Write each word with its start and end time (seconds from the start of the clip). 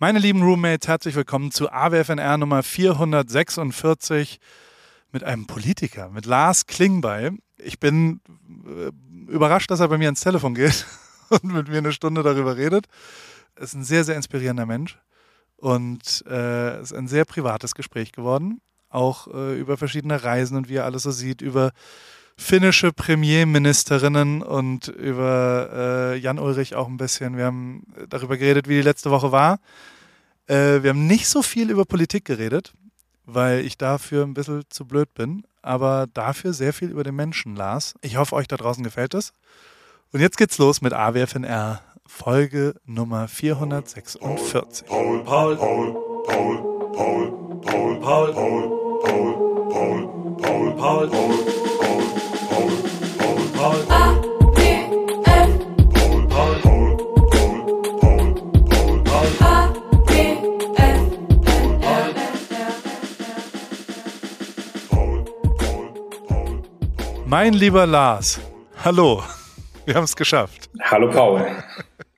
Meine 0.00 0.20
lieben 0.20 0.44
Roommates, 0.44 0.86
herzlich 0.86 1.16
willkommen 1.16 1.50
zu 1.50 1.72
AWFNR 1.72 2.38
Nummer 2.38 2.62
446 2.62 4.38
mit 5.10 5.24
einem 5.24 5.48
Politiker, 5.48 6.08
mit 6.10 6.24
Lars 6.24 6.66
Klingbeil. 6.66 7.32
Ich 7.56 7.80
bin 7.80 8.20
äh, 8.64 8.92
überrascht, 9.28 9.72
dass 9.72 9.80
er 9.80 9.88
bei 9.88 9.98
mir 9.98 10.04
ans 10.04 10.20
Telefon 10.20 10.54
geht 10.54 10.86
und 11.30 11.42
mit 11.42 11.66
mir 11.66 11.78
eine 11.78 11.90
Stunde 11.90 12.22
darüber 12.22 12.56
redet. 12.56 12.86
Er 13.56 13.62
ist 13.62 13.74
ein 13.74 13.82
sehr, 13.82 14.04
sehr 14.04 14.14
inspirierender 14.14 14.66
Mensch 14.66 14.96
und 15.56 16.24
äh, 16.28 16.80
ist 16.80 16.92
ein 16.94 17.08
sehr 17.08 17.24
privates 17.24 17.74
Gespräch 17.74 18.12
geworden, 18.12 18.60
auch 18.90 19.26
äh, 19.26 19.58
über 19.58 19.76
verschiedene 19.76 20.22
Reisen 20.22 20.56
und 20.56 20.68
wie 20.68 20.76
er 20.76 20.84
alles 20.84 21.02
so 21.02 21.10
sieht, 21.10 21.42
über 21.42 21.72
finnische 22.38 22.92
Premierministerinnen 22.92 24.42
und 24.42 24.86
über 24.88 25.68
äh, 25.72 26.18
Jan 26.18 26.38
Ulrich 26.38 26.76
auch 26.76 26.86
ein 26.86 26.96
bisschen. 26.96 27.36
Wir 27.36 27.46
haben 27.46 27.82
darüber 28.08 28.36
geredet, 28.36 28.68
wie 28.68 28.76
die 28.76 28.82
letzte 28.82 29.10
Woche 29.10 29.32
war. 29.32 29.58
Äh, 30.46 30.82
wir 30.82 30.90
haben 30.90 31.06
nicht 31.06 31.28
so 31.28 31.42
viel 31.42 31.68
über 31.68 31.84
Politik 31.84 32.24
geredet, 32.24 32.72
weil 33.26 33.66
ich 33.66 33.76
dafür 33.76 34.24
ein 34.24 34.34
bisschen 34.34 34.62
zu 34.70 34.86
blöd 34.86 35.12
bin, 35.14 35.44
aber 35.62 36.06
dafür 36.14 36.52
sehr 36.52 36.72
viel 36.72 36.90
über 36.90 37.02
den 37.02 37.16
Menschen 37.16 37.56
las. 37.56 37.94
Ich 38.02 38.16
hoffe, 38.16 38.36
euch 38.36 38.46
da 38.46 38.56
draußen 38.56 38.84
gefällt 38.84 39.14
es. 39.14 39.32
Und 40.12 40.20
jetzt 40.20 40.38
geht's 40.38 40.58
los 40.58 40.80
mit 40.80 40.92
AWFNR, 40.94 41.82
Folge 42.06 42.76
Nummer 42.86 43.26
446. 43.26 44.86
Paul, 44.86 45.24
Paul, 45.24 45.56
Paul, 45.56 45.92
Paul, 46.24 46.92
Paul, 46.94 47.60
Paul, 47.62 48.00
Paul, 48.00 48.32
Paul, 48.32 49.02
Paul, 49.02 49.68
Paul, 49.70 50.36
Paul, 50.40 50.76
Paul, 50.76 51.08
Paul. 51.10 51.67
Mein 53.58 53.74
lieber 67.52 67.86
Lars, 67.86 68.40
hallo. 68.84 69.24
Wir 69.86 69.96
haben 69.96 70.04
es 70.04 70.14
geschafft. 70.14 70.70
Hallo 70.80 71.10
Paul. 71.10 71.44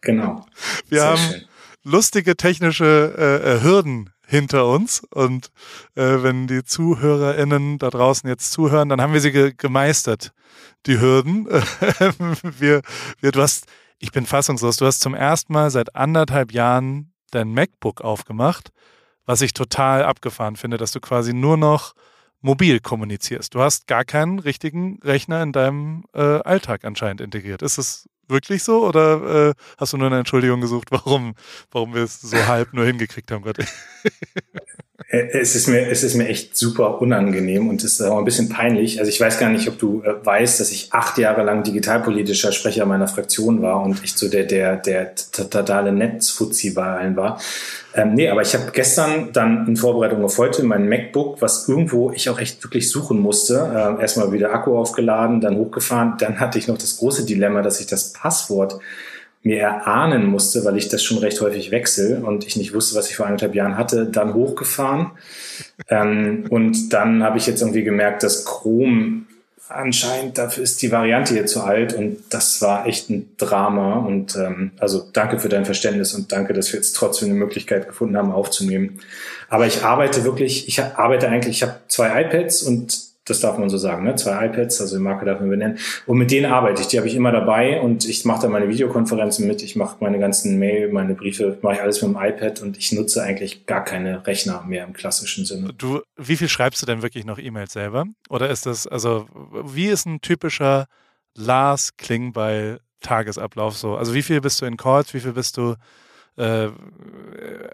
Genau. 0.02 0.44
Wir 0.90 1.00
Sehr 1.00 1.08
haben 1.08 1.18
schön. 1.18 1.44
lustige 1.84 2.36
technische 2.36 3.14
äh, 3.16 3.56
äh, 3.56 3.62
Hürden 3.62 4.10
hinter 4.30 4.66
uns 4.66 5.02
und 5.10 5.50
äh, 5.96 6.22
wenn 6.22 6.46
die 6.46 6.62
ZuhörerInnen 6.62 7.78
da 7.78 7.90
draußen 7.90 8.28
jetzt 8.28 8.52
zuhören, 8.52 8.88
dann 8.88 9.00
haben 9.00 9.12
wir 9.12 9.20
sie 9.20 9.32
ge 9.32 9.52
gemeistert, 9.56 10.32
die 10.86 11.00
Hürden. 11.00 11.46
wir, 12.58 12.82
wir, 13.20 13.32
du 13.32 13.42
hast, 13.42 13.66
ich 13.98 14.12
bin 14.12 14.26
fassungslos, 14.26 14.76
du 14.76 14.86
hast 14.86 15.00
zum 15.00 15.14
ersten 15.14 15.52
Mal 15.52 15.70
seit 15.70 15.96
anderthalb 15.96 16.52
Jahren 16.52 17.12
dein 17.32 17.52
MacBook 17.52 18.02
aufgemacht, 18.02 18.70
was 19.26 19.42
ich 19.42 19.52
total 19.52 20.04
abgefahren 20.04 20.54
finde, 20.54 20.76
dass 20.76 20.92
du 20.92 21.00
quasi 21.00 21.34
nur 21.34 21.56
noch 21.56 21.94
mobil 22.40 22.78
kommunizierst. 22.78 23.54
Du 23.54 23.60
hast 23.60 23.88
gar 23.88 24.04
keinen 24.04 24.38
richtigen 24.38 25.00
Rechner 25.02 25.42
in 25.42 25.52
deinem 25.52 26.04
äh, 26.14 26.20
Alltag 26.20 26.84
anscheinend 26.84 27.20
integriert. 27.20 27.62
Ist 27.62 27.78
es 27.78 28.08
wirklich 28.30 28.62
so 28.62 28.86
oder 28.86 29.50
äh, 29.50 29.54
hast 29.78 29.92
du 29.92 29.96
nur 29.96 30.06
eine 30.06 30.18
Entschuldigung 30.18 30.60
gesucht, 30.60 30.90
warum, 30.90 31.34
warum 31.70 31.94
wir 31.94 32.02
es 32.02 32.20
so 32.20 32.36
halb 32.46 32.72
nur 32.72 32.84
hingekriegt 32.84 33.30
haben 33.30 33.42
gerade? 33.42 33.64
Äh, 35.10 35.28
es 35.32 35.54
ist 35.54 35.66
mir, 35.66 35.88
es 35.88 36.02
ist 36.02 36.14
mir 36.14 36.28
echt 36.28 36.56
super 36.56 37.00
unangenehm 37.00 37.68
und 37.68 37.82
es 37.84 37.94
ist 37.94 38.02
auch 38.02 38.18
ein 38.18 38.24
bisschen 38.24 38.48
peinlich. 38.48 39.00
Also 39.00 39.10
ich 39.10 39.20
weiß 39.20 39.38
gar 39.38 39.50
nicht, 39.50 39.68
ob 39.68 39.78
du 39.78 40.02
äh, 40.02 40.24
weißt, 40.24 40.60
dass 40.60 40.70
ich 40.70 40.88
acht 40.92 41.18
Jahre 41.18 41.42
lang 41.42 41.64
digitalpolitischer 41.64 42.52
Sprecher 42.52 42.86
meiner 42.86 43.08
Fraktion 43.08 43.60
war 43.60 43.82
und 43.82 44.02
ich 44.04 44.14
so 44.14 44.28
der, 44.28 44.44
der, 44.44 44.76
der 44.76 45.14
totale 45.14 45.92
Netzfuzzi 45.92 46.70
bei 46.70 46.84
allen 46.84 47.16
war. 47.16 47.40
Ähm, 47.92 48.14
nee, 48.14 48.28
aber 48.28 48.42
ich 48.42 48.54
habe 48.54 48.70
gestern 48.72 49.32
dann 49.32 49.66
in 49.66 49.76
Vorbereitung 49.76 50.24
auf 50.24 50.38
heute 50.38 50.62
mein 50.62 50.88
MacBook, 50.88 51.42
was 51.42 51.68
irgendwo 51.68 52.12
ich 52.12 52.30
auch 52.30 52.38
echt 52.38 52.62
wirklich 52.62 52.88
suchen 52.88 53.18
musste, 53.18 53.96
äh, 53.98 54.00
erstmal 54.00 54.30
wieder 54.30 54.54
Akku 54.54 54.78
aufgeladen, 54.78 55.40
dann 55.40 55.56
hochgefahren. 55.56 56.14
Dann 56.18 56.38
hatte 56.38 56.58
ich 56.58 56.68
noch 56.68 56.78
das 56.78 56.98
große 56.98 57.26
Dilemma, 57.26 57.62
dass 57.62 57.80
ich 57.80 57.88
das 57.88 58.12
Passwort 58.12 58.78
mir 59.42 59.60
erahnen 59.60 60.26
musste, 60.26 60.64
weil 60.64 60.76
ich 60.76 60.88
das 60.88 61.02
schon 61.02 61.18
recht 61.18 61.40
häufig 61.40 61.70
wechsle 61.70 62.22
und 62.22 62.46
ich 62.46 62.56
nicht 62.56 62.74
wusste, 62.74 62.96
was 62.96 63.08
ich 63.08 63.16
vor 63.16 63.26
anderthalb 63.26 63.54
Jahren 63.54 63.78
hatte, 63.78 64.06
dann 64.06 64.34
hochgefahren. 64.34 65.12
Ähm, 65.88 66.44
und 66.50 66.92
dann 66.92 67.22
habe 67.22 67.38
ich 67.38 67.46
jetzt 67.46 67.62
irgendwie 67.62 67.84
gemerkt, 67.84 68.22
dass 68.22 68.44
Chrome 68.44 69.22
anscheinend, 69.70 70.36
dafür 70.36 70.64
ist 70.64 70.82
die 70.82 70.90
Variante 70.90 71.34
hier 71.34 71.46
zu 71.46 71.62
alt 71.62 71.94
und 71.94 72.18
das 72.30 72.60
war 72.60 72.86
echt 72.86 73.08
ein 73.08 73.30
Drama. 73.38 73.94
Und 73.94 74.36
ähm, 74.36 74.72
also 74.78 75.08
danke 75.12 75.38
für 75.38 75.48
dein 75.48 75.64
Verständnis 75.64 76.12
und 76.12 76.32
danke, 76.32 76.52
dass 76.52 76.72
wir 76.72 76.78
jetzt 76.78 76.94
trotzdem 76.94 77.30
eine 77.30 77.38
Möglichkeit 77.38 77.86
gefunden 77.86 78.16
haben, 78.16 78.32
aufzunehmen. 78.32 79.00
Aber 79.48 79.66
ich 79.66 79.84
arbeite 79.84 80.24
wirklich, 80.24 80.68
ich 80.68 80.82
arbeite 80.82 81.28
eigentlich, 81.28 81.56
ich 81.56 81.62
habe 81.62 81.76
zwei 81.88 82.22
iPads 82.22 82.62
und 82.62 83.09
das 83.30 83.40
darf 83.40 83.58
man 83.58 83.70
so 83.70 83.78
sagen, 83.78 84.04
ne? 84.04 84.16
zwei 84.16 84.46
iPads, 84.46 84.80
also 84.80 84.96
die 84.96 85.02
Marke 85.02 85.24
darf 85.24 85.40
man 85.40 85.48
benennen. 85.48 85.78
Und 86.06 86.18
mit 86.18 86.30
denen 86.30 86.52
arbeite 86.52 86.82
ich, 86.82 86.88
die 86.88 86.98
habe 86.98 87.06
ich 87.06 87.14
immer 87.14 87.32
dabei 87.32 87.80
und 87.80 88.04
ich 88.04 88.24
mache 88.24 88.42
da 88.42 88.48
meine 88.48 88.68
Videokonferenzen 88.68 89.46
mit, 89.46 89.62
ich 89.62 89.76
mache 89.76 89.96
meine 90.00 90.18
ganzen 90.18 90.58
Mail, 90.58 90.92
meine 90.92 91.14
Briefe, 91.14 91.58
mache 91.62 91.74
ich 91.74 91.80
alles 91.80 92.02
mit 92.02 92.14
dem 92.14 92.20
iPad 92.20 92.60
und 92.60 92.76
ich 92.76 92.92
nutze 92.92 93.22
eigentlich 93.22 93.66
gar 93.66 93.84
keine 93.84 94.26
Rechner 94.26 94.64
mehr 94.66 94.84
im 94.84 94.92
klassischen 94.92 95.44
Sinne. 95.44 95.72
Du, 95.72 96.00
wie 96.16 96.36
viel 96.36 96.48
schreibst 96.48 96.82
du 96.82 96.86
denn 96.86 97.02
wirklich 97.02 97.24
noch 97.24 97.38
E-Mails 97.38 97.72
selber? 97.72 98.06
Oder 98.28 98.50
ist 98.50 98.66
das, 98.66 98.86
also 98.86 99.26
wie 99.64 99.86
ist 99.86 100.06
ein 100.06 100.20
typischer 100.20 100.86
Lars 101.36 101.96
Klingbeil 101.96 102.80
Tagesablauf 103.00 103.76
so? 103.76 103.96
Also 103.96 104.12
wie 104.14 104.22
viel 104.22 104.40
bist 104.40 104.60
du 104.60 104.66
in 104.66 104.76
Calls, 104.76 105.14
wie 105.14 105.20
viel 105.20 105.32
bist 105.32 105.56
du 105.56 105.76
äh, 106.36 106.68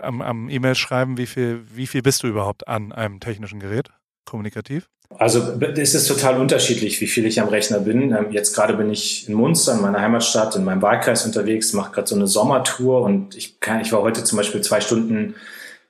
am, 0.00 0.20
am 0.20 0.50
E-Mail 0.50 0.74
schreiben, 0.74 1.16
wie 1.16 1.26
viel, 1.26 1.64
wie 1.72 1.86
viel 1.86 2.02
bist 2.02 2.22
du 2.22 2.26
überhaupt 2.26 2.68
an 2.68 2.92
einem 2.92 3.20
technischen 3.20 3.58
Gerät? 3.58 3.90
kommunikativ? 4.26 4.90
Also 5.18 5.58
es 5.76 5.94
ist 5.94 6.08
total 6.08 6.40
unterschiedlich, 6.40 7.00
wie 7.00 7.06
viel 7.06 7.26
ich 7.26 7.40
am 7.40 7.48
Rechner 7.48 7.80
bin. 7.80 8.12
Ähm, 8.12 8.26
jetzt 8.30 8.54
gerade 8.54 8.74
bin 8.74 8.90
ich 8.90 9.28
in 9.28 9.34
Munster, 9.34 9.74
in 9.74 9.82
meiner 9.82 10.00
Heimatstadt, 10.00 10.56
in 10.56 10.64
meinem 10.64 10.82
Wahlkreis 10.82 11.24
unterwegs, 11.24 11.72
mache 11.72 11.92
gerade 11.92 12.08
so 12.08 12.14
eine 12.14 12.26
Sommertour 12.26 13.02
und 13.02 13.36
ich, 13.36 13.60
kann, 13.60 13.80
ich 13.80 13.92
war 13.92 14.02
heute 14.02 14.24
zum 14.24 14.36
Beispiel 14.36 14.60
zwei 14.60 14.80
Stunden 14.80 15.34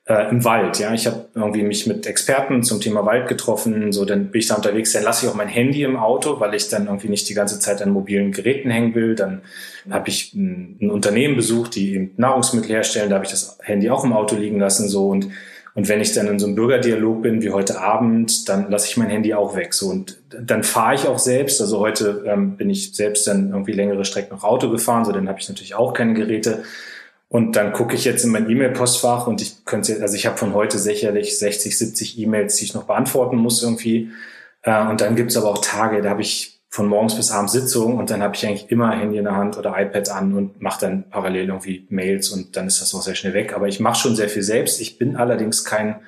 äh, 0.06 0.31
im 0.31 0.44
Wald. 0.44 0.78
Ja, 0.78 0.94
ich 0.94 1.06
habe 1.06 1.27
irgendwie 1.34 1.62
mich 1.62 1.87
mit 1.87 2.06
Experten 2.06 2.62
zum 2.62 2.81
Thema 2.81 3.04
Wald 3.04 3.28
getroffen. 3.28 3.93
So, 3.93 4.04
dann 4.04 4.31
bin 4.31 4.41
ich 4.41 4.47
da 4.47 4.54
unterwegs. 4.54 4.93
Dann 4.93 5.03
lasse 5.03 5.27
ich 5.27 5.33
auch 5.33 5.37
mein 5.37 5.48
Handy 5.48 5.83
im 5.83 5.97
Auto, 5.97 6.38
weil 6.38 6.54
ich 6.54 6.69
dann 6.69 6.87
irgendwie 6.87 7.09
nicht 7.09 7.28
die 7.28 7.34
ganze 7.34 7.59
Zeit 7.59 7.83
an 7.83 7.91
mobilen 7.91 8.33
Geräten 8.33 8.71
hängen 8.71 8.94
will. 8.94 9.16
Dann 9.16 9.43
habe 9.91 10.09
ich 10.09 10.33
ein, 10.34 10.78
ein 10.81 10.91
Unternehmen 10.91 11.37
besucht, 11.37 11.75
die 11.75 11.94
eben 11.94 12.12
Nahrungsmittel 12.16 12.71
herstellen. 12.71 13.10
Da 13.10 13.16
habe 13.16 13.25
ich 13.25 13.33
das 13.33 13.59
Handy 13.62 13.91
auch 13.91 14.04
im 14.04 14.12
Auto 14.12 14.37
liegen 14.37 14.60
lassen. 14.60 14.88
So 14.88 15.09
und 15.09 15.28
und 15.76 15.91
wenn 15.91 16.00
ich 16.00 16.12
dann 16.12 16.26
in 16.26 16.38
so 16.38 16.47
einem 16.47 16.54
Bürgerdialog 16.54 17.20
bin 17.22 17.42
wie 17.42 17.50
heute 17.50 17.78
Abend, 17.78 18.48
dann 18.48 18.70
lasse 18.70 18.88
ich 18.88 18.97
mein 18.97 19.10
Handy 19.10 19.34
auch 19.34 19.56
weg. 19.56 19.75
So 19.75 19.88
und 19.88 20.19
dann 20.31 20.64
fahre 20.64 20.94
ich 20.94 21.06
auch 21.06 21.19
selbst. 21.19 21.60
Also 21.60 21.81
heute 21.81 22.25
ähm, 22.26 22.56
bin 22.56 22.70
ich 22.70 22.94
selbst 22.94 23.26
dann 23.26 23.50
irgendwie 23.50 23.72
längere 23.72 24.06
Strecken 24.06 24.34
noch 24.34 24.42
Auto 24.42 24.70
gefahren, 24.70 25.04
so 25.04 25.12
dann 25.12 25.28
habe 25.28 25.38
ich 25.38 25.47
natürlich 25.50 25.75
auch 25.75 25.92
keine 25.92 26.15
Geräte. 26.15 26.65
Und 27.28 27.56
dann 27.56 27.75
gucke 27.75 27.94
ich 27.94 28.06
jetzt 28.06 28.25
in 28.25 28.31
mein 28.31 28.48
E-Mail-Postfach 28.48 29.26
und 29.26 29.42
ich 29.42 29.66
könnte, 29.66 30.00
also 30.00 30.15
ich 30.15 30.25
habe 30.25 30.38
von 30.38 30.54
heute 30.54 30.78
sicherlich 30.78 31.38
60, 31.38 31.76
70 31.76 32.19
E-Mails, 32.20 32.56
die 32.56 32.65
ich 32.65 32.75
noch 32.75 32.84
beantworten 32.84 33.36
muss 33.36 33.62
irgendwie. 33.62 34.12
Äh, 34.62 34.88
und 34.88 35.03
dann 35.03 35.15
gibt's 35.15 35.36
aber 35.36 35.50
auch 35.50 35.59
Tage, 35.59 36.00
da 36.00 36.09
habe 36.09 36.22
ich 36.22 36.56
von 36.69 36.88
morgens 36.88 37.15
bis 37.15 37.31
abends 37.31 37.53
Sitzung 37.53 37.97
und 37.97 38.10
dann 38.10 38.22
habe 38.22 38.34
ich 38.34 38.47
eigentlich 38.47 38.71
immer 38.71 38.91
Handy 38.91 39.19
in 39.19 39.25
der 39.25 39.37
Hand 39.37 39.56
oder 39.56 39.75
iPad 39.78 40.10
an 40.10 40.34
und 40.34 40.60
mache 40.60 40.81
dann 40.81 41.09
parallel 41.09 41.49
irgendwie 41.49 41.87
Mails 41.91 42.31
und 42.31 42.56
dann 42.56 42.66
ist 42.66 42.81
das 42.81 42.94
auch 42.94 43.03
sehr 43.03 43.15
schnell 43.15 43.34
weg. 43.34 43.54
Aber 43.54 43.69
ich 43.69 43.81
mache 43.81 43.99
schon 43.99 44.16
sehr 44.16 44.28
viel 44.28 44.43
selbst. 44.43 44.81
Ich 44.81 44.99
bin 44.99 45.16
allerdings 45.16 45.65
kein, 45.65 46.00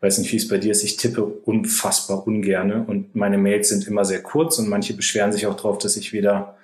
weiß 0.00 0.18
nicht, 0.18 0.32
wie 0.32 0.36
es 0.36 0.48
bei 0.48 0.58
dir 0.58 0.72
ist, 0.72 0.82
ich 0.82 0.96
tippe 0.96 1.24
unfassbar 1.24 2.26
ungerne 2.26 2.84
und 2.86 3.14
meine 3.14 3.38
Mails 3.38 3.68
sind 3.68 3.86
immer 3.86 4.04
sehr 4.04 4.22
kurz 4.22 4.58
und 4.58 4.68
manche 4.68 4.94
beschweren 4.94 5.32
sich 5.32 5.46
auch 5.46 5.56
darauf, 5.56 5.78
dass 5.78 5.96
ich 5.96 6.12
weder 6.12 6.56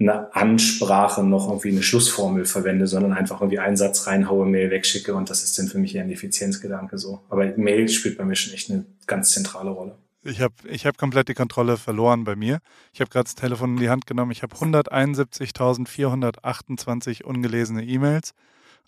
eine 0.00 0.34
Ansprache 0.34 1.22
noch 1.22 1.48
irgendwie 1.48 1.70
eine 1.70 1.82
Schlussformel 1.82 2.44
verwende, 2.44 2.86
sondern 2.86 3.12
einfach 3.12 3.40
irgendwie 3.40 3.60
einen 3.60 3.76
Satz 3.76 4.06
reinhaue, 4.06 4.46
Mail 4.46 4.70
wegschicke 4.70 5.14
und 5.14 5.30
das 5.30 5.44
ist 5.44 5.58
dann 5.58 5.68
für 5.68 5.78
mich 5.78 5.94
eher 5.94 6.02
ein 6.02 6.10
Effizienzgedanke 6.10 6.98
so. 6.98 7.22
Aber 7.28 7.46
Mail 7.56 7.88
spielt 7.88 8.18
bei 8.18 8.24
mir 8.24 8.34
schon 8.34 8.52
echt 8.52 8.70
eine 8.70 8.84
ganz 9.06 9.30
zentrale 9.30 9.70
Rolle. 9.70 9.96
Ich 10.26 10.40
habe 10.40 10.54
ich 10.64 10.86
hab 10.86 10.98
komplett 10.98 11.28
die 11.28 11.34
Kontrolle 11.34 11.76
verloren 11.76 12.24
bei 12.24 12.34
mir. 12.34 12.58
Ich 12.92 13.00
habe 13.00 13.10
gerade 13.10 13.24
das 13.24 13.36
Telefon 13.36 13.74
in 13.74 13.80
die 13.80 13.90
Hand 13.90 14.06
genommen. 14.06 14.32
Ich 14.32 14.42
habe 14.42 14.56
171.428 14.56 17.22
ungelesene 17.22 17.84
E-Mails 17.84 18.34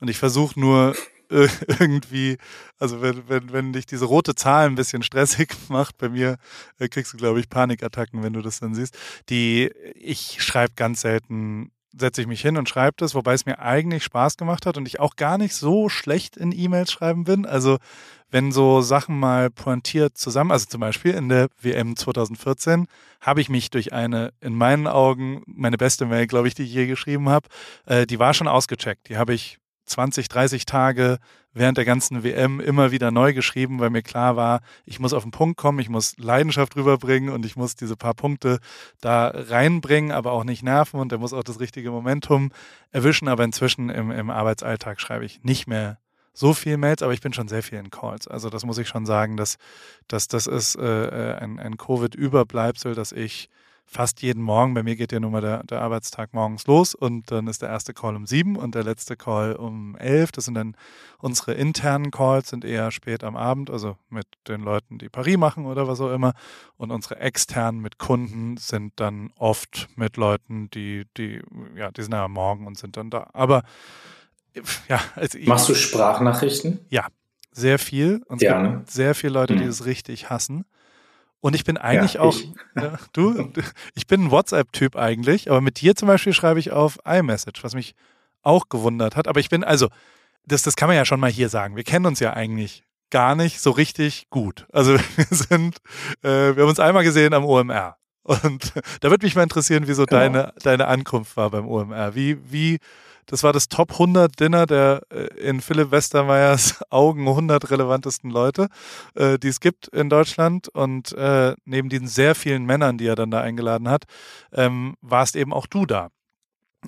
und 0.00 0.08
ich 0.08 0.18
versuche 0.18 0.58
nur 0.58 0.96
irgendwie, 1.30 2.38
also 2.78 3.02
wenn, 3.02 3.28
wenn, 3.28 3.52
wenn 3.52 3.72
dich 3.72 3.86
diese 3.86 4.06
rote 4.06 4.34
Zahl 4.34 4.66
ein 4.66 4.74
bisschen 4.74 5.02
stressig 5.02 5.54
macht, 5.68 5.98
bei 5.98 6.08
mir 6.08 6.38
äh, 6.78 6.88
kriegst 6.88 7.12
du, 7.12 7.16
glaube 7.16 7.40
ich, 7.40 7.48
Panikattacken, 7.48 8.22
wenn 8.22 8.32
du 8.32 8.42
das 8.42 8.60
dann 8.60 8.74
siehst. 8.74 8.96
Die, 9.28 9.70
ich 9.94 10.42
schreibe 10.42 10.74
ganz 10.74 11.02
selten 11.02 11.70
setze 11.96 12.20
ich 12.20 12.26
mich 12.26 12.42
hin 12.42 12.56
und 12.56 12.68
schreibe 12.68 12.96
das, 12.98 13.14
wobei 13.14 13.32
es 13.32 13.46
mir 13.46 13.58
eigentlich 13.58 14.04
Spaß 14.04 14.36
gemacht 14.36 14.66
hat 14.66 14.76
und 14.76 14.86
ich 14.86 15.00
auch 15.00 15.16
gar 15.16 15.38
nicht 15.38 15.54
so 15.54 15.88
schlecht 15.88 16.36
in 16.36 16.52
E-Mails 16.52 16.92
schreiben 16.92 17.24
bin. 17.24 17.46
Also 17.46 17.78
wenn 18.30 18.52
so 18.52 18.80
Sachen 18.80 19.18
mal 19.18 19.50
pointiert 19.50 20.18
zusammen, 20.18 20.50
also 20.50 20.66
zum 20.66 20.80
Beispiel 20.80 21.12
in 21.12 21.28
der 21.28 21.48
WM 21.60 21.96
2014, 21.96 22.86
habe 23.20 23.40
ich 23.40 23.48
mich 23.48 23.70
durch 23.70 23.92
eine, 23.92 24.32
in 24.40 24.54
meinen 24.54 24.86
Augen, 24.86 25.42
meine 25.46 25.76
beste 25.76 26.06
Mail, 26.06 26.26
glaube 26.26 26.48
ich, 26.48 26.54
die 26.54 26.64
ich 26.64 26.72
je 26.72 26.86
geschrieben 26.86 27.28
habe, 27.28 27.48
äh, 27.86 28.06
die 28.06 28.18
war 28.18 28.34
schon 28.34 28.48
ausgecheckt. 28.48 29.08
Die 29.08 29.16
habe 29.16 29.34
ich 29.34 29.58
20, 29.86 30.28
30 30.28 30.66
Tage 30.66 31.18
während 31.52 31.78
der 31.78 31.84
ganzen 31.84 32.22
WM 32.22 32.60
immer 32.60 32.92
wieder 32.92 33.10
neu 33.10 33.32
geschrieben, 33.32 33.80
weil 33.80 33.90
mir 33.90 34.02
klar 34.02 34.36
war, 34.36 34.60
ich 34.84 35.00
muss 35.00 35.12
auf 35.12 35.22
den 35.22 35.32
Punkt 35.32 35.56
kommen, 35.56 35.78
ich 35.78 35.88
muss 35.88 36.16
Leidenschaft 36.18 36.76
rüberbringen 36.76 37.30
und 37.30 37.44
ich 37.44 37.56
muss 37.56 37.74
diese 37.74 37.96
paar 37.96 38.14
Punkte 38.14 38.58
da 39.00 39.28
reinbringen, 39.34 40.12
aber 40.12 40.32
auch 40.32 40.44
nicht 40.44 40.62
nerven 40.62 41.00
und 41.00 41.10
der 41.10 41.18
muss 41.18 41.32
auch 41.32 41.42
das 41.42 41.58
richtige 41.58 41.90
Momentum 41.90 42.52
erwischen. 42.92 43.28
Aber 43.28 43.44
inzwischen 43.44 43.88
im, 43.88 44.10
im 44.10 44.30
Arbeitsalltag 44.30 45.00
schreibe 45.00 45.24
ich 45.24 45.42
nicht 45.42 45.66
mehr 45.66 45.98
so 46.38 46.54
viel 46.54 46.76
Mails, 46.76 47.02
aber 47.02 47.12
ich 47.12 47.20
bin 47.20 47.32
schon 47.32 47.48
sehr 47.48 47.62
viel 47.62 47.78
in 47.78 47.90
Calls. 47.90 48.28
Also 48.28 48.50
das 48.50 48.64
muss 48.64 48.78
ich 48.78 48.88
schon 48.88 49.06
sagen, 49.06 49.36
dass, 49.36 49.56
dass 50.06 50.28
das 50.28 50.46
ist 50.46 50.76
äh, 50.76 51.32
äh 51.32 51.34
ein, 51.34 51.58
ein 51.58 51.76
Covid-Überbleibsel, 51.76 52.94
dass 52.94 53.12
ich 53.12 53.48
fast 53.90 54.20
jeden 54.20 54.42
Morgen, 54.42 54.74
bei 54.74 54.82
mir 54.82 54.96
geht 54.96 55.12
ja 55.12 55.18
nun 55.18 55.32
mal 55.32 55.40
der, 55.40 55.64
der 55.64 55.80
Arbeitstag 55.80 56.34
morgens 56.34 56.66
los 56.66 56.94
und 56.94 57.30
dann 57.30 57.46
ist 57.46 57.62
der 57.62 57.70
erste 57.70 57.94
Call 57.94 58.16
um 58.16 58.26
sieben 58.26 58.56
und 58.56 58.74
der 58.74 58.84
letzte 58.84 59.16
Call 59.16 59.56
um 59.56 59.96
elf. 59.96 60.30
Das 60.30 60.44
sind 60.44 60.54
dann 60.54 60.76
unsere 61.18 61.54
internen 61.54 62.10
Calls, 62.10 62.50
sind 62.50 62.66
eher 62.66 62.90
spät 62.90 63.24
am 63.24 63.34
Abend, 63.34 63.70
also 63.70 63.96
mit 64.10 64.26
den 64.46 64.60
Leuten, 64.60 64.98
die 64.98 65.08
Paris 65.08 65.38
machen 65.38 65.64
oder 65.64 65.88
was 65.88 66.02
auch 66.02 66.12
immer. 66.12 66.34
Und 66.76 66.90
unsere 66.90 67.18
externen 67.18 67.80
mit 67.80 67.98
Kunden 67.98 68.58
sind 68.58 68.92
dann 68.96 69.32
oft 69.38 69.88
mit 69.96 70.18
Leuten, 70.18 70.68
die, 70.70 71.06
die, 71.16 71.40
ja, 71.74 71.90
die 71.90 72.02
sind 72.02 72.12
ja 72.12 72.26
am 72.26 72.32
Morgen 72.32 72.66
und 72.66 72.76
sind 72.76 72.98
dann 72.98 73.08
da. 73.08 73.30
Aber 73.32 73.62
ja, 74.88 75.00
also 75.14 75.38
ich, 75.38 75.46
Machst 75.46 75.68
du 75.68 75.74
Sprachnachrichten? 75.74 76.80
Ja, 76.88 77.06
sehr 77.52 77.78
viel. 77.78 78.22
Und 78.26 78.42
es 78.42 78.48
gibt 78.48 78.90
sehr 78.90 79.14
viele 79.14 79.32
Leute, 79.32 79.56
die 79.56 79.64
mhm. 79.64 79.70
es 79.70 79.84
richtig 79.84 80.30
hassen. 80.30 80.64
Und 81.40 81.54
ich 81.54 81.64
bin 81.64 81.76
eigentlich 81.76 82.14
ja, 82.14 82.20
auch, 82.20 82.36
ja, 82.74 82.98
du, 83.12 83.52
ich 83.94 84.06
bin 84.06 84.24
ein 84.24 84.30
WhatsApp-Typ 84.30 84.96
eigentlich, 84.96 85.50
aber 85.50 85.60
mit 85.60 85.80
dir 85.80 85.94
zum 85.94 86.08
Beispiel 86.08 86.32
schreibe 86.32 86.58
ich 86.58 86.72
auf 86.72 86.98
iMessage, 87.04 87.62
was 87.62 87.74
mich 87.74 87.94
auch 88.42 88.68
gewundert 88.68 89.14
hat. 89.14 89.28
Aber 89.28 89.38
ich 89.38 89.48
bin, 89.48 89.62
also, 89.62 89.88
das, 90.44 90.62
das 90.62 90.74
kann 90.74 90.88
man 90.88 90.96
ja 90.96 91.04
schon 91.04 91.20
mal 91.20 91.30
hier 91.30 91.48
sagen. 91.48 91.76
Wir 91.76 91.84
kennen 91.84 92.06
uns 92.06 92.20
ja 92.20 92.32
eigentlich 92.32 92.82
gar 93.10 93.34
nicht 93.34 93.60
so 93.60 93.70
richtig 93.70 94.28
gut. 94.30 94.66
Also 94.72 94.94
wir 95.16 95.26
sind, 95.30 95.78
äh, 96.22 96.56
wir 96.56 96.62
haben 96.62 96.70
uns 96.70 96.80
einmal 96.80 97.04
gesehen 97.04 97.34
am 97.34 97.44
OMR. 97.44 97.96
Und 98.22 98.72
da 99.00 99.10
würde 99.10 99.24
mich 99.24 99.36
mal 99.36 99.42
interessieren, 99.42 99.84
wieso 99.86 100.04
genau. 100.06 100.20
deine, 100.20 100.54
deine 100.62 100.88
Ankunft 100.88 101.36
war 101.36 101.50
beim 101.50 101.68
OMR. 101.68 102.14
Wie, 102.14 102.38
wie 102.50 102.78
das 103.28 103.42
war 103.42 103.52
das 103.52 103.68
Top 103.68 103.92
100 103.92 104.40
Dinner 104.40 104.66
der 104.66 105.02
äh, 105.10 105.26
in 105.38 105.60
Philipp 105.60 105.90
Westermeyers 105.90 106.82
Augen 106.90 107.28
100 107.28 107.70
relevantesten 107.70 108.30
Leute, 108.30 108.68
äh, 109.14 109.38
die 109.38 109.48
es 109.48 109.60
gibt 109.60 109.88
in 109.88 110.08
Deutschland. 110.08 110.68
Und 110.68 111.12
äh, 111.12 111.54
neben 111.64 111.88
diesen 111.88 112.08
sehr 112.08 112.34
vielen 112.34 112.64
Männern, 112.64 112.98
die 112.98 113.06
er 113.06 113.16
dann 113.16 113.30
da 113.30 113.40
eingeladen 113.40 113.88
hat, 113.88 114.04
ähm, 114.52 114.96
warst 115.02 115.36
eben 115.36 115.52
auch 115.52 115.66
du 115.66 115.86
da. 115.86 116.08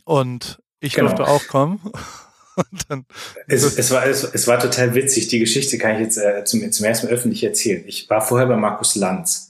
Und 0.04 0.58
ich 0.80 0.94
genau. 0.94 1.08
durfte 1.08 1.28
auch 1.28 1.46
kommen. 1.46 1.80
es, 3.46 3.62
es, 3.62 3.90
war, 3.90 4.06
es, 4.06 4.24
es, 4.24 4.46
war 4.46 4.58
total 4.58 4.94
witzig. 4.94 5.28
Die 5.28 5.38
Geschichte 5.38 5.78
kann 5.78 5.94
ich 5.94 6.00
jetzt 6.00 6.18
äh, 6.18 6.44
zum, 6.44 6.72
zum 6.72 6.86
ersten 6.86 7.06
Mal 7.06 7.12
öffentlich 7.12 7.44
erzählen. 7.44 7.84
Ich 7.86 8.08
war 8.08 8.22
vorher 8.22 8.46
bei 8.46 8.56
Markus 8.56 8.96
Lanz. 8.96 9.49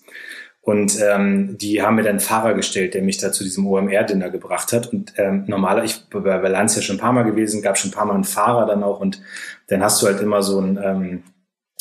Und 0.62 1.00
ähm, 1.00 1.56
die 1.56 1.82
haben 1.82 1.96
mir 1.96 2.02
dann 2.02 2.10
einen 2.10 2.20
Fahrer 2.20 2.52
gestellt, 2.52 2.92
der 2.92 3.02
mich 3.02 3.16
da 3.16 3.32
zu 3.32 3.44
diesem 3.44 3.66
OMR-Dinner 3.66 4.28
gebracht 4.28 4.72
hat. 4.72 4.92
Und 4.92 5.14
ähm, 5.16 5.44
normaler, 5.46 5.84
ich 5.84 6.04
bin 6.08 6.22
bei 6.22 6.36
Lanz 6.48 6.76
ja 6.76 6.82
schon 6.82 6.96
ein 6.96 7.00
paar 7.00 7.12
Mal 7.12 7.22
gewesen, 7.22 7.62
gab 7.62 7.78
schon 7.78 7.90
ein 7.90 7.94
paar 7.94 8.04
Mal 8.04 8.14
einen 8.14 8.24
Fahrer 8.24 8.66
dann 8.66 8.82
auch. 8.82 9.00
Und 9.00 9.22
dann 9.68 9.82
hast 9.82 10.02
du 10.02 10.06
halt 10.06 10.20
immer 10.20 10.42
so 10.42 10.60
ein, 10.60 10.78
ähm, 10.82 11.22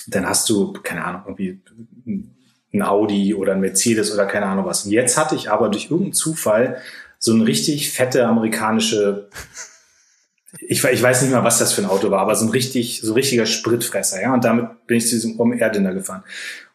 dann 0.07 0.27
hast 0.27 0.49
du, 0.49 0.73
keine 0.73 1.03
Ahnung, 1.03 1.21
irgendwie 1.25 1.61
ein 2.73 2.81
Audi 2.81 3.33
oder 3.33 3.53
ein 3.53 3.59
Mercedes 3.59 4.13
oder 4.13 4.25
keine 4.25 4.45
Ahnung 4.45 4.65
was. 4.65 4.85
Und 4.85 4.91
jetzt 4.91 5.17
hatte 5.17 5.35
ich 5.35 5.51
aber 5.51 5.69
durch 5.69 5.85
irgendeinen 5.85 6.13
Zufall 6.13 6.77
so 7.17 7.33
eine 7.33 7.45
richtig 7.45 7.91
fette 7.91 8.25
amerikanische 8.25 9.29
ich, 10.61 10.83
ich 10.83 11.01
weiß 11.01 11.21
nicht 11.21 11.31
mal, 11.31 11.43
was 11.43 11.59
das 11.59 11.73
für 11.73 11.81
ein 11.81 11.89
Auto 11.89 12.09
war, 12.09 12.21
aber 12.21 12.35
so 12.35 12.45
ein 12.45 12.49
richtig, 12.49 13.01
so 13.01 13.13
richtiger 13.13 13.45
Spritfresser, 13.45 14.21
ja. 14.21 14.33
Und 14.33 14.43
damit 14.43 14.87
bin 14.87 14.97
ich 14.97 15.07
zu 15.07 15.15
diesem 15.15 15.39
OMR-Dinner 15.39 15.93
gefahren. 15.93 16.23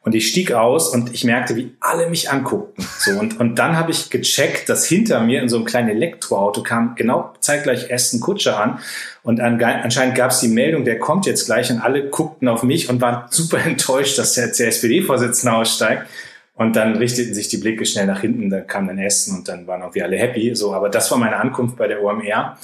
Und 0.04 0.14
ich 0.14 0.28
stieg 0.28 0.52
aus 0.52 0.90
und 0.90 1.14
ich 1.14 1.24
merkte, 1.24 1.56
wie 1.56 1.72
alle 1.80 2.10
mich 2.10 2.30
anguckten. 2.30 2.84
So, 2.98 3.18
und, 3.18 3.40
und 3.40 3.58
dann 3.58 3.78
habe 3.78 3.90
ich 3.90 4.10
gecheckt, 4.10 4.68
dass 4.68 4.84
hinter 4.84 5.20
mir 5.20 5.40
in 5.40 5.48
so 5.48 5.56
einem 5.56 5.64
kleinen 5.64 5.88
Elektroauto 5.88 6.62
kam 6.62 6.94
genau 6.94 7.32
zeitgleich 7.40 7.90
Aston 7.90 8.20
Kutscher 8.20 8.60
an. 8.60 8.80
Und 9.22 9.40
an, 9.40 9.62
anscheinend 9.62 10.14
gab 10.14 10.30
es 10.30 10.40
die 10.40 10.48
Meldung, 10.48 10.84
der 10.84 10.98
kommt 10.98 11.24
jetzt 11.24 11.46
gleich 11.46 11.70
und 11.70 11.80
alle 11.80 12.10
guckten 12.10 12.48
auf 12.48 12.62
mich 12.62 12.90
und 12.90 13.00
waren 13.00 13.24
super 13.30 13.64
enttäuscht, 13.64 14.18
dass 14.18 14.34
der, 14.34 14.48
der 14.48 14.68
SPD-Vorsitzende 14.68 15.56
aussteigt. 15.56 16.06
Und 16.54 16.76
dann 16.76 16.96
richteten 16.96 17.32
sich 17.32 17.48
die 17.48 17.56
Blicke 17.56 17.86
schnell 17.86 18.06
nach 18.06 18.20
hinten, 18.20 18.50
da 18.50 18.60
kam 18.60 18.86
dann 18.86 18.98
Essen 18.98 19.38
und 19.38 19.48
dann 19.48 19.66
waren 19.66 19.82
auch 19.82 19.94
wir 19.94 20.04
alle 20.04 20.16
happy. 20.16 20.54
So, 20.54 20.74
aber 20.74 20.90
das 20.90 21.10
war 21.10 21.18
meine 21.18 21.36
Ankunft 21.36 21.76
bei 21.76 21.88
der 21.88 22.02
OMR. 22.02 22.58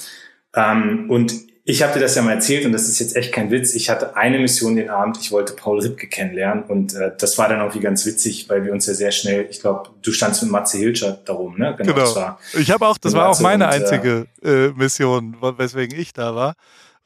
Ähm, 0.55 1.09
und 1.09 1.33
ich 1.63 1.83
habe 1.83 1.93
dir 1.93 1.99
das 1.99 2.15
ja 2.15 2.21
mal 2.23 2.33
erzählt 2.33 2.65
und 2.65 2.71
das 2.71 2.87
ist 2.87 2.99
jetzt 2.99 3.15
echt 3.15 3.31
kein 3.31 3.51
Witz. 3.51 3.75
Ich 3.75 3.89
hatte 3.89 4.15
eine 4.15 4.39
Mission 4.39 4.75
den 4.75 4.89
Abend, 4.89 5.17
ich 5.21 5.31
wollte 5.31 5.53
Paul 5.53 5.79
Ripke 5.79 6.07
kennenlernen 6.07 6.63
und 6.63 6.95
äh, 6.95 7.11
das 7.17 7.37
war 7.37 7.49
dann 7.49 7.59
irgendwie 7.59 7.79
ganz 7.79 8.05
witzig, 8.05 8.49
weil 8.49 8.65
wir 8.65 8.71
uns 8.71 8.87
ja 8.87 8.93
sehr 8.93 9.11
schnell, 9.11 9.47
ich 9.49 9.61
glaube, 9.61 9.89
du 10.01 10.11
standst 10.11 10.41
mit 10.41 10.51
Matze 10.51 10.77
Hilscher 10.77 11.19
darum, 11.25 11.57
ne? 11.57 11.75
Genau. 11.77 11.93
genau. 11.93 12.37
Ich 12.53 12.71
habe 12.71 12.87
auch, 12.87 12.97
das 12.97 13.13
war 13.13 13.29
auch 13.29 13.39
meine 13.39 13.65
und, 13.65 13.71
äh, 13.71 13.75
einzige 13.75 14.27
äh, 14.43 14.69
Mission, 14.69 15.37
weswegen 15.41 15.97
ich 15.97 16.13
da 16.13 16.35
war 16.35 16.55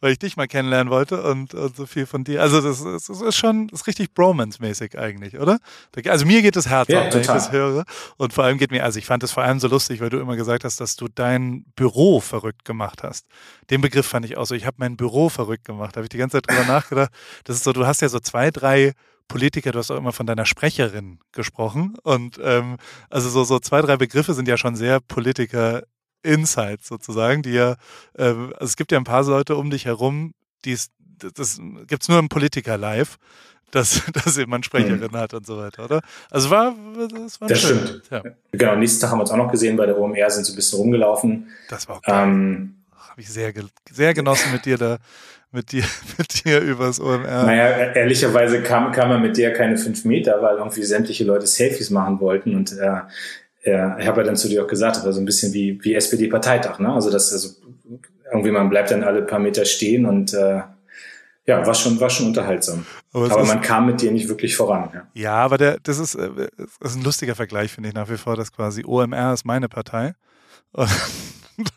weil 0.05 0.11
ich 0.11 0.19
dich 0.19 0.37
mal 0.37 0.47
kennenlernen 0.47 0.93
wollte 0.93 1.23
und, 1.23 1.55
und 1.55 1.75
so 1.75 1.87
viel 1.87 2.05
von 2.05 2.23
dir. 2.23 2.39
Also 2.39 2.61
das, 2.61 2.83
das, 2.83 3.05
das 3.05 3.21
ist 3.21 3.35
schon 3.37 3.69
das 3.69 3.81
ist 3.81 3.87
richtig 3.87 4.13
Bromance-mäßig 4.13 4.99
eigentlich, 4.99 5.39
oder? 5.39 5.57
Also 6.05 6.27
mir 6.27 6.43
geht 6.43 6.55
das 6.55 6.69
Herz 6.69 6.89
ja, 6.89 7.01
auf, 7.01 7.11
wenn 7.11 7.21
ich 7.21 7.25
das 7.25 7.51
höre. 7.51 7.85
Und 8.17 8.31
vor 8.31 8.43
allem 8.43 8.59
geht 8.59 8.69
mir, 8.69 8.83
also 8.83 8.99
ich 8.99 9.07
fand 9.07 9.23
es 9.23 9.31
vor 9.31 9.41
allem 9.41 9.59
so 9.59 9.67
lustig, 9.67 10.01
weil 10.01 10.11
du 10.11 10.19
immer 10.19 10.35
gesagt 10.35 10.63
hast, 10.63 10.79
dass 10.79 10.95
du 10.95 11.07
dein 11.07 11.65
Büro 11.75 12.19
verrückt 12.19 12.65
gemacht 12.65 13.01
hast. 13.01 13.25
Den 13.71 13.81
Begriff 13.81 14.05
fand 14.05 14.25
ich 14.25 14.37
auch 14.37 14.45
so. 14.45 14.53
Ich 14.53 14.67
habe 14.67 14.75
mein 14.77 14.95
Büro 14.95 15.29
verrückt 15.29 15.65
gemacht. 15.65 15.95
Da 15.95 15.97
habe 15.97 16.05
ich 16.05 16.09
die 16.09 16.19
ganze 16.19 16.37
Zeit 16.39 16.51
drüber 16.51 16.65
nachgedacht. 16.71 17.09
Das 17.45 17.55
ist 17.55 17.63
so, 17.63 17.73
du 17.73 17.87
hast 17.87 18.03
ja 18.03 18.07
so 18.07 18.19
zwei, 18.19 18.51
drei 18.51 18.93
Politiker, 19.27 19.71
du 19.71 19.79
hast 19.79 19.89
auch 19.89 19.97
immer 19.97 20.13
von 20.13 20.27
deiner 20.27 20.45
Sprecherin 20.45 21.17
gesprochen. 21.31 21.95
Und 22.03 22.39
ähm, 22.43 22.77
also 23.09 23.27
so, 23.29 23.43
so 23.43 23.57
zwei, 23.57 23.81
drei 23.81 23.97
Begriffe 23.97 24.35
sind 24.35 24.47
ja 24.47 24.59
schon 24.59 24.75
sehr 24.75 24.99
Politiker 24.99 25.81
Insights 26.25 26.87
sozusagen, 26.87 27.41
die 27.41 27.53
ja, 27.53 27.75
äh, 28.17 28.23
also 28.23 28.53
es 28.59 28.75
gibt 28.75 28.91
ja 28.91 28.97
ein 28.97 29.03
paar 29.03 29.23
Leute 29.23 29.55
um 29.55 29.69
dich 29.69 29.85
herum, 29.85 30.33
die 30.65 30.73
es, 30.73 30.89
das 31.35 31.59
gibt 31.87 32.03
es 32.03 32.09
nur 32.09 32.19
im 32.19 32.29
Politiker 32.29 32.77
live, 32.77 33.17
dass, 33.71 34.03
dass 34.13 34.37
jemand 34.37 34.65
Sprecherin 34.65 35.11
mhm. 35.11 35.17
hat 35.17 35.33
und 35.33 35.45
so 35.45 35.57
weiter, 35.57 35.85
oder? 35.85 36.01
Also 36.29 36.49
war, 36.49 36.73
das 37.23 37.39
war 37.39 37.47
Das 37.47 37.61
schön. 37.61 37.79
stimmt. 37.79 38.03
Ja. 38.11 38.23
Genau, 38.51 38.75
nächsten 38.75 39.01
Tag 39.01 39.11
haben 39.11 39.19
wir 39.19 39.23
uns 39.23 39.31
auch 39.31 39.37
noch 39.37 39.51
gesehen 39.51 39.77
bei 39.77 39.85
der 39.85 39.97
OMR, 39.97 40.29
sind 40.29 40.45
so 40.45 40.53
ein 40.53 40.55
bisschen 40.55 40.79
rumgelaufen. 40.79 41.47
Das 41.69 41.87
war 41.87 41.97
auch 41.97 42.01
geil. 42.01 42.23
Ähm, 42.23 42.75
Habe 43.09 43.21
ich 43.21 43.29
sehr, 43.29 43.53
sehr 43.91 44.13
genossen 44.13 44.51
mit 44.51 44.65
dir 44.65 44.77
da 44.77 44.97
mit 45.55 45.71
dir, 45.71 45.83
mit 46.17 46.45
dir 46.45 46.59
übers 46.59 46.99
OMR. 46.99 47.45
Naja, 47.45 47.93
ehrlicherweise 47.93 48.61
kam, 48.61 48.91
kam 48.91 49.09
er 49.09 49.17
mit 49.17 49.37
dir 49.37 49.53
keine 49.53 49.77
fünf 49.77 50.05
Meter, 50.05 50.41
weil 50.41 50.57
irgendwie 50.57 50.83
sämtliche 50.83 51.23
Leute 51.23 51.47
Selfies 51.47 51.89
machen 51.89 52.19
wollten 52.19 52.55
und 52.55 52.73
äh, 52.73 53.01
ja, 53.65 53.97
ich 53.97 54.07
habe 54.07 54.21
ja 54.21 54.27
dann 54.27 54.35
zu 54.35 54.47
dir 54.47 54.63
auch 54.63 54.67
gesagt, 54.67 54.97
das 54.97 55.05
war 55.05 55.13
so 55.13 55.19
ein 55.19 55.25
bisschen 55.25 55.53
wie, 55.53 55.83
wie 55.83 55.95
SPD-Parteitag, 55.95 56.79
ne? 56.79 56.93
Also 56.93 57.09
das 57.09 57.33
also 57.33 57.49
irgendwie 58.31 58.51
man 58.51 58.69
bleibt 58.69 58.91
dann 58.91 59.03
alle 59.03 59.23
paar 59.23 59.39
Meter 59.39 59.65
stehen 59.65 60.05
und 60.05 60.33
äh, 60.33 60.61
ja, 61.47 61.65
war 61.65 61.75
schon, 61.75 61.99
war 61.99 62.09
schon 62.09 62.27
unterhaltsam. 62.27 62.85
Aber, 63.13 63.31
aber 63.31 63.45
man 63.45 63.61
kam 63.61 63.85
mit 63.85 64.01
dir 64.01 64.11
nicht 64.11 64.29
wirklich 64.29 64.55
voran. 64.55 64.89
Ja, 64.93 65.07
ja 65.13 65.33
aber 65.33 65.57
der, 65.57 65.79
das 65.81 65.99
ist, 65.99 66.15
äh, 66.15 66.29
das 66.57 66.91
ist 66.91 66.97
ein 66.97 67.03
lustiger 67.03 67.35
Vergleich, 67.35 67.71
finde 67.71 67.89
ich 67.89 67.95
nach 67.95 68.09
wie 68.09 68.17
vor, 68.17 68.35
dass 68.35 68.51
quasi 68.51 68.83
OMR 68.85 69.33
ist 69.33 69.45
meine 69.45 69.69
Partei. 69.69 70.13
Und 70.71 70.89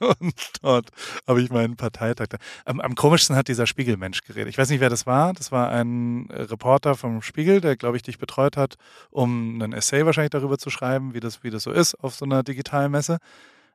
und 0.00 0.35
dort 0.62 0.90
habe 1.26 1.42
ich 1.42 1.50
meinen 1.50 1.76
Parteitag. 1.76 2.26
Am, 2.64 2.80
am, 2.80 2.94
komischsten 2.94 3.37
hat 3.37 3.49
dieser 3.49 3.66
Spiegelmensch 3.66 4.23
geredet. 4.23 4.49
Ich 4.49 4.58
weiß 4.58 4.70
nicht, 4.70 4.80
wer 4.80 4.90
das 4.90 5.06
war. 5.06 5.32
Das 5.32 5.52
war 5.52 5.70
ein 5.70 6.28
Reporter 6.30 6.94
vom 6.94 7.23
Spiegel, 7.23 7.61
der, 7.61 7.76
glaube 7.76 7.97
ich, 7.97 8.02
dich 8.02 8.18
betreut 8.18 8.56
hat, 8.56 8.75
um 9.11 9.61
einen 9.61 9.73
Essay 9.73 10.04
wahrscheinlich 10.06 10.30
darüber 10.30 10.58
zu 10.58 10.70
schreiben, 10.70 11.14
wie 11.14 11.20
das, 11.20 11.42
wie 11.42 11.50
das 11.50 11.62
so 11.62 11.73
ist 11.73 11.94
auf 11.94 12.14
so 12.14 12.25
einer 12.25 12.42
digitalen 12.42 12.92
Messe. 12.92 13.18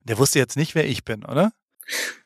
Der 0.03 0.17
wusste 0.17 0.39
jetzt 0.39 0.57
nicht, 0.57 0.75
wer 0.75 0.85
ich 0.85 1.05
bin, 1.05 1.23
oder? 1.23 1.51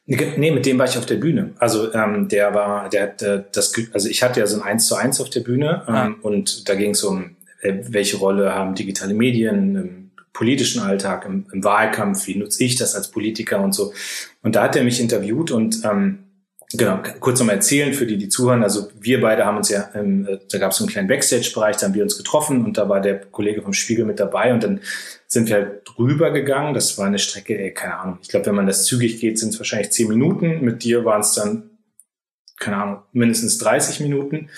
Nee, 0.05 0.51
mit 0.51 0.65
dem 0.65 0.79
war 0.79 0.85
ich 0.85 0.97
auf 0.97 1.05
der 1.05 1.15
Bühne. 1.15 1.53
Also 1.59 1.93
ähm, 1.93 2.29
der 2.29 2.53
war, 2.53 2.89
der 2.89 3.03
hat 3.03 3.21
äh, 3.21 3.43
das, 3.51 3.73
also 3.91 4.07
ich 4.07 4.23
hatte 4.23 4.39
ja 4.39 4.47
so 4.47 4.57
ein 4.57 4.63
Eins 4.63 4.87
zu 4.87 4.95
eins 4.95 5.19
auf 5.19 5.29
der 5.29 5.41
Bühne 5.41 5.83
ähm, 5.87 5.95
ah. 5.95 6.15
und 6.21 6.69
da 6.69 6.75
ging 6.75 6.91
es 6.91 7.03
um, 7.03 7.35
äh, 7.61 7.73
welche 7.89 8.17
Rolle 8.17 8.53
haben 8.53 8.73
digitale 8.73 9.13
Medien, 9.13 9.75
ähm, 9.75 9.96
politischen 10.37 10.83
Alltag, 10.83 11.25
im, 11.25 11.47
im, 11.51 11.63
Wahlkampf, 11.63 12.27
wie 12.27 12.35
nutze 12.35 12.63
ich 12.63 12.75
das 12.75 12.93
als 12.93 13.09
Politiker 13.09 13.59
und 13.59 13.73
so. 13.73 13.91
Und 14.43 14.55
da 14.55 14.63
hat 14.63 14.75
er 14.75 14.83
mich 14.83 15.01
interviewt 15.01 15.49
und 15.49 15.83
ähm, 15.83 16.19
genau, 16.73 17.01
kurz 17.19 17.39
nochmal 17.39 17.55
erzählen 17.55 17.91
für 17.91 18.05
die, 18.05 18.19
die 18.19 18.29
zuhören. 18.29 18.61
Also 18.61 18.89
wir 18.99 19.19
beide 19.19 19.45
haben 19.45 19.57
uns 19.57 19.69
ja, 19.69 19.89
ähm, 19.95 20.27
da 20.51 20.57
gab 20.59 20.71
es 20.71 20.77
so 20.77 20.83
einen 20.83 20.91
kleinen 20.91 21.07
Backstage-Bereich, 21.07 21.77
da 21.77 21.87
haben 21.87 21.95
wir 21.95 22.03
uns 22.03 22.19
getroffen 22.19 22.63
und 22.63 22.77
da 22.77 22.87
war 22.87 23.01
der 23.01 23.19
Kollege 23.19 23.63
vom 23.63 23.73
Spiegel 23.73 24.05
mit 24.05 24.19
dabei 24.19 24.53
und 24.53 24.63
dann 24.63 24.79
sind 25.25 25.49
wir 25.49 25.55
halt 25.55 25.81
drüber 25.85 26.29
gegangen. 26.29 26.75
Das 26.75 26.99
war 26.99 27.07
eine 27.07 27.17
Strecke, 27.17 27.57
ey, 27.57 27.73
keine 27.73 27.97
Ahnung. 27.97 28.19
Ich 28.21 28.27
glaube, 28.27 28.45
wenn 28.45 28.55
man 28.55 28.67
das 28.67 28.85
zügig 28.85 29.19
geht, 29.19 29.39
sind 29.39 29.55
es 29.55 29.59
wahrscheinlich 29.59 29.89
zehn 29.89 30.07
Minuten. 30.07 30.61
Mit 30.61 30.83
dir 30.83 31.03
waren 31.03 31.21
es 31.21 31.33
dann, 31.33 31.71
keine 32.59 32.77
Ahnung, 32.77 32.99
mindestens 33.11 33.57
30 33.57 34.01
Minuten 34.01 34.49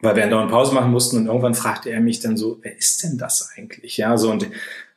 weil 0.00 0.16
wir 0.16 0.26
dann 0.26 0.48
Pause 0.48 0.74
machen 0.74 0.90
mussten 0.90 1.18
und 1.18 1.26
irgendwann 1.26 1.54
fragte 1.54 1.90
er 1.90 2.00
mich 2.00 2.20
dann 2.20 2.36
so, 2.36 2.58
wer 2.62 2.76
ist 2.76 3.02
denn 3.02 3.18
das 3.18 3.50
eigentlich? 3.54 3.96
Ja, 3.96 4.16
so 4.16 4.30
und 4.30 4.46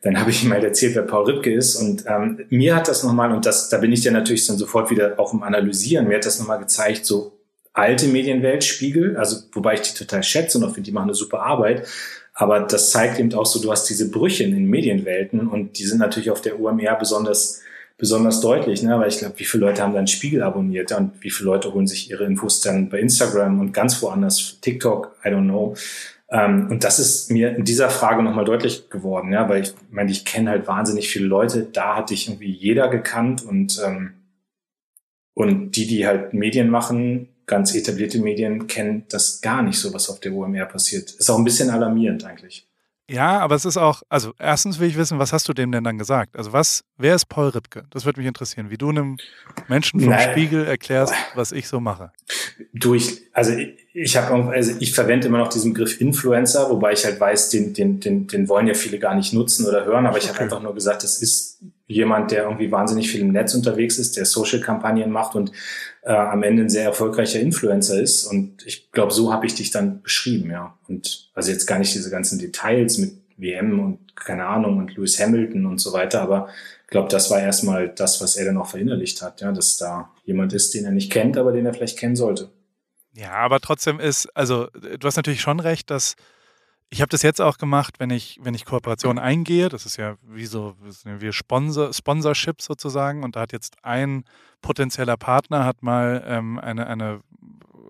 dann 0.04 0.20
habe 0.20 0.32
ich 0.32 0.44
ihm 0.44 0.52
halt 0.52 0.66
erzählt, 0.66 0.96
wer 0.96 1.04
Paul 1.04 1.26
Ripke 1.26 1.52
ist. 1.52 1.76
Und 1.76 2.04
ähm, 2.08 2.46
mir 2.50 2.76
hat 2.76 2.90
das 2.90 3.04
nochmal, 3.04 3.32
und 3.32 3.46
das, 3.46 3.70
da 3.70 3.78
bin 3.78 3.92
ich 3.92 4.04
dann 4.04 4.14
natürlich 4.14 4.46
dann 4.46 4.58
sofort 4.58 4.92
wieder 4.92 5.18
auch 5.18 5.34
im 5.34 5.44
Analysieren, 5.44 6.08
mir 6.08 6.18
hat 6.18 6.26
das 6.26 6.40
nochmal 6.40 6.60
gezeigt, 6.60 7.06
so 7.06 7.40
alte 7.72 8.08
Medienwelt, 8.08 8.64
Spiegel, 8.64 9.18
also 9.18 9.38
wobei 9.54 9.76
ich 9.76 9.82
die 9.82 9.98
total 9.98 10.22
schätze 10.22 10.58
und 10.58 10.66
auch 10.66 10.74
finde, 10.74 10.84
die 10.84 10.92
machen 10.92 11.06
eine 11.06 11.16
super 11.16 11.42
Arbeit. 11.42 11.88
Aber 12.36 12.60
das 12.60 12.92
zeigt 12.92 13.18
eben 13.18 13.34
auch 13.34 13.46
so, 13.46 13.62
du 13.62 13.72
hast 13.72 13.86
diese 13.90 14.12
Brüche 14.12 14.44
in 14.44 14.54
den 14.54 14.66
Medienwelten 14.66 15.48
und 15.48 15.80
die 15.80 15.86
sind 15.86 16.00
natürlich 16.00 16.32
auf 16.32 16.42
der 16.42 16.60
UMR 16.60 16.96
besonders 16.96 17.62
besonders 17.98 18.42
deutlich, 18.42 18.82
ne? 18.84 19.00
weil 19.00 19.08
ich 19.08 19.20
glaube, 19.20 19.36
wie 19.38 19.46
viele 19.46 19.68
Leute 19.68 19.82
haben 19.82 19.94
dann 19.94 20.08
Spiegel 20.08 20.42
abonniert 20.42 20.92
und 20.92 21.12
wie 21.22 21.30
viele 21.30 21.52
Leute 21.52 21.74
holen 21.74 21.88
sich 21.88 22.10
ihre 22.10 22.26
Infos 22.26 22.60
dann 22.60 22.90
bei 22.90 23.00
Instagram 23.00 23.60
und 23.60 23.72
ganz 23.72 24.02
woanders, 24.02 24.58
TikTok, 24.60 25.16
I 25.24 25.30
don't 25.30 25.44
know. 25.44 25.76
Ähm, 26.34 26.68
und 26.72 26.84
das 26.84 26.98
ist 26.98 27.30
mir 27.30 27.56
in 27.56 27.64
dieser 27.64 27.92
Frage 27.92 28.24
nochmal 28.24 28.44
deutlich 28.44 28.90
geworden, 28.90 29.32
ja, 29.32 29.48
weil 29.48 29.62
ich 29.62 29.76
meine, 29.92 30.10
ich 30.10 30.26
kenne 30.26 30.50
halt 30.50 30.68
wahnsinnig 30.68 31.08
viele 31.08 31.28
Leute, 31.28 31.64
da 31.72 31.96
hatte 31.96 32.16
ich 32.16 32.28
irgendwie 32.28 32.52
jeder 32.52 32.88
gekannt 32.88 33.46
und, 33.46 33.80
ähm, 33.86 34.16
und 35.36 35.76
die, 35.76 35.86
die 35.86 36.08
halt 36.08 36.34
Medien 36.34 36.72
machen, 36.72 37.30
ganz 37.46 37.76
etablierte 37.76 38.18
Medien, 38.18 38.66
kennen 38.66 39.06
das 39.10 39.42
gar 39.42 39.62
nicht 39.62 39.78
so, 39.78 39.94
was 39.94 40.10
auf 40.10 40.20
der 40.22 40.34
OMR 40.34 40.66
passiert. 40.66 41.12
Ist 41.12 41.30
auch 41.30 41.38
ein 41.38 41.44
bisschen 41.44 41.70
alarmierend 41.70 42.26
eigentlich. 42.26 42.68
Ja, 43.10 43.40
aber 43.40 43.56
es 43.56 43.66
ist 43.66 43.76
auch, 43.76 44.02
also 44.08 44.34
erstens 44.40 44.80
will 44.80 44.88
ich 44.88 44.98
wissen, 44.98 45.20
was 45.20 45.34
hast 45.34 45.50
du 45.50 45.54
dem 45.54 45.72
denn 45.74 45.84
dann 45.84 45.98
gesagt? 45.98 46.38
Also 46.38 46.54
was, 46.54 46.84
wer 46.98 47.16
ist 47.16 47.26
Paul 47.26 47.50
Ripke? 47.50 47.84
Das 47.90 48.06
würde 48.06 48.20
mich 48.20 48.28
interessieren, 48.28 48.70
wie 48.70 48.78
du 48.78 48.90
einem 48.90 49.18
Menschen 49.68 50.00
vom 50.00 50.10
naja. 50.10 50.32
Spiegel 50.32 50.66
erklärst, 50.66 51.14
was 51.36 51.52
ich 51.52 51.68
so 51.68 51.82
mache. 51.82 52.12
Du, 52.72 52.94
ich, 52.94 53.24
also 53.34 53.52
ich, 53.52 53.76
ich 53.94 54.16
habe, 54.16 54.50
also 54.52 54.74
ich 54.80 54.94
verwende 54.94 55.28
immer 55.28 55.38
noch 55.38 55.50
diesen 55.50 55.74
Begriff 55.74 56.00
Influencer, 56.00 56.70
wobei 56.70 56.94
ich 56.94 57.04
halt 57.04 57.20
weiß, 57.20 57.50
den, 57.50 57.74
den, 57.74 58.00
den, 58.00 58.28
den 58.28 58.48
wollen 58.48 58.68
ja 58.68 58.74
viele 58.74 59.00
gar 59.00 59.16
nicht 59.16 59.34
nutzen 59.34 59.66
oder 59.66 59.84
hören, 59.84 60.06
aber 60.06 60.18
ich 60.18 60.24
okay. 60.24 60.34
habe 60.34 60.44
einfach 60.46 60.62
nur 60.62 60.74
gesagt, 60.74 61.04
es 61.04 61.22
ist 61.22 61.62
jemand, 61.88 62.32
der 62.32 62.44
irgendwie 62.44 62.72
wahnsinnig 62.72 63.12
viel 63.12 63.22
im 63.22 63.34
Netz 63.34 63.54
unterwegs 63.54 63.98
ist, 63.98 64.16
der 64.16 64.26
Social-Kampagnen 64.26 65.12
macht 65.12 65.36
und 65.36 65.52
äh, 66.06 66.12
am 66.14 66.44
Ende 66.44 66.64
ein 66.64 66.70
sehr 66.70 66.84
erfolgreicher 66.84 67.40
Influencer 67.40 68.02
ist. 68.02 68.26
Und 68.26 68.66
ich 68.66 68.92
glaube, 68.92 69.14
so 69.14 69.32
habe 69.32 69.46
ich 69.46 69.56
dich 69.56 69.72
dann 69.72 70.02
beschrieben, 70.02 70.52
ja. 70.52 70.78
Und 70.88 71.30
also 71.34 71.52
jetzt 71.52 71.66
gar 71.66 71.80
nicht 71.80 71.94
diese 71.94 72.10
ganzen 72.10 72.40
Details 72.40 72.98
mit 72.98 73.14
WM 73.38 73.80
und 73.80 74.16
keine 74.16 74.46
Ahnung 74.46 74.78
und 74.78 74.96
Lewis 74.96 75.20
Hamilton 75.20 75.66
und 75.66 75.80
so 75.80 75.94
weiter, 75.94 76.22
aber 76.22 76.50
ich 76.84 76.88
glaube, 76.90 77.10
das 77.10 77.32
war 77.32 77.40
erstmal 77.40 77.90
das, 77.90 78.22
was 78.22 78.36
er 78.36 78.46
dann 78.46 78.58
auch 78.58 78.68
verinnerlicht 78.68 79.22
hat, 79.22 79.42
ja, 79.42 79.52
dass 79.52 79.78
da 79.78 80.12
jemand 80.26 80.54
ist, 80.54 80.74
den 80.74 80.86
er 80.86 80.92
nicht 80.92 81.12
kennt, 81.12 81.38
aber 81.38 81.52
den 81.52 81.66
er 81.66 81.74
vielleicht 81.74 81.98
kennen 81.98 82.16
sollte. 82.16 82.50
Ja, 83.14 83.32
aber 83.32 83.60
trotzdem 83.60 84.00
ist, 84.00 84.28
also 84.36 84.68
du 84.74 85.08
hast 85.08 85.16
natürlich 85.16 85.42
schon 85.42 85.60
recht, 85.60 85.90
dass 85.90 86.16
ich 86.94 87.02
habe 87.02 87.10
das 87.10 87.24
jetzt 87.24 87.42
auch 87.42 87.58
gemacht, 87.58 87.96
wenn 87.98 88.12
ich, 88.12 88.40
wenn 88.44 88.54
ich 88.54 88.66
Kooperationen 88.66 89.18
eingehe. 89.18 89.68
Das 89.68 89.88
ist 89.88 89.98
ja 89.98 90.16
wie 90.28 90.46
so 90.46 90.76
wie 91.04 91.34
Sponsor, 91.34 91.92
Sponsorship 91.92 92.62
sozusagen. 92.62 93.24
Und 93.24 93.36
da 93.36 93.42
hat 93.42 93.52
jetzt 93.52 93.78
ein 93.82 94.26
potenzieller 94.62 95.18
Partner 95.18 95.66
hat 95.66 95.82
mal 95.82 96.24
ähm, 96.28 96.60
eine, 96.60 96.86
eine 96.86 97.22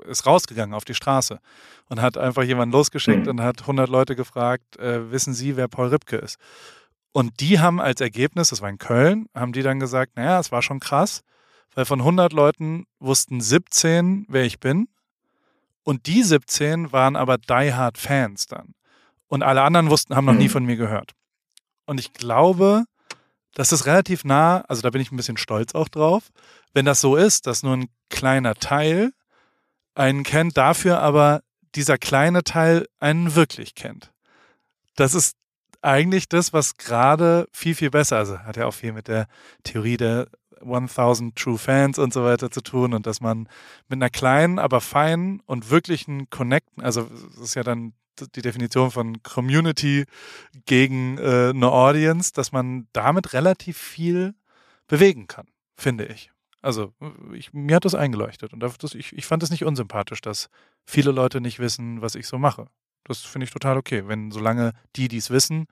ist 0.07 0.25
rausgegangen 0.25 0.73
auf 0.73 0.85
die 0.85 0.93
Straße 0.93 1.41
und 1.89 2.01
hat 2.01 2.17
einfach 2.17 2.43
jemanden 2.43 2.71
losgeschickt 2.71 3.25
mhm. 3.25 3.31
und 3.31 3.41
hat 3.41 3.61
100 3.61 3.89
Leute 3.89 4.15
gefragt, 4.15 4.77
äh, 4.77 5.11
wissen 5.11 5.33
Sie, 5.33 5.57
wer 5.57 5.67
Paul 5.67 5.89
Ripke 5.89 6.15
ist? 6.15 6.37
Und 7.11 7.41
die 7.41 7.59
haben 7.59 7.81
als 7.81 7.99
Ergebnis, 7.99 8.49
das 8.49 8.61
war 8.61 8.69
in 8.69 8.77
Köln, 8.77 9.27
haben 9.35 9.51
die 9.51 9.63
dann 9.63 9.81
gesagt, 9.81 10.15
naja, 10.15 10.39
es 10.39 10.53
war 10.53 10.61
schon 10.61 10.79
krass, 10.79 11.23
weil 11.75 11.83
von 11.83 11.99
100 11.99 12.31
Leuten 12.31 12.85
wussten 12.99 13.41
17, 13.41 14.27
wer 14.29 14.45
ich 14.45 14.61
bin. 14.61 14.87
Und 15.83 16.07
die 16.07 16.23
17 16.23 16.93
waren 16.93 17.17
aber 17.17 17.37
Die 17.37 17.73
Hard 17.73 17.97
Fans 17.97 18.47
dann. 18.47 18.73
Und 19.33 19.41
alle 19.41 19.63
anderen 19.63 19.89
wussten, 19.89 20.15
haben 20.15 20.25
noch 20.25 20.35
nie 20.35 20.43
mhm. 20.43 20.51
von 20.51 20.63
mir 20.63 20.75
gehört. 20.75 21.13
Und 21.87 21.99
ich 21.99 22.13
glaube, 22.13 22.83
das 23.55 23.71
ist 23.71 23.87
relativ 23.87 24.23
nah, 24.25 24.61
also 24.67 24.83
da 24.83 24.91
bin 24.91 25.01
ich 25.01 25.11
ein 25.11 25.17
bisschen 25.17 25.37
stolz 25.37 25.73
auch 25.73 25.87
drauf, 25.87 26.29
wenn 26.75 26.85
das 26.85 27.01
so 27.01 27.15
ist, 27.15 27.47
dass 27.47 27.63
nur 27.63 27.75
ein 27.75 27.89
kleiner 28.11 28.53
Teil 28.53 29.11
einen 29.95 30.21
kennt, 30.21 30.55
dafür 30.55 30.99
aber 30.99 31.41
dieser 31.73 31.97
kleine 31.97 32.43
Teil 32.43 32.85
einen 32.99 33.33
wirklich 33.33 33.73
kennt. 33.73 34.13
Das 34.97 35.15
ist 35.15 35.35
eigentlich 35.81 36.29
das, 36.29 36.53
was 36.53 36.77
gerade 36.77 37.47
viel, 37.51 37.73
viel 37.73 37.89
besser, 37.89 38.17
also 38.17 38.37
hat 38.37 38.57
ja 38.57 38.67
auch 38.67 38.75
viel 38.75 38.93
mit 38.93 39.07
der 39.07 39.25
Theorie 39.63 39.97
der 39.97 40.27
1000 40.61 41.35
True 41.35 41.57
Fans 41.57 41.97
und 41.97 42.13
so 42.13 42.23
weiter 42.23 42.51
zu 42.51 42.61
tun 42.61 42.93
und 42.93 43.07
dass 43.07 43.19
man 43.19 43.49
mit 43.87 43.97
einer 43.97 44.11
kleinen, 44.11 44.59
aber 44.59 44.79
feinen 44.79 45.39
und 45.47 45.71
wirklichen 45.71 46.29
Connecten, 46.29 46.83
also 46.83 47.09
das 47.35 47.45
ist 47.45 47.55
ja 47.55 47.63
dann 47.63 47.93
die 48.35 48.41
Definition 48.41 48.91
von 48.91 49.21
Community 49.23 50.05
gegen 50.65 51.17
äh, 51.17 51.49
eine 51.49 51.71
Audience, 51.71 52.31
dass 52.33 52.51
man 52.51 52.87
damit 52.93 53.33
relativ 53.33 53.77
viel 53.77 54.33
bewegen 54.87 55.27
kann, 55.27 55.47
finde 55.75 56.05
ich. 56.05 56.31
Also 56.61 56.93
ich, 57.33 57.53
mir 57.53 57.75
hat 57.75 57.85
das 57.85 57.95
eingeleuchtet 57.95 58.53
und 58.53 58.61
das, 58.61 58.95
ich, 58.95 59.11
ich 59.13 59.25
fand 59.25 59.43
es 59.43 59.51
nicht 59.51 59.65
unsympathisch, 59.65 60.21
dass 60.21 60.49
viele 60.85 61.11
Leute 61.11 61.41
nicht 61.41 61.59
wissen, 61.59 62.01
was 62.01 62.15
ich 62.15 62.25
so 62.25 62.37
mache. 62.37 62.67
Das 63.03 63.19
finde 63.19 63.45
ich 63.45 63.51
total 63.51 63.77
okay. 63.77 64.03
Wenn 64.07 64.31
solange 64.31 64.71
die, 64.95 65.09
die 65.09 65.17
es 65.17 65.29
wissen, 65.29 65.67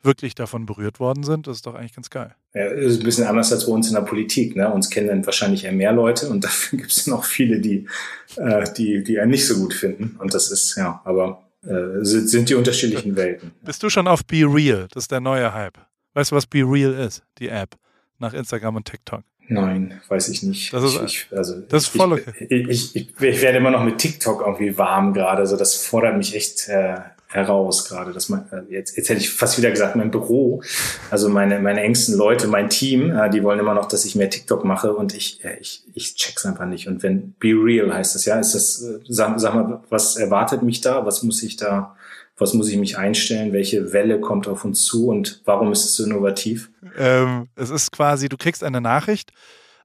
wirklich 0.00 0.36
davon 0.36 0.64
berührt 0.64 1.00
worden 1.00 1.24
sind, 1.24 1.48
das 1.48 1.56
ist 1.56 1.66
doch 1.66 1.74
eigentlich 1.74 1.94
ganz 1.94 2.08
geil. 2.08 2.34
Ja, 2.54 2.66
ist 2.66 3.00
ein 3.00 3.04
bisschen 3.04 3.26
anders 3.26 3.52
als 3.52 3.66
bei 3.66 3.72
uns 3.72 3.88
in 3.88 3.94
der 3.94 4.02
Politik. 4.02 4.54
Ne? 4.54 4.72
Uns 4.72 4.90
kennen 4.90 5.08
dann 5.08 5.26
wahrscheinlich 5.26 5.64
eher 5.64 5.72
mehr 5.72 5.92
Leute 5.92 6.28
und 6.28 6.44
dafür 6.44 6.78
gibt 6.78 6.92
es 6.92 7.06
noch 7.08 7.24
viele, 7.24 7.60
die, 7.60 7.88
äh, 8.36 8.72
die, 8.74 9.02
die 9.02 9.18
einen 9.18 9.32
nicht 9.32 9.46
so 9.46 9.58
gut 9.58 9.74
finden. 9.74 10.16
Und 10.20 10.34
das 10.34 10.50
ist, 10.52 10.76
ja, 10.76 11.00
aber 11.04 11.47
äh, 11.64 12.04
sind, 12.04 12.28
sind 12.28 12.48
die 12.48 12.54
unterschiedlichen 12.54 13.16
Welten. 13.16 13.52
Bist 13.64 13.82
du 13.82 13.90
schon 13.90 14.06
auf 14.06 14.24
Be 14.24 14.44
Real? 14.44 14.86
Das 14.92 15.04
ist 15.04 15.12
der 15.12 15.20
neue 15.20 15.52
Hype. 15.52 15.78
Weißt 16.14 16.32
du, 16.32 16.36
was 16.36 16.46
Be 16.46 16.60
Real 16.60 16.92
ist? 16.94 17.22
Die 17.38 17.48
App 17.48 17.76
nach 18.18 18.34
Instagram 18.34 18.76
und 18.76 18.84
TikTok. 18.84 19.22
Nein, 19.48 20.00
weiß 20.08 20.28
ich 20.28 20.42
nicht. 20.42 20.72
Das 20.72 20.84
ist, 20.84 21.00
ich, 21.02 21.26
also, 21.30 21.60
das 21.60 21.84
ist 21.84 21.96
voll 21.96 22.12
okay. 22.12 22.32
Ich, 22.50 22.68
ich, 22.68 22.96
ich, 22.96 23.20
ich, 23.20 23.42
werde 23.42 23.58
immer 23.58 23.70
noch 23.70 23.82
mit 23.82 23.98
TikTok 23.98 24.42
irgendwie 24.42 24.76
warm 24.76 25.14
gerade. 25.14 25.40
Also 25.40 25.56
das 25.56 25.74
fordert 25.74 26.18
mich 26.18 26.36
echt 26.36 26.68
äh, 26.68 26.98
heraus 27.28 27.86
gerade. 27.86 28.12
Dass 28.12 28.28
man, 28.28 28.46
äh, 28.50 28.72
jetzt, 28.72 28.96
jetzt 28.96 29.08
hätte 29.08 29.20
ich 29.20 29.30
fast 29.30 29.58
wieder 29.58 29.70
gesagt, 29.70 29.96
mein 29.96 30.10
Büro, 30.10 30.62
also 31.10 31.28
meine, 31.28 31.58
meine 31.60 31.82
engsten 31.82 32.16
Leute, 32.16 32.48
mein 32.48 32.70
Team, 32.70 33.10
äh, 33.10 33.30
die 33.30 33.42
wollen 33.42 33.58
immer 33.58 33.74
noch, 33.74 33.86
dass 33.86 34.04
ich 34.04 34.14
mehr 34.16 34.30
TikTok 34.30 34.64
mache 34.64 34.94
und 34.94 35.14
ich, 35.14 35.44
äh, 35.44 35.58
ich, 35.60 35.84
ich 35.94 36.14
check's 36.16 36.46
einfach 36.46 36.66
nicht. 36.66 36.88
Und 36.88 37.02
wenn 37.02 37.34
Be 37.38 37.48
Real 37.48 37.92
heißt 37.92 38.14
das, 38.14 38.24
ja, 38.24 38.38
ist 38.38 38.54
das, 38.54 38.84
sag, 39.08 39.38
sag 39.38 39.54
mal, 39.54 39.82
was 39.90 40.16
erwartet 40.16 40.62
mich 40.62 40.80
da? 40.80 41.04
Was 41.04 41.22
muss 41.22 41.42
ich 41.42 41.56
da, 41.56 41.94
was 42.38 42.54
muss 42.54 42.68
ich 42.68 42.78
mich 42.78 42.96
einstellen? 42.96 43.52
Welche 43.52 43.92
Welle 43.92 44.20
kommt 44.20 44.48
auf 44.48 44.64
uns 44.64 44.84
zu 44.84 45.08
und 45.08 45.42
warum 45.44 45.70
ist 45.72 45.84
es 45.84 45.96
so 45.96 46.04
innovativ? 46.04 46.70
Ähm, 46.96 47.48
es 47.56 47.70
ist 47.70 47.92
quasi, 47.92 48.28
du 48.28 48.36
kriegst 48.36 48.64
eine 48.64 48.80
Nachricht 48.80 49.32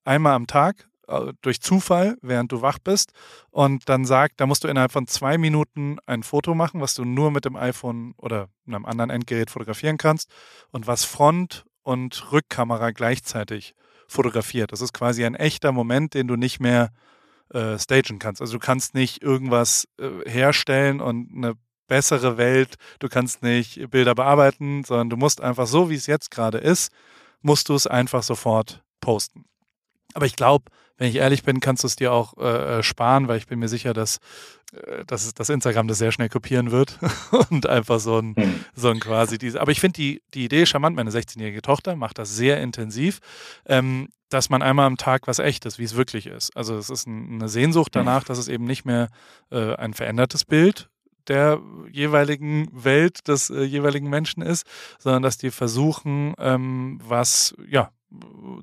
einmal 0.06 0.34
am 0.34 0.48
Tag 0.48 0.88
durch 1.42 1.62
Zufall, 1.62 2.18
während 2.22 2.52
du 2.52 2.62
wach 2.62 2.80
bist. 2.80 3.12
Und 3.52 3.90
dann 3.90 4.06
sagt, 4.06 4.40
da 4.40 4.46
musst 4.46 4.64
du 4.64 4.68
innerhalb 4.68 4.92
von 4.92 5.08
zwei 5.08 5.38
Minuten 5.38 5.98
ein 6.06 6.24
Foto 6.24 6.56
machen, 6.56 6.82
was 6.82 6.96
du 6.96 7.06
nur 7.06 7.32
mit 7.32 7.46
dem 7.46 7.56
iPhone 7.56 8.14
oder 8.18 8.50
einem 8.68 8.86
anderen 8.86 9.10
Endgerät 9.10 9.50
fotografieren 9.50 9.98
kannst 9.98 10.30
und 10.72 10.88
was 10.88 11.04
Front- 11.04 11.66
und 11.84 12.32
Rückkamera 12.32 12.92
gleichzeitig 12.92 13.76
fotografiert. 14.08 14.72
Das 14.72 14.82
ist 14.82 14.94
quasi 14.94 15.26
ein 15.26 15.36
echter 15.36 15.72
Moment, 15.72 16.14
den 16.14 16.28
du 16.28 16.36
nicht 16.36 16.60
mehr 16.60 16.92
äh, 17.54 17.78
stagen 17.78 18.20
kannst. 18.20 18.42
Also 18.42 18.54
du 18.54 18.60
kannst 18.60 18.94
nicht 18.94 19.22
irgendwas 19.22 19.88
äh, 20.00 20.30
herstellen 20.30 21.02
und 21.02 21.32
eine 21.36 21.56
bessere 21.88 22.38
Welt, 22.38 22.76
du 23.00 23.10
kannst 23.10 23.44
nicht 23.44 23.90
Bilder 23.92 24.16
bearbeiten, 24.16 24.84
sondern 24.84 25.10
du 25.10 25.18
musst 25.18 25.42
einfach 25.42 25.68
so, 25.68 25.90
wie 25.90 25.96
es 25.96 26.08
jetzt 26.08 26.32
gerade 26.32 26.58
ist, 26.58 26.92
musst 27.42 27.70
du 27.70 27.76
es 27.76 27.88
einfach 27.88 28.24
sofort 28.24 28.84
posten. 29.02 29.46
Aber 30.14 30.26
ich 30.26 30.36
glaube, 30.36 30.72
wenn 31.04 31.10
ich 31.10 31.18
ehrlich 31.18 31.44
bin, 31.44 31.60
kannst 31.60 31.84
du 31.84 31.88
es 31.88 31.98
dir 31.98 32.14
auch 32.14 32.38
äh, 32.38 32.80
äh, 32.80 32.84
sparen, 32.84 33.28
weil 33.28 33.38
ich 33.38 33.46
bin 33.46 33.60
mir 33.60 33.68
sicher, 33.68 33.94
dass, 33.94 34.22
äh, 34.72 35.04
dass, 35.04 35.34
dass 35.34 35.50
Instagram 35.50 35.90
das 35.90 35.98
sehr 35.98 36.14
schnell 36.14 36.30
kopieren 36.30 36.72
wird 36.72 36.98
und 37.50 37.68
einfach 37.68 38.00
so 38.00 38.20
ein, 38.20 38.34
hm. 38.38 38.64
so 38.74 38.88
ein 38.88 39.02
quasi 39.02 39.38
diese. 39.38 39.60
Aber 39.60 39.74
ich 39.74 39.82
finde 39.82 39.98
die, 39.98 40.22
die 40.34 40.46
Idee 40.46 40.66
charmant. 40.66 40.96
Meine 40.96 41.12
16-jährige 41.12 41.62
Tochter 41.62 41.98
macht 41.98 42.20
das 42.20 42.34
sehr 42.38 42.62
intensiv, 42.62 43.20
ähm, 43.66 44.08
dass 44.30 44.50
man 44.50 44.62
einmal 44.62 44.86
am 44.86 44.96
Tag 44.96 45.28
was 45.28 45.40
echtes, 45.40 45.78
wie 45.78 45.84
es 45.84 45.98
wirklich 45.98 46.26
ist. 46.26 46.56
Also 46.56 46.78
es 46.78 46.90
ist 46.90 47.06
ein, 47.06 47.34
eine 47.34 47.50
Sehnsucht 47.50 47.94
hm. 47.98 48.06
danach, 48.06 48.24
dass 48.24 48.38
es 48.38 48.48
eben 48.48 48.64
nicht 48.64 48.86
mehr 48.86 49.10
äh, 49.52 49.76
ein 49.76 49.94
verändertes 49.94 50.46
Bild 50.46 50.90
der 51.28 51.60
jeweiligen 51.92 52.70
Welt 52.72 53.28
des 53.28 53.50
äh, 53.50 53.64
jeweiligen 53.64 54.10
Menschen 54.10 54.42
ist, 54.42 54.66
sondern 55.00 55.22
dass 55.22 55.38
die 55.38 55.52
versuchen, 55.52 56.34
ähm, 56.38 57.02
was 57.04 57.56
ja 57.68 57.92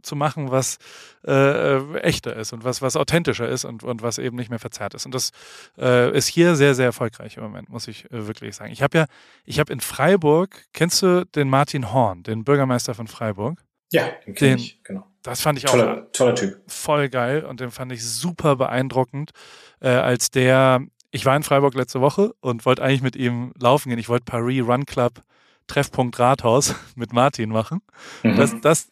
zu 0.03 0.17
machen, 0.17 0.51
was 0.51 0.79
äh, 1.27 1.99
echter 1.99 2.37
ist 2.37 2.53
und 2.53 2.65
was, 2.65 2.83
was 2.83 2.97
authentischer 2.97 3.49
ist 3.49 3.65
und, 3.65 3.83
und 3.83 4.03
was 4.03 4.19
eben 4.19 4.37
nicht 4.37 4.51
mehr 4.51 4.59
verzerrt 4.59 4.95
ist. 4.95 5.07
Und 5.07 5.15
das 5.15 5.31
äh, 5.79 6.17
ist 6.17 6.27
hier 6.27 6.55
sehr, 6.57 6.75
sehr 6.75 6.87
erfolgreich 6.87 7.37
im 7.37 7.43
Moment, 7.43 7.69
muss 7.69 7.89
ich 7.89 8.11
äh, 8.11 8.27
wirklich 8.27 8.57
sagen. 8.57 8.73
Ich 8.73 8.83
habe 8.83 8.99
ja, 8.99 9.07
ich 9.45 9.59
habe 9.59 9.73
in 9.73 9.81
Freiburg, 9.81 10.65
kennst 10.73 11.03
du 11.03 11.25
den 11.27 11.49
Martin 11.49 11.93
Horn, 11.93 12.23
den 12.23 12.45
Bürgermeister 12.45 12.95
von 12.95 13.07
Freiburg? 13.07 13.63
Ja, 13.93 14.09
den 14.27 14.35
kenne 14.35 14.57
ich, 14.57 14.83
genau. 14.85 15.07
Das 15.23 15.43
fand 15.43 15.59
ich 15.59 15.67
auch 15.69 15.73
toller, 15.73 16.11
toller 16.13 16.35
Typ. 16.35 16.61
voll 16.67 17.09
geil 17.09 17.45
und 17.45 17.61
den 17.61 17.71
fand 17.71 17.93
ich 17.93 18.05
super 18.07 18.57
beeindruckend, 18.57 19.33
äh, 19.81 19.89
als 19.89 20.31
der, 20.31 20.81
ich 21.11 21.27
war 21.27 21.37
in 21.37 21.43
Freiburg 21.43 21.75
letzte 21.75 22.01
Woche 22.01 22.33
und 22.41 22.65
wollte 22.65 22.83
eigentlich 22.83 23.03
mit 23.03 23.17
ihm 23.17 23.53
laufen 23.59 23.91
gehen. 23.91 23.99
Ich 23.99 24.09
wollte 24.09 24.25
Paris 24.25 24.63
Run 24.63 24.87
Club 24.87 25.23
Treffpunkt 25.71 26.19
Rathaus 26.19 26.75
mit 26.97 27.13
Martin 27.13 27.51
machen. 27.51 27.81
Mhm. 28.23 28.37
Das, 28.37 28.61
das, 28.61 28.91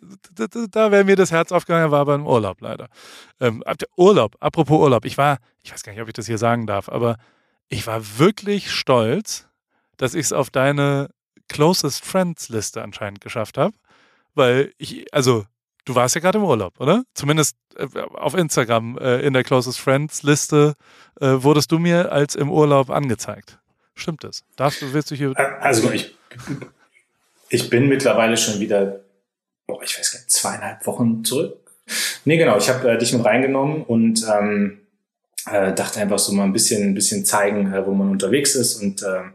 da 0.70 0.90
wäre 0.92 1.04
mir 1.04 1.16
das 1.16 1.32
Herz 1.32 1.52
aufgegangen, 1.52 1.90
war 1.90 2.00
aber 2.00 2.14
im 2.14 2.26
Urlaub 2.26 2.60
leider. 2.60 2.88
Ähm, 3.40 3.62
Urlaub, 3.96 4.36
apropos 4.40 4.80
Urlaub, 4.80 5.04
ich 5.04 5.18
war, 5.18 5.38
ich 5.62 5.72
weiß 5.72 5.82
gar 5.82 5.92
nicht, 5.92 6.00
ob 6.00 6.08
ich 6.08 6.14
das 6.14 6.26
hier 6.26 6.38
sagen 6.38 6.66
darf, 6.66 6.88
aber 6.88 7.16
ich 7.68 7.86
war 7.86 8.18
wirklich 8.18 8.70
stolz, 8.70 9.48
dass 9.96 10.14
ich 10.14 10.26
es 10.26 10.32
auf 10.32 10.50
deine 10.50 11.10
Closest 11.48 12.04
Friends 12.04 12.48
Liste 12.48 12.82
anscheinend 12.82 13.20
geschafft 13.20 13.58
habe. 13.58 13.74
Weil 14.34 14.72
ich, 14.78 15.12
also, 15.12 15.44
du 15.84 15.94
warst 15.94 16.14
ja 16.14 16.20
gerade 16.20 16.38
im 16.38 16.44
Urlaub, 16.44 16.78
oder? 16.78 17.02
Zumindest 17.14 17.56
äh, 17.76 17.86
auf 18.14 18.34
Instagram 18.34 18.96
äh, 18.98 19.20
in 19.20 19.32
der 19.32 19.42
Closest 19.42 19.80
Friends 19.80 20.22
Liste 20.22 20.74
äh, 21.20 21.26
wurdest 21.38 21.72
du 21.72 21.78
mir 21.78 22.12
als 22.12 22.36
im 22.36 22.50
Urlaub 22.50 22.90
angezeigt. 22.90 23.58
Stimmt 23.94 24.22
das? 24.22 24.44
Darfst 24.54 24.80
du, 24.80 24.92
willst 24.92 25.10
du 25.10 25.16
hier. 25.16 25.34
Also 25.60 25.90
ich, 25.90 26.16
ich 27.48 27.70
bin 27.70 27.88
mittlerweile 27.88 28.36
schon 28.36 28.60
wieder, 28.60 29.00
oh, 29.66 29.80
ich 29.82 29.98
weiß 29.98 30.12
gar 30.12 30.18
nicht, 30.20 30.30
zweieinhalb 30.30 30.86
Wochen 30.86 31.24
zurück. 31.24 31.56
Nee, 32.24 32.36
genau, 32.36 32.58
ich 32.58 32.68
habe 32.68 32.90
äh, 32.90 32.98
dich 32.98 33.12
mit 33.12 33.24
reingenommen 33.24 33.82
und 33.82 34.26
ähm, 34.28 34.80
äh, 35.50 35.72
dachte 35.72 36.00
einfach 36.00 36.18
so 36.18 36.32
mal 36.32 36.44
ein 36.44 36.52
bisschen, 36.52 36.82
ein 36.82 36.94
bisschen 36.94 37.24
zeigen, 37.24 37.72
äh, 37.72 37.86
wo 37.86 37.94
man 37.94 38.10
unterwegs 38.10 38.54
ist. 38.54 38.82
Und 38.82 39.02
ähm, 39.02 39.32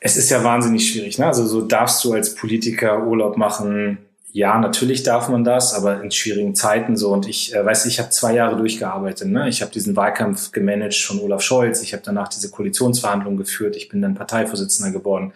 es 0.00 0.16
ist 0.16 0.30
ja 0.30 0.44
wahnsinnig 0.44 0.88
schwierig. 0.88 1.18
Ne? 1.18 1.26
Also 1.26 1.46
so 1.46 1.62
darfst 1.62 2.04
du 2.04 2.12
als 2.12 2.34
Politiker 2.34 3.04
Urlaub 3.04 3.36
machen, 3.36 3.98
ja, 4.36 4.58
natürlich 4.58 5.02
darf 5.02 5.30
man 5.30 5.44
das, 5.44 5.72
aber 5.72 6.02
in 6.02 6.10
schwierigen 6.10 6.54
Zeiten 6.54 6.94
so. 6.94 7.10
Und 7.10 7.26
ich 7.26 7.54
äh, 7.54 7.64
weiß, 7.64 7.86
ich 7.86 7.98
habe 7.98 8.10
zwei 8.10 8.34
Jahre 8.34 8.54
durchgearbeitet. 8.58 9.28
Ne? 9.28 9.48
Ich 9.48 9.62
habe 9.62 9.72
diesen 9.72 9.96
Wahlkampf 9.96 10.52
gemanagt 10.52 10.96
von 10.96 11.20
Olaf 11.20 11.40
Scholz. 11.40 11.80
Ich 11.82 11.94
habe 11.94 12.02
danach 12.04 12.28
diese 12.28 12.50
Koalitionsverhandlungen 12.50 13.38
geführt. 13.38 13.76
Ich 13.76 13.88
bin 13.88 14.02
dann 14.02 14.14
Parteivorsitzender 14.14 14.92
geworden. 14.92 15.32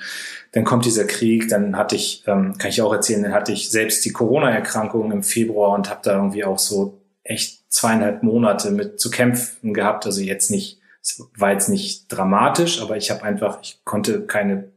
Dann 0.53 0.65
kommt 0.65 0.85
dieser 0.85 1.07
Krieg. 1.07 1.49
Dann 1.49 1.79
hatte 1.79 1.97
ich, 1.97 2.25
ähm, 2.27 2.59
kann 2.59 2.69
ich 2.69 2.83
auch 2.83 2.93
erzählen, 2.93 3.23
dann 3.23 3.33
hatte 3.33 3.53
ich 3.53 3.71
selbst 3.71 4.05
die 4.05 4.13
Corona-Erkrankung 4.13 5.13
im 5.13 5.23
Februar 5.23 5.75
und 5.75 5.89
habe 5.89 6.01
da 6.03 6.17
irgendwie 6.17 6.45
auch 6.45 6.59
so 6.59 7.01
echt 7.25 7.73
zweieinhalb 7.73 8.23
Monate 8.23 8.71
mit 8.71 9.01
zu 9.01 9.09
kämpfen 9.09 9.73
gehabt. 9.73 10.05
Also 10.05 10.21
jetzt 10.21 10.51
nicht, 10.51 10.79
es 11.01 11.27
war 11.39 11.53
jetzt 11.53 11.71
nicht 11.71 12.05
dramatisch, 12.09 12.83
aber 12.83 12.99
ich 12.99 13.11
habe 13.11 13.23
einfach, 13.23 13.61
ich 13.63 13.81
konnte 13.83 14.27
keine 14.27 14.69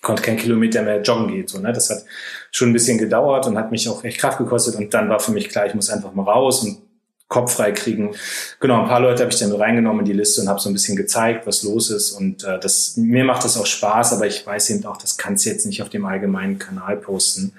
ich 0.00 0.02
konnte 0.02 0.22
keinen 0.22 0.38
Kilometer 0.38 0.80
mehr 0.80 1.02
joggen 1.02 1.28
gehen. 1.28 1.46
So, 1.46 1.58
ne? 1.58 1.74
Das 1.74 1.90
hat 1.90 2.06
schon 2.50 2.70
ein 2.70 2.72
bisschen 2.72 2.98
gedauert 2.98 3.46
und 3.46 3.56
hat 3.56 3.70
mich 3.70 3.88
auch 3.88 4.02
echt 4.04 4.18
Kraft 4.18 4.38
gekostet. 4.38 4.74
Und 4.76 4.92
dann 4.94 5.08
war 5.08 5.20
für 5.20 5.32
mich 5.32 5.48
klar, 5.48 5.66
ich 5.66 5.74
muss 5.74 5.90
einfach 5.90 6.12
mal 6.12 6.24
raus 6.24 6.62
und 6.64 6.78
Kopf 7.28 7.54
frei 7.54 7.70
kriegen. 7.70 8.10
Genau, 8.58 8.82
ein 8.82 8.88
paar 8.88 9.00
Leute 9.00 9.22
habe 9.22 9.32
ich 9.32 9.38
dann 9.38 9.52
reingenommen 9.52 10.00
in 10.00 10.04
die 10.04 10.12
Liste 10.12 10.40
und 10.40 10.48
habe 10.48 10.58
so 10.58 10.68
ein 10.68 10.72
bisschen 10.72 10.96
gezeigt, 10.96 11.46
was 11.46 11.62
los 11.62 11.88
ist. 11.90 12.10
Und 12.10 12.42
äh, 12.42 12.58
das, 12.58 12.96
mir 12.96 13.24
macht 13.24 13.44
das 13.44 13.56
auch 13.56 13.66
Spaß, 13.66 14.12
aber 14.14 14.26
ich 14.26 14.44
weiß 14.44 14.70
eben 14.70 14.84
auch, 14.84 14.96
das 14.96 15.16
kannst 15.16 15.46
du 15.46 15.50
jetzt 15.50 15.64
nicht 15.64 15.80
auf 15.80 15.88
dem 15.88 16.04
allgemeinen 16.04 16.58
Kanal 16.58 16.96
posten. 16.96 17.52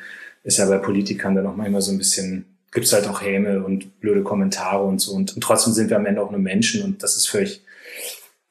Ist 0.43 0.57
ja 0.57 0.65
bei 0.65 0.77
Politikern 0.77 1.36
dann 1.36 1.48
auch 1.48 1.55
manchmal 1.55 1.81
so 1.81 1.91
ein 1.91 1.98
bisschen, 1.98 2.45
gibt's 2.74 2.91
halt 2.91 3.07
auch 3.07 3.21
Häme 3.21 3.63
und 3.63 4.01
blöde 4.01 4.24
Kommentare 4.24 4.83
und 4.83 5.00
so. 5.00 5.13
Und, 5.13 5.36
und 5.36 5.41
trotzdem 5.41 5.71
sind 5.71 5.89
wir 5.89 5.95
am 5.95 6.05
Ende 6.05 6.21
auch 6.21 6.31
nur 6.31 6.41
Menschen 6.41 6.83
und 6.83 7.01
das 7.01 7.15
ist 7.15 7.29
völlig 7.29 7.62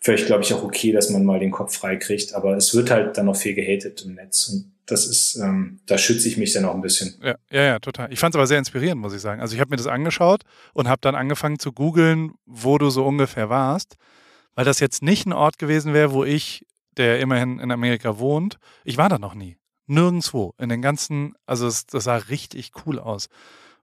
völlig, 0.01 0.27
glaube 0.27 0.43
ich, 0.43 0.53
auch 0.53 0.63
okay, 0.63 0.93
dass 0.93 1.11
man 1.11 1.25
mal 1.25 1.39
den 1.39 1.51
Kopf 1.51 1.77
frei 1.77 1.97
kriegt. 1.97 2.35
Aber 2.35 2.57
es 2.57 2.75
wird 2.75 2.91
halt 2.91 3.17
dann 3.17 3.27
noch 3.27 3.37
viel 3.37 3.55
gehatet 3.55 4.03
im 4.03 4.15
Netz. 4.15 4.49
Und 4.49 4.73
das 4.87 5.07
ist, 5.07 5.37
ähm, 5.37 5.81
da 5.87 5.99
schütze 5.99 6.27
ich 6.27 6.37
mich 6.37 6.53
dann 6.53 6.65
auch 6.65 6.75
ein 6.75 6.81
bisschen. 6.81 7.15
Ja, 7.23 7.37
ja, 7.51 7.63
ja 7.63 7.79
total. 7.79 8.13
Ich 8.13 8.19
fand 8.19 8.35
es 8.35 8.37
aber 8.37 8.47
sehr 8.47 8.59
inspirierend, 8.59 9.01
muss 9.01 9.15
ich 9.15 9.21
sagen. 9.21 9.41
Also 9.41 9.55
ich 9.55 9.61
habe 9.61 9.71
mir 9.71 9.77
das 9.77 9.87
angeschaut 9.87 10.43
und 10.73 10.89
habe 10.89 11.01
dann 11.03 11.15
angefangen 11.15 11.59
zu 11.59 11.73
googeln, 11.73 12.33
wo 12.47 12.79
du 12.79 12.91
so 12.91 13.05
ungefähr 13.05 13.51
warst. 13.51 13.97
Weil 14.55 14.65
das 14.65 14.81
jetzt 14.81 15.03
nicht 15.03 15.27
ein 15.27 15.33
Ort 15.33 15.59
gewesen 15.59 15.95
wäre, 15.95 16.13
wo 16.13 16.25
ich, 16.25 16.67
der 16.97 17.21
immerhin 17.21 17.61
in 17.61 17.71
Amerika 17.71 18.19
wohnt, 18.19 18.59
ich 18.85 18.97
war 18.97 19.09
da 19.09 19.19
noch 19.19 19.35
nie. 19.35 19.59
Nirgendwo. 19.87 20.55
In 20.59 20.69
den 20.69 20.83
ganzen, 20.83 21.35
also 21.47 21.67
es, 21.67 21.87
das 21.87 22.05
sah 22.05 22.17
richtig 22.17 22.73
cool 22.85 22.99
aus 22.99 23.29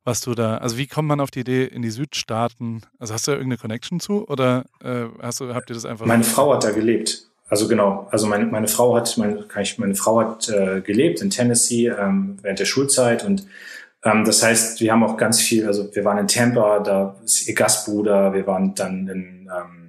was 0.07 0.21
du 0.21 0.33
da, 0.33 0.57
also 0.57 0.77
wie 0.77 0.87
kommt 0.87 1.09
man 1.09 1.19
auf 1.19 1.31
die 1.31 1.41
Idee 1.41 1.65
in 1.65 1.81
die 1.81 1.89
Südstaaten? 1.89 2.81
Also 2.97 3.13
hast 3.13 3.27
du 3.27 3.31
da 3.31 3.37
irgendeine 3.37 3.59
Connection 3.59 3.99
zu 3.99 4.25
oder 4.27 4.63
äh, 4.81 5.03
hast 5.21 5.41
du, 5.41 5.53
habt 5.53 5.69
ihr 5.69 5.73
das 5.73 5.83
einfach? 5.83 6.05
Meine 6.05 6.23
Frau 6.23 6.53
hat 6.53 6.63
da 6.63 6.71
gelebt. 6.71 7.27
Also 7.49 7.67
genau, 7.67 8.07
also 8.09 8.25
meine, 8.25 8.45
meine 8.45 8.69
Frau 8.69 8.95
hat, 8.95 9.17
meine, 9.17 9.43
kann 9.43 9.63
ich, 9.63 9.77
meine 9.77 9.95
Frau 9.95 10.21
hat 10.21 10.47
äh, 10.47 10.79
gelebt 10.79 11.21
in 11.21 11.29
Tennessee 11.29 11.87
ähm, 11.87 12.37
während 12.41 12.59
der 12.59 12.65
Schulzeit 12.65 13.25
und 13.25 13.45
ähm, 14.03 14.23
das 14.23 14.41
heißt, 14.43 14.79
wir 14.79 14.91
haben 14.93 15.03
auch 15.03 15.17
ganz 15.17 15.41
viel, 15.41 15.67
also 15.67 15.93
wir 15.93 16.05
waren 16.05 16.17
in 16.19 16.27
Tampa, 16.27 16.79
da 16.79 17.15
ist 17.25 17.47
ihr 17.47 17.55
Gastbruder, 17.55 18.33
wir 18.33 18.47
waren 18.47 18.75
dann 18.75 19.09
in 19.09 19.49
ähm, 19.53 19.86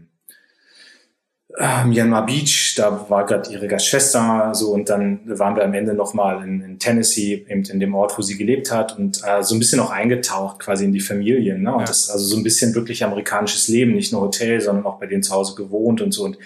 äh, 1.59 1.85
Myanmar 1.85 2.25
Beach, 2.25 2.75
da 2.77 3.07
war 3.09 3.27
gerade 3.27 3.51
ihre 3.51 3.67
Gastschwester 3.67 4.53
so 4.55 4.73
und 4.73 4.89
dann 4.89 5.21
waren 5.27 5.57
wir 5.57 5.65
am 5.65 5.75
Ende 5.75 5.93
nochmal 5.93 6.45
in, 6.45 6.61
in 6.63 6.79
Tennessee, 6.79 7.45
eben 7.49 7.65
in 7.65 7.81
dem 7.81 7.95
Ort, 7.95 8.17
wo 8.17 8.23
sie 8.23 8.39
gelebt 8.39 8.71
hat 8.71 8.97
und 8.97 9.23
äh, 9.25 9.43
so 9.43 9.57
ein 9.57 9.59
bisschen 9.59 9.81
auch 9.81 9.91
eingetaucht 9.91 10.61
quasi 10.61 10.85
in 10.85 10.93
die 10.93 11.01
Familien. 11.01 11.63
Ne? 11.63 11.73
Und 11.73 11.81
ja. 11.81 11.87
das 11.87 12.11
also 12.11 12.25
so 12.25 12.37
ein 12.37 12.45
bisschen 12.45 12.75
wirklich 12.75 13.03
amerikanisches 13.03 13.67
Leben, 13.69 13.95
nicht 13.95 14.13
nur 14.13 14.23
Hotel, 14.23 14.61
sondern 14.61 14.87
auch 14.87 15.01
bei 15.01 15.07
denen 15.07 15.25
zu 15.25 15.35
Hause 15.35 15.57
gewohnt 15.57 16.01
und 16.01 16.13
so. 16.13 16.25
Und 16.25 16.39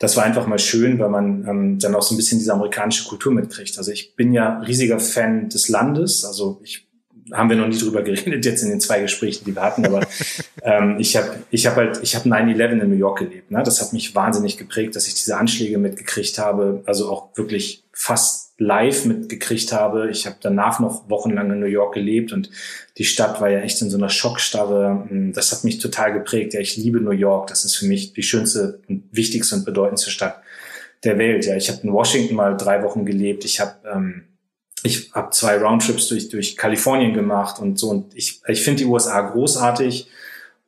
das 0.00 0.16
war 0.16 0.24
einfach 0.24 0.46
mal 0.46 0.58
schön, 0.58 0.98
weil 0.98 1.08
man 1.08 1.46
ähm, 1.48 1.78
dann 1.78 1.94
auch 1.94 2.02
so 2.02 2.14
ein 2.14 2.16
bisschen 2.16 2.38
diese 2.38 2.52
amerikanische 2.52 3.08
Kultur 3.08 3.32
mitkriegt. 3.32 3.78
Also 3.78 3.92
ich 3.92 4.16
bin 4.16 4.32
ja 4.32 4.58
riesiger 4.60 4.98
Fan 4.98 5.48
des 5.48 5.68
Landes, 5.68 6.24
also 6.24 6.60
ich 6.64 6.87
haben 7.32 7.50
wir 7.50 7.56
noch 7.56 7.68
nie 7.68 7.78
drüber 7.78 8.02
geredet 8.02 8.44
jetzt 8.44 8.62
in 8.62 8.70
den 8.70 8.80
zwei 8.80 9.00
Gesprächen, 9.00 9.44
die 9.44 9.54
wir 9.54 9.62
hatten, 9.62 9.84
aber 9.86 10.00
ähm, 10.62 10.96
ich 10.98 11.16
habe 11.16 11.30
ich 11.50 11.66
hab 11.66 11.76
halt, 11.76 12.00
ich 12.02 12.14
habe 12.14 12.28
9-11 12.28 12.82
in 12.82 12.90
New 12.90 12.96
York 12.96 13.18
gelebt. 13.18 13.50
Ne? 13.50 13.62
Das 13.62 13.80
hat 13.80 13.92
mich 13.92 14.14
wahnsinnig 14.14 14.56
geprägt, 14.56 14.96
dass 14.96 15.06
ich 15.06 15.14
diese 15.14 15.36
Anschläge 15.36 15.78
mitgekriegt 15.78 16.38
habe, 16.38 16.82
also 16.86 17.10
auch 17.10 17.36
wirklich 17.36 17.84
fast 17.92 18.48
live 18.58 19.04
mitgekriegt 19.04 19.72
habe. 19.72 20.10
Ich 20.10 20.26
habe 20.26 20.36
danach 20.40 20.80
noch 20.80 21.08
wochenlang 21.08 21.50
in 21.52 21.60
New 21.60 21.66
York 21.66 21.94
gelebt 21.94 22.32
und 22.32 22.50
die 22.96 23.04
Stadt 23.04 23.40
war 23.40 23.50
ja 23.50 23.60
echt 23.60 23.80
in 23.82 23.90
so 23.90 23.96
einer 23.96 24.08
Schockstarre. 24.08 25.06
Hm, 25.08 25.32
das 25.32 25.52
hat 25.52 25.64
mich 25.64 25.78
total 25.78 26.12
geprägt. 26.12 26.54
Ja, 26.54 26.60
ich 26.60 26.76
liebe 26.76 27.00
New 27.00 27.12
York. 27.12 27.48
Das 27.48 27.64
ist 27.64 27.76
für 27.76 27.86
mich 27.86 28.12
die 28.12 28.22
schönste 28.22 28.80
und 28.88 29.04
wichtigste 29.12 29.54
und 29.54 29.64
bedeutendste 29.64 30.10
Stadt 30.10 30.42
der 31.04 31.18
Welt. 31.18 31.46
Ja, 31.46 31.56
ich 31.56 31.68
habe 31.68 31.80
in 31.82 31.92
Washington 31.92 32.34
mal 32.34 32.56
drei 32.56 32.82
Wochen 32.82 33.04
gelebt. 33.04 33.44
Ich 33.44 33.60
habe 33.60 33.74
ähm, 33.92 34.24
ich 34.82 35.12
habe 35.12 35.30
zwei 35.30 35.56
Roundtrips 35.58 36.08
durch, 36.08 36.28
durch 36.28 36.56
Kalifornien 36.56 37.12
gemacht 37.12 37.60
und 37.60 37.78
so. 37.78 37.90
Und 37.90 38.14
ich, 38.14 38.40
ich 38.46 38.62
finde 38.62 38.84
die 38.84 38.88
USA 38.88 39.20
großartig. 39.20 40.08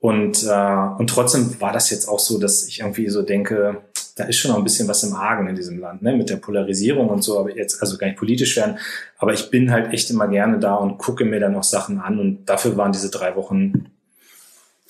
Und, 0.00 0.44
äh, 0.44 0.98
und 0.98 1.10
trotzdem 1.10 1.60
war 1.60 1.72
das 1.72 1.90
jetzt 1.90 2.08
auch 2.08 2.18
so, 2.18 2.38
dass 2.38 2.66
ich 2.66 2.80
irgendwie 2.80 3.08
so 3.08 3.22
denke, 3.22 3.82
da 4.16 4.24
ist 4.24 4.38
schon 4.38 4.50
noch 4.50 4.58
ein 4.58 4.64
bisschen 4.64 4.88
was 4.88 5.02
im 5.02 5.14
Argen 5.14 5.46
in 5.48 5.56
diesem 5.56 5.78
Land, 5.78 6.02
ne? 6.02 6.14
mit 6.14 6.30
der 6.30 6.36
Polarisierung 6.36 7.08
und 7.08 7.22
so, 7.22 7.38
aber 7.38 7.54
jetzt 7.56 7.80
also 7.80 7.96
gar 7.98 8.06
nicht 8.06 8.18
politisch 8.18 8.56
werden. 8.56 8.78
Aber 9.18 9.32
ich 9.32 9.50
bin 9.50 9.70
halt 9.70 9.92
echt 9.92 10.10
immer 10.10 10.26
gerne 10.26 10.58
da 10.58 10.74
und 10.74 10.98
gucke 10.98 11.24
mir 11.24 11.38
dann 11.38 11.52
noch 11.52 11.64
Sachen 11.64 12.00
an. 12.00 12.18
Und 12.18 12.46
dafür 12.46 12.76
waren 12.76 12.92
diese 12.92 13.10
drei 13.10 13.36
Wochen, 13.36 13.90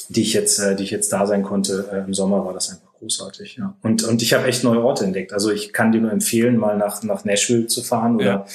die 0.09 0.23
ich 0.23 0.33
jetzt, 0.33 0.59
äh, 0.61 0.77
die 0.77 0.85
ich 0.85 0.91
jetzt 0.91 1.13
da 1.13 1.27
sein 1.27 1.43
konnte, 1.43 1.89
äh, 1.93 1.99
im 1.99 2.15
Sommer 2.15 2.45
war 2.45 2.55
das 2.55 2.71
einfach 2.71 2.93
großartig. 2.99 3.57
Ja. 3.59 3.77
Und, 3.83 4.05
und 4.05 4.23
ich 4.23 4.33
habe 4.33 4.47
echt 4.47 4.65
neue 4.65 4.83
Orte 4.83 5.05
entdeckt. 5.05 5.33
Also 5.33 5.51
ich 5.51 5.73
kann 5.73 5.93
dir 5.93 6.01
nur 6.01 6.13
empfehlen, 6.13 6.57
mal 6.57 6.77
nach, 6.77 7.03
nach 7.03 7.25
Nashville 7.25 7.67
zu 7.67 7.83
fahren 7.83 8.15
oder 8.17 8.25
ja 8.25 8.47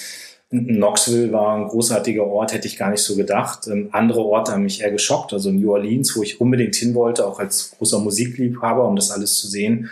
Knoxville 0.63 1.32
war 1.32 1.58
ein 1.58 1.68
großartiger 1.68 2.26
Ort, 2.26 2.54
hätte 2.54 2.68
ich 2.68 2.78
gar 2.78 2.91
nicht 2.91 3.02
so 3.02 3.15
gedacht. 3.15 3.68
Ähm, 3.68 3.89
andere 3.91 4.22
Orte 4.22 4.52
haben 4.52 4.63
mich 4.63 4.82
eher 4.82 4.91
geschockt, 4.91 5.34
also 5.34 5.52
New 5.52 5.72
Orleans, 5.72 6.15
wo 6.15 6.24
ich 6.24 6.39
unbedingt 6.39 6.76
hin 6.76 6.94
wollte, 6.96 7.26
auch 7.26 7.39
als 7.39 7.72
großer 7.78 8.00
Musikliebhaber, 8.00 8.88
um 8.88 8.96
das 8.96 9.12
alles 9.12 9.38
zu 9.39 9.48
sehen. 9.48 9.89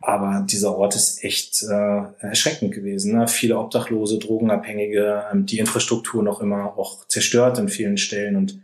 Aber 0.00 0.46
dieser 0.48 0.76
Ort 0.76 0.94
ist 0.94 1.24
echt 1.24 1.62
äh, 1.64 2.02
erschreckend 2.20 2.72
gewesen. 2.72 3.16
Ne? 3.16 3.26
Viele 3.26 3.58
Obdachlose, 3.58 4.18
Drogenabhängige, 4.18 5.24
ähm, 5.32 5.44
die 5.44 5.58
Infrastruktur 5.58 6.22
noch 6.22 6.40
immer 6.40 6.78
auch 6.78 7.06
zerstört 7.08 7.58
in 7.58 7.68
vielen 7.68 7.98
Stellen 7.98 8.36
und 8.36 8.60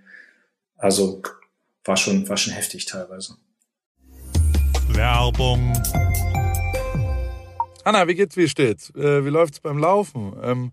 also 0.77 1.23
war 1.85 1.97
schon, 1.97 2.29
war 2.29 2.37
schon 2.37 2.53
heftig 2.53 2.87
teilweise. 2.87 3.35
Werbung. 4.89 5.73
Anna, 7.85 8.09
wie 8.09 8.15
geht's, 8.15 8.37
wie 8.37 8.49
steht's? 8.49 8.91
Äh, 8.95 9.25
wie 9.25 9.31
läuft's 9.31 9.61
beim 9.61 9.79
Laufen? 9.79 10.35
Ähm, 10.43 10.73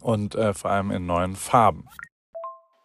und 0.00 0.34
äh, 0.34 0.54
vor 0.54 0.70
allem 0.70 0.90
in 0.90 1.06
neuen 1.06 1.36
Farben. 1.36 1.88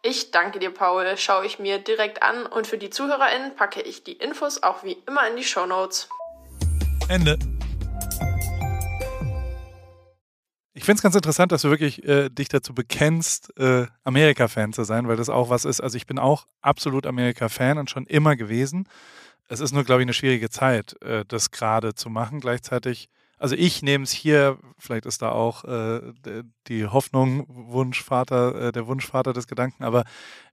Ich 0.02 0.30
danke 0.30 0.58
dir, 0.58 0.70
Paul. 0.70 1.16
Schaue 1.16 1.46
ich 1.46 1.58
mir 1.58 1.78
direkt 1.78 2.22
an 2.22 2.44
und 2.44 2.66
für 2.66 2.76
die 2.76 2.90
ZuhörerInnen 2.90 3.56
packe 3.56 3.80
ich 3.80 4.04
die 4.04 4.12
Infos 4.12 4.62
auch 4.62 4.84
wie 4.84 4.98
immer 5.06 5.26
in 5.28 5.36
die 5.36 5.44
Show 5.44 5.64
Notes. 5.64 6.08
Ende. 7.08 7.38
Ich 10.76 10.84
finde 10.84 10.98
es 10.98 11.02
ganz 11.02 11.14
interessant, 11.14 11.52
dass 11.52 11.62
du 11.62 11.70
wirklich 11.70 12.04
äh, 12.04 12.28
dich 12.28 12.48
dazu 12.48 12.74
bekennst, 12.74 13.56
äh, 13.58 13.86
Amerika-Fan 14.02 14.72
zu 14.72 14.84
sein, 14.84 15.06
weil 15.06 15.16
das 15.16 15.28
auch 15.28 15.48
was 15.48 15.64
ist. 15.64 15.80
Also 15.80 15.96
ich 15.96 16.06
bin 16.06 16.18
auch 16.18 16.46
absolut 16.60 17.06
Amerika-Fan 17.06 17.78
und 17.78 17.88
schon 17.88 18.06
immer 18.06 18.36
gewesen. 18.36 18.88
Es 19.48 19.60
ist 19.60 19.72
nur, 19.72 19.84
glaube 19.84 20.02
ich, 20.02 20.06
eine 20.06 20.14
schwierige 20.14 20.50
Zeit, 20.50 21.00
äh, 21.00 21.24
das 21.26 21.50
gerade 21.50 21.94
zu 21.94 22.10
machen. 22.10 22.40
Gleichzeitig 22.40 23.08
also 23.44 23.56
ich 23.56 23.82
nehme 23.82 24.04
es 24.04 24.10
hier, 24.10 24.56
vielleicht 24.78 25.04
ist 25.04 25.20
da 25.20 25.30
auch 25.30 25.64
äh, 25.64 26.14
die 26.66 26.86
Hoffnung, 26.86 27.44
Wunschvater, 27.46 28.68
äh, 28.68 28.72
der 28.72 28.86
Wunschvater 28.86 29.34
des 29.34 29.46
Gedanken, 29.46 29.84
aber 29.84 30.04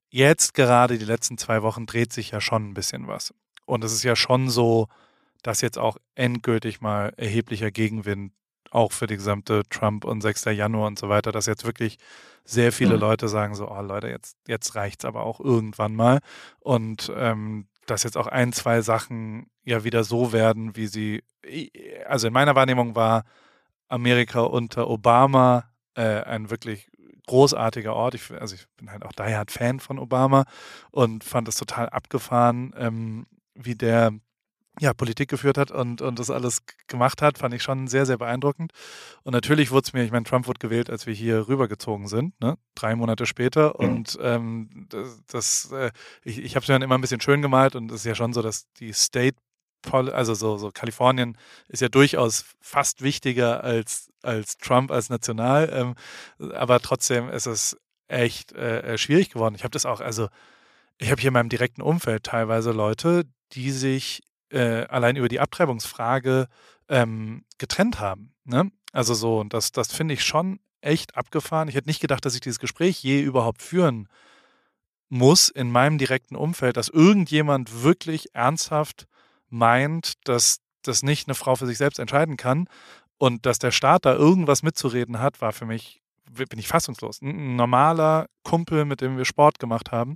jetzt 0.09 0.53
gerade 0.53 0.97
die 0.97 1.05
letzten 1.05 1.37
zwei 1.37 1.61
Wochen 1.61 1.85
dreht 1.85 2.11
sich 2.11 2.31
ja 2.31 2.41
schon 2.41 2.67
ein 2.67 2.73
bisschen 2.73 3.07
was. 3.07 3.33
Und 3.65 3.85
es 3.85 3.93
ist 3.93 4.03
ja 4.03 4.17
schon 4.17 4.49
so, 4.49 4.89
dass 5.41 5.61
jetzt 5.61 5.77
auch 5.77 5.95
endgültig 6.15 6.81
mal 6.81 7.13
erheblicher 7.15 7.71
Gegenwind 7.71 8.33
auch 8.71 8.91
für 8.91 9.07
die 9.07 9.15
gesamte 9.15 9.63
Trump 9.69 10.03
und 10.03 10.19
6. 10.19 10.43
Januar 10.53 10.87
und 10.87 10.99
so 10.99 11.07
weiter, 11.07 11.31
dass 11.31 11.45
jetzt 11.45 11.63
wirklich 11.63 11.97
sehr 12.43 12.73
viele 12.73 12.95
mhm. 12.95 12.99
Leute 12.99 13.29
sagen 13.29 13.55
so, 13.55 13.71
oh 13.71 13.81
Leute, 13.81 14.09
jetzt, 14.09 14.35
jetzt 14.49 14.75
reicht's 14.75 15.05
aber 15.05 15.23
auch 15.23 15.39
irgendwann 15.39 15.95
mal. 15.95 16.19
Und 16.59 17.09
ähm, 17.15 17.67
dass 17.85 18.03
jetzt 18.03 18.17
auch 18.17 18.27
ein, 18.27 18.53
zwei 18.53 18.81
Sachen 18.81 19.47
ja 19.63 19.83
wieder 19.83 20.03
so 20.03 20.33
werden, 20.33 20.75
wie 20.75 20.87
sie, 20.87 21.23
also 22.07 22.27
in 22.27 22.33
meiner 22.33 22.55
Wahrnehmung 22.55 22.95
war 22.95 23.23
Amerika 23.87 24.41
unter 24.41 24.89
Obama 24.89 25.65
äh, 25.95 26.21
ein 26.21 26.49
wirklich 26.49 26.89
großartiger 27.27 27.93
Ort. 27.93 28.15
Ich, 28.15 28.31
also 28.31 28.55
ich 28.55 28.65
bin 28.77 28.91
halt 28.91 29.03
auch 29.03 29.13
daher 29.13 29.43
Fan 29.47 29.79
von 29.79 29.99
Obama 29.99 30.45
und 30.91 31.23
fand 31.23 31.47
es 31.47 31.55
total 31.55 31.89
abgefahren, 31.89 32.73
ähm, 32.77 33.27
wie 33.53 33.75
der 33.75 34.13
ja, 34.79 34.93
Politik 34.93 35.29
geführt 35.29 35.57
hat 35.57 35.69
und, 35.69 36.01
und 36.01 36.17
das 36.17 36.29
alles 36.29 36.61
gemacht 36.87 37.21
hat, 37.21 37.37
fand 37.37 37.53
ich 37.53 37.61
schon 37.61 37.87
sehr, 37.87 38.05
sehr 38.05 38.17
beeindruckend. 38.17 38.71
Und 39.23 39.33
natürlich 39.33 39.71
wurde 39.71 39.85
es 39.85 39.93
mir, 39.93 40.03
ich 40.03 40.11
meine, 40.11 40.23
Trump 40.23 40.47
wurde 40.47 40.59
gewählt, 40.59 40.89
als 40.89 41.05
wir 41.05 41.13
hier 41.13 41.47
rübergezogen 41.47 42.07
sind, 42.07 42.39
ne? 42.39 42.57
drei 42.75 42.95
Monate 42.95 43.25
später. 43.25 43.75
Mhm. 43.77 43.89
Und 43.89 44.19
ähm, 44.21 44.87
das, 44.89 45.21
das 45.27 45.71
äh, 45.73 45.91
ich, 46.23 46.39
ich 46.39 46.55
habe 46.55 46.63
es 46.63 46.69
mir 46.69 46.75
dann 46.75 46.81
immer 46.83 46.97
ein 46.97 47.01
bisschen 47.01 47.21
schön 47.21 47.41
gemalt 47.41 47.75
und 47.75 47.91
es 47.91 48.01
ist 48.01 48.05
ja 48.05 48.15
schon 48.15 48.33
so, 48.33 48.41
dass 48.41 48.71
die 48.73 48.93
State 48.93 49.37
also 49.91 50.35
so, 50.35 50.57
so 50.57 50.69
Kalifornien 50.71 51.35
ist 51.67 51.81
ja 51.81 51.89
durchaus 51.89 52.45
fast 52.59 53.01
wichtiger 53.01 53.63
als, 53.63 54.11
als 54.21 54.57
Trump 54.57 54.91
als 54.91 55.09
national, 55.09 55.71
ähm, 55.73 56.51
aber 56.53 56.79
trotzdem 56.79 57.29
ist 57.29 57.47
es 57.47 57.75
echt 58.07 58.51
äh, 58.51 58.93
äh 58.93 58.97
schwierig 58.99 59.31
geworden. 59.31 59.55
Ich 59.55 59.63
habe 59.63 59.71
das 59.71 59.87
auch, 59.87 59.99
also 59.99 60.27
ich 60.99 61.09
habe 61.09 61.19
hier 61.19 61.29
in 61.29 61.33
meinem 61.33 61.49
direkten 61.49 61.81
Umfeld 61.81 62.23
teilweise 62.23 62.71
Leute, 62.71 63.23
die 63.53 63.71
sich 63.71 64.21
äh, 64.51 64.85
allein 64.87 65.15
über 65.15 65.27
die 65.27 65.39
Abtreibungsfrage 65.39 66.47
ähm, 66.89 67.45
getrennt 67.57 67.99
haben. 67.99 68.33
Ne? 68.43 68.71
Also 68.91 69.13
so, 69.13 69.43
das, 69.43 69.71
das 69.71 69.91
finde 69.91 70.13
ich 70.13 70.23
schon 70.23 70.59
echt 70.81 71.15
abgefahren. 71.15 71.67
Ich 71.67 71.75
hätte 71.75 71.89
nicht 71.89 72.01
gedacht, 72.01 72.25
dass 72.25 72.35
ich 72.35 72.41
dieses 72.41 72.59
Gespräch 72.59 73.01
je 73.03 73.21
überhaupt 73.21 73.61
führen 73.61 74.07
muss 75.09 75.49
in 75.49 75.71
meinem 75.71 75.97
direkten 75.97 76.35
Umfeld, 76.35 76.77
dass 76.77 76.89
irgendjemand 76.89 77.83
wirklich 77.83 78.33
ernsthaft 78.33 79.07
meint, 79.49 80.13
dass 80.23 80.59
das 80.83 81.03
nicht 81.03 81.27
eine 81.27 81.35
Frau 81.35 81.55
für 81.55 81.67
sich 81.67 81.77
selbst 81.77 81.99
entscheiden 81.99 82.37
kann 82.37 82.67
und 83.17 83.45
dass 83.45 83.59
der 83.59 83.71
Staat 83.71 84.05
da 84.05 84.15
irgendwas 84.15 84.63
mitzureden 84.63 85.19
hat, 85.19 85.41
war 85.41 85.51
für 85.51 85.65
mich, 85.65 86.00
bin 86.33 86.59
ich 86.59 86.67
fassungslos. 86.67 87.21
Ein 87.21 87.55
normaler 87.55 88.27
Kumpel, 88.43 88.85
mit 88.85 89.01
dem 89.01 89.17
wir 89.17 89.25
Sport 89.25 89.59
gemacht 89.59 89.91
haben 89.91 90.15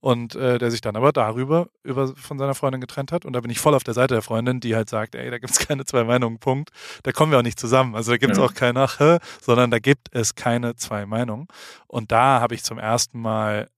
und 0.00 0.34
äh, 0.34 0.58
der 0.58 0.70
sich 0.72 0.80
dann 0.80 0.96
aber 0.96 1.12
darüber 1.12 1.68
über, 1.84 2.08
von 2.16 2.36
seiner 2.38 2.54
Freundin 2.54 2.80
getrennt 2.80 3.12
hat. 3.12 3.24
Und 3.24 3.34
da 3.34 3.40
bin 3.40 3.50
ich 3.50 3.60
voll 3.60 3.74
auf 3.74 3.84
der 3.84 3.94
Seite 3.94 4.14
der 4.14 4.22
Freundin, 4.22 4.58
die 4.58 4.74
halt 4.74 4.90
sagt, 4.90 5.14
ey, 5.14 5.30
da 5.30 5.38
gibt 5.38 5.52
es 5.52 5.58
keine 5.66 5.84
zwei 5.84 6.02
Meinungen, 6.02 6.38
Punkt. 6.38 6.70
Da 7.04 7.12
kommen 7.12 7.30
wir 7.30 7.38
auch 7.38 7.44
nicht 7.44 7.60
zusammen. 7.60 7.94
Also 7.94 8.10
da 8.10 8.18
gibt 8.18 8.32
es 8.32 8.38
ja. 8.38 8.44
auch 8.44 8.54
kein 8.54 8.76
Ach, 8.76 8.98
sondern 9.40 9.70
da 9.70 9.78
gibt 9.78 10.08
es 10.12 10.34
keine 10.34 10.74
zwei 10.74 11.06
Meinungen. 11.06 11.46
Und 11.86 12.10
da 12.10 12.40
habe 12.40 12.54
ich 12.54 12.64
zum 12.64 12.78
ersten 12.78 13.20
Mal 13.20 13.68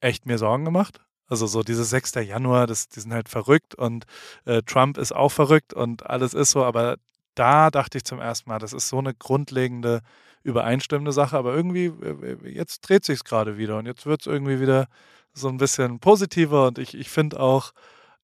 echt 0.00 0.26
mir 0.26 0.38
Sorgen 0.38 0.64
gemacht. 0.64 1.00
Also 1.26 1.46
so 1.46 1.62
dieses 1.62 1.90
6. 1.90 2.14
Januar, 2.16 2.68
das, 2.68 2.88
die 2.88 3.00
sind 3.00 3.12
halt 3.12 3.28
verrückt 3.28 3.74
und 3.74 4.04
äh, 4.44 4.62
Trump 4.62 4.98
ist 4.98 5.12
auch 5.12 5.30
verrückt 5.30 5.72
und 5.72 6.06
alles 6.06 6.34
ist 6.34 6.50
so, 6.50 6.62
aber 6.64 6.98
da 7.34 7.70
dachte 7.70 7.98
ich 7.98 8.04
zum 8.04 8.20
ersten 8.20 8.48
Mal, 8.50 8.58
das 8.58 8.72
ist 8.72 8.88
so 8.88 8.98
eine 8.98 9.14
grundlegende, 9.14 10.00
übereinstimmende 10.42 11.12
Sache, 11.12 11.36
aber 11.36 11.54
irgendwie, 11.54 11.86
äh, 11.86 12.36
jetzt 12.50 12.80
dreht 12.80 13.04
sich 13.04 13.16
es 13.16 13.24
gerade 13.24 13.56
wieder 13.58 13.78
und 13.78 13.86
jetzt 13.86 14.06
wird 14.06 14.20
es 14.20 14.26
irgendwie 14.26 14.60
wieder 14.60 14.86
so 15.32 15.48
ein 15.48 15.58
bisschen 15.58 15.98
positiver 15.98 16.66
und 16.68 16.78
ich, 16.78 16.94
ich 16.94 17.10
finde 17.10 17.40
auch, 17.40 17.72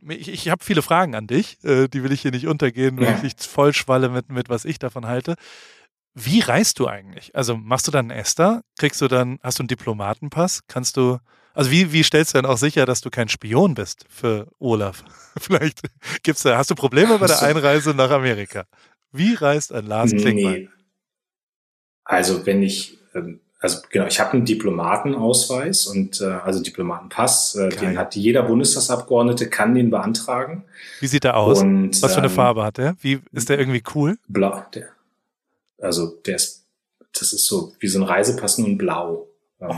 ich, 0.09 0.29
ich 0.29 0.49
habe 0.49 0.65
viele 0.65 0.83
Fragen 0.83 1.15
an 1.15 1.27
dich, 1.27 1.63
äh, 1.65 1.89
die 1.89 2.03
will 2.03 2.13
ich 2.13 2.23
hier 2.23 2.31
nicht 2.31 2.47
untergehen, 2.47 2.99
weil 2.99 3.07
ja. 3.07 3.17
ich 3.17 3.23
nicht 3.23 3.45
voll 3.45 3.75
schwalle 3.75 4.09
mit, 4.09 4.31
mit, 4.31 4.49
was 4.49 4.65
ich 4.65 4.79
davon 4.79 5.07
halte. 5.07 5.35
Wie 6.15 6.41
reist 6.41 6.79
du 6.79 6.89
eigentlich? 6.89 7.35
Also 7.37 7.57
machst 7.57 7.87
du 7.87 7.91
dann 7.91 8.11
einen 8.11 8.19
Esther? 8.19 8.63
Kriegst 8.79 9.01
du 9.01 9.09
dann, 9.09 9.39
hast 9.43 9.59
du 9.59 9.63
einen 9.63 9.69
Diplomatenpass? 9.69 10.63
Kannst 10.67 10.97
du, 10.97 11.19
also 11.55 11.71
wie, 11.71 11.93
wie 11.93 12.03
stellst 12.03 12.35
du 12.35 12.39
denn 12.39 12.51
auch 12.51 12.59
sicher, 12.59 12.87
dass 12.87 13.01
du 13.01 13.11
kein 13.11 13.29
Spion 13.29 13.75
bist 13.75 14.07
für 14.09 14.49
Olaf? 14.59 15.05
Vielleicht 15.39 15.83
gibt's 16.23 16.43
da, 16.43 16.57
hast 16.57 16.71
du 16.71 16.75
Probleme 16.75 17.19
bei 17.19 17.27
der 17.27 17.43
Einreise 17.43 17.95
nach 17.95 18.11
Amerika? 18.11 18.65
Wie 19.13 19.35
reist 19.35 19.73
ein 19.73 19.87
Lars 19.87 20.11
Klingbeil? 20.11 20.61
Nee. 20.61 20.69
Also 22.05 22.47
wenn 22.47 22.63
ich 22.63 22.99
ähm, 23.15 23.41
also 23.61 23.81
genau, 23.91 24.07
ich 24.07 24.19
habe 24.19 24.33
einen 24.33 24.47
Diplomatenausweis 24.47 25.87
und 25.87 26.23
äh, 26.23 26.25
also 26.25 26.63
Diplomatenpass, 26.63 27.57
äh, 27.57 27.69
den 27.69 27.99
hat 27.99 28.17
jeder 28.17 28.43
Bundestagsabgeordnete, 28.43 29.51
kann 29.51 29.75
den 29.75 29.91
beantragen. 29.91 30.65
Wie 31.01 31.07
sieht 31.07 31.25
der 31.25 31.37
aus? 31.37 31.61
Und, 31.61 32.03
Was 32.03 32.15
für 32.15 32.19
eine 32.19 32.29
ähm, 32.29 32.33
Farbe 32.33 32.65
hat 32.65 32.79
der? 32.79 32.97
Wie 33.03 33.21
ist 33.33 33.51
der 33.51 33.59
irgendwie 33.59 33.83
cool? 33.95 34.17
Blau. 34.29 34.65
Der, 34.75 34.89
also 35.79 36.07
der 36.25 36.37
ist, 36.37 36.65
das 37.13 37.35
ist 37.35 37.45
so 37.45 37.75
wie 37.79 37.89
so 37.89 37.99
ein 37.99 38.05
Reisepass 38.05 38.57
nur 38.57 38.67
in 38.67 38.79
Blau. 38.79 39.29
Oh. 39.59 39.75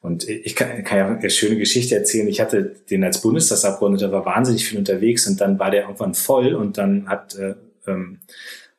Und 0.00 0.26
ich 0.26 0.56
kann, 0.56 0.82
kann 0.82 0.98
ja 0.98 1.06
eine 1.06 1.30
schöne 1.30 1.56
Geschichte 1.56 1.94
erzählen. 1.94 2.26
Ich 2.28 2.40
hatte 2.40 2.74
den 2.90 3.04
als 3.04 3.20
Bundestagsabgeordneter, 3.20 4.10
war 4.10 4.24
wahnsinnig 4.24 4.66
viel 4.66 4.78
unterwegs 4.78 5.26
und 5.26 5.38
dann 5.40 5.58
war 5.58 5.70
der 5.70 5.82
irgendwann 5.82 6.14
voll 6.14 6.54
und 6.54 6.78
dann 6.78 7.08
hat, 7.10 7.34
äh, 7.34 7.56
ähm, 7.86 8.20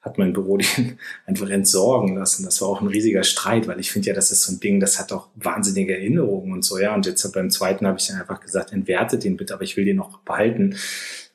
hat 0.04 0.18
mein 0.18 0.34
Büro 0.34 0.58
den 0.58 1.00
einfach 1.26 1.50
entsorgen 1.50 2.16
lassen. 2.16 2.44
Das 2.44 2.62
war 2.62 2.68
auch 2.68 2.82
ein 2.82 2.88
riesiger 2.88 3.24
Streit, 3.24 3.68
weil 3.68 3.80
ich 3.80 3.92
finde 3.92 4.10
ja, 4.10 4.14
das 4.14 4.32
ist 4.32 4.44
so 4.44 4.54
ein 4.54 4.60
Ding, 4.60 4.80
das 4.80 5.00
hat 5.00 5.12
auch 5.12 5.30
wahnsinnige 5.36 5.96
Erinnerungen 5.96 6.52
und 6.52 6.64
so, 6.64 6.78
ja. 6.78 6.94
Und 6.94 7.06
jetzt 7.06 7.32
beim 7.34 7.50
zweiten 7.50 7.88
habe 7.88 7.98
ich 7.98 8.08
dann 8.08 8.20
einfach 8.20 8.42
gesagt, 8.42 8.74
entwertet 8.74 9.24
den 9.24 9.38
bitte, 9.38 9.54
aber 9.54 9.64
ich 9.64 9.78
will 9.78 9.86
den 9.86 9.98
noch 9.98 10.20
behalten. 10.20 10.76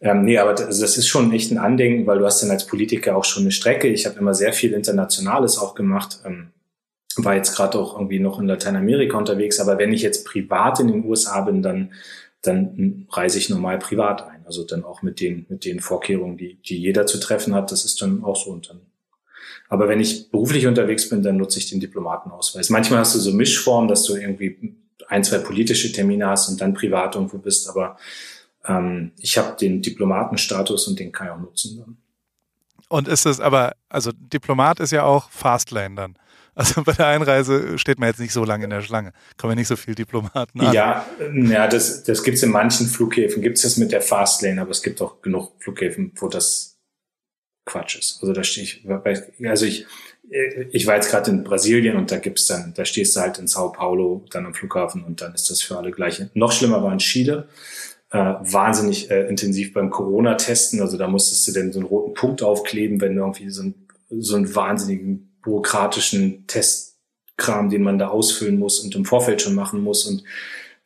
Ähm, 0.00 0.24
nee, 0.24 0.38
aber 0.38 0.54
das, 0.54 0.78
das 0.78 0.96
ist 0.96 1.08
schon 1.08 1.32
echt 1.32 1.50
ein 1.50 1.58
Andenken, 1.58 2.06
weil 2.06 2.18
du 2.18 2.26
hast 2.26 2.42
dann 2.42 2.50
als 2.50 2.66
Politiker 2.66 3.16
auch 3.16 3.24
schon 3.24 3.44
eine 3.44 3.52
Strecke. 3.52 3.88
Ich 3.88 4.06
habe 4.06 4.18
immer 4.18 4.34
sehr 4.34 4.52
viel 4.52 4.72
Internationales 4.72 5.58
auch 5.58 5.74
gemacht. 5.74 6.20
Ähm, 6.24 6.50
war 7.16 7.34
jetzt 7.34 7.56
gerade 7.56 7.78
auch 7.78 7.94
irgendwie 7.94 8.20
noch 8.20 8.38
in 8.38 8.46
Lateinamerika 8.46 9.18
unterwegs, 9.18 9.58
aber 9.58 9.78
wenn 9.78 9.92
ich 9.92 10.02
jetzt 10.02 10.24
privat 10.24 10.78
in 10.78 10.88
den 10.88 11.04
USA 11.04 11.40
bin, 11.40 11.62
dann, 11.62 11.92
dann 12.42 13.06
reise 13.10 13.38
ich 13.38 13.48
normal 13.48 13.78
privat 13.78 14.28
ein. 14.28 14.37
Also 14.48 14.64
dann 14.64 14.82
auch 14.82 15.02
mit 15.02 15.20
den, 15.20 15.44
mit 15.50 15.66
den 15.66 15.80
Vorkehrungen, 15.80 16.38
die, 16.38 16.54
die 16.62 16.78
jeder 16.78 17.04
zu 17.04 17.20
treffen 17.20 17.54
hat, 17.54 17.70
das 17.70 17.84
ist 17.84 18.00
dann 18.00 18.24
auch 18.24 18.34
so. 18.34 18.50
Und 18.50 18.70
dann, 18.70 18.80
aber 19.68 19.88
wenn 19.88 20.00
ich 20.00 20.30
beruflich 20.30 20.66
unterwegs 20.66 21.10
bin, 21.10 21.22
dann 21.22 21.36
nutze 21.36 21.58
ich 21.58 21.68
den 21.68 21.80
Diplomatenausweis. 21.80 22.70
Manchmal 22.70 23.00
hast 23.00 23.14
du 23.14 23.18
so 23.18 23.30
Mischformen, 23.34 23.88
dass 23.88 24.04
du 24.04 24.16
irgendwie 24.16 24.74
ein, 25.06 25.22
zwei 25.22 25.36
politische 25.36 25.92
Termine 25.92 26.28
hast 26.28 26.48
und 26.48 26.62
dann 26.62 26.72
privat 26.72 27.14
irgendwo 27.14 27.36
bist, 27.36 27.68
aber 27.68 27.98
ähm, 28.64 29.12
ich 29.18 29.36
habe 29.36 29.54
den 29.54 29.82
Diplomatenstatus 29.82 30.88
und 30.88 30.98
den 30.98 31.12
kann 31.12 31.26
ich 31.26 31.32
auch 31.34 31.40
nutzen 31.40 31.76
dann. 31.76 31.96
Und 32.88 33.06
ist 33.06 33.26
es 33.26 33.38
aber, 33.38 33.72
also 33.90 34.12
Diplomat 34.14 34.80
ist 34.80 34.92
ja 34.92 35.02
auch 35.02 35.28
Fastlane 35.28 35.94
dann. 35.94 36.18
Also 36.58 36.82
bei 36.82 36.92
der 36.92 37.06
Einreise 37.06 37.78
steht 37.78 38.00
man 38.00 38.08
jetzt 38.08 38.18
nicht 38.18 38.32
so 38.32 38.44
lange 38.44 38.64
in 38.64 38.70
der 38.70 38.82
Schlange. 38.82 39.12
Kommen 39.36 39.52
ja 39.52 39.54
nicht 39.54 39.68
so 39.68 39.76
viele 39.76 39.94
Diplomaten 39.94 40.60
an. 40.60 40.72
Ja, 40.72 41.06
ja 41.32 41.68
das, 41.68 42.02
das 42.02 42.24
gibt 42.24 42.36
es 42.36 42.42
in 42.42 42.50
manchen 42.50 42.88
Flughäfen, 42.88 43.42
gibt 43.42 43.58
es 43.58 43.62
das 43.62 43.76
mit 43.76 43.92
der 43.92 44.02
Fastlane, 44.02 44.60
aber 44.60 44.72
es 44.72 44.82
gibt 44.82 45.00
auch 45.00 45.22
genug 45.22 45.52
Flughäfen, 45.60 46.10
wo 46.16 46.26
das 46.26 46.76
Quatsch 47.64 47.96
ist. 47.96 48.18
Also 48.22 48.32
da 48.32 48.42
stehe 48.42 48.64
ich, 48.64 48.84
also 49.46 49.66
ich, 49.66 49.86
ich 50.72 50.86
war 50.88 50.96
jetzt 50.96 51.10
gerade 51.10 51.30
in 51.30 51.44
Brasilien 51.44 51.96
und 51.96 52.10
da 52.10 52.18
gibt's 52.18 52.46
dann, 52.46 52.74
da 52.74 52.84
stehst 52.84 53.14
du 53.14 53.20
halt 53.20 53.38
in 53.38 53.46
Sao 53.46 53.70
Paulo 53.70 54.24
dann 54.32 54.44
am 54.44 54.54
Flughafen 54.54 55.04
und 55.04 55.20
dann 55.20 55.34
ist 55.34 55.48
das 55.50 55.62
für 55.62 55.78
alle 55.78 55.92
gleich. 55.92 56.20
Noch 56.34 56.50
schlimmer 56.50 56.82
war 56.82 56.92
in 56.92 56.98
Chile 56.98 57.48
äh, 58.10 58.18
wahnsinnig 58.18 59.12
äh, 59.12 59.28
intensiv 59.28 59.74
beim 59.74 59.90
Corona-Testen. 59.90 60.80
Also 60.80 60.98
da 60.98 61.06
musstest 61.06 61.46
du 61.46 61.52
denn 61.52 61.72
so 61.72 61.78
einen 61.78 61.88
roten 61.88 62.14
Punkt 62.14 62.42
aufkleben, 62.42 63.00
wenn 63.00 63.14
du 63.14 63.22
irgendwie 63.22 63.48
so, 63.50 63.62
ein, 63.62 63.74
so 64.10 64.34
einen 64.34 64.52
wahnsinnigen 64.52 65.27
bürokratischen 65.42 66.46
Testkram, 66.46 67.70
den 67.70 67.82
man 67.82 67.98
da 67.98 68.08
ausfüllen 68.08 68.58
muss 68.58 68.80
und 68.80 68.94
im 68.94 69.04
Vorfeld 69.04 69.42
schon 69.42 69.54
machen 69.54 69.80
muss. 69.80 70.06
Und 70.06 70.24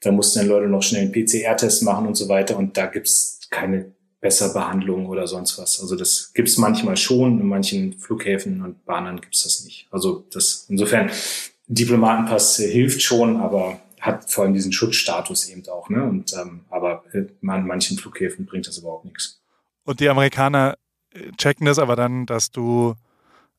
da 0.00 0.12
mussten 0.12 0.40
dann 0.40 0.48
Leute 0.48 0.68
noch 0.68 0.82
schnell 0.82 1.02
einen 1.02 1.12
PCR-Test 1.12 1.82
machen 1.82 2.06
und 2.06 2.14
so 2.14 2.28
weiter. 2.28 2.56
Und 2.56 2.76
da 2.76 2.86
gibt's 2.86 3.40
keine 3.50 3.92
Besserbehandlung 4.20 5.06
oder 5.06 5.26
sonst 5.26 5.58
was. 5.58 5.80
Also 5.80 5.96
das 5.96 6.32
gibt's 6.32 6.56
manchmal 6.56 6.96
schon, 6.96 7.40
in 7.40 7.46
manchen 7.46 7.98
Flughäfen 7.98 8.62
und 8.62 8.84
Bahnen 8.84 9.20
gibt's 9.20 9.42
das 9.42 9.64
nicht. 9.64 9.88
Also 9.90 10.24
das 10.32 10.66
insofern 10.68 11.10
Diplomatenpass 11.66 12.56
hilft 12.56 13.02
schon, 13.02 13.38
aber 13.38 13.80
hat 14.00 14.30
vor 14.30 14.44
allem 14.44 14.54
diesen 14.54 14.72
Schutzstatus 14.72 15.48
eben 15.48 15.66
auch. 15.68 15.88
Ne? 15.88 16.02
Und, 16.02 16.34
ähm, 16.34 16.62
aber 16.70 17.04
äh, 17.12 17.24
an 17.46 17.66
manchen 17.66 17.96
Flughäfen 17.96 18.46
bringt 18.46 18.66
das 18.66 18.78
überhaupt 18.78 19.04
nichts. 19.04 19.40
Und 19.84 20.00
die 20.00 20.08
Amerikaner 20.08 20.76
äh, 21.12 21.30
checken 21.36 21.66
das 21.66 21.78
aber 21.78 21.96
dann, 21.96 22.26
dass 22.26 22.50
du, 22.50 22.94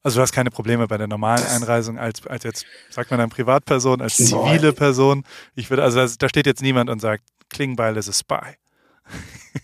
also 0.04 0.18
du 0.18 0.22
hast 0.22 0.34
keine 0.34 0.52
Probleme 0.52 0.88
bei 0.88 0.98
der 0.98 1.08
normalen 1.08 1.46
Einreisung 1.46 1.98
als, 1.98 2.28
als 2.28 2.44
jetzt, 2.44 2.66
sagt 2.90 3.10
man 3.10 3.20
dann 3.20 3.30
Privatperson, 3.30 4.02
als 4.02 4.18
zivile 4.18 4.74
Person. 4.74 5.24
Ich 5.56 5.70
würde, 5.70 5.84
also 5.84 6.06
da 6.20 6.30
steht 6.30 6.46
jetzt 6.46 6.62
niemand 6.62 6.90
und 6.90 7.00
sagt, 7.00 7.24
Klingbeil 7.50 7.96
ist 7.98 8.10
a 8.10 8.14
spy. 8.14 8.58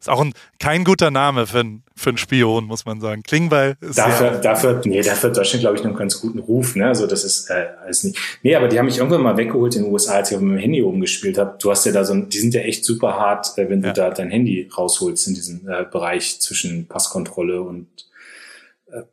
Ist 0.00 0.08
auch 0.08 0.22
ein, 0.22 0.32
kein 0.58 0.84
guter 0.84 1.10
Name 1.10 1.46
für, 1.46 1.60
ein, 1.60 1.82
für 1.94 2.10
einen 2.10 2.18
Spion, 2.18 2.64
muss 2.64 2.86
man 2.86 3.00
sagen. 3.00 3.22
Klingbeil 3.22 3.76
ist 3.80 3.98
dafür, 3.98 4.32
ja 4.32 4.38
dafür, 4.38 4.80
nee, 4.84 5.02
dafür 5.02 5.30
hat 5.30 5.36
Deutschland, 5.36 5.60
glaube 5.60 5.76
ich, 5.76 5.82
noch 5.82 5.90
einen 5.90 5.98
ganz 5.98 6.20
guten 6.20 6.38
Ruf. 6.38 6.74
Ne? 6.74 6.86
Also 6.86 7.06
das 7.06 7.24
ist 7.24 7.50
äh, 7.50 7.66
alles 7.82 8.04
nicht. 8.04 8.18
Nee, 8.42 8.54
aber 8.54 8.68
die 8.68 8.78
haben 8.78 8.86
mich 8.86 8.98
irgendwann 8.98 9.22
mal 9.22 9.36
weggeholt 9.36 9.76
in 9.76 9.84
den 9.84 9.92
USA, 9.92 10.14
als 10.14 10.30
ich 10.30 10.36
auf 10.36 10.42
meinem 10.42 10.58
Handy 10.58 10.82
oben 10.82 11.00
gespielt 11.00 11.38
habe. 11.38 11.56
Du 11.60 11.70
hast 11.70 11.84
ja 11.84 11.92
da 11.92 12.04
so 12.04 12.14
ein, 12.14 12.28
die 12.28 12.38
sind 12.38 12.54
ja 12.54 12.62
echt 12.62 12.84
super 12.84 13.14
hart, 13.18 13.58
äh, 13.58 13.68
wenn 13.68 13.82
du 13.82 13.88
ja. 13.88 13.92
da 13.92 14.10
dein 14.10 14.30
Handy 14.30 14.68
rausholst 14.76 15.28
in 15.28 15.34
diesem 15.34 15.68
äh, 15.68 15.84
Bereich 15.84 16.40
zwischen 16.40 16.86
Passkontrolle 16.86 17.60
und 17.60 17.86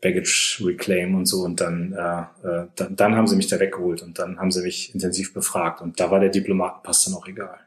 Baggage 0.01 0.59
Reclaim 0.61 1.15
und 1.15 1.25
so. 1.25 1.41
Und 1.41 1.59
dann, 1.59 1.93
äh, 1.93 2.47
äh, 2.47 2.67
dann, 2.75 2.95
dann 2.95 3.15
haben 3.15 3.27
sie 3.27 3.35
mich 3.35 3.47
da 3.47 3.59
weggeholt 3.59 4.01
und 4.01 4.19
dann 4.19 4.39
haben 4.39 4.51
sie 4.51 4.61
mich 4.61 4.93
intensiv 4.93 5.33
befragt. 5.33 5.81
Und 5.81 5.99
da 5.99 6.11
war 6.11 6.19
der 6.19 6.29
Diplomatenpass 6.29 7.05
dann 7.05 7.15
auch 7.15 7.27
egal. 7.27 7.59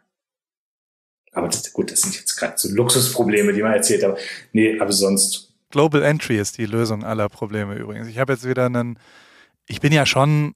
Aber 1.33 1.49
das, 1.49 1.73
gut, 1.73 1.91
das 1.91 2.03
sind 2.03 2.17
jetzt 2.17 2.37
gerade 2.37 2.55
so 2.57 2.73
Luxusprobleme, 2.73 3.53
die 3.53 3.63
man 3.63 3.73
erzählt, 3.73 4.05
aber 4.05 4.17
nee, 4.53 4.79
aber 4.79 4.93
sonst. 4.93 5.53
Global 5.71 6.03
Entry 6.03 6.39
ist 6.39 6.59
die 6.59 6.67
Lösung 6.67 7.03
aller 7.03 7.29
Probleme 7.29 7.75
übrigens. 7.75 8.07
Ich 8.07 8.19
habe 8.19 8.33
jetzt 8.33 8.49
wieder 8.49 8.67
einen, 8.67 8.99
ich 9.67 9.81
bin 9.81 9.93
ja 9.93 10.07
schon 10.07 10.55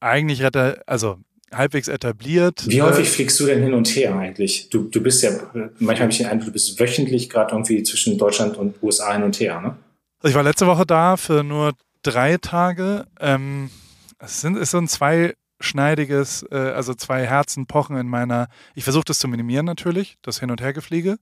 eigentlich, 0.00 0.42
also 0.86 1.18
halbwegs 1.52 1.88
etabliert. 1.88 2.64
Wie 2.66 2.82
häufig 2.82 3.08
fliegst 3.08 3.38
du 3.38 3.46
denn 3.46 3.62
hin 3.62 3.74
und 3.74 3.86
her 3.88 4.16
eigentlich? 4.16 4.70
Du, 4.70 4.84
du 4.84 5.02
bist 5.02 5.22
ja, 5.22 5.30
manchmal 5.78 6.00
habe 6.00 6.12
ich 6.12 6.18
den 6.18 6.26
Eindruck, 6.26 6.46
du 6.46 6.52
bist 6.52 6.80
wöchentlich 6.80 7.28
gerade 7.28 7.52
irgendwie 7.52 7.82
zwischen 7.82 8.16
Deutschland 8.16 8.56
und 8.56 8.82
USA 8.82 9.12
hin 9.12 9.22
und 9.22 9.38
her, 9.38 9.60
ne? 9.60 9.76
Also 10.24 10.30
ich 10.30 10.36
war 10.36 10.42
letzte 10.42 10.66
Woche 10.66 10.86
da 10.86 11.18
für 11.18 11.44
nur 11.44 11.74
drei 12.02 12.38
Tage. 12.38 13.04
Ähm, 13.20 13.68
es 14.18 14.40
sind, 14.40 14.56
es 14.56 14.70
sind 14.70 14.88
zwei 14.88 15.34
schneidiges, 15.60 16.46
äh, 16.50 16.56
also 16.56 16.94
zwei 16.94 17.26
Herzen 17.26 17.66
pochen 17.66 17.98
in 17.98 18.08
meiner. 18.08 18.48
Ich 18.74 18.84
versuche 18.84 19.04
das 19.04 19.18
zu 19.18 19.28
minimieren 19.28 19.66
natürlich, 19.66 20.16
das 20.22 20.40
Hin- 20.40 20.50
und 20.50 20.62
Hergefliege, 20.62 21.18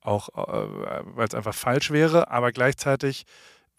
auch 0.00 0.30
äh, 0.30 0.66
weil 1.14 1.28
es 1.28 1.34
einfach 1.36 1.54
falsch 1.54 1.92
wäre, 1.92 2.32
aber 2.32 2.50
gleichzeitig, 2.50 3.22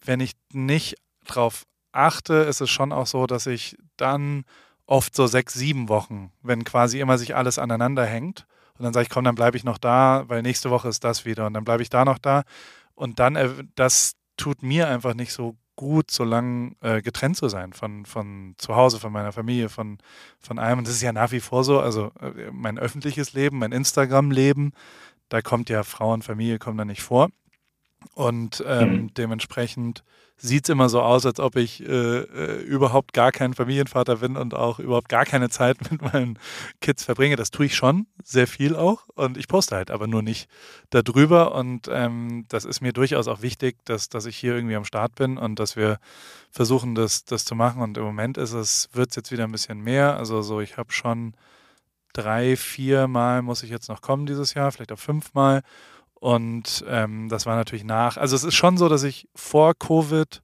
wenn 0.05 0.21
ich 0.21 0.37
nicht 0.53 0.95
drauf 1.25 1.63
achte, 1.91 2.35
ist 2.35 2.61
es 2.61 2.69
schon 2.69 2.93
auch 2.93 3.07
so, 3.07 3.27
dass 3.27 3.47
ich 3.47 3.75
dann 3.97 4.45
oft 4.85 5.13
so 5.13 5.27
sechs, 5.27 5.53
sieben 5.53 5.89
Wochen, 5.89 6.31
wenn 6.43 6.63
quasi 6.63 7.01
immer 7.01 7.17
sich 7.17 7.35
alles 7.35 7.59
aneinander 7.59 8.05
hängt. 8.05 8.45
Und 8.77 8.85
dann 8.85 8.93
sage 8.93 9.03
ich, 9.03 9.09
komm, 9.09 9.25
dann 9.25 9.35
bleibe 9.35 9.57
ich 9.57 9.65
noch 9.65 9.79
da, 9.79 10.23
weil 10.29 10.41
nächste 10.41 10.69
Woche 10.69 10.87
ist 10.87 11.03
das 11.03 11.25
wieder 11.25 11.45
und 11.45 11.55
dann 11.55 11.65
bleibe 11.65 11.83
ich 11.83 11.89
da 11.89 12.05
noch 12.05 12.19
da. 12.19 12.43
Und 12.95 13.19
dann, 13.19 13.35
äh, 13.35 13.49
das 13.75 14.13
tut 14.41 14.63
mir 14.63 14.87
einfach 14.87 15.13
nicht 15.13 15.33
so 15.33 15.55
gut, 15.75 16.09
so 16.09 16.23
lange 16.23 16.71
äh, 16.81 17.03
getrennt 17.03 17.37
zu 17.37 17.47
sein 17.47 17.73
von, 17.73 18.07
von 18.07 18.55
zu 18.57 18.75
Hause, 18.75 18.99
von 18.99 19.13
meiner 19.13 19.31
Familie, 19.31 19.69
von, 19.69 19.99
von 20.39 20.57
allem. 20.57 20.79
Und 20.79 20.87
das 20.87 20.95
ist 20.95 21.03
ja 21.03 21.13
nach 21.13 21.31
wie 21.31 21.39
vor 21.39 21.63
so. 21.63 21.79
Also 21.79 22.11
äh, 22.19 22.49
mein 22.51 22.79
öffentliches 22.79 23.33
Leben, 23.33 23.59
mein 23.59 23.71
Instagram-Leben, 23.71 24.73
da 25.29 25.43
kommt 25.43 25.69
ja 25.69 25.83
Frau 25.83 26.11
und 26.11 26.23
Familie 26.23 26.57
kommen 26.57 26.79
da 26.79 26.85
nicht 26.85 27.03
vor. 27.03 27.29
Und 28.15 28.63
ähm, 28.65 28.89
mhm. 28.89 29.13
dementsprechend 29.13 30.03
sieht 30.41 30.65
es 30.65 30.69
immer 30.69 30.89
so 30.89 31.01
aus, 31.01 31.25
als 31.25 31.39
ob 31.39 31.55
ich 31.55 31.87
äh, 31.87 32.19
äh, 32.19 32.61
überhaupt 32.63 33.13
gar 33.13 33.31
kein 33.31 33.53
Familienvater 33.53 34.17
bin 34.17 34.37
und 34.37 34.55
auch 34.55 34.79
überhaupt 34.79 35.07
gar 35.07 35.23
keine 35.23 35.49
Zeit 35.49 35.77
mit 35.91 36.01
meinen 36.01 36.39
Kids 36.81 37.03
verbringe. 37.03 37.35
Das 37.35 37.51
tue 37.51 37.67
ich 37.67 37.75
schon, 37.75 38.07
sehr 38.23 38.47
viel 38.47 38.75
auch. 38.75 39.07
Und 39.13 39.37
ich 39.37 39.47
poste 39.47 39.75
halt 39.75 39.91
aber 39.91 40.07
nur 40.07 40.23
nicht 40.23 40.49
darüber. 40.89 41.53
Und 41.53 41.87
ähm, 41.91 42.45
das 42.49 42.65
ist 42.65 42.81
mir 42.81 42.91
durchaus 42.91 43.27
auch 43.27 43.43
wichtig, 43.43 43.77
dass, 43.85 44.09
dass 44.09 44.25
ich 44.25 44.35
hier 44.35 44.55
irgendwie 44.55 44.75
am 44.75 44.85
Start 44.85 45.13
bin 45.15 45.37
und 45.37 45.59
dass 45.59 45.75
wir 45.75 45.99
versuchen, 46.49 46.95
das, 46.95 47.23
das 47.23 47.45
zu 47.45 47.53
machen. 47.53 47.81
Und 47.83 47.97
im 47.97 48.03
Moment 48.03 48.37
ist 48.37 48.53
es, 48.53 48.89
wird 48.93 49.11
es 49.11 49.15
jetzt 49.15 49.31
wieder 49.31 49.43
ein 49.43 49.51
bisschen 49.51 49.79
mehr. 49.79 50.17
Also 50.17 50.41
so, 50.41 50.59
ich 50.59 50.77
habe 50.77 50.91
schon 50.91 51.35
drei, 52.13 52.57
vier 52.57 53.07
Mal 53.07 53.43
muss 53.43 53.61
ich 53.61 53.69
jetzt 53.69 53.89
noch 53.89 54.01
kommen 54.01 54.25
dieses 54.25 54.55
Jahr, 54.55 54.71
vielleicht 54.71 54.91
auch 54.91 54.99
fünf 54.99 55.35
Mal. 55.35 55.61
Und 56.21 56.85
ähm, 56.87 57.29
das 57.29 57.47
war 57.47 57.55
natürlich 57.55 57.83
nach. 57.83 58.15
Also 58.15 58.35
es 58.35 58.43
ist 58.43 58.53
schon 58.53 58.77
so, 58.77 58.87
dass 58.87 59.01
ich 59.01 59.27
vor 59.33 59.73
Covid 59.73 60.43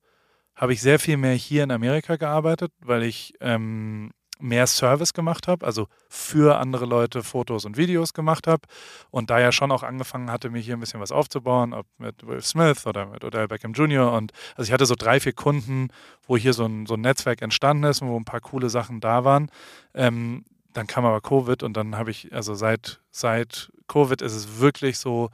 habe 0.55 0.73
ich 0.73 0.81
sehr 0.81 0.97
viel 0.97 1.17
mehr 1.17 1.35
hier 1.35 1.63
in 1.63 1.69
Amerika 1.69 2.15
gearbeitet, 2.15 2.71
weil 2.79 3.03
ich 3.03 3.35
ähm, 3.41 4.09
mehr 4.39 4.65
Service 4.65 5.13
gemacht 5.13 5.47
habe, 5.47 5.63
also 5.63 5.87
für 6.09 6.57
andere 6.57 6.87
Leute 6.87 7.21
Fotos 7.21 7.63
und 7.63 7.77
Videos 7.77 8.15
gemacht 8.15 8.47
habe 8.47 8.63
und 9.11 9.29
da 9.29 9.39
ja 9.39 9.51
schon 9.51 9.71
auch 9.71 9.83
angefangen 9.83 10.31
hatte, 10.31 10.49
mir 10.49 10.61
hier 10.61 10.75
ein 10.75 10.79
bisschen 10.79 10.99
was 10.99 11.11
aufzubauen, 11.11 11.75
ob 11.75 11.85
mit 11.99 12.25
Will 12.25 12.41
Smith 12.41 12.87
oder 12.87 13.05
mit 13.05 13.23
Odell 13.23 13.47
Beckham 13.47 13.73
Jr. 13.73 14.11
Und 14.13 14.31
also 14.55 14.67
ich 14.67 14.73
hatte 14.73 14.87
so 14.87 14.95
drei, 14.97 15.19
vier 15.19 15.33
Kunden, 15.33 15.89
wo 16.25 16.37
hier 16.37 16.53
so 16.53 16.65
ein, 16.65 16.87
so 16.87 16.95
ein 16.95 17.01
Netzwerk 17.01 17.43
entstanden 17.43 17.83
ist 17.83 18.01
und 18.01 18.07
wo 18.07 18.17
ein 18.17 18.25
paar 18.25 18.41
coole 18.41 18.71
Sachen 18.71 18.99
da 18.99 19.23
waren. 19.23 19.51
Ähm, 19.93 20.43
dann 20.73 20.87
kam 20.87 21.05
aber 21.05 21.21
Covid 21.21 21.61
und 21.61 21.77
dann 21.77 21.95
habe 21.97 22.09
ich, 22.09 22.33
also 22.33 22.55
seit, 22.55 22.99
seit 23.11 23.71
Covid 23.87 24.23
ist 24.23 24.33
es 24.33 24.59
wirklich 24.59 24.97
so, 24.97 25.29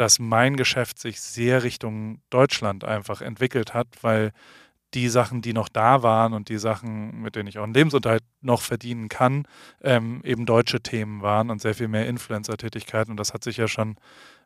dass 0.00 0.18
mein 0.18 0.56
Geschäft 0.56 0.98
sich 0.98 1.20
sehr 1.20 1.62
Richtung 1.62 2.22
Deutschland 2.30 2.84
einfach 2.84 3.20
entwickelt 3.20 3.74
hat, 3.74 3.86
weil 4.00 4.32
die 4.94 5.08
Sachen, 5.08 5.42
die 5.42 5.52
noch 5.52 5.68
da 5.68 6.02
waren 6.02 6.32
und 6.32 6.48
die 6.48 6.56
Sachen, 6.56 7.20
mit 7.20 7.36
denen 7.36 7.48
ich 7.48 7.58
auch 7.58 7.64
einen 7.64 7.74
Lebensunterhalt 7.74 8.24
noch 8.40 8.62
verdienen 8.62 9.10
kann, 9.10 9.46
ähm, 9.82 10.22
eben 10.24 10.46
deutsche 10.46 10.80
Themen 10.80 11.20
waren 11.20 11.50
und 11.50 11.60
sehr 11.60 11.74
viel 11.74 11.86
mehr 11.86 12.06
Influencer-Tätigkeiten. 12.06 13.10
Und 13.10 13.18
das 13.18 13.34
hat 13.34 13.44
sich 13.44 13.58
ja 13.58 13.68
schon 13.68 13.96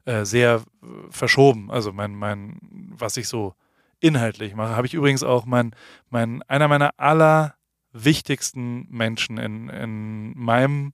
äh, 0.07 0.25
sehr 0.25 0.57
äh, 0.83 0.87
verschoben. 1.11 1.71
Also 1.71 1.93
mein, 1.93 2.17
mein, 2.17 2.59
was 2.90 3.17
ich 3.17 3.29
so 3.29 3.55
inhaltlich 4.01 4.57
mache, 4.57 4.75
habe 4.75 4.88
ich 4.88 4.95
übrigens 4.95 5.23
auch 5.23 5.47
mein, 5.47 5.71
mein, 6.11 6.43
einer 6.43 6.67
meiner 6.67 6.90
aller 6.99 7.55
wichtigsten 7.93 8.88
Menschen 8.90 9.38
in, 9.38 9.69
in 9.69 10.37
meinem 10.37 10.93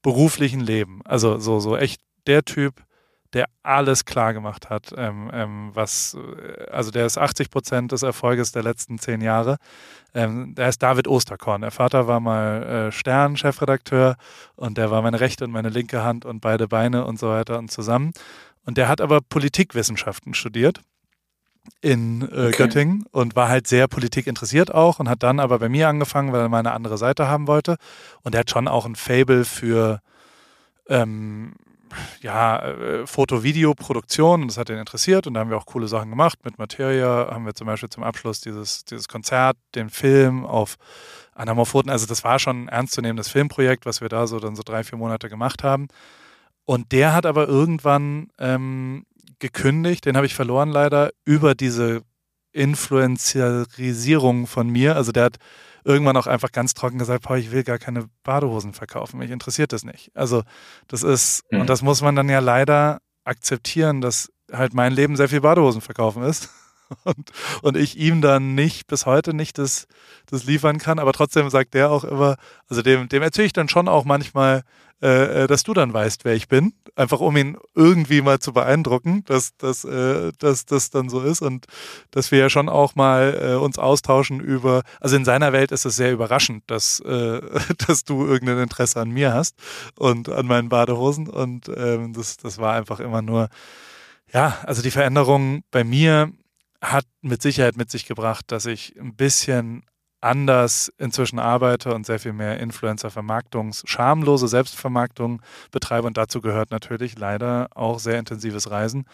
beruflichen 0.00 0.60
Leben. 0.60 1.00
Also 1.04 1.38
so, 1.38 1.58
so 1.58 1.76
echt 1.76 2.00
der 2.28 2.44
Typ, 2.44 2.85
der 3.36 3.50
alles 3.62 4.06
klar 4.06 4.32
gemacht 4.32 4.70
hat, 4.70 4.94
ähm, 4.96 5.30
ähm, 5.30 5.70
was, 5.74 6.16
äh, 6.16 6.70
also 6.70 6.90
der 6.90 7.04
ist 7.04 7.18
80 7.18 7.50
Prozent 7.50 7.92
des 7.92 8.02
Erfolges 8.02 8.50
der 8.50 8.62
letzten 8.62 8.98
zehn 8.98 9.20
Jahre. 9.20 9.58
Ähm, 10.14 10.54
der 10.54 10.70
ist 10.70 10.82
David 10.82 11.06
Osterkorn. 11.06 11.60
Der 11.60 11.70
Vater 11.70 12.06
war 12.06 12.18
mal 12.18 12.62
äh, 12.62 12.92
Stern-Chefredakteur 12.92 14.16
und 14.54 14.78
der 14.78 14.90
war 14.90 15.02
meine 15.02 15.20
rechte 15.20 15.44
und 15.44 15.50
meine 15.50 15.68
linke 15.68 16.02
Hand 16.02 16.24
und 16.24 16.40
beide 16.40 16.66
Beine 16.66 17.04
und 17.04 17.18
so 17.18 17.28
weiter 17.28 17.58
und 17.58 17.70
zusammen. 17.70 18.12
Und 18.64 18.78
der 18.78 18.88
hat 18.88 19.02
aber 19.02 19.20
Politikwissenschaften 19.20 20.32
studiert 20.32 20.80
in 21.82 22.22
äh, 22.22 22.24
okay. 22.24 22.52
Göttingen 22.52 23.04
und 23.10 23.36
war 23.36 23.50
halt 23.50 23.66
sehr 23.66 23.86
Politik 23.86 24.26
interessiert 24.28 24.72
auch 24.72 24.98
und 24.98 25.10
hat 25.10 25.22
dann 25.22 25.40
aber 25.40 25.58
bei 25.58 25.68
mir 25.68 25.88
angefangen, 25.88 26.32
weil 26.32 26.40
er 26.40 26.48
mal 26.48 26.60
eine 26.60 26.72
andere 26.72 26.96
Seite 26.96 27.28
haben 27.28 27.48
wollte. 27.48 27.76
Und 28.22 28.34
er 28.34 28.40
hat 28.40 28.50
schon 28.50 28.66
auch 28.66 28.86
ein 28.86 28.96
Fable 28.96 29.44
für 29.44 30.00
ähm, 30.88 31.52
ja, 32.20 32.58
äh, 32.58 33.06
Foto-Video-Produktion 33.06 34.48
das 34.48 34.58
hat 34.58 34.70
ihn 34.70 34.78
interessiert 34.78 35.26
und 35.26 35.34
da 35.34 35.40
haben 35.40 35.50
wir 35.50 35.56
auch 35.56 35.66
coole 35.66 35.88
Sachen 35.88 36.10
gemacht. 36.10 36.38
Mit 36.44 36.58
Materia 36.58 37.28
haben 37.30 37.46
wir 37.46 37.54
zum 37.54 37.66
Beispiel 37.66 37.88
zum 37.88 38.02
Abschluss 38.02 38.40
dieses, 38.40 38.84
dieses 38.84 39.08
Konzert, 39.08 39.56
den 39.74 39.90
Film 39.90 40.44
auf 40.44 40.76
Anamorphoten. 41.34 41.90
Also 41.90 42.06
das 42.06 42.24
war 42.24 42.38
schon 42.38 42.64
ein 42.64 42.68
ernstzunehmendes 42.68 43.28
Filmprojekt, 43.28 43.86
was 43.86 44.00
wir 44.00 44.08
da 44.08 44.26
so 44.26 44.40
dann 44.40 44.56
so 44.56 44.62
drei, 44.64 44.84
vier 44.84 44.98
Monate 44.98 45.28
gemacht 45.28 45.62
haben. 45.62 45.88
Und 46.64 46.92
der 46.92 47.14
hat 47.14 47.26
aber 47.26 47.46
irgendwann 47.46 48.28
ähm, 48.38 49.06
gekündigt, 49.38 50.04
den 50.04 50.16
habe 50.16 50.26
ich 50.26 50.34
verloren 50.34 50.70
leider, 50.70 51.10
über 51.24 51.54
diese 51.54 52.02
Influenziarisierung 52.52 54.46
von 54.46 54.68
mir. 54.68 54.96
Also 54.96 55.12
der 55.12 55.24
hat 55.24 55.36
irgendwann 55.86 56.16
auch 56.16 56.26
einfach 56.26 56.50
ganz 56.50 56.74
trocken 56.74 56.98
gesagt, 56.98 57.26
boah, 57.26 57.36
ich 57.36 57.52
will 57.52 57.62
gar 57.62 57.78
keine 57.78 58.08
Badehosen 58.24 58.72
verkaufen, 58.72 59.18
mich 59.18 59.30
interessiert 59.30 59.72
das 59.72 59.84
nicht. 59.84 60.10
Also 60.14 60.42
das 60.88 61.04
ist, 61.04 61.44
mhm. 61.50 61.60
und 61.60 61.70
das 61.70 61.82
muss 61.82 62.02
man 62.02 62.16
dann 62.16 62.28
ja 62.28 62.40
leider 62.40 62.98
akzeptieren, 63.24 64.00
dass 64.00 64.32
halt 64.52 64.74
mein 64.74 64.92
Leben 64.92 65.16
sehr 65.16 65.28
viel 65.28 65.40
Badehosen 65.40 65.80
verkaufen 65.80 66.24
ist. 66.24 66.50
Und, 67.04 67.30
und 67.62 67.76
ich 67.76 67.96
ihm 67.96 68.20
dann 68.20 68.54
nicht, 68.54 68.86
bis 68.86 69.06
heute 69.06 69.34
nicht 69.34 69.58
das, 69.58 69.86
das 70.26 70.44
liefern 70.44 70.78
kann. 70.78 70.98
Aber 70.98 71.12
trotzdem 71.12 71.50
sagt 71.50 71.74
der 71.74 71.90
auch 71.90 72.04
immer, 72.04 72.36
also 72.68 72.82
dem, 72.82 73.08
dem 73.08 73.22
erzähle 73.22 73.46
ich 73.46 73.52
dann 73.52 73.68
schon 73.68 73.88
auch 73.88 74.04
manchmal, 74.04 74.62
äh, 75.02 75.44
äh, 75.44 75.46
dass 75.46 75.62
du 75.62 75.74
dann 75.74 75.92
weißt, 75.92 76.24
wer 76.24 76.34
ich 76.34 76.48
bin. 76.48 76.72
Einfach 76.94 77.20
um 77.20 77.36
ihn 77.36 77.58
irgendwie 77.74 78.22
mal 78.22 78.38
zu 78.38 78.54
beeindrucken, 78.54 79.24
dass 79.26 79.54
das 79.58 79.84
äh, 79.84 80.32
dass, 80.38 80.64
dass 80.64 80.88
dann 80.88 81.10
so 81.10 81.20
ist 81.20 81.42
und 81.42 81.66
dass 82.12 82.30
wir 82.30 82.38
ja 82.38 82.48
schon 82.48 82.70
auch 82.70 82.94
mal 82.94 83.38
äh, 83.38 83.54
uns 83.56 83.78
austauschen 83.78 84.40
über, 84.40 84.84
also 84.98 85.16
in 85.16 85.26
seiner 85.26 85.52
Welt 85.52 85.70
ist 85.70 85.84
es 85.84 85.96
sehr 85.96 86.12
überraschend, 86.12 86.64
dass, 86.68 87.00
äh, 87.00 87.42
dass 87.86 88.04
du 88.04 88.26
irgendein 88.26 88.58
Interesse 88.58 88.98
an 88.98 89.10
mir 89.10 89.34
hast 89.34 89.56
und 89.98 90.30
an 90.30 90.46
meinen 90.46 90.70
Badehosen. 90.70 91.28
Und 91.28 91.68
ähm, 91.76 92.14
das, 92.14 92.38
das 92.38 92.56
war 92.56 92.72
einfach 92.72 92.98
immer 92.98 93.20
nur, 93.20 93.50
ja, 94.32 94.56
also 94.62 94.80
die 94.80 94.90
Veränderung 94.90 95.62
bei 95.70 95.84
mir 95.84 96.32
hat 96.82 97.04
mit 97.20 97.42
Sicherheit 97.42 97.76
mit 97.76 97.90
sich 97.90 98.06
gebracht, 98.06 98.46
dass 98.52 98.66
ich 98.66 98.94
ein 99.00 99.14
bisschen 99.14 99.84
anders 100.20 100.92
inzwischen 100.98 101.38
arbeite 101.38 101.94
und 101.94 102.06
sehr 102.06 102.18
viel 102.18 102.32
mehr 102.32 102.58
Influencer-Vermarktungs, 102.58 103.82
schamlose 103.86 104.48
Selbstvermarktung 104.48 105.42
betreibe. 105.70 106.06
Und 106.06 106.16
dazu 106.16 106.40
gehört 106.40 106.70
natürlich 106.70 107.18
leider 107.18 107.68
auch 107.74 107.98
sehr 107.98 108.18
intensives 108.18 108.70
Reisen. 108.70 109.04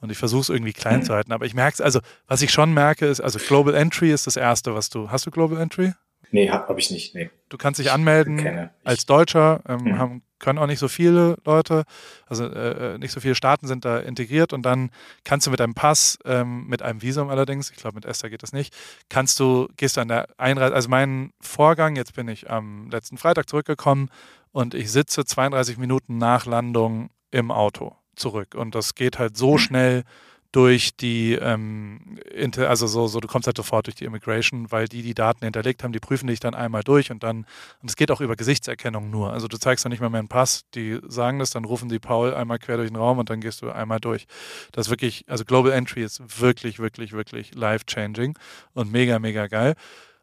Und 0.00 0.10
ich 0.10 0.18
versuche 0.18 0.42
es 0.42 0.48
irgendwie 0.48 0.72
klein 0.72 1.00
mhm. 1.00 1.04
zu 1.04 1.14
halten. 1.14 1.32
Aber 1.32 1.46
ich 1.46 1.54
merke 1.54 1.74
es, 1.74 1.80
also 1.80 2.00
was 2.26 2.42
ich 2.42 2.52
schon 2.52 2.74
merke, 2.74 3.06
ist, 3.06 3.20
also 3.20 3.38
Global 3.38 3.74
Entry 3.74 4.12
ist 4.12 4.26
das 4.26 4.36
Erste, 4.36 4.74
was 4.74 4.90
du. 4.90 5.10
Hast 5.10 5.26
du 5.26 5.30
Global 5.30 5.58
Entry? 5.60 5.94
Nee, 6.32 6.50
habe 6.50 6.66
hab 6.68 6.78
ich 6.78 6.90
nicht. 6.90 7.14
Nee. 7.14 7.30
Du 7.50 7.58
kannst 7.58 7.78
dich 7.78 7.92
anmelden 7.92 8.70
als 8.84 9.04
Deutscher, 9.04 9.62
ähm, 9.68 9.82
mhm. 9.84 9.98
haben, 9.98 10.22
können 10.38 10.58
auch 10.58 10.66
nicht 10.66 10.78
so 10.78 10.88
viele 10.88 11.36
Leute, 11.44 11.84
also 12.26 12.46
äh, 12.46 12.94
äh, 12.94 12.98
nicht 12.98 13.12
so 13.12 13.20
viele 13.20 13.34
Staaten 13.34 13.66
sind 13.66 13.84
da 13.84 13.98
integriert 13.98 14.54
und 14.54 14.62
dann 14.62 14.90
kannst 15.24 15.46
du 15.46 15.50
mit 15.50 15.60
einem 15.60 15.74
Pass, 15.74 16.18
ähm, 16.24 16.66
mit 16.66 16.80
einem 16.80 17.02
Visum 17.02 17.28
allerdings, 17.28 17.70
ich 17.70 17.76
glaube 17.76 17.96
mit 17.96 18.06
Esther 18.06 18.30
geht 18.30 18.42
das 18.42 18.54
nicht, 18.54 18.74
kannst 19.10 19.38
du, 19.38 19.68
gehst 19.76 19.98
du 19.98 20.00
an 20.00 20.08
der 20.08 20.28
Einreise, 20.38 20.74
also 20.74 20.88
mein 20.88 21.32
Vorgang, 21.40 21.96
jetzt 21.96 22.14
bin 22.14 22.28
ich 22.28 22.50
am 22.50 22.90
letzten 22.90 23.18
Freitag 23.18 23.48
zurückgekommen 23.48 24.08
und 24.52 24.74
ich 24.74 24.90
sitze 24.90 25.26
32 25.26 25.76
Minuten 25.76 26.16
nach 26.16 26.46
Landung 26.46 27.10
im 27.30 27.50
Auto 27.50 27.94
zurück 28.16 28.54
und 28.54 28.74
das 28.74 28.94
geht 28.94 29.18
halt 29.18 29.36
so 29.36 29.52
mhm. 29.52 29.58
schnell, 29.58 30.02
durch 30.52 30.94
die, 30.96 31.32
ähm, 31.32 32.18
also 32.58 32.86
so, 32.86 33.06
so, 33.06 33.20
du 33.20 33.26
kommst 33.26 33.46
halt 33.46 33.56
sofort 33.56 33.86
durch 33.86 33.94
die 33.94 34.04
Immigration, 34.04 34.70
weil 34.70 34.86
die 34.86 35.02
die 35.02 35.14
Daten 35.14 35.44
hinterlegt 35.44 35.82
haben, 35.82 35.92
die 35.92 35.98
prüfen 35.98 36.26
dich 36.26 36.40
dann 36.40 36.54
einmal 36.54 36.82
durch 36.82 37.10
und 37.10 37.22
dann, 37.22 37.46
und 37.80 37.88
es 37.88 37.96
geht 37.96 38.10
auch 38.10 38.20
über 38.20 38.36
Gesichtserkennung 38.36 39.08
nur. 39.08 39.32
Also 39.32 39.48
du 39.48 39.56
zeigst 39.56 39.84
dann 39.84 39.90
nicht 39.90 40.00
mal 40.00 40.10
mehr 40.10 40.18
einen 40.18 40.28
Pass, 40.28 40.64
die 40.74 41.00
sagen 41.08 41.38
das, 41.38 41.50
dann 41.50 41.64
rufen 41.64 41.88
die 41.88 41.98
Paul 41.98 42.34
einmal 42.34 42.58
quer 42.58 42.76
durch 42.76 42.90
den 42.90 42.96
Raum 42.96 43.18
und 43.18 43.30
dann 43.30 43.40
gehst 43.40 43.62
du 43.62 43.70
einmal 43.70 43.98
durch. 43.98 44.26
Das 44.72 44.86
ist 44.86 44.90
wirklich, 44.90 45.24
also 45.26 45.44
Global 45.46 45.72
Entry 45.72 46.04
ist 46.04 46.40
wirklich, 46.40 46.78
wirklich, 46.78 47.12
wirklich 47.12 47.54
life-changing 47.54 48.38
und 48.74 48.92
mega, 48.92 49.18
mega 49.18 49.46
geil. 49.46 49.74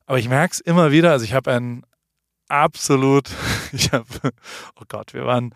Aber 0.06 0.20
ich 0.20 0.30
merke 0.30 0.54
es 0.54 0.60
immer 0.60 0.92
wieder, 0.92 1.12
also 1.12 1.26
ich 1.26 1.34
habe 1.34 1.52
ein 1.52 1.84
absolut, 2.50 3.30
ich 3.72 3.92
habe, 3.92 4.06
oh 4.80 4.84
Gott, 4.88 5.16
wir 5.16 5.26
waren, 5.26 5.56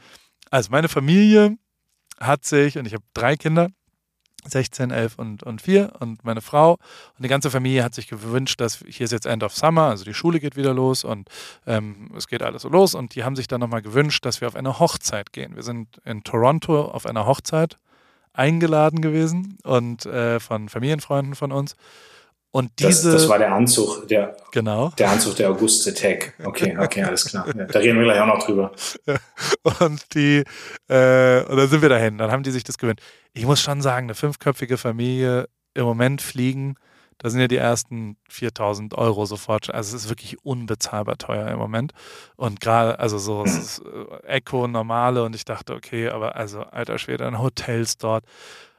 also 0.49 0.71
meine 0.71 0.89
Familie 0.89 1.57
hat 2.19 2.43
sich, 2.43 2.79
und 2.79 2.88
ich 2.88 2.93
habe 2.93 3.03
drei 3.13 3.36
Kinder, 3.36 3.69
16, 4.47 4.91
11 4.91 5.17
und, 5.17 5.43
und 5.43 5.62
4 5.62 5.93
und 5.99 6.23
meine 6.23 6.41
Frau. 6.41 6.73
Und 6.73 7.23
die 7.23 7.27
ganze 7.27 7.49
Familie 7.51 7.84
hat 7.84 7.93
sich 7.95 8.08
gewünscht, 8.08 8.60
dass 8.60 8.84
hier 8.88 9.06
ist 9.06 9.12
jetzt 9.12 9.25
End 9.25 9.43
of 9.43 9.56
Summer, 9.56 9.89
also 9.89 10.03
die 10.03 10.13
Schule 10.13 10.39
geht 10.39 10.56
wieder 10.56 10.73
los 10.73 11.03
und 11.03 11.29
ähm, 11.65 12.12
es 12.15 12.27
geht 12.27 12.41
alles 12.41 12.63
so 12.63 12.69
los. 12.69 12.95
Und 12.95 13.15
die 13.15 13.23
haben 13.23 13.36
sich 13.36 13.47
dann 13.47 13.60
nochmal 13.60 13.82
gewünscht, 13.82 14.25
dass 14.25 14.41
wir 14.41 14.47
auf 14.47 14.56
eine 14.56 14.79
Hochzeit 14.79 15.34
gehen. 15.34 15.56
Wir 15.56 15.63
sind 15.63 16.01
in 16.06 16.23
Toronto 16.23 16.86
auf 16.86 17.06
einer 17.06 17.25
Hochzeit 17.25 17.77
eingeladen 18.34 19.01
gewesen 19.01 19.58
und 19.63 20.06
äh, 20.06 20.39
von 20.39 20.69
Familienfreunden 20.69 21.36
von 21.36 21.51
uns. 21.51 21.75
Und 22.56 22.72
diese, 22.78 23.12
das, 23.12 23.24
das 23.24 23.30
war 23.30 23.39
der 23.39 23.52
Anzug, 23.52 24.08
der, 24.08 24.38
genau. 24.52 24.89
der 25.00 25.10
Anzug 25.10 25.36
der 25.38 25.50
Auguste 25.50 25.92
Tech. 25.92 26.34
Okay, 26.44 26.78
okay, 26.78 27.02
alles 27.02 27.26
klar. 27.26 27.48
Ja, 27.48 27.66
da 27.66 27.80
reden 27.80 27.98
wir 27.98 28.06
gleich 28.06 28.20
auch 28.22 28.28
noch 28.28 28.46
drüber. 28.46 28.72
Und 29.80 30.13
die, 30.13 30.44
äh, 30.88 31.44
und 31.46 31.58
dann 31.58 31.68
sind 31.68 31.82
wir 31.82 31.89
dahin. 31.89 32.20
Dann 32.20 32.32
haben 32.32 32.44
die 32.44 32.52
sich 32.52 32.63
das 32.63 32.78
gewöhnt. 32.78 33.02
Ich 33.34 33.46
muss 33.46 33.60
schon 33.60 33.82
sagen, 33.82 34.06
eine 34.06 34.13
fünfköpfige 34.13 34.78
Familie 34.78 35.48
im 35.74 35.86
Moment 35.86 36.22
fliegen, 36.22 36.76
da 37.18 37.30
sind 37.30 37.39
ja 37.39 37.48
die 37.48 37.58
ersten 37.58 38.18
4000 38.30 38.96
Euro 38.96 39.26
sofort. 39.26 39.74
Also 39.74 39.96
es 39.96 40.04
ist 40.04 40.10
wirklich 40.10 40.44
unbezahlbar 40.44 41.18
teuer 41.18 41.48
im 41.48 41.58
Moment. 41.58 41.94
Und 42.36 42.60
gerade, 42.60 43.00
also 43.00 43.18
so, 43.18 43.44
es 43.46 43.58
ist 43.58 43.80
äh, 43.80 44.28
Echo, 44.28 44.68
normale. 44.68 45.24
Und 45.24 45.36
ich 45.36 45.46
dachte, 45.46 45.74
okay, 45.74 46.10
aber 46.10 46.36
also 46.36 46.62
alter 46.62 47.00
Schwede, 47.00 47.24
dann 47.24 47.39
Hotels 47.39 47.98
dort. 47.98 48.26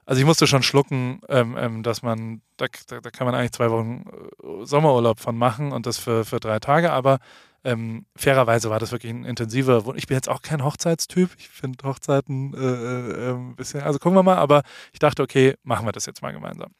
Also 0.06 0.20
ich 0.20 0.26
musste 0.26 0.46
schon 0.46 0.62
schlucken, 0.62 1.20
ähm, 1.28 1.56
ähm, 1.58 1.82
dass 1.82 2.02
man, 2.02 2.42
da, 2.56 2.66
da, 2.88 3.00
da, 3.00 3.10
kann 3.10 3.26
man 3.26 3.34
eigentlich 3.34 3.52
zwei 3.52 3.70
Wochen 3.70 4.04
äh, 4.42 4.64
Sommerurlaub 4.64 5.20
von 5.20 5.36
machen 5.36 5.72
und 5.72 5.86
das 5.86 5.98
für, 5.98 6.24
für 6.24 6.40
drei 6.40 6.58
Tage, 6.58 6.92
aber 6.92 7.18
ähm, 7.64 8.04
fairerweise 8.14 8.68
war 8.68 8.78
das 8.78 8.92
wirklich 8.92 9.12
ein 9.12 9.24
intensiver 9.24 9.86
Wunsch. 9.86 9.98
Ich 9.98 10.06
bin 10.06 10.16
jetzt 10.16 10.28
auch 10.28 10.42
kein 10.42 10.62
Hochzeitstyp. 10.62 11.30
Ich 11.38 11.48
finde 11.48 11.82
Hochzeiten 11.88 12.52
äh, 12.52 12.58
äh, 12.58 13.30
ein 13.30 13.36
ähm, 13.36 13.56
bisschen, 13.56 13.80
also 13.80 13.98
gucken 13.98 14.16
wir 14.18 14.22
mal, 14.22 14.36
aber 14.36 14.62
ich 14.92 14.98
dachte, 14.98 15.22
okay, 15.22 15.54
machen 15.62 15.86
wir 15.86 15.92
das 15.92 16.04
jetzt 16.04 16.20
mal 16.20 16.32
gemeinsam. 16.32 16.72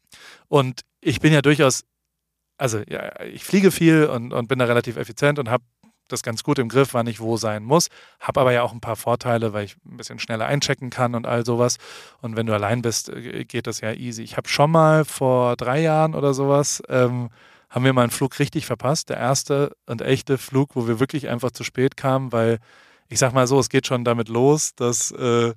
Und 0.49 0.83
ich 1.01 1.21
bin 1.21 1.33
ja 1.33 1.41
durchaus, 1.41 1.85
also 2.59 2.81
ja, 2.87 3.19
ich 3.23 3.45
fliege 3.45 3.71
viel 3.71 4.05
und, 4.07 4.35
und 4.35 4.47
bin 4.47 4.59
da 4.59 4.67
relativ 4.67 4.99
effizient 4.99 5.39
und 5.39 5.49
habe 5.49 5.65
das 6.09 6.23
ganz 6.23 6.43
gut 6.43 6.59
im 6.59 6.69
Griff, 6.69 6.95
wann 6.95 7.07
ich 7.07 7.21
wo 7.21 7.37
sein 7.37 7.65
muss. 7.65 7.89
Habe 8.21 8.41
aber 8.41 8.53
ja 8.53 8.63
auch 8.63 8.73
ein 8.73 8.81
paar 8.81 8.97
Vorteile, 8.97 9.53
weil 9.53 9.65
ich 9.65 9.77
ein 9.85 9.97
bisschen 9.97 10.19
schneller 10.19 10.47
einchecken 10.47 10.91
kann 10.91 11.15
und 11.15 11.27
all 11.27 11.45
sowas. 11.45 11.79
Und 12.21 12.37
wenn 12.37 12.47
du 12.47 12.53
allein 12.53 12.83
bist, 12.83 13.09
äh, 13.09 13.45
geht 13.45 13.67
das 13.67 13.81
ja 13.81 13.93
easy. 13.93 14.23
Ich 14.23 14.37
habe 14.37 14.49
schon 14.49 14.71
mal 14.71 15.05
vor 15.05 15.57
drei 15.57 15.81
Jahren 15.81 16.15
oder 16.15 16.35
sowas, 16.35 16.83
ähm, 16.89 17.31
haben 17.71 17.85
wir 17.85 17.93
mal 17.93 18.03
einen 18.03 18.11
Flug 18.11 18.39
richtig 18.39 18.67
verpasst. 18.67 19.09
Der 19.09 19.17
erste 19.17 19.77
und 19.87 20.03
echte 20.03 20.39
Flug, 20.39 20.77
wo 20.77 20.87
wir 20.87 21.01
wirklich 21.01 21.29
einfach 21.29 21.51
zu 21.51 21.65
spät 21.65 21.97
kamen, 21.97 22.33
weil 22.33 22.59
ich 23.09 23.19
sag 23.19 23.33
mal 23.33 23.47
so, 23.47 23.59
es 23.59 23.69
geht 23.69 23.87
schon 23.87 24.05
damit 24.05 24.29
los, 24.29 24.75
dass 24.75 25.11
äh, 25.11 25.55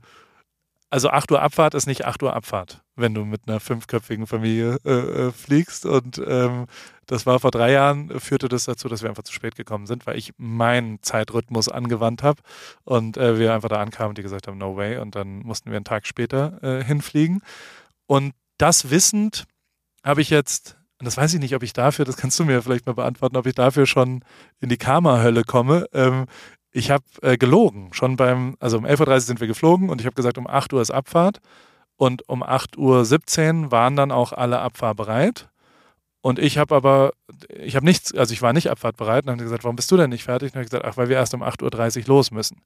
also 0.90 1.10
8 1.10 1.32
Uhr 1.32 1.42
Abfahrt 1.42 1.74
ist 1.74 1.86
nicht 1.86 2.06
8 2.06 2.24
Uhr 2.24 2.34
Abfahrt, 2.34 2.82
wenn 2.96 3.14
du 3.14 3.26
mit 3.26 3.42
einer 3.48 3.60
fünfköpfigen 3.60 4.26
Familie 4.26 4.78
äh, 4.86 5.28
äh, 5.28 5.32
fliegst. 5.32 5.86
Und 5.86 6.22
ähm, 6.26 6.68
das 7.06 7.26
war 7.26 7.40
vor 7.40 7.52
drei 7.52 7.72
Jahren, 7.72 8.20
führte 8.20 8.48
das 8.48 8.66
dazu, 8.66 8.88
dass 8.88 9.02
wir 9.02 9.10
einfach 9.10 9.24
zu 9.24 9.34
spät 9.34 9.56
gekommen 9.56 9.86
sind, 9.86 10.08
weil 10.08 10.18
ich 10.18 10.34
meinen 10.38 11.02
Zeitrhythmus 11.02 11.68
angewandt 11.68 12.24
habe 12.24 12.42
und 12.84 13.18
äh, 13.18 13.38
wir 13.38 13.54
einfach 13.54 13.70
da 13.70 13.82
ankamen 13.82 14.10
und 14.10 14.18
die 14.18 14.24
gesagt 14.24 14.48
haben, 14.48 14.58
no 14.58 14.78
way. 14.78 14.98
Und 14.98 15.16
dann 15.16 15.40
mussten 15.40 15.72
wir 15.72 15.76
einen 15.76 15.86
Tag 15.86 16.08
später 16.08 16.62
äh, 16.64 16.84
hinfliegen. 16.84 17.42
Und 18.06 18.34
das 18.58 18.90
wissend 18.90 19.46
habe 20.06 20.22
ich 20.22 20.30
jetzt, 20.30 20.78
und 21.00 21.06
das 21.06 21.18
weiß 21.18 21.34
ich 21.34 21.40
nicht, 21.42 21.56
ob 21.56 21.64
ich 21.64 21.74
dafür, 21.74 22.06
das 22.06 22.16
kannst 22.16 22.40
du 22.40 22.46
mir 22.46 22.62
vielleicht 22.62 22.86
mal 22.86 22.94
beantworten, 22.94 23.36
ob 23.36 23.46
ich 23.46 23.56
dafür 23.56 23.86
schon 23.86 24.24
in 24.62 24.70
die 24.70 24.78
Karma-Hölle 24.78 25.44
komme. 25.44 25.86
Ähm, 25.94 26.28
ich 26.78 26.92
habe 26.92 27.04
äh, 27.22 27.38
gelogen. 27.38 27.90
Schon 27.92 28.16
beim, 28.16 28.56
also 28.60 28.78
um 28.78 28.86
11.30 28.86 29.08
Uhr 29.10 29.20
sind 29.22 29.40
wir 29.40 29.48
geflogen 29.48 29.90
und 29.90 30.00
ich 30.00 30.06
habe 30.06 30.16
gesagt, 30.16 30.38
um 30.38 30.48
8 30.48 30.72
Uhr 30.74 30.82
ist 30.82 30.92
Abfahrt. 30.92 31.40
Und 31.96 32.30
um 32.30 32.44
8.17 32.44 33.66
Uhr 33.66 33.72
waren 33.72 33.96
dann 33.96 34.12
auch 34.12 34.32
alle 34.32 34.60
abfahrbereit. 34.60 35.50
Und 36.22 36.38
ich 36.38 36.60
habe 36.60 36.76
aber, 36.76 37.12
ich 37.50 37.76
habe 37.76 37.86
nichts, 37.86 38.14
also 38.14 38.32
ich 38.34 38.44
war 38.44 38.54
nicht 38.54 38.70
abfahrtbereit 38.70 39.26
und 39.26 39.32
habe 39.32 39.44
gesagt, 39.44 39.64
warum 39.64 39.76
bist 39.76 39.90
du 39.90 39.98
denn 39.98 40.12
nicht 40.12 40.24
fertig? 40.24 40.52
Und 40.52 40.58
habe 40.58 40.66
gesagt, 40.66 40.86
ach, 40.86 40.98
weil 40.98 41.10
wir 41.10 41.16
erst 41.16 41.34
um 41.34 41.42
8.30 41.42 42.02
Uhr 42.02 42.08
los 42.08 42.30
müssen. 42.30 42.62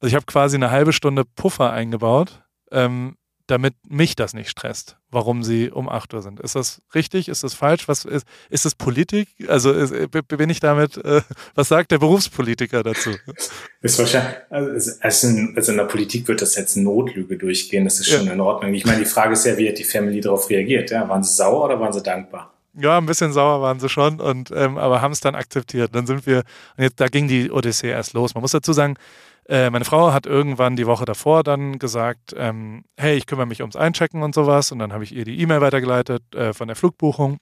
Also 0.00 0.08
ich 0.08 0.14
habe 0.14 0.24
quasi 0.24 0.56
eine 0.56 0.70
halbe 0.70 0.94
Stunde 0.94 1.24
Puffer 1.24 1.70
eingebaut, 1.70 2.42
ähm, 2.70 3.16
damit 3.48 3.74
mich 3.88 4.14
das 4.14 4.34
nicht 4.34 4.50
stresst, 4.50 4.96
warum 5.10 5.42
sie 5.42 5.70
um 5.70 5.88
8 5.88 6.12
Uhr 6.14 6.22
sind. 6.22 6.38
Ist 6.38 6.54
das 6.54 6.82
richtig? 6.94 7.28
Ist 7.28 7.42
das 7.42 7.54
falsch? 7.54 7.88
Was 7.88 8.04
ist, 8.04 8.26
ist 8.50 8.66
das 8.66 8.74
Politik? 8.74 9.28
Also 9.48 9.72
ist, 9.72 9.92
bin 10.10 10.50
ich 10.50 10.60
damit, 10.60 10.98
äh, 10.98 11.22
was 11.54 11.68
sagt 11.68 11.90
der 11.90 11.98
Berufspolitiker 11.98 12.82
dazu? 12.82 13.10
Ist 13.80 13.96
wahrscheinlich, 13.96 14.34
also, 14.50 14.90
also, 15.00 15.28
in, 15.28 15.52
also 15.56 15.70
in 15.70 15.78
der 15.78 15.84
Politik 15.84 16.26
wird 16.26 16.42
das 16.42 16.56
jetzt 16.56 16.76
Notlüge 16.76 17.38
durchgehen, 17.38 17.84
das 17.84 18.00
ist 18.00 18.08
schon 18.08 18.26
ja. 18.26 18.32
in 18.32 18.40
Ordnung. 18.40 18.74
Ich 18.74 18.84
meine, 18.84 18.98
die 18.98 19.04
Frage 19.04 19.34
ist 19.34 19.46
ja, 19.46 19.56
wie 19.56 19.68
hat 19.68 19.78
die 19.78 19.84
Family 19.84 20.20
darauf 20.20 20.50
reagiert? 20.50 20.90
Ja? 20.90 21.08
Waren 21.08 21.22
sie 21.22 21.32
sauer 21.32 21.66
oder 21.66 21.78
waren 21.78 21.92
sie 21.92 22.02
dankbar? 22.02 22.52
Ja, 22.74 22.98
ein 22.98 23.06
bisschen 23.06 23.32
sauer 23.32 23.60
waren 23.60 23.78
sie 23.78 23.88
schon, 23.88 24.20
und, 24.20 24.50
ähm, 24.50 24.78
aber 24.78 25.00
haben 25.00 25.12
es 25.12 25.20
dann 25.20 25.36
akzeptiert. 25.36 25.94
Dann 25.94 26.06
sind 26.06 26.26
wir, 26.26 26.38
und 26.76 26.84
jetzt, 26.84 27.00
da 27.00 27.06
ging 27.06 27.28
die 27.28 27.50
Odyssee 27.50 27.90
erst 27.90 28.14
los. 28.14 28.34
Man 28.34 28.42
muss 28.42 28.52
dazu 28.52 28.72
sagen, 28.72 28.96
äh, 29.48 29.70
meine 29.70 29.86
Frau 29.86 30.12
hat 30.12 30.26
irgendwann 30.26 30.76
die 30.76 30.86
Woche 30.86 31.06
davor 31.06 31.42
dann 31.42 31.78
gesagt, 31.78 32.34
ähm, 32.36 32.84
hey, 32.98 33.16
ich 33.16 33.26
kümmere 33.26 33.46
mich 33.46 33.62
ums 33.62 33.76
Einchecken 33.76 34.22
und 34.22 34.34
sowas. 34.34 34.72
Und 34.72 34.78
dann 34.78 34.92
habe 34.92 35.04
ich 35.04 35.14
ihr 35.14 35.24
die 35.24 35.40
E-Mail 35.40 35.60
weitergeleitet 35.60 36.22
äh, 36.34 36.52
von 36.52 36.68
der 36.68 36.76
Flugbuchung. 36.76 37.38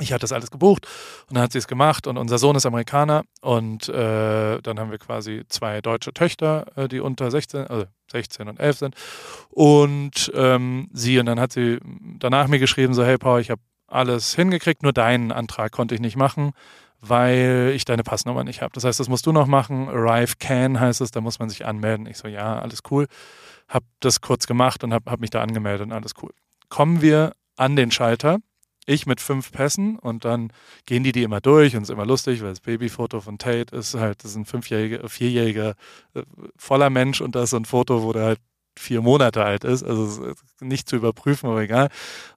Ich 0.00 0.12
hatte 0.12 0.22
das 0.22 0.32
alles 0.32 0.50
gebucht 0.50 0.88
und 1.28 1.36
dann 1.36 1.44
hat 1.44 1.52
sie 1.52 1.58
es 1.58 1.68
gemacht 1.68 2.08
und 2.08 2.18
unser 2.18 2.38
Sohn 2.38 2.56
ist 2.56 2.66
Amerikaner 2.66 3.22
und 3.42 3.88
äh, 3.88 4.60
dann 4.60 4.80
haben 4.80 4.90
wir 4.90 4.98
quasi 4.98 5.44
zwei 5.48 5.80
deutsche 5.80 6.12
Töchter, 6.12 6.66
äh, 6.74 6.88
die 6.88 6.98
unter 6.98 7.30
16, 7.30 7.68
also 7.68 7.84
16 8.10 8.48
und 8.48 8.58
11 8.58 8.78
sind 8.78 8.94
und 9.50 10.32
ähm, 10.34 10.88
sie 10.92 11.20
und 11.20 11.26
dann 11.26 11.38
hat 11.38 11.52
sie 11.52 11.78
danach 12.18 12.48
mir 12.48 12.58
geschrieben 12.58 12.92
so 12.92 13.04
hey 13.04 13.18
Paul, 13.18 13.40
ich 13.40 13.50
habe 13.52 13.60
alles 13.86 14.34
hingekriegt, 14.34 14.82
nur 14.82 14.92
deinen 14.92 15.30
Antrag 15.30 15.70
konnte 15.70 15.94
ich 15.94 16.00
nicht 16.00 16.16
machen 16.16 16.54
weil 17.08 17.72
ich 17.74 17.84
deine 17.84 18.02
Passnummer 18.02 18.44
nicht 18.44 18.62
habe. 18.62 18.72
Das 18.74 18.84
heißt, 18.84 18.98
das 19.00 19.08
musst 19.08 19.26
du 19.26 19.32
noch 19.32 19.46
machen. 19.46 19.88
Arrive 19.88 20.34
can 20.38 20.80
heißt 20.80 21.00
es, 21.00 21.10
da 21.10 21.20
muss 21.20 21.38
man 21.38 21.48
sich 21.48 21.66
anmelden. 21.66 22.06
Ich 22.06 22.18
so, 22.18 22.28
ja, 22.28 22.58
alles 22.58 22.80
cool. 22.90 23.06
Hab 23.68 23.84
das 24.00 24.20
kurz 24.20 24.46
gemacht 24.46 24.84
und 24.84 24.92
hab, 24.92 25.10
hab 25.10 25.20
mich 25.20 25.30
da 25.30 25.42
angemeldet 25.42 25.86
und 25.86 25.92
alles 25.92 26.12
cool. 26.22 26.32
Kommen 26.68 27.02
wir 27.02 27.32
an 27.56 27.76
den 27.76 27.90
Schalter. 27.90 28.38
Ich 28.86 29.06
mit 29.06 29.20
fünf 29.20 29.50
Pässen 29.50 29.98
und 29.98 30.26
dann 30.26 30.52
gehen 30.84 31.04
die 31.04 31.12
die 31.12 31.22
immer 31.22 31.40
durch 31.40 31.74
und 31.74 31.82
es 31.82 31.88
ist 31.88 31.94
immer 31.94 32.04
lustig, 32.04 32.42
weil 32.42 32.50
das 32.50 32.60
Babyfoto 32.60 33.22
von 33.22 33.38
Tate 33.38 33.74
ist 33.74 33.94
halt, 33.94 34.22
das 34.22 34.32
ist 34.32 34.36
ein 34.36 34.44
fünfjähriger, 34.44 35.08
vierjähriger 35.08 35.74
äh, 36.12 36.22
voller 36.58 36.90
Mensch 36.90 37.22
und 37.22 37.34
da 37.34 37.44
ist 37.44 37.50
so 37.50 37.56
ein 37.56 37.64
Foto, 37.64 38.02
wo 38.02 38.12
der 38.12 38.24
halt 38.24 38.40
vier 38.76 39.00
Monate 39.00 39.44
alt 39.44 39.64
ist, 39.64 39.82
also 39.82 40.34
nicht 40.60 40.88
zu 40.88 40.96
überprüfen, 40.96 41.48
aber 41.48 41.62
egal. 41.62 41.88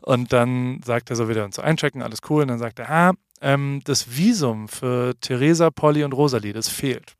Und 0.01 0.33
dann 0.33 0.81
sagt 0.85 1.09
er 1.09 1.15
so 1.15 1.29
wieder 1.29 1.49
zu 1.51 1.61
einchecken, 1.61 2.01
alles 2.01 2.19
cool. 2.29 2.43
Und 2.43 2.49
dann 2.49 2.59
sagt 2.59 2.79
er, 2.79 2.89
ah, 2.89 3.13
ähm, 3.41 3.81
das 3.83 4.17
Visum 4.17 4.67
für 4.67 5.15
Theresa, 5.19 5.69
Polly 5.69 6.03
und 6.03 6.13
Rosalie, 6.13 6.53
das 6.53 6.69
fehlt. 6.69 7.15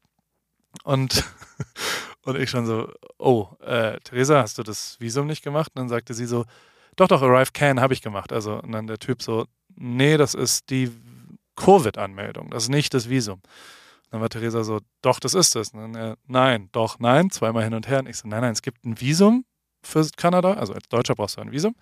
Und, 0.84 1.24
und 2.24 2.38
ich 2.38 2.50
schon 2.50 2.66
so, 2.66 2.92
oh, 3.18 3.48
äh, 3.62 4.00
Theresa, 4.02 4.42
hast 4.42 4.58
du 4.58 4.64
das 4.64 5.00
Visum 5.00 5.28
nicht 5.28 5.44
gemacht? 5.44 5.72
Und 5.76 5.82
dann 5.82 5.90
sagte 5.90 6.14
sie 6.14 6.26
so, 6.26 6.46
doch, 6.96 7.08
doch, 7.08 7.22
Arrive 7.22 7.52
Can 7.54 7.80
habe 7.80 7.94
ich 7.94 8.02
gemacht. 8.02 8.34
Also, 8.34 8.60
und 8.62 8.72
dann 8.72 8.88
der 8.88 9.00
Typ 9.00 9.22
so, 9.22 9.46
nee, 9.76 10.18
das 10.18 10.34
ist 10.34 10.70
die 10.70 10.92
Covid-Anmeldung, 11.56 12.50
das 12.50 12.64
ist 12.64 12.70
nicht 12.70 12.94
das 12.94 13.10
Visum. 13.10 13.42
Dann 14.10 14.22
war 14.22 14.30
Theresa 14.30 14.64
so, 14.64 14.80
doch, 15.02 15.20
das 15.20 15.34
ist 15.34 15.56
es. 15.56 15.70
Und 15.70 15.94
dann, 15.94 15.96
äh, 15.96 16.16
nein, 16.28 16.70
doch, 16.72 17.00
nein, 17.00 17.30
zweimal 17.30 17.64
hin 17.64 17.74
und 17.74 17.88
her. 17.88 18.00
Und 18.00 18.08
ich 18.08 18.18
so, 18.18 18.28
nein, 18.28 18.42
nein, 18.42 18.54
es 18.54 18.62
gibt 18.62 18.86
ein 18.86 19.00
Visum 19.00 19.46
für 19.84 20.08
Kanada, 20.16 20.54
also 20.54 20.74
als 20.74 20.88
Deutscher 20.90 21.16
brauchst 21.16 21.38
du 21.38 21.42
ein 21.42 21.52
Visum, 21.52 21.76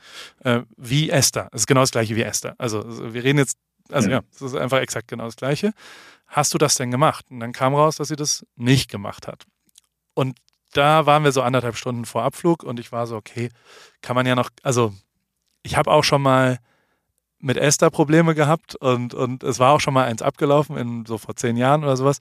äh, 0.44 0.62
wie 0.78 1.10
Esther. 1.10 1.50
Es 1.52 1.62
ist 1.62 1.68
genau 1.68 1.82
das 1.82 1.92
gleiche 1.92 2.16
wie 2.16 2.24
Esther. 2.24 2.56
Also 2.58 2.84
wir 3.14 3.24
reden 3.24 3.40
jetzt 3.40 3.58
also 3.90 4.10
ja, 4.10 4.22
es 4.34 4.42
ist 4.42 4.56
einfach 4.56 4.80
exakt 4.80 5.08
genau 5.08 5.26
das 5.26 5.36
Gleiche. 5.36 5.74
Hast 6.28 6.54
du 6.54 6.58
das 6.58 6.76
denn 6.76 6.92
gemacht? 6.92 7.26
Und 7.30 7.40
dann 7.40 7.54
kam 7.54 7.76
raus, 7.76 7.98
dass 7.98 8.08
sie 8.08 8.16
das 8.16 8.46
nicht 8.56 8.90
gemacht 8.90 9.28
hat. 9.28 9.46
Und 10.14 10.38
da 10.74 11.06
waren 11.06 11.24
wir 11.24 11.32
so 11.32 11.42
anderthalb 11.42 11.78
Stunden 11.78 12.06
vor 12.06 12.24
Abflug 12.24 12.64
und 12.64 12.80
ich 12.80 12.92
war 12.92 13.08
so, 13.08 13.16
okay, 13.16 13.50
kann 14.02 14.16
man 14.16 14.26
ja 14.26 14.36
noch, 14.36 14.50
also 14.64 14.94
ich 15.64 15.78
habe 15.78 15.92
auch 15.92 16.04
schon 16.04 16.22
mal 16.22 16.60
mit 17.40 17.58
Esther 17.58 17.90
Probleme 17.90 18.36
gehabt 18.36 18.76
und, 18.76 19.14
und 19.14 19.44
es 19.44 19.60
war 19.60 19.72
auch 19.72 19.80
schon 19.80 19.94
mal 19.94 20.06
eins 20.06 20.22
abgelaufen, 20.22 20.78
in 20.78 21.06
so 21.06 21.18
vor 21.18 21.36
zehn 21.36 21.58
Jahren 21.58 21.84
oder 21.84 21.96
sowas. 21.96 22.20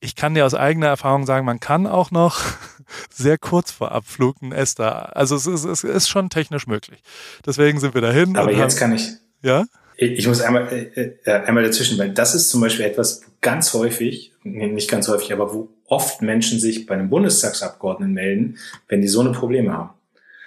Ich 0.00 0.14
kann 0.14 0.34
dir 0.34 0.46
aus 0.46 0.54
eigener 0.54 0.86
Erfahrung 0.86 1.26
sagen, 1.26 1.44
man 1.44 1.60
kann 1.60 1.86
auch 1.86 2.10
noch 2.10 2.40
sehr 3.10 3.36
kurz 3.36 3.70
vor 3.70 3.92
Abflug 3.92 4.40
ein 4.42 4.52
Esther, 4.52 5.16
also 5.16 5.36
es 5.36 5.46
ist, 5.46 5.64
es 5.64 5.84
ist 5.84 6.08
schon 6.08 6.30
technisch 6.30 6.66
möglich. 6.66 7.02
Deswegen 7.44 7.78
sind 7.78 7.94
wir 7.94 8.00
dahin. 8.00 8.36
Aber 8.36 8.52
jetzt 8.52 8.80
haben, 8.80 8.90
kann 8.90 8.96
ich. 8.96 9.08
Ja? 9.42 9.66
Ich 10.00 10.28
muss 10.28 10.40
einmal, 10.40 10.68
äh, 10.72 11.10
äh, 11.24 11.32
einmal 11.44 11.64
dazwischen, 11.64 11.98
weil 11.98 12.10
das 12.10 12.32
ist 12.32 12.50
zum 12.50 12.60
Beispiel 12.60 12.84
etwas 12.84 13.22
ganz 13.40 13.74
häufig, 13.74 14.32
nicht 14.44 14.88
ganz 14.88 15.08
häufig, 15.08 15.32
aber 15.32 15.52
wo 15.52 15.70
oft 15.86 16.22
Menschen 16.22 16.60
sich 16.60 16.86
bei 16.86 16.94
einem 16.94 17.10
Bundestagsabgeordneten 17.10 18.14
melden, 18.14 18.58
wenn 18.86 19.00
die 19.00 19.08
so 19.08 19.20
eine 19.20 19.32
Probleme 19.32 19.72
haben. 19.72 19.90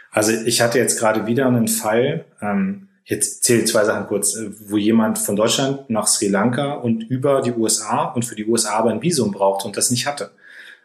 Also 0.09 0.31
ich 0.31 0.61
hatte 0.61 0.77
jetzt 0.77 0.97
gerade 0.97 1.27
wieder 1.27 1.47
einen 1.47 1.67
Fall, 1.67 2.23
ähm, 2.41 2.87
jetzt 3.03 3.43
zähle 3.43 3.63
ich 3.63 3.67
zwei 3.67 3.83
Sachen 3.83 4.07
kurz, 4.07 4.37
äh, 4.37 4.51
wo 4.67 4.77
jemand 4.77 5.19
von 5.19 5.35
Deutschland 5.35 5.89
nach 5.89 6.07
Sri 6.07 6.29
Lanka 6.29 6.75
und 6.75 7.03
über 7.03 7.41
die 7.41 7.51
USA 7.51 8.05
und 8.05 8.23
für 8.23 8.35
die 8.35 8.45
USA 8.45 8.77
aber 8.77 8.91
ein 8.91 9.01
Visum 9.01 9.31
braucht 9.31 9.65
und 9.65 9.75
das 9.75 9.91
nicht 9.91 10.07
hatte. 10.07 10.31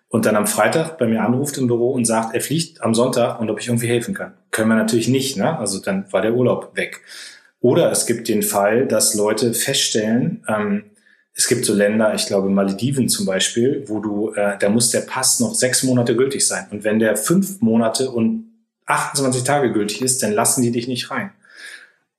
Und 0.08 0.26
dann 0.26 0.34
am 0.34 0.48
Freitag 0.48 0.98
bei 0.98 1.06
mir 1.06 1.22
anruft 1.22 1.56
im 1.58 1.68
Büro 1.68 1.92
und 1.92 2.04
sagt, 2.04 2.34
er 2.34 2.40
fliegt 2.40 2.82
am 2.82 2.94
Sonntag 2.94 3.40
und 3.40 3.48
ob 3.48 3.60
ich 3.60 3.68
irgendwie 3.68 3.88
helfen 3.88 4.14
kann. 4.14 4.34
Können 4.50 4.70
wir 4.70 4.76
natürlich 4.76 5.06
nicht, 5.06 5.36
ne? 5.36 5.56
Also 5.56 5.78
dann 5.80 6.12
war 6.12 6.22
der 6.22 6.34
Urlaub 6.34 6.76
weg. 6.76 7.02
Oder 7.66 7.90
es 7.90 8.06
gibt 8.06 8.28
den 8.28 8.44
Fall, 8.44 8.86
dass 8.86 9.14
Leute 9.14 9.52
feststellen, 9.52 10.44
ähm, 10.46 10.84
es 11.34 11.48
gibt 11.48 11.64
so 11.64 11.74
Länder, 11.74 12.14
ich 12.14 12.26
glaube 12.26 12.48
Malediven 12.48 13.08
zum 13.08 13.26
Beispiel, 13.26 13.82
wo 13.88 13.98
du, 13.98 14.32
äh, 14.34 14.56
da 14.56 14.68
muss 14.68 14.90
der 14.90 15.00
Pass 15.00 15.40
noch 15.40 15.52
sechs 15.52 15.82
Monate 15.82 16.14
gültig 16.14 16.46
sein. 16.46 16.68
Und 16.70 16.84
wenn 16.84 17.00
der 17.00 17.16
fünf 17.16 17.60
Monate 17.60 18.12
und 18.12 18.44
28 18.86 19.42
Tage 19.42 19.72
gültig 19.72 20.00
ist, 20.00 20.22
dann 20.22 20.30
lassen 20.30 20.62
die 20.62 20.70
dich 20.70 20.86
nicht 20.86 21.10
rein. 21.10 21.32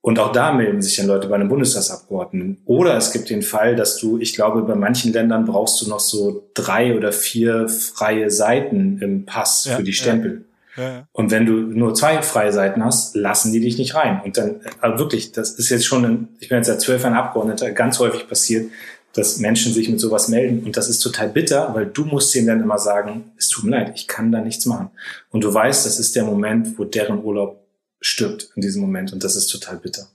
Und 0.02 0.18
auch 0.18 0.32
da 0.32 0.52
melden 0.52 0.82
sich 0.82 0.96
dann 0.96 1.06
Leute 1.06 1.28
bei 1.28 1.36
einem 1.36 1.48
Bundestagsabgeordneten. 1.48 2.58
Oder 2.66 2.98
es 2.98 3.10
gibt 3.10 3.30
den 3.30 3.40
Fall, 3.40 3.74
dass 3.74 3.96
du, 3.96 4.18
ich 4.18 4.34
glaube, 4.34 4.60
bei 4.60 4.74
manchen 4.74 5.14
Ländern 5.14 5.46
brauchst 5.46 5.80
du 5.80 5.88
noch 5.88 6.00
so 6.00 6.50
drei 6.52 6.94
oder 6.94 7.10
vier 7.10 7.70
freie 7.70 8.30
Seiten 8.30 8.98
im 9.00 9.24
Pass 9.24 9.64
ja, 9.64 9.76
für 9.76 9.82
die 9.82 9.94
Stempel. 9.94 10.44
Und 11.12 11.30
wenn 11.30 11.46
du 11.46 11.52
nur 11.52 11.94
zwei 11.94 12.22
freie 12.22 12.52
Seiten 12.52 12.84
hast, 12.84 13.16
lassen 13.16 13.52
die 13.52 13.60
dich 13.60 13.78
nicht 13.78 13.94
rein. 13.94 14.20
Und 14.24 14.36
dann, 14.36 14.60
also 14.80 14.98
wirklich, 14.98 15.32
das 15.32 15.52
ist 15.52 15.68
jetzt 15.70 15.86
schon, 15.86 16.04
ein, 16.04 16.28
ich 16.40 16.48
bin 16.48 16.56
jetzt 16.58 16.68
seit 16.68 16.80
zwölf 16.80 17.02
Jahren 17.02 17.14
Abgeordneter, 17.14 17.70
ganz 17.72 17.98
häufig 17.98 18.28
passiert, 18.28 18.70
dass 19.12 19.38
Menschen 19.38 19.72
sich 19.72 19.88
mit 19.88 20.00
sowas 20.00 20.28
melden. 20.28 20.64
Und 20.64 20.76
das 20.76 20.88
ist 20.88 21.00
total 21.00 21.28
bitter, 21.28 21.74
weil 21.74 21.86
du 21.86 22.04
musst 22.04 22.34
ihnen 22.36 22.46
dann 22.46 22.62
immer 22.62 22.78
sagen, 22.78 23.32
es 23.36 23.48
tut 23.48 23.64
mir 23.64 23.70
leid, 23.72 23.92
ich 23.94 24.06
kann 24.06 24.30
da 24.30 24.40
nichts 24.40 24.66
machen. 24.66 24.90
Und 25.30 25.42
du 25.42 25.52
weißt, 25.52 25.86
das 25.86 25.98
ist 25.98 26.14
der 26.14 26.24
Moment, 26.24 26.78
wo 26.78 26.84
deren 26.84 27.22
Urlaub 27.24 27.66
stirbt 28.00 28.50
in 28.54 28.62
diesem 28.62 28.80
Moment. 28.80 29.12
Und 29.12 29.24
das 29.24 29.34
ist 29.34 29.48
total 29.48 29.78
bitter. 29.78 30.08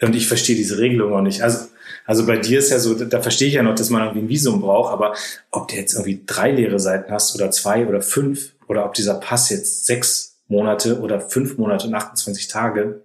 Und 0.00 0.16
ich 0.16 0.26
verstehe 0.26 0.56
diese 0.56 0.78
Regelung 0.78 1.12
auch 1.14 1.22
nicht. 1.22 1.42
Also, 1.42 1.66
also 2.04 2.26
bei 2.26 2.36
dir 2.36 2.58
ist 2.58 2.70
ja 2.70 2.80
so, 2.80 2.94
da 2.94 3.20
verstehe 3.20 3.48
ich 3.48 3.54
ja 3.54 3.62
noch, 3.62 3.76
dass 3.76 3.90
man 3.90 4.02
irgendwie 4.02 4.26
ein 4.26 4.28
Visum 4.28 4.60
braucht, 4.60 4.92
aber 4.92 5.14
ob 5.52 5.68
du 5.68 5.76
jetzt 5.76 5.94
irgendwie 5.94 6.22
drei 6.26 6.50
leere 6.50 6.80
Seiten 6.80 7.12
hast 7.12 7.34
oder 7.36 7.52
zwei 7.52 7.86
oder 7.86 8.02
fünf, 8.02 8.52
oder 8.72 8.86
ob 8.86 8.94
dieser 8.94 9.14
Pass 9.20 9.50
jetzt 9.50 9.84
sechs 9.84 10.40
Monate 10.48 10.98
oder 11.00 11.20
fünf 11.20 11.58
Monate 11.58 11.86
und 11.86 11.94
28 11.94 12.48
Tage, 12.48 13.02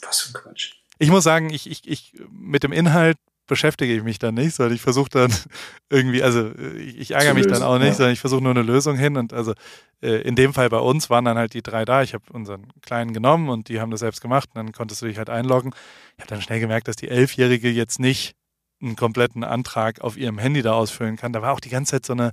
was 0.00 0.20
für 0.20 0.30
ein 0.30 0.40
Quatsch. 0.40 0.74
Ich 0.98 1.10
muss 1.10 1.24
sagen, 1.24 1.50
ich, 1.50 1.68
ich, 1.68 1.88
ich 1.88 2.14
mit 2.30 2.62
dem 2.62 2.70
Inhalt 2.70 3.16
beschäftige 3.48 3.92
ich 3.92 4.04
mich 4.04 4.20
dann 4.20 4.36
nicht, 4.36 4.54
sondern 4.54 4.76
ich 4.76 4.80
versuche 4.80 5.10
dann 5.10 5.34
irgendwie, 5.90 6.22
also 6.22 6.52
ich, 6.76 7.10
ärgere 7.10 7.34
mich 7.34 7.48
dann 7.48 7.64
auch 7.64 7.78
nicht, 7.78 7.88
ja. 7.88 7.94
sondern 7.94 8.12
ich 8.12 8.20
versuche 8.20 8.42
nur 8.42 8.52
eine 8.52 8.62
Lösung 8.62 8.96
hin. 8.96 9.16
Und 9.16 9.32
also 9.32 9.54
äh, 10.00 10.22
in 10.22 10.36
dem 10.36 10.54
Fall 10.54 10.68
bei 10.68 10.78
uns 10.78 11.10
waren 11.10 11.24
dann 11.24 11.36
halt 11.36 11.52
die 11.54 11.62
drei 11.62 11.84
da. 11.84 12.02
Ich 12.02 12.14
habe 12.14 12.24
unseren 12.32 12.68
Kleinen 12.80 13.12
genommen 13.12 13.48
und 13.48 13.68
die 13.68 13.80
haben 13.80 13.90
das 13.90 14.00
selbst 14.00 14.20
gemacht 14.20 14.50
und 14.54 14.58
dann 14.58 14.72
konntest 14.72 15.02
du 15.02 15.06
dich 15.06 15.18
halt 15.18 15.30
einloggen. 15.30 15.74
Ich 16.16 16.22
habe 16.22 16.28
dann 16.28 16.42
schnell 16.42 16.60
gemerkt, 16.60 16.86
dass 16.86 16.94
die 16.94 17.08
Elfjährige 17.08 17.68
jetzt 17.68 17.98
nicht 17.98 18.36
einen 18.80 18.94
kompletten 18.94 19.42
Antrag 19.42 20.00
auf 20.00 20.16
ihrem 20.16 20.38
Handy 20.38 20.62
da 20.62 20.74
ausfüllen 20.74 21.16
kann. 21.16 21.32
Da 21.32 21.42
war 21.42 21.52
auch 21.52 21.60
die 21.60 21.70
ganze 21.70 21.92
Zeit 21.92 22.06
so 22.06 22.12
eine 22.12 22.30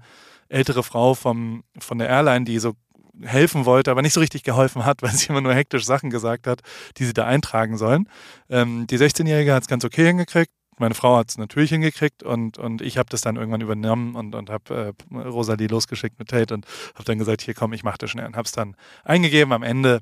ältere 0.50 0.84
Frau 0.84 1.14
vom, 1.14 1.64
von 1.80 1.98
der 1.98 2.10
Airline, 2.10 2.46
die 2.46 2.60
so 2.60 2.74
helfen 3.22 3.66
wollte, 3.66 3.92
aber 3.92 4.02
nicht 4.02 4.14
so 4.14 4.20
richtig 4.20 4.44
geholfen 4.44 4.86
hat, 4.86 5.02
weil 5.02 5.12
sie 5.12 5.28
immer 5.28 5.42
nur 5.42 5.54
hektisch 5.54 5.86
Sachen 5.86 6.10
gesagt 6.10 6.48
hat, 6.48 6.62
die 6.98 7.06
sie 7.06 7.14
da 7.14 7.26
eintragen 7.26 7.78
sollen. 7.78 8.10
Ähm, 8.50 8.88
die 8.88 8.98
16-Jährige 8.98 9.54
hat 9.54 9.64
es 9.64 9.68
ganz 9.68 9.86
okay 9.86 10.06
hingekriegt. 10.06 10.52
Meine 10.78 10.96
Frau 10.96 11.18
hat 11.18 11.30
es 11.30 11.38
natürlich 11.38 11.72
hingekriegt 11.72 12.24
und, 12.24 12.58
und 12.58 12.82
ich 12.82 12.98
habe 12.98 13.10
das 13.10 13.20
dann 13.20 13.36
irgendwann 13.36 13.60
übernommen 13.60 14.16
und, 14.16 14.34
und 14.34 14.50
habe 14.50 14.94
äh, 15.12 15.18
Rosalie 15.18 15.68
losgeschickt 15.68 16.18
mit 16.20 16.30
Tate 16.30 16.54
und 16.54 16.66
habe 16.94 17.04
dann 17.04 17.18
gesagt, 17.18 17.42
hier 17.42 17.54
komm, 17.54 17.74
ich 17.74 17.84
mache 17.84 17.98
das 17.98 18.10
schnell 18.10 18.26
und 18.26 18.38
habe 18.38 18.46
es 18.46 18.54
dann 18.54 18.78
eingegeben. 19.04 19.52
Am 19.52 19.64
Ende 19.64 20.00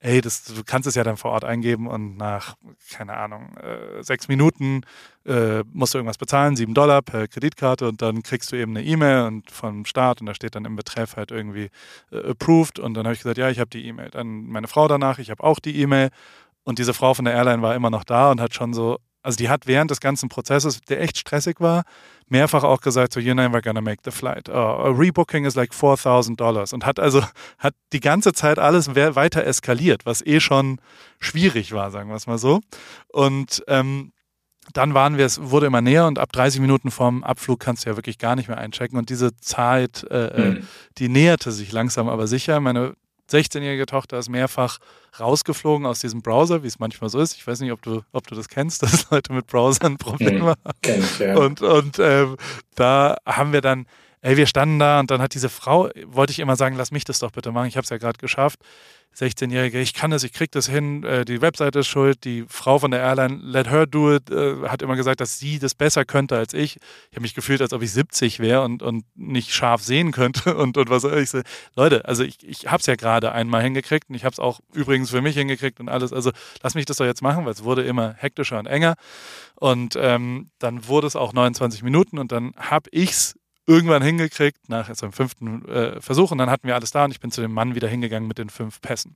ey, 0.00 0.20
das, 0.20 0.44
du 0.44 0.62
kannst 0.64 0.86
es 0.86 0.94
ja 0.94 1.04
dann 1.04 1.16
vor 1.16 1.32
Ort 1.32 1.44
eingeben 1.44 1.86
und 1.88 2.16
nach, 2.16 2.56
keine 2.90 3.16
Ahnung, 3.16 3.56
äh, 3.58 4.02
sechs 4.02 4.28
Minuten 4.28 4.82
äh, 5.26 5.64
musst 5.72 5.94
du 5.94 5.98
irgendwas 5.98 6.18
bezahlen, 6.18 6.56
sieben 6.56 6.74
Dollar 6.74 7.02
per 7.02 7.28
Kreditkarte 7.28 7.88
und 7.88 8.00
dann 8.02 8.22
kriegst 8.22 8.52
du 8.52 8.56
eben 8.56 8.76
eine 8.76 8.86
E-Mail 8.86 9.22
und 9.26 9.50
vom 9.50 9.84
Start 9.84 10.20
und 10.20 10.26
da 10.26 10.34
steht 10.34 10.54
dann 10.54 10.64
im 10.64 10.76
Betreff 10.76 11.16
halt 11.16 11.30
irgendwie 11.32 11.70
äh, 12.12 12.30
approved 12.30 12.78
und 12.78 12.94
dann 12.94 13.06
habe 13.06 13.14
ich 13.14 13.20
gesagt, 13.20 13.38
ja, 13.38 13.50
ich 13.50 13.58
habe 13.58 13.70
die 13.70 13.86
E-Mail. 13.86 14.10
Dann 14.10 14.46
meine 14.46 14.68
Frau 14.68 14.88
danach, 14.88 15.18
ich 15.18 15.30
habe 15.30 15.42
auch 15.44 15.58
die 15.60 15.80
E-Mail 15.80 16.10
Und 16.64 16.78
diese 16.78 16.94
Frau 16.94 17.14
von 17.14 17.24
der 17.24 17.34
Airline 17.34 17.62
war 17.62 17.74
immer 17.74 17.90
noch 17.90 18.04
da 18.04 18.30
und 18.30 18.40
hat 18.40 18.54
schon 18.54 18.74
so, 18.74 18.98
also 19.22 19.36
die 19.36 19.48
hat 19.48 19.66
während 19.66 19.90
des 19.90 20.00
ganzen 20.00 20.28
Prozesses, 20.28 20.80
der 20.82 21.00
echt 21.00 21.18
stressig 21.18 21.60
war, 21.60 21.84
mehrfach 22.28 22.62
auch 22.62 22.80
gesagt, 22.80 23.12
so, 23.12 23.20
you're 23.20 23.34
never 23.34 23.60
gonna 23.60 23.80
make 23.80 24.02
the 24.04 24.10
flight. 24.10 24.48
A 24.48 24.88
rebooking 24.88 25.44
is 25.46 25.54
like 25.54 25.74
4000 25.74 26.38
Dollars. 26.38 26.72
Und 26.72 26.86
hat 26.86 27.00
also, 27.00 27.22
hat 27.58 27.74
die 27.92 28.00
ganze 28.00 28.32
Zeit 28.32 28.58
alles 28.58 28.94
weiter 28.94 29.44
eskaliert, 29.44 30.06
was 30.06 30.24
eh 30.24 30.40
schon 30.40 30.80
schwierig 31.18 31.72
war, 31.72 31.90
sagen 31.90 32.10
wir 32.10 32.16
es 32.16 32.26
mal 32.26 32.38
so. 32.38 32.60
Und 33.08 33.62
ähm, 33.66 34.12
dann 34.74 34.94
waren 34.94 35.16
wir, 35.16 35.24
es 35.24 35.40
wurde 35.40 35.66
immer 35.66 35.80
näher 35.80 36.06
und 36.06 36.18
ab 36.18 36.32
30 36.32 36.60
Minuten 36.60 36.90
vorm 36.90 37.24
Abflug 37.24 37.60
kannst 37.60 37.84
du 37.84 37.90
ja 37.90 37.96
wirklich 37.96 38.18
gar 38.18 38.36
nicht 38.36 38.48
mehr 38.48 38.58
einchecken. 38.58 38.98
Und 38.98 39.08
diese 39.08 39.34
Zeit, 39.36 40.06
äh, 40.10 40.50
mhm. 40.50 40.68
die 40.98 41.08
näherte 41.08 41.52
sich 41.52 41.72
langsam 41.72 42.08
aber 42.08 42.26
sicher. 42.26 42.60
Meine 42.60 42.94
16-jährige 43.30 43.86
Tochter 43.86 44.18
ist 44.18 44.28
mehrfach 44.28 44.78
rausgeflogen 45.20 45.86
aus 45.86 46.00
diesem 46.00 46.22
Browser, 46.22 46.62
wie 46.62 46.66
es 46.66 46.78
manchmal 46.78 47.10
so 47.10 47.18
ist. 47.20 47.34
Ich 47.34 47.46
weiß 47.46 47.60
nicht, 47.60 47.72
ob 47.72 47.82
du, 47.82 48.02
ob 48.12 48.26
du 48.26 48.34
das 48.34 48.48
kennst, 48.48 48.82
dass 48.84 49.10
Leute 49.10 49.32
mit 49.32 49.46
Browsern 49.46 49.98
Probleme 49.98 50.40
mhm, 50.40 50.46
haben. 50.46 50.58
Ich, 50.84 51.18
ja. 51.18 51.36
Und, 51.36 51.62
und 51.62 51.98
ähm, 51.98 52.36
da 52.74 53.16
haben 53.26 53.52
wir 53.52 53.60
dann, 53.60 53.86
ey, 54.22 54.36
wir 54.36 54.46
standen 54.46 54.78
da 54.78 55.00
und 55.00 55.10
dann 55.10 55.20
hat 55.20 55.34
diese 55.34 55.48
Frau, 55.48 55.88
wollte 56.06 56.32
ich 56.32 56.38
immer 56.38 56.56
sagen, 56.56 56.76
lass 56.76 56.90
mich 56.90 57.04
das 57.04 57.18
doch 57.18 57.30
bitte 57.30 57.52
machen, 57.52 57.68
ich 57.68 57.76
habe 57.76 57.84
es 57.84 57.90
ja 57.90 57.98
gerade 57.98 58.18
geschafft. 58.18 58.60
16-Jährige, 59.16 59.80
ich 59.80 59.94
kann 59.94 60.12
das, 60.12 60.22
ich 60.22 60.32
krieg 60.32 60.52
das 60.52 60.68
hin, 60.68 61.02
äh, 61.02 61.24
die 61.24 61.40
Webseite 61.40 61.80
ist 61.80 61.88
schuld, 61.88 62.24
die 62.24 62.44
Frau 62.46 62.78
von 62.78 62.92
der 62.92 63.00
Airline, 63.00 63.40
let 63.42 63.68
her 63.68 63.86
do 63.86 64.14
it, 64.14 64.30
äh, 64.30 64.68
hat 64.68 64.80
immer 64.80 64.94
gesagt, 64.94 65.20
dass 65.20 65.38
sie 65.38 65.58
das 65.58 65.74
besser 65.74 66.04
könnte 66.04 66.36
als 66.36 66.54
ich. 66.54 66.76
Ich 67.10 67.16
habe 67.16 67.22
mich 67.22 67.34
gefühlt, 67.34 67.60
als 67.60 67.72
ob 67.72 67.82
ich 67.82 67.90
70 67.90 68.38
wäre 68.38 68.62
und, 68.62 68.82
und 68.82 69.04
nicht 69.16 69.52
scharf 69.52 69.82
sehen 69.82 70.12
könnte 70.12 70.56
und, 70.56 70.76
und 70.76 70.88
was 70.88 71.02
ich 71.04 71.30
so, 71.30 71.40
Leute, 71.74 72.04
also 72.04 72.22
ich, 72.22 72.46
ich 72.46 72.66
habe 72.68 72.78
es 72.78 72.86
ja 72.86 72.94
gerade 72.94 73.32
einmal 73.32 73.62
hingekriegt 73.62 74.08
und 74.08 74.14
ich 74.14 74.24
habe 74.24 74.34
es 74.34 74.38
auch 74.38 74.60
übrigens 74.72 75.10
für 75.10 75.22
mich 75.22 75.34
hingekriegt 75.34 75.80
und 75.80 75.88
alles, 75.88 76.12
also 76.12 76.30
lass 76.62 76.74
mich 76.74 76.86
das 76.86 76.98
doch 76.98 77.06
jetzt 77.06 77.22
machen, 77.22 77.44
weil 77.44 77.52
es 77.52 77.64
wurde 77.64 77.82
immer 77.82 78.14
hektischer 78.18 78.58
und 78.58 78.66
enger 78.66 78.94
und 79.56 79.96
ähm, 80.00 80.50
dann 80.60 80.86
wurde 80.86 81.08
es 81.08 81.16
auch 81.16 81.32
29 81.32 81.82
Minuten 81.82 82.18
und 82.18 82.30
dann 82.30 82.52
habe 82.56 82.88
ich 82.92 83.10
es 83.10 83.34
irgendwann 83.68 84.02
hingekriegt, 84.02 84.68
nach 84.68 84.92
seinem 84.94 85.12
fünften 85.12 85.64
äh, 85.68 86.00
Versuch. 86.00 86.32
Und 86.32 86.38
dann 86.38 86.50
hatten 86.50 86.66
wir 86.66 86.74
alles 86.74 86.90
da 86.90 87.04
und 87.04 87.10
ich 87.10 87.20
bin 87.20 87.30
zu 87.30 87.42
dem 87.42 87.52
Mann 87.52 87.74
wieder 87.74 87.86
hingegangen 87.86 88.26
mit 88.26 88.38
den 88.38 88.48
fünf 88.48 88.80
Pässen. 88.80 89.14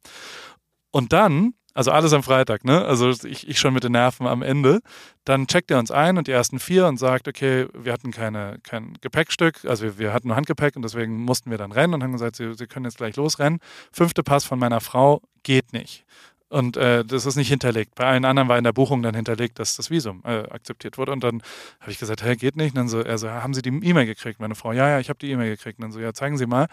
Und 0.90 1.14
dann, 1.14 1.54
also 1.72 1.90
alles 1.90 2.12
am 2.12 2.22
Freitag, 2.22 2.64
ne? 2.66 2.84
Also 2.84 3.08
ich, 3.10 3.48
ich 3.48 3.58
schon 3.58 3.72
mit 3.72 3.82
den 3.82 3.92
Nerven 3.92 4.26
am 4.26 4.42
Ende. 4.42 4.80
Dann 5.24 5.46
checkt 5.46 5.70
er 5.70 5.78
uns 5.78 5.90
ein 5.90 6.18
und 6.18 6.26
die 6.26 6.32
ersten 6.32 6.58
vier 6.58 6.86
und 6.86 6.98
sagt, 6.98 7.28
okay, 7.28 7.66
wir 7.72 7.94
hatten 7.94 8.10
keine, 8.10 8.58
kein 8.62 8.98
Gepäckstück, 9.00 9.64
also 9.64 9.84
wir, 9.84 9.98
wir 9.98 10.12
hatten 10.12 10.28
nur 10.28 10.36
Handgepäck 10.36 10.76
und 10.76 10.82
deswegen 10.82 11.24
mussten 11.24 11.50
wir 11.50 11.56
dann 11.56 11.72
rennen 11.72 11.94
und 11.94 12.02
haben 12.02 12.12
gesagt, 12.12 12.36
sie, 12.36 12.52
sie 12.52 12.66
können 12.66 12.84
jetzt 12.84 12.98
gleich 12.98 13.16
losrennen. 13.16 13.58
Fünfte 13.90 14.22
Pass 14.22 14.44
von 14.44 14.58
meiner 14.58 14.82
Frau 14.82 15.22
geht 15.44 15.72
nicht. 15.72 16.04
Und 16.52 16.76
äh, 16.76 17.02
das 17.02 17.24
ist 17.24 17.36
nicht 17.36 17.48
hinterlegt. 17.48 17.94
Bei 17.94 18.04
allen 18.04 18.26
anderen 18.26 18.46
war 18.46 18.58
in 18.58 18.64
der 18.64 18.74
Buchung 18.74 19.02
dann 19.02 19.14
hinterlegt, 19.14 19.58
dass 19.58 19.74
das 19.74 19.88
Visum 19.88 20.20
äh, 20.26 20.42
akzeptiert 20.50 20.98
wurde. 20.98 21.10
Und 21.12 21.24
dann 21.24 21.42
habe 21.80 21.90
ich 21.90 21.98
gesagt, 21.98 22.22
hey, 22.22 22.36
geht 22.36 22.56
nicht. 22.56 22.72
Und 22.72 22.76
dann 22.76 22.88
so, 22.88 23.00
er 23.00 23.16
so, 23.16 23.30
haben 23.30 23.54
Sie 23.54 23.62
die 23.62 23.70
E-Mail 23.70 24.04
gekriegt? 24.04 24.38
Meine 24.38 24.54
Frau, 24.54 24.72
ja, 24.72 24.86
ja, 24.86 25.00
ich 25.00 25.08
habe 25.08 25.18
die 25.18 25.30
E-Mail 25.30 25.48
gekriegt. 25.56 25.78
Und 25.78 25.84
dann 25.84 25.92
so, 25.92 25.98
ja, 26.00 26.12
zeigen 26.12 26.36
Sie 26.36 26.44
mal. 26.44 26.66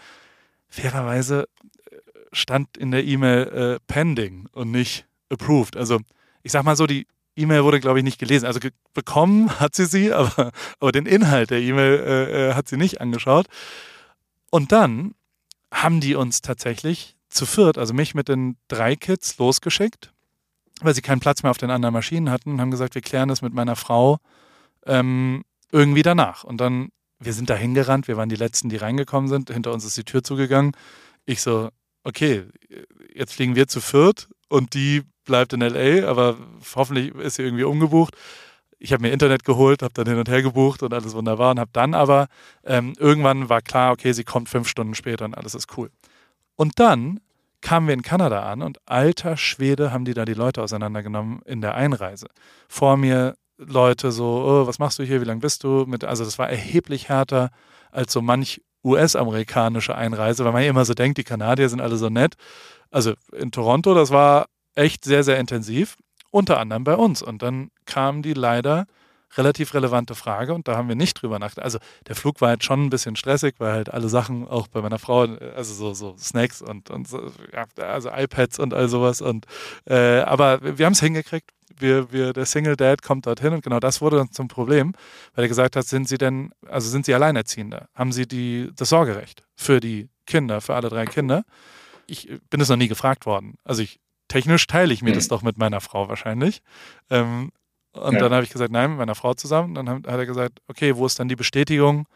Fairerweise 0.68 1.48
äh, 1.90 1.96
stand 2.30 2.76
in 2.76 2.90
der 2.90 3.04
E-Mail 3.04 3.78
äh, 3.78 3.78
pending 3.86 4.48
und 4.52 4.70
nicht 4.70 5.06
approved. 5.30 5.78
Also 5.78 5.98
ich 6.42 6.52
sag 6.52 6.62
mal 6.62 6.76
so, 6.76 6.86
die 6.86 7.06
E-Mail 7.34 7.64
wurde, 7.64 7.80
glaube 7.80 8.00
ich, 8.00 8.04
nicht 8.04 8.18
gelesen. 8.18 8.44
Also 8.44 8.60
bekommen 8.92 9.60
hat 9.60 9.74
sie 9.74 9.86
sie, 9.86 10.12
aber, 10.12 10.52
aber 10.78 10.92
den 10.92 11.06
Inhalt 11.06 11.48
der 11.48 11.60
E-Mail 11.60 12.04
äh, 12.06 12.50
äh, 12.50 12.54
hat 12.54 12.68
sie 12.68 12.76
nicht 12.76 13.00
angeschaut. 13.00 13.46
Und 14.50 14.72
dann 14.72 15.14
haben 15.72 16.00
die 16.00 16.16
uns 16.16 16.42
tatsächlich 16.42 17.16
zu 17.30 17.46
viert, 17.46 17.78
also 17.78 17.94
mich 17.94 18.14
mit 18.14 18.28
den 18.28 18.56
drei 18.68 18.96
Kids, 18.96 19.38
losgeschickt, 19.38 20.12
weil 20.80 20.94
sie 20.94 21.02
keinen 21.02 21.20
Platz 21.20 21.42
mehr 21.42 21.50
auf 21.50 21.58
den 21.58 21.70
anderen 21.70 21.92
Maschinen 21.92 22.30
hatten 22.30 22.52
und 22.52 22.60
haben 22.60 22.70
gesagt, 22.70 22.94
wir 22.94 23.02
klären 23.02 23.28
das 23.28 23.42
mit 23.42 23.54
meiner 23.54 23.76
Frau 23.76 24.18
ähm, 24.86 25.44
irgendwie 25.72 26.02
danach. 26.02 26.44
Und 26.44 26.58
dann, 26.60 26.90
wir 27.18 27.32
sind 27.32 27.50
da 27.50 27.54
hingerannt, 27.54 28.08
wir 28.08 28.16
waren 28.16 28.28
die 28.28 28.36
Letzten, 28.36 28.68
die 28.68 28.76
reingekommen 28.76 29.28
sind, 29.28 29.50
hinter 29.50 29.72
uns 29.72 29.84
ist 29.84 29.96
die 29.96 30.04
Tür 30.04 30.22
zugegangen. 30.22 30.72
Ich 31.26 31.42
so, 31.42 31.70
okay, 32.04 32.44
jetzt 33.14 33.34
fliegen 33.34 33.54
wir 33.54 33.68
zu 33.68 33.80
viert 33.80 34.28
und 34.48 34.74
die 34.74 35.02
bleibt 35.24 35.52
in 35.52 35.60
LA, 35.60 36.08
aber 36.08 36.36
hoffentlich 36.74 37.14
ist 37.14 37.36
sie 37.36 37.42
irgendwie 37.42 37.64
umgebucht. 37.64 38.16
Ich 38.78 38.92
habe 38.92 39.02
mir 39.02 39.12
Internet 39.12 39.44
geholt, 39.44 39.82
habe 39.82 39.92
dann 39.92 40.08
hin 40.08 40.18
und 40.18 40.28
her 40.28 40.42
gebucht 40.42 40.82
und 40.82 40.94
alles 40.94 41.14
wunderbar 41.14 41.50
und 41.50 41.60
habe 41.60 41.70
dann 41.72 41.94
aber 41.94 42.28
ähm, 42.64 42.94
irgendwann 42.98 43.50
war 43.50 43.60
klar, 43.60 43.92
okay, 43.92 44.12
sie 44.12 44.24
kommt 44.24 44.48
fünf 44.48 44.68
Stunden 44.68 44.94
später 44.94 45.26
und 45.26 45.36
alles 45.36 45.54
ist 45.54 45.76
cool. 45.76 45.90
Und 46.60 46.78
dann 46.78 47.20
kamen 47.62 47.86
wir 47.86 47.94
in 47.94 48.02
Kanada 48.02 48.42
an 48.42 48.60
und 48.60 48.86
alter 48.86 49.38
Schwede 49.38 49.92
haben 49.92 50.04
die 50.04 50.12
da 50.12 50.26
die 50.26 50.34
Leute 50.34 50.60
auseinandergenommen 50.60 51.40
in 51.46 51.62
der 51.62 51.74
Einreise. 51.74 52.26
Vor 52.68 52.98
mir 52.98 53.34
Leute 53.56 54.12
so, 54.12 54.44
oh, 54.44 54.66
was 54.66 54.78
machst 54.78 54.98
du 54.98 55.02
hier, 55.02 55.22
wie 55.22 55.24
lange 55.24 55.40
bist 55.40 55.64
du? 55.64 55.86
Mit, 55.86 56.04
also 56.04 56.22
das 56.22 56.38
war 56.38 56.50
erheblich 56.50 57.08
härter 57.08 57.48
als 57.90 58.12
so 58.12 58.20
manch 58.20 58.60
US-amerikanische 58.84 59.94
Einreise, 59.94 60.44
weil 60.44 60.52
man 60.52 60.62
ja 60.62 60.68
immer 60.68 60.84
so 60.84 60.92
denkt, 60.92 61.16
die 61.16 61.24
Kanadier 61.24 61.70
sind 61.70 61.80
alle 61.80 61.96
so 61.96 62.10
nett. 62.10 62.34
Also 62.90 63.14
in 63.32 63.52
Toronto, 63.52 63.94
das 63.94 64.10
war 64.10 64.44
echt 64.74 65.06
sehr, 65.06 65.24
sehr 65.24 65.38
intensiv, 65.38 65.96
unter 66.30 66.60
anderem 66.60 66.84
bei 66.84 66.94
uns. 66.94 67.22
Und 67.22 67.40
dann 67.40 67.70
kamen 67.86 68.20
die 68.20 68.34
leider 68.34 68.84
relativ 69.36 69.74
relevante 69.74 70.14
Frage 70.14 70.54
und 70.54 70.68
da 70.68 70.76
haben 70.76 70.88
wir 70.88 70.96
nicht 70.96 71.14
drüber 71.14 71.38
nachgedacht. 71.38 71.64
Also 71.64 71.78
der 72.06 72.16
Flug 72.16 72.40
war 72.40 72.48
halt 72.48 72.64
schon 72.64 72.84
ein 72.84 72.90
bisschen 72.90 73.16
stressig, 73.16 73.54
weil 73.58 73.72
halt 73.72 73.88
alle 73.92 74.08
Sachen 74.08 74.46
auch 74.46 74.68
bei 74.68 74.80
meiner 74.80 74.98
Frau, 74.98 75.20
also 75.20 75.74
so, 75.74 75.94
so 75.94 76.16
Snacks 76.18 76.62
und, 76.62 76.90
und 76.90 77.08
so, 77.08 77.30
ja, 77.52 77.64
also 77.84 78.10
iPads 78.10 78.58
und 78.58 78.74
all 78.74 78.88
sowas. 78.88 79.20
Und 79.20 79.46
äh, 79.86 80.20
aber 80.20 80.78
wir 80.78 80.86
haben 80.86 80.92
es 80.92 81.00
hingekriegt. 81.00 81.50
Wir, 81.78 82.12
wir, 82.12 82.32
der 82.32 82.44
Single 82.46 82.76
Dad 82.76 83.02
kommt 83.02 83.26
dorthin 83.26 83.54
und 83.54 83.62
genau 83.62 83.80
das 83.80 84.00
wurde 84.00 84.16
dann 84.16 84.32
zum 84.32 84.48
Problem, 84.48 84.92
weil 85.34 85.44
er 85.44 85.48
gesagt 85.48 85.76
hat, 85.76 85.86
sind 85.86 86.08
Sie 86.08 86.18
denn, 86.18 86.50
also 86.68 86.90
sind 86.90 87.06
Sie 87.06 87.14
Alleinerziehender? 87.14 87.88
Haben 87.94 88.12
Sie 88.12 88.26
die, 88.26 88.70
das 88.74 88.90
Sorgerecht 88.90 89.44
für 89.54 89.80
die 89.80 90.08
Kinder, 90.26 90.60
für 90.60 90.74
alle 90.74 90.88
drei 90.90 91.06
Kinder? 91.06 91.44
Ich 92.06 92.28
bin 92.50 92.60
es 92.60 92.68
noch 92.68 92.76
nie 92.76 92.88
gefragt 92.88 93.24
worden. 93.24 93.54
Also 93.64 93.82
ich 93.82 94.00
technisch 94.30 94.66
teile 94.66 94.92
ich 94.92 95.02
mir 95.02 95.10
mhm. 95.10 95.14
das 95.14 95.28
doch 95.28 95.42
mit 95.42 95.58
meiner 95.58 95.80
Frau 95.80 96.08
wahrscheinlich. 96.08 96.62
Ähm, 97.08 97.50
und 97.92 98.14
ja. 98.14 98.20
dann 98.20 98.32
habe 98.32 98.44
ich 98.44 98.50
gesagt, 98.50 98.70
nein, 98.70 98.90
mit 98.90 98.98
meiner 98.98 99.14
Frau 99.14 99.34
zusammen. 99.34 99.74
Dann 99.74 99.88
hat 99.88 100.06
er 100.06 100.26
gesagt, 100.26 100.60
okay, 100.68 100.96
wo 100.96 101.06
ist 101.06 101.18
dann 101.18 101.28
die 101.28 101.36
Bestätigung, 101.36 102.06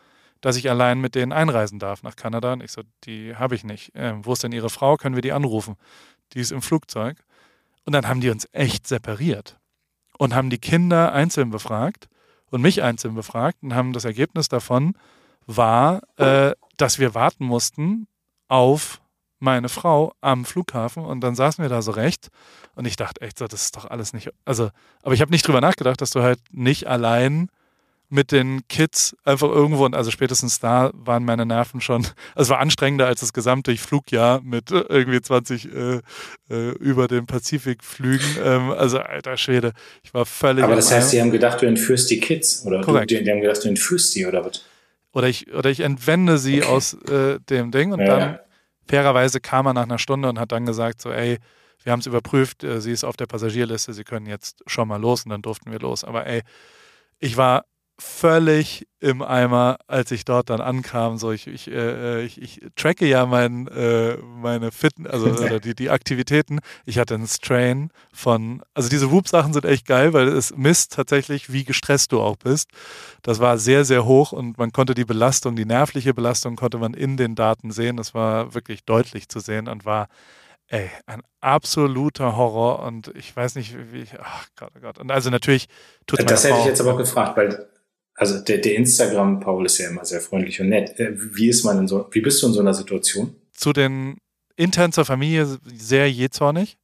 dass 0.41 0.57
ich 0.57 0.71
allein 0.71 1.01
mit 1.01 1.15
denen 1.15 1.33
einreisen 1.33 1.79
darf 1.79 2.03
nach 2.03 2.17
Kanada? 2.17 2.53
Und 2.53 2.63
ich 2.63 2.73
so, 2.73 2.83
die 3.05 3.35
habe 3.37 3.55
ich 3.55 3.65
nicht. 3.65 3.91
Ähm, 3.95 4.25
wo 4.25 4.33
ist 4.33 4.43
denn 4.43 4.53
ihre 4.53 4.71
Frau? 4.71 4.97
Können 4.97 5.15
wir 5.15 5.23
die 5.23 5.33
anrufen? 5.33 5.77
Die 6.33 6.41
ist 6.41 6.53
im 6.53 6.63
Flugzeug. 6.63 7.19
Und 7.85 7.93
dann 7.93 8.09
haben 8.09 8.21
die 8.21 8.31
uns 8.31 8.49
echt 8.53 8.87
separiert 8.87 9.59
und 10.19 10.35
haben 10.35 10.49
die 10.49 10.59
Kinder 10.59 11.13
einzeln 11.13 11.51
befragt 11.51 12.09
und 12.51 12.63
mich 12.63 12.83
einzeln 12.83 13.15
befragt 13.15 13.59
und 13.63 13.75
haben 13.75 13.93
das 13.93 14.05
Ergebnis 14.05 14.49
davon 14.49 14.97
war, 15.47 16.03
äh, 16.17 16.55
dass 16.77 16.99
wir 16.99 17.15
warten 17.15 17.45
mussten 17.45 18.07
auf 18.49 19.03
meine 19.45 19.69
Frau 19.69 20.15
am 20.21 20.45
Flughafen 20.45 21.05
und 21.05 21.21
dann 21.21 21.35
saßen 21.35 21.63
wir 21.63 21.69
da 21.69 21.83
so 21.83 21.93
recht 21.93 22.29
und 22.75 22.87
ich 22.87 22.97
dachte 22.97 23.21
echt 23.21 23.39
so, 23.39 23.47
das 23.47 23.63
ist 23.63 23.77
doch 23.77 23.85
alles 23.85 24.13
nicht, 24.13 24.31
also, 24.45 24.71
aber 25.03 25.15
ich 25.15 25.21
habe 25.21 25.31
nicht 25.31 25.47
drüber 25.47 25.61
nachgedacht, 25.61 26.01
dass 26.01 26.11
du 26.11 26.23
halt 26.23 26.41
nicht 26.51 26.89
allein 26.89 27.49
mit 28.11 28.33
den 28.33 28.67
Kids 28.69 29.17
einfach 29.25 29.49
irgendwo, 29.49 29.85
und 29.85 29.95
also 29.95 30.11
spätestens 30.11 30.61
da 30.61 30.91
waren 30.95 31.25
meine 31.25 31.47
Nerven 31.47 31.81
schon, 31.81 32.05
also 32.05 32.15
es 32.37 32.49
war 32.49 32.61
anstrengender 32.61 33.07
als 33.07 33.21
das 33.21 33.33
gesamte 33.33 33.77
Flugjahr 33.77 34.41
mit 34.43 34.71
irgendwie 34.71 35.21
20 35.21 35.67
äh, 35.67 36.01
äh, 36.49 36.71
über 36.79 37.09
den 37.09 37.27
Pazifik 37.27 37.83
flügen. 37.83 38.25
Ähm, 38.43 38.71
also 38.71 38.99
alter 38.99 39.37
Schwede, 39.37 39.73
ich 40.03 40.15
war 40.15 40.27
völlig. 40.27 40.65
Aber 40.65 40.77
das 40.77 40.93
heißt, 40.93 41.11
sie 41.11 41.21
haben 41.21 41.31
gedacht, 41.31 41.61
du 41.63 41.67
entführst 41.67 42.11
die 42.11 42.21
Kids 42.21 42.65
oder 42.65 42.81
du, 42.83 42.99
die, 43.05 43.25
die, 43.25 43.31
haben 43.31 43.41
gedacht, 43.41 43.65
du 43.65 43.69
entführst 43.69 44.15
die 44.15 44.27
oder 44.27 44.45
was? 44.45 44.63
Oder 45.13 45.29
ich, 45.29 45.53
oder 45.53 45.71
ich 45.71 45.81
entwende 45.81 46.39
sie 46.39 46.63
okay. 46.63 46.73
aus 46.73 46.95
äh, 47.09 47.39
dem 47.49 47.71
Ding 47.71 47.93
und 47.93 48.01
ja. 48.01 48.07
dann 48.07 48.39
fairerweise 48.89 49.41
kam 49.41 49.67
er 49.67 49.75
nach 49.75 49.85
einer 49.85 49.99
Stunde 49.99 50.29
und 50.29 50.39
hat 50.39 50.53
dann 50.53 50.67
gesagt, 50.67 51.01
so, 51.01 51.11
ey, 51.11 51.39
wir 51.83 51.93
haben 51.93 52.01
es 52.01 52.07
überprüft, 52.07 52.65
äh, 52.65 52.81
sie 52.81 52.93
ist 52.93 53.05
auf 53.05 53.17
der 53.17 53.27
Passagierliste, 53.27 53.93
sie 53.93 54.05
können 54.05 54.27
jetzt 54.27 54.63
schon 54.67 54.89
mal 54.89 55.01
los 55.01 55.25
und 55.25 55.31
dann 55.31 55.43
durften 55.43 55.71
wir 55.71 55.79
los. 55.81 56.05
Aber 56.05 56.27
ey, 56.27 56.43
ich 57.19 57.37
war 57.37 57.65
völlig 57.99 58.87
im 58.99 59.23
Eimer, 59.23 59.77
als 59.87 60.11
ich 60.11 60.25
dort 60.25 60.51
dann 60.51 60.61
ankam. 60.61 61.19
So, 61.19 61.31
ich, 61.31 61.47
ich, 61.47 61.71
äh, 61.71 62.23
ich, 62.23 62.41
ich 62.41 62.61
tracke 62.75 63.07
ja 63.07 63.27
mein, 63.27 63.69
äh, 63.69 64.17
meine 64.17 64.73
Fitness, 64.73 65.13
also 65.13 65.27
oder 65.45 65.61
die, 65.61 65.75
die 65.75 65.91
Aktivitäten. 65.91 66.61
Ich 66.87 66.99
hatte 66.99 67.15
einen 67.15 67.29
Strain 67.29 67.91
von, 68.13 68.63
also 68.75 68.89
diese 68.89 69.11
Whoop-Sachen 69.11 69.53
sind 69.53 69.65
echt 69.65 69.87
geil, 69.87 70.13
weil 70.13 70.29
es 70.29 70.57
misst 70.57 70.95
tatsächlich, 70.95 71.53
wie 71.53 71.65
gestresst 71.65 72.13
du 72.13 72.21
auch 72.21 72.37
bist. 72.37 72.71
Das 73.23 73.41
war 73.41 73.59
sehr, 73.59 73.85
sehr 73.85 74.05
hoch 74.05 74.33
und 74.33 74.59
man 74.59 74.73
konnte 74.73 74.95
die 74.95 75.05
Belastung, 75.05 75.55
die 75.55 75.67
nervliche 75.67 76.15
Belastung 76.15 76.57
konnte 76.57 76.79
man 76.79 76.95
in 76.95 77.17
den 77.17 77.35
Daten 77.35 77.71
sehen. 77.71 77.97
Das 77.97 78.15
war 78.15 78.55
wirklich 78.55 78.85
deutlich 78.85 79.29
zu 79.29 79.41
sehen 79.41 79.69
und 79.69 79.85
war 79.85 80.09
ey, 80.69 80.91
ein 81.07 81.23
absoluter 81.41 82.37
Horror 82.37 82.81
und 82.81 83.09
ich 83.15 83.37
weiß 83.37 83.55
nicht, 83.55 83.77
wie 83.93 84.01
ich, 84.01 84.19
ach 84.21 84.47
Gott, 84.57 84.71
oh 84.77 84.81
Gott. 84.81 84.99
Und 84.99 85.11
also 85.11 85.31
natürlich 85.31 85.69
tut 86.07 86.29
Das 86.29 86.45
hätte 86.45 86.59
ich 86.59 86.65
jetzt 86.65 86.81
aber 86.81 86.95
auch 86.95 86.99
gefragt, 86.99 87.37
weil 87.37 87.69
also 88.15 88.39
der, 88.39 88.59
der 88.59 88.77
Instagram-Paul 88.77 89.67
ist 89.67 89.79
ja 89.79 89.89
immer 89.89 90.05
sehr 90.05 90.21
freundlich 90.21 90.61
und 90.61 90.69
nett. 90.69 90.99
Äh, 90.99 91.13
wie 91.35 91.49
ist 91.49 91.65
man 91.65 91.79
in 91.79 91.89
so, 91.89 92.09
wie 92.13 92.21
bist 92.21 92.43
du 92.43 92.47
in 92.47 92.53
so 92.53 92.61
einer 92.61 92.75
Situation? 92.75 93.35
Zu 93.53 93.73
den 93.73 94.19
intern 94.57 94.93
zur 94.93 95.05
Familie 95.05 95.59
sehr 95.65 96.11
jähzornig. 96.11 96.79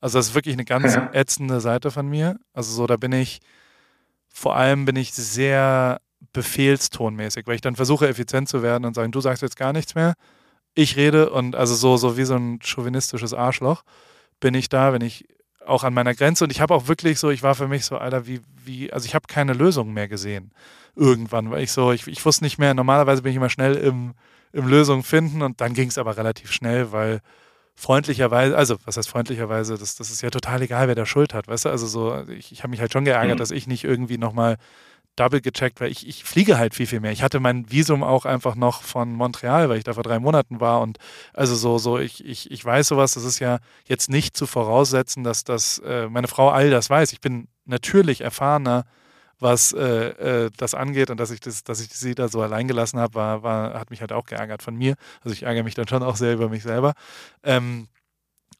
Also 0.00 0.18
das 0.18 0.28
ist 0.28 0.34
wirklich 0.34 0.54
eine 0.54 0.66
ganz 0.66 0.94
ja. 0.94 1.10
ätzende 1.12 1.60
Seite 1.60 1.90
von 1.90 2.08
mir. 2.08 2.38
Also 2.52 2.72
so, 2.72 2.86
da 2.86 2.96
bin 2.96 3.12
ich, 3.12 3.40
vor 4.28 4.56
allem 4.56 4.84
bin 4.84 4.96
ich 4.96 5.14
sehr 5.14 6.00
befehlstonmäßig, 6.32 7.46
weil 7.46 7.54
ich 7.54 7.60
dann 7.62 7.76
versuche, 7.76 8.06
effizient 8.08 8.48
zu 8.48 8.62
werden 8.62 8.84
und 8.84 8.94
sagen, 8.94 9.12
du 9.12 9.20
sagst 9.20 9.42
jetzt 9.42 9.56
gar 9.56 9.72
nichts 9.72 9.94
mehr, 9.94 10.14
ich 10.74 10.96
rede 10.96 11.30
und 11.30 11.56
also 11.56 11.74
so, 11.74 11.96
so 11.96 12.18
wie 12.18 12.24
so 12.24 12.36
ein 12.36 12.58
chauvinistisches 12.62 13.32
Arschloch 13.32 13.82
bin 14.40 14.52
ich 14.52 14.68
da, 14.68 14.92
wenn 14.92 15.00
ich 15.00 15.26
auch 15.66 15.84
an 15.84 15.94
meiner 15.94 16.14
Grenze 16.14 16.44
und 16.44 16.50
ich 16.50 16.60
habe 16.60 16.74
auch 16.74 16.88
wirklich 16.88 17.18
so, 17.18 17.30
ich 17.30 17.42
war 17.42 17.54
für 17.54 17.68
mich 17.68 17.84
so, 17.84 17.98
Alter, 17.98 18.26
wie, 18.26 18.40
wie, 18.64 18.92
also 18.92 19.06
ich 19.06 19.14
habe 19.14 19.26
keine 19.28 19.52
Lösung 19.52 19.92
mehr 19.92 20.08
gesehen 20.08 20.50
irgendwann, 20.94 21.50
weil 21.50 21.62
ich 21.62 21.72
so, 21.72 21.92
ich, 21.92 22.06
ich 22.06 22.24
wusste 22.24 22.44
nicht 22.44 22.58
mehr, 22.58 22.74
normalerweise 22.74 23.22
bin 23.22 23.30
ich 23.30 23.36
immer 23.36 23.50
schnell 23.50 23.74
im, 23.74 24.14
im 24.52 24.66
Lösung 24.66 25.02
finden 25.02 25.42
und 25.42 25.60
dann 25.60 25.74
ging 25.74 25.88
es 25.88 25.98
aber 25.98 26.16
relativ 26.16 26.50
schnell, 26.52 26.92
weil 26.92 27.20
freundlicherweise, 27.74 28.56
also 28.56 28.76
was 28.86 28.96
heißt 28.96 29.08
freundlicherweise, 29.08 29.76
das, 29.76 29.96
das 29.96 30.10
ist 30.10 30.22
ja 30.22 30.30
total 30.30 30.62
egal, 30.62 30.88
wer 30.88 30.94
da 30.94 31.04
Schuld 31.04 31.34
hat, 31.34 31.46
weißt 31.46 31.66
du, 31.66 31.68
also 31.68 31.86
so, 31.86 32.24
ich, 32.28 32.50
ich 32.50 32.62
habe 32.62 32.70
mich 32.70 32.80
halt 32.80 32.92
schon 32.92 33.04
geärgert, 33.04 33.34
mhm. 33.34 33.38
dass 33.38 33.50
ich 33.50 33.66
nicht 33.66 33.84
irgendwie 33.84 34.18
nochmal 34.18 34.56
double 35.16 35.40
gecheckt, 35.40 35.80
weil 35.80 35.90
ich, 35.90 36.06
ich 36.06 36.24
fliege 36.24 36.58
halt 36.58 36.74
viel, 36.74 36.86
viel 36.86 37.00
mehr. 37.00 37.12
Ich 37.12 37.22
hatte 37.22 37.40
mein 37.40 37.70
Visum 37.70 38.02
auch 38.02 38.24
einfach 38.24 38.54
noch 38.54 38.82
von 38.82 39.12
Montreal, 39.12 39.68
weil 39.68 39.78
ich 39.78 39.84
da 39.84 39.94
vor 39.94 40.02
drei 40.02 40.18
Monaten 40.18 40.60
war 40.60 40.80
und 40.80 40.98
also 41.32 41.54
so, 41.54 41.78
so, 41.78 41.98
ich, 41.98 42.24
ich, 42.24 42.50
ich 42.50 42.64
weiß 42.64 42.88
sowas, 42.88 43.12
das 43.12 43.24
ist 43.24 43.38
ja 43.38 43.58
jetzt 43.86 44.10
nicht 44.10 44.36
zu 44.36 44.46
voraussetzen, 44.46 45.24
dass 45.24 45.44
das, 45.44 45.78
äh, 45.78 46.08
meine 46.08 46.28
Frau 46.28 46.50
all 46.50 46.70
das 46.70 46.90
weiß. 46.90 47.12
Ich 47.12 47.20
bin 47.20 47.48
natürlich 47.64 48.20
erfahrener 48.20 48.84
was 49.38 49.72
äh, 49.72 50.46
äh, 50.46 50.50
das 50.56 50.74
angeht 50.74 51.10
und 51.10 51.20
dass 51.20 51.30
ich 51.30 51.40
das, 51.40 51.62
dass 51.62 51.80
ich 51.80 51.90
sie 51.90 52.14
da 52.14 52.28
so 52.28 52.40
allein 52.40 52.68
gelassen 52.68 52.98
habe, 52.98 53.14
war, 53.14 53.42
war, 53.42 53.74
hat 53.74 53.90
mich 53.90 54.00
halt 54.00 54.12
auch 54.12 54.24
geärgert 54.24 54.62
von 54.62 54.74
mir. 54.74 54.94
Also 55.22 55.34
ich 55.34 55.42
ärgere 55.42 55.62
mich 55.62 55.74
dann 55.74 55.88
schon 55.88 56.02
auch 56.02 56.16
sehr 56.16 56.32
über 56.32 56.48
mich 56.48 56.62
selber. 56.62 56.94
Ähm, 57.42 57.88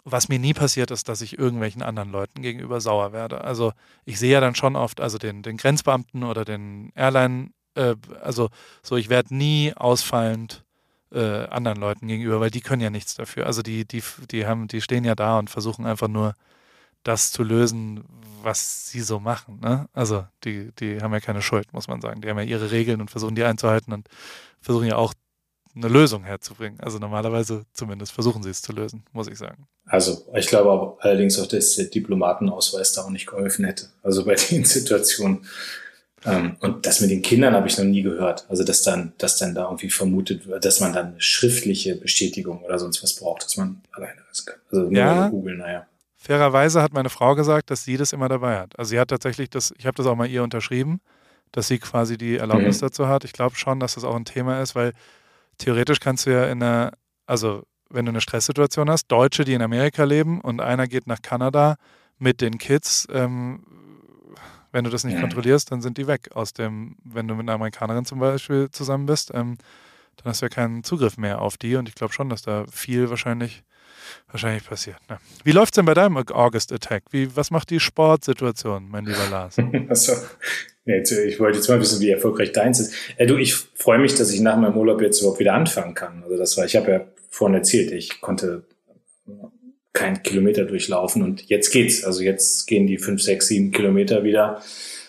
was 0.09 0.29
mir 0.29 0.39
nie 0.39 0.55
passiert 0.55 0.93
ist, 0.93 1.09
dass 1.09 1.21
ich 1.21 1.37
irgendwelchen 1.37 1.83
anderen 1.83 2.13
Leuten 2.13 2.41
gegenüber 2.41 2.81
sauer 2.81 3.13
werde. 3.13 3.43
Also 3.43 3.73
ich 4.05 4.21
sehe 4.21 4.33
ja 4.33 4.41
dann 4.41 4.55
schon 4.55 4.77
oft, 4.77 5.01
also 5.01 5.19
den, 5.19 5.43
den 5.43 5.57
Grenzbeamten 5.57 6.23
oder 6.23 6.45
den 6.45 6.93
Airline, 6.95 7.51
äh, 7.75 7.97
also 8.23 8.51
so, 8.85 8.97
ich 8.97 9.09
werde 9.09 9.35
nie 9.35 9.75
ausfallend 9.75 10.65
äh, 11.13 11.47
anderen 11.49 11.81
Leuten 11.81 12.07
gegenüber, 12.07 12.39
weil 12.39 12.51
die 12.53 12.61
können 12.61 12.83
ja 12.83 12.91
nichts 12.91 13.17
dafür. 13.17 13.47
Also 13.47 13.63
die, 13.63 13.85
die, 13.85 14.03
die 14.31 14.47
haben, 14.47 14.69
die 14.69 14.81
stehen 14.81 15.05
ja 15.05 15.17
da 15.17 15.41
und 15.41 15.51
versuchen 15.51 15.87
einfach 15.87 16.09
nur 16.09 16.35
das 17.03 17.33
zu 17.33 17.43
lösen, 17.43 18.05
was 18.43 18.89
sie 18.89 19.01
so 19.01 19.19
machen. 19.19 19.59
Ne? 19.61 19.89
Also 19.93 20.25
die, 20.45 20.71
die 20.79 21.01
haben 21.01 21.13
ja 21.13 21.21
keine 21.21 21.43
Schuld, 21.43 21.73
muss 21.73 21.89
man 21.89 22.01
sagen. 22.01 22.21
Die 22.21 22.31
haben 22.31 22.39
ja 22.39 22.45
ihre 22.45 22.71
Regeln 22.71 23.01
und 23.01 23.11
versuchen 23.11 23.35
die 23.35 23.45
einzuhalten 23.45 23.93
und 23.93 24.09
versuchen 24.61 24.87
ja 24.87 24.97
auch 24.97 25.15
eine 25.77 25.89
Lösung 25.89 26.25
herzubringen. 26.25 26.81
Also 26.81 26.99
normalerweise 26.99 27.65
zumindest 27.73 28.13
versuchen 28.13 28.43
sie 28.43 28.51
es 28.51 28.63
zu 28.63 28.73
lösen, 28.73 29.05
muss 29.13 29.29
ich 29.29 29.39
sagen. 29.39 29.67
Also 29.85 30.27
ich 30.35 30.47
glaube 30.47 30.97
allerdings 31.01 31.39
auch, 31.39 31.47
dass 31.47 31.77
der 31.77 31.87
Diplomatenausweis 31.87 32.93
da 32.93 33.03
auch 33.03 33.11
nicht 33.11 33.27
geholfen 33.27 33.65
hätte. 33.65 33.91
Also 34.03 34.25
bei 34.25 34.35
den 34.51 34.65
Situationen. 34.65 35.47
Ähm, 36.25 36.57
und 36.61 36.87
das 36.87 37.01
mit 37.01 37.11
den 37.11 37.23
Kindern 37.23 37.55
habe 37.55 37.69
ich 37.69 37.77
noch 37.77 37.85
nie 37.85 38.03
gehört. 38.03 38.47
Also 38.49 38.65
dass 38.65 38.83
dann, 38.83 39.13
dass 39.19 39.37
dann 39.37 39.55
da 39.55 39.65
irgendwie 39.65 39.91
vermutet 39.91 40.47
wird, 40.47 40.65
dass 40.65 40.81
man 40.81 40.93
dann 40.93 41.07
eine 41.09 41.21
schriftliche 41.21 41.95
Bestätigung 41.97 42.63
oder 42.63 42.79
sonst 42.79 43.03
was 43.03 43.15
braucht, 43.15 43.45
dass 43.45 43.57
man 43.57 43.83
alleine 43.93 44.21
reisen 44.29 44.47
kann. 44.47 44.59
Also 44.73 44.85
nur 44.85 44.93
ja, 44.93 45.29
googeln, 45.29 45.59
naja. 45.59 45.87
Fairerweise 46.17 46.83
hat 46.83 46.93
meine 46.93 47.11
Frau 47.11 47.37
gesagt, 47.37 47.71
dass 47.71 47.85
sie 47.85 47.97
das 47.97 48.13
immer 48.13 48.29
dabei 48.29 48.59
hat. 48.59 48.77
Also 48.79 48.91
sie 48.91 48.99
hat 48.99 49.09
tatsächlich 49.09 49.51
das, 49.51 49.73
ich 49.79 49.87
habe 49.87 49.97
das 49.97 50.07
auch 50.07 50.17
mal 50.17 50.29
ihr 50.29 50.43
unterschrieben, 50.43 51.01
dass 51.53 51.69
sie 51.69 51.79
quasi 51.79 52.19
die 52.19 52.37
Erlaubnis 52.37 52.81
mhm. 52.81 52.87
dazu 52.87 53.07
hat. 53.07 53.25
Ich 53.25 53.33
glaube 53.33 53.55
schon, 53.55 53.79
dass 53.79 53.95
das 53.95 54.03
auch 54.03 54.17
ein 54.17 54.25
Thema 54.25 54.61
ist, 54.61 54.75
weil 54.75 54.93
theoretisch 55.59 56.01
kannst 56.01 56.27
du 56.27 56.31
ja 56.31 56.45
in 56.47 56.63
einer, 56.63 56.93
also 57.27 57.65
wenn 57.89 58.05
du 58.05 58.11
eine 58.11 58.21
Stresssituation 58.21 58.91
hast, 58.91 59.09
Deutsche, 59.09 59.45
die 59.45 59.55
in 59.55 59.63
Amerika 59.63 60.05
leben 60.05 60.41
und 60.41 60.61
einer 60.61 60.87
geht 60.87 61.07
nach 61.07 61.23
Kanada 61.23 61.77
mit 62.19 62.41
den 62.41 62.59
Kids, 62.59 63.07
ähm, 63.11 63.65
wenn 64.73 64.85
du 64.85 64.91
das 64.91 65.05
nicht 65.05 65.15
ja. 65.15 65.21
kontrollierst, 65.21 65.71
dann 65.73 65.81
sind 65.81 65.99
die 65.99 66.07
weg 66.07 66.31
aus 66.35 66.53
dem, 66.53 66.97
wenn 67.05 67.29
du 67.29 67.35
mit 67.35 67.45
einer 67.45 67.55
Amerikanerin 67.55 68.05
zum 68.05 68.19
Beispiel 68.19 68.71
zusammen 68.71 69.07
bist, 69.07 69.31
ähm, 69.33 69.57
dann 70.17 70.31
hast 70.31 70.43
du 70.43 70.47
ja 70.47 70.51
keinen 70.51 70.83
Zugriff 70.83 71.17
mehr 71.17 71.41
auf 71.41 71.57
die 71.57 71.77
und 71.77 71.89
ich 71.89 71.95
glaube 71.95 72.13
schon, 72.13 72.29
dass 72.29 72.43
da 72.43 72.65
viel 72.71 73.11
wahrscheinlich 73.11 73.63
wahrscheinlich 74.31 74.65
passiert. 74.65 74.97
Ne? 75.09 75.19
Wie 75.45 75.53
läuft 75.53 75.75
es 75.75 75.77
denn 75.77 75.85
bei 75.85 75.95
deinem 75.95 76.17
August 76.17 76.73
Attack? 76.73 77.05
Wie, 77.11 77.35
was 77.37 77.51
macht 77.51 77.71
die 77.71 77.81
Sportsituation, 77.81 78.89
mein 78.89 79.05
lieber 79.05 79.29
Lars? 79.31 79.57
Achso. 79.89 80.13
Jetzt, 80.85 81.11
ich 81.11 81.41
wollte 81.41 81.59
jetzt 81.59 81.69
mal 81.69 81.81
wissen, 81.81 82.01
wie 82.01 82.11
erfolgreich 82.11 82.53
deins 82.53 82.79
ist. 82.79 82.95
Äh, 83.17 83.27
du, 83.27 83.37
ich 83.37 83.55
freue 83.55 83.99
mich, 83.99 84.15
dass 84.15 84.33
ich 84.33 84.41
nach 84.41 84.57
meinem 84.57 84.77
Urlaub 84.77 85.03
jetzt 85.03 85.21
überhaupt 85.21 85.41
wieder 85.41 85.55
anfangen 85.55 85.95
kann. 85.95 86.23
Also 86.23 86.37
das 86.37 86.57
war, 86.57 86.65
ich 86.65 86.77
habe 86.77 86.91
ja 86.91 87.05
vorhin 87.29 87.57
erzählt, 87.57 87.91
ich 87.91 88.21
konnte 88.21 88.63
keinen 89.93 90.23
Kilometer 90.23 90.65
durchlaufen 90.65 91.23
und 91.23 91.49
jetzt 91.49 91.71
geht's. 91.71 92.05
Also 92.05 92.23
jetzt 92.23 92.67
gehen 92.67 92.87
die 92.87 92.99
fünf, 92.99 93.23
sechs, 93.23 93.49
sieben 93.49 93.73
Kilometer 93.73 94.23
wieder 94.23 94.63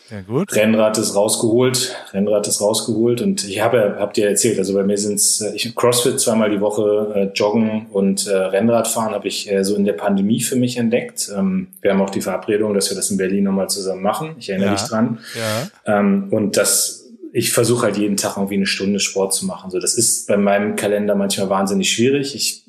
ja, 0.10 0.22
gut. 0.22 0.55
Rennrad 0.55 0.97
ist 0.97 1.16
rausgeholt, 1.16 1.95
Rennrad 2.14 2.47
ist 2.47 2.62
rausgeholt 2.62 3.22
und 3.22 3.47
ich 3.47 3.60
habe, 3.62 3.97
habt 3.99 4.18
ihr 4.18 4.28
erzählt, 4.28 4.58
also 4.58 4.74
bei 4.74 4.84
mir 4.84 4.97
sind's, 4.97 5.41
äh, 5.41 5.53
ich 5.55 5.76
CrossFit 5.76 6.20
zweimal 6.20 6.49
die 6.49 6.62
Woche, 6.62 7.14
äh, 7.16 7.24
Joggen 7.38 7.88
und 7.91 8.28
äh, 8.28 8.36
Rennradfahren 8.36 9.14
habe 9.14 9.28
ich 9.28 9.51
äh, 9.51 9.64
so 9.64 9.76
in 9.76 9.86
der 9.86 9.93
Pandemie 9.93 10.41
für 10.41 10.55
mich 10.55 10.78
entdeckt. 10.78 11.30
Ähm, 11.36 11.68
wir 11.82 11.91
haben 11.91 12.01
auch 12.01 12.10
die 12.10 12.22
Verabredung, 12.22 12.74
dass 12.74 12.89
wir 12.89 12.95
das 12.95 13.12
in 13.12 13.18
Berlin 13.18 13.43
nochmal 13.43 13.70
zusammen 13.70 14.01
machen. 14.01 14.36
Ich 14.39 14.49
erinnere 14.49 14.70
ja. 14.70 14.76
dich 14.76 14.84
dran. 14.84 15.20
Ja. 15.36 15.99
Ähm, 15.99 16.30
und 16.32 16.55
das, 16.55 17.05
ich 17.34 17.51
versuche 17.51 17.84
halt 17.84 17.97
jeden 17.97 18.18
Tag 18.18 18.38
irgendwie 18.38 18.55
eine 18.55 18.66
Stunde 18.66 18.99
Sport 18.99 19.34
zu 19.34 19.45
machen. 19.45 19.72
So, 19.72 19.80
das 19.80 19.93
ist 19.93 20.28
bei 20.28 20.38
meinem 20.38 20.76
Kalender 20.76 21.16
manchmal 21.16 21.49
wahnsinnig 21.49 21.91
schwierig. 21.91 22.34
Ich 22.34 22.64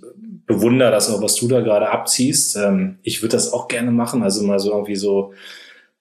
bewundere 0.46 0.90
das 0.90 1.08
auch, 1.10 1.22
was 1.22 1.36
du 1.36 1.46
da 1.46 1.60
gerade 1.60 1.90
abziehst. 1.90 2.56
Ähm, 2.56 2.98
ich 3.02 3.22
würde 3.22 3.36
das 3.36 3.52
auch 3.52 3.68
gerne 3.68 3.92
machen, 3.92 4.24
also 4.24 4.42
mal 4.42 4.58
so 4.58 4.72
irgendwie 4.72 4.96
so 4.96 5.32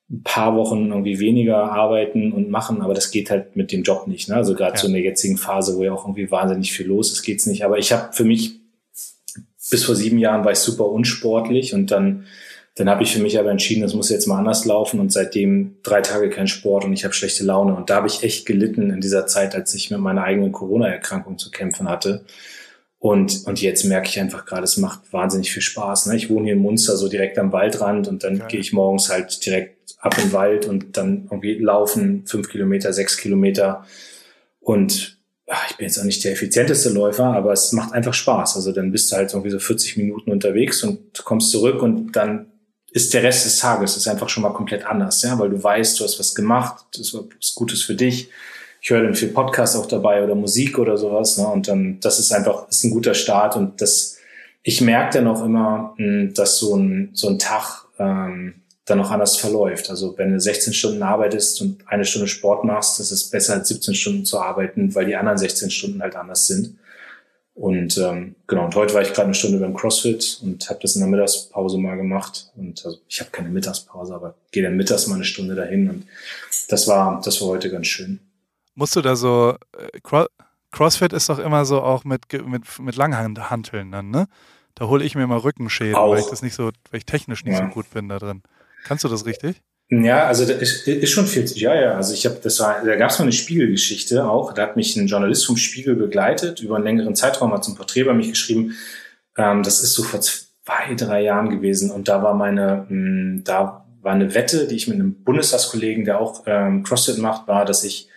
ein 0.10 0.24
paar 0.24 0.56
Wochen 0.56 0.90
irgendwie 0.90 1.20
weniger 1.20 1.72
arbeiten 1.72 2.32
und 2.32 2.50
machen, 2.50 2.82
aber 2.82 2.94
das 2.94 3.12
geht 3.12 3.30
halt 3.30 3.56
mit 3.56 3.72
dem 3.72 3.84
Job 3.84 4.08
nicht. 4.08 4.30
Ne? 4.30 4.36
Also 4.36 4.56
gerade 4.56 4.76
ja. 4.76 4.78
so 4.80 4.88
in 4.88 4.94
der 4.94 5.02
jetzigen 5.02 5.38
Phase, 5.38 5.76
wo 5.76 5.84
ja 5.84 5.92
auch 5.92 6.06
irgendwie 6.06 6.32
wahnsinnig 6.32 6.72
viel 6.72 6.88
los 6.88 7.12
ist, 7.12 7.24
geht's 7.24 7.46
nicht. 7.46 7.66
Aber 7.66 7.78
ich 7.78 7.92
habe 7.92 8.14
für 8.14 8.24
mich 8.24 8.62
bis 9.70 9.84
vor 9.84 9.96
sieben 9.96 10.18
Jahren 10.18 10.46
war 10.46 10.54
ich 10.54 10.60
super 10.60 10.86
unsportlich 10.86 11.74
und 11.74 11.92
dann 11.92 12.26
dann 12.78 12.90
habe 12.90 13.02
ich 13.02 13.12
für 13.12 13.22
mich 13.22 13.40
aber 13.40 13.50
entschieden, 13.50 13.82
das 13.82 13.96
muss 13.96 14.12
jetzt 14.12 14.28
mal 14.28 14.38
anders 14.38 14.64
laufen 14.66 15.00
und 15.00 15.12
seitdem 15.12 15.78
drei 15.82 16.02
Tage 16.02 16.30
kein 16.30 16.48
Sport 16.48 16.86
und 16.86 16.94
ich 16.94 17.06
habe 17.06 17.14
schlechte 17.14 17.44
Laune 17.44 17.76
und 17.76 17.90
da 17.90 17.96
habe 17.96 18.08
ich 18.08 18.22
echt 18.22 18.46
gelitten 18.46 18.92
in 18.92 19.02
dieser 19.02 19.26
Zeit, 19.26 19.56
als 19.56 19.74
ich 19.74 19.90
mit 19.90 20.00
meiner 20.00 20.24
eigenen 20.24 20.52
Corona-Erkrankung 20.52 21.40
zu 21.40 21.50
kämpfen 21.50 21.90
hatte. 21.90 22.24
Und, 23.00 23.46
und 23.46 23.62
jetzt 23.62 23.84
merke 23.84 24.10
ich 24.10 24.20
einfach 24.20 24.46
gerade, 24.46 24.64
es 24.64 24.78
macht 24.78 25.12
wahnsinnig 25.12 25.52
viel 25.52 25.64
Spaß. 25.64 26.08
Ne? 26.08 26.18
Ich 26.18 26.30
wohne 26.30 26.46
hier 26.46 26.54
in 26.54 26.62
Munster, 26.62 26.98
so 26.98 27.08
direkt 27.08 27.40
am 27.40 27.52
Waldrand 27.52 28.08
und 28.08 28.24
dann 28.24 28.38
ja. 28.38 28.46
gehe 28.46 28.60
ich 28.60 28.74
morgens 28.74 29.10
halt 29.10 29.44
direkt 29.44 29.77
ab 30.00 30.16
im 30.22 30.32
Wald 30.34 30.66
und 30.66 30.98
dann 30.98 31.28
irgendwie 31.32 31.56
laufen 31.56 32.26
fünf 32.26 32.50
Kilometer, 32.50 32.94
sechs 32.94 33.18
Kilometer. 33.18 33.86
Und 34.60 35.18
ach, 35.48 35.70
ich 35.70 35.78
bin 35.78 35.88
jetzt 35.88 36.00
auch 36.00 36.04
nicht 36.04 36.24
der 36.24 36.34
effizienteste 36.34 36.90
Läufer, 36.90 37.26
aber 37.26 37.54
es 37.54 37.72
macht 37.72 37.94
einfach 37.94 38.14
Spaß. 38.14 38.56
Also 38.56 38.72
dann 38.72 38.92
bist 38.92 39.12
du 39.12 39.16
halt 39.16 39.34
irgendwie 39.34 39.50
so 39.50 39.60
40 39.60 39.98
Minuten 39.98 40.32
unterwegs 40.32 40.84
und 40.84 41.24
kommst 41.24 41.52
zurück 41.52 41.82
und 41.82 42.12
dann 42.14 42.48
ist 42.92 43.14
der 43.14 43.24
Rest 43.24 43.46
des 43.46 43.58
Tages 43.58 43.98
ist 43.98 44.08
einfach 44.08 44.30
schon 44.30 44.44
mal 44.44 44.54
komplett 44.54 44.86
anders, 44.86 45.22
ja, 45.22 45.38
weil 45.38 45.50
du 45.50 45.62
weißt, 45.62 46.00
du 46.00 46.04
hast 46.04 46.20
was 46.20 46.34
gemacht, 46.34 46.86
das 46.94 47.14
ist 47.40 47.56
Gutes 47.56 47.84
für 47.84 47.96
dich. 47.96 48.30
Ich 48.82 48.90
höre 48.90 49.04
dann 49.04 49.16
viel 49.16 49.30
Podcast 49.30 49.76
auch 49.76 49.88
dabei 49.88 50.24
oder 50.24 50.36
Musik 50.36 50.80
oder 50.80 50.98
sowas, 50.98 51.38
ne? 51.38 51.48
Und 51.48 51.68
dann, 51.68 52.00
das 52.00 52.20
ist 52.20 52.32
einfach, 52.32 52.70
ist 52.70 52.84
ein 52.84 52.92
guter 52.92 53.14
Start 53.14 53.56
und 53.56 53.82
das, 53.82 54.18
ich 54.64 54.82
merke 54.82 55.18
dann 55.18 55.28
auch 55.28 55.44
immer, 55.44 55.94
hm, 55.98 56.34
dass 56.34 56.60
so 56.60 56.76
ein, 56.76 57.10
so 57.14 57.28
ein 57.28 57.40
Tag 57.40 57.86
ähm, 58.00 58.56
dann 58.88 58.98
noch 58.98 59.12
anders 59.12 59.36
verläuft. 59.36 59.90
Also 59.90 60.18
wenn 60.18 60.32
du 60.32 60.40
16 60.40 60.74
Stunden 60.74 61.04
arbeitest 61.04 61.62
und 61.62 61.88
eine 61.88 62.06
Stunde 62.06 62.28
Sport 62.28 62.64
machst, 62.64 63.00
ist 63.00 63.32
besser 63.32 63.56
als 63.56 63.68
17 63.68 63.94
Stunden 63.94 64.26
zu 64.26 64.40
arbeiten, 64.40 64.96
weil 64.96 65.06
die 65.06 65.16
anderen 65.16 65.38
16 65.38 65.70
Stunden 65.70 66.02
halt 66.02 66.16
anders 66.16 66.48
sind. 66.48 66.78
Und 67.54 67.98
ähm, 67.98 68.36
genau, 68.46 68.66
und 68.66 68.76
heute 68.76 68.94
war 68.94 69.02
ich 69.02 69.10
gerade 69.10 69.24
eine 69.24 69.34
Stunde 69.34 69.58
beim 69.58 69.74
CrossFit 69.74 70.40
und 70.42 70.70
habe 70.70 70.80
das 70.82 70.96
in 70.96 71.02
der 71.02 71.10
Mittagspause 71.10 71.78
mal 71.78 71.98
gemacht. 71.98 72.50
Und 72.56 72.86
also 72.86 73.00
ich 73.10 73.20
habe 73.20 73.30
keine 73.32 73.50
Mittagspause, 73.50 74.16
aber 74.16 74.36
gehe 74.52 74.64
dann 74.64 74.78
mittags 74.78 75.08
mal 75.08 75.16
eine 75.16 75.26
Stunde 75.26 75.56
dahin. 75.56 75.90
Und 75.90 76.08
das 76.70 76.88
war, 76.88 77.22
das 77.26 77.42
war 77.42 77.50
heute 77.50 77.70
ganz 77.70 77.88
schön. 77.88 78.20
Musst 78.76 78.96
du 78.96 79.02
da 79.02 79.16
so, 79.16 79.56
äh, 79.78 80.00
CrossFit 80.72 81.12
ist 81.12 81.28
doch 81.30 81.40
immer 81.40 81.66
so 81.66 81.82
auch 81.82 82.06
mit, 82.06 82.22
mit, 82.46 82.64
mit 82.80 82.96
Langhanteln 82.96 83.92
dann, 83.92 84.12
ne? 84.12 84.28
Da 84.76 84.88
hole 84.88 85.04
ich 85.04 85.16
mir 85.16 85.26
mal 85.26 85.40
Rückenschäden, 85.40 85.96
auch. 85.96 86.12
weil 86.12 86.20
ich 86.20 86.28
das 86.28 86.44
nicht 86.44 86.54
so, 86.54 86.66
weil 86.92 87.00
ich 87.00 87.06
technisch 87.06 87.44
nicht 87.44 87.58
ja. 87.58 87.68
so 87.68 87.74
gut 87.74 87.90
bin 87.90 88.08
da 88.08 88.20
drin. 88.20 88.44
Kannst 88.88 89.04
du 89.04 89.10
das 89.10 89.26
richtig? 89.26 89.62
Ja, 89.90 90.28
also 90.28 90.46
das 90.46 90.62
ist, 90.62 90.88
ist 90.88 91.12
schon 91.12 91.28
40 91.28 91.62
Jahre. 91.62 91.82
Ja. 91.82 91.96
Also 91.96 92.14
ich 92.14 92.26
habe, 92.26 92.38
das 92.42 92.60
war, 92.60 92.84
da 92.84 92.96
gab 92.96 93.10
es 93.10 93.20
mal 93.20 93.24
eine 93.24 93.32
Spiegelgeschichte 93.32 94.30
auch. 94.30 94.54
Da 94.54 94.64
hat 94.64 94.76
mich 94.76 94.96
ein 94.96 95.08
Journalist 95.08 95.46
vom 95.46 95.58
Spiegel 95.58 95.96
begleitet 95.96 96.62
über 96.62 96.76
einen 96.76 96.84
längeren 96.84 97.16
Zeitraum, 97.16 97.54
hat 97.54 97.64
zum 97.64 97.76
Porträt 97.76 98.04
bei 98.04 98.14
mich 98.14 98.30
geschrieben. 98.30 98.76
Ähm, 99.38 99.64
das 99.64 99.82
ist 99.82 99.94
so 99.94 100.04
vor 100.04 100.20
zwei, 100.20 100.94
drei 100.96 101.22
Jahren 101.22 101.50
gewesen. 101.50 101.92
Und 101.92 102.10
da 102.10 102.22
war 102.22 102.34
meine, 102.34 102.86
mh, 102.90 102.90
hm, 102.90 103.42
da 103.46 103.86
war 104.02 104.14
eine 104.14 104.34
Wette, 104.34 104.68
die 104.68 104.76
ich 104.76 104.88
mit 104.88 104.96
einem 104.96 105.24
Bundestagskollegen, 105.24 106.04
der 106.04 106.20
auch 106.20 106.44
ähm, 106.46 106.84
CrossFit 106.84 107.18
macht, 107.20 107.48
war, 107.48 107.64
dass 107.64 107.84
ich 107.84 108.10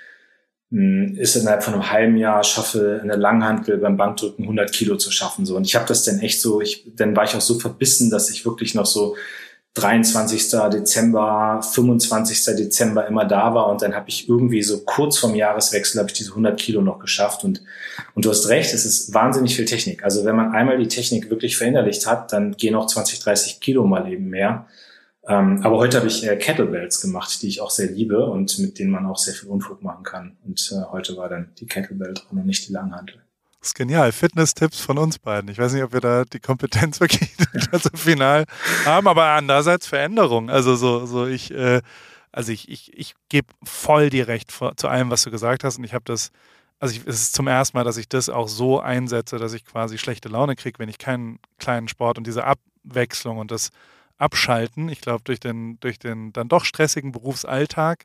hm, 0.73 1.17
ist 1.17 1.37
innerhalb 1.37 1.63
von 1.63 1.75
einem 1.75 1.91
halben 1.91 2.17
Jahr 2.17 2.43
schaffe, 2.43 3.01
eine 3.03 3.17
Langhantel 3.17 3.79
beim 3.79 3.97
Bankdrücken 3.97 4.45
100 4.45 4.73
Kilo 4.73 4.97
zu 4.97 5.11
schaffen. 5.13 5.47
So. 5.47 5.57
Und 5.57 5.67
ich 5.67 5.75
habe 5.77 5.87
das 5.87 6.05
dann 6.05 6.19
echt 6.21 6.41
so, 6.41 6.61
ich, 6.61 6.85
dann 6.97 7.15
war 7.15 7.25
ich 7.25 7.35
auch 7.35 7.41
so 7.41 7.59
verbissen, 7.59 8.11
dass 8.11 8.31
ich 8.31 8.45
wirklich 8.45 8.75
noch 8.75 8.87
so 8.87 9.17
23. 9.75 10.51
Dezember, 10.73 11.61
25. 11.63 12.57
Dezember 12.57 13.07
immer 13.07 13.25
da 13.25 13.55
war 13.55 13.69
und 13.69 13.83
dann 13.83 13.95
habe 13.95 14.09
ich 14.09 14.29
irgendwie 14.29 14.63
so 14.63 14.81
kurz 14.81 15.19
vorm 15.19 15.35
Jahreswechsel 15.35 16.01
habe 16.01 16.11
ich 16.11 16.17
diese 16.17 16.31
100 16.31 16.59
Kilo 16.59 16.83
noch 16.83 16.99
geschafft 16.99 17.45
und 17.45 17.63
und 18.15 18.25
du 18.25 18.31
hast 18.31 18.49
recht, 18.49 18.75
es 18.75 18.85
ist 18.85 19.15
wahnsinnig 19.15 19.57
viel 19.57 19.65
Technik. 19.65 20.05
Also 20.05 20.25
wenn 20.25 20.37
man 20.37 20.53
einmal 20.53 20.79
die 20.79 20.89
Technik 20.89 21.31
wirklich 21.31 21.57
verinnerlicht 21.57 22.07
hat, 22.07 22.33
dann 22.33 22.53
gehen 22.53 22.75
auch 22.75 22.87
20, 22.87 23.21
30 23.21 23.61
Kilo 23.61 23.87
mal 23.87 24.11
eben 24.11 24.29
mehr. 24.29 24.67
Ähm, 25.29 25.61
aber 25.63 25.79
heute 25.79 25.99
habe 25.99 26.09
ich 26.09 26.27
äh, 26.27 26.37
Kettlebells 26.37 27.01
gemacht, 27.01 27.43
die 27.43 27.49
ich 27.49 27.61
auch 27.61 27.71
sehr 27.71 27.91
liebe 27.91 28.27
und 28.27 28.59
mit 28.59 28.79
denen 28.79 28.91
man 28.91 29.07
auch 29.07 29.19
sehr 29.19 29.35
viel 29.35 29.49
Unfug 29.49 29.83
machen 29.83 30.03
kann. 30.03 30.37
Und 30.45 30.73
äh, 30.73 30.91
heute 30.91 31.17
war 31.17 31.29
dann 31.29 31.53
die 31.59 31.67
Kettlebell 31.67 32.15
dran 32.15 32.39
und 32.39 32.47
nicht 32.47 32.69
die 32.69 32.73
Langhantel. 32.73 33.21
Das 33.61 33.69
ist 33.69 33.75
genial. 33.75 34.11
Fitness-Tipps 34.11 34.81
von 34.81 34.97
uns 34.97 35.19
beiden. 35.19 35.51
Ich 35.51 35.59
weiß 35.59 35.75
nicht, 35.75 35.83
ob 35.83 35.93
wir 35.93 36.01
da 36.01 36.25
die 36.25 36.41
Kompetenz 36.41 36.99
wirklich 37.01 37.31
also 37.71 37.91
final 37.95 38.47
haben, 38.87 39.07
aber 39.07 39.27
andererseits 39.27 39.87
Veränderung. 39.87 40.49
Also 40.49 40.77
so, 40.77 41.05
so 41.05 41.27
ich, 41.27 41.51
äh, 41.51 41.83
also 42.33 42.53
ich, 42.53 42.71
ich, 42.71 42.97
ich 42.97 43.15
gebe 43.29 43.49
voll 43.63 44.09
dir 44.09 44.29
recht 44.29 44.51
zu 44.51 44.89
allem, 44.89 45.11
was 45.11 45.23
du 45.23 45.31
gesagt 45.31 45.63
hast. 45.63 45.77
Und 45.77 45.85
ich 45.85 45.93
habe 45.93 46.05
das, 46.07 46.33
also 46.79 46.95
ich, 46.95 47.07
es 47.07 47.21
ist 47.21 47.35
zum 47.35 47.49
ersten 47.49 47.77
Mal, 47.77 47.85
dass 47.85 47.99
ich 47.99 48.09
das 48.09 48.31
auch 48.31 48.49
so 48.49 48.81
einsetze, 48.81 49.37
dass 49.37 49.53
ich 49.53 49.67
quasi 49.67 49.99
schlechte 49.99 50.31
Laune 50.31 50.57
kriege, 50.57 50.79
wenn 50.79 50.89
ich 50.89 50.99
keinen 50.99 51.39
kleinen 51.59 51.89
Sport 51.89 52.17
und 52.17 52.27
diese 52.27 52.45
Abwechslung 52.45 53.37
und 53.37 53.51
das 53.51 53.71
Abschalten, 54.17 54.89
ich 54.89 55.03
glaube, 55.03 55.23
durch 55.25 55.41
den, 55.41 55.79
durch 55.81 55.99
den 55.99 56.33
dann 56.33 56.49
doch 56.49 56.65
stressigen 56.65 57.13
Berufsalltag 57.13 58.05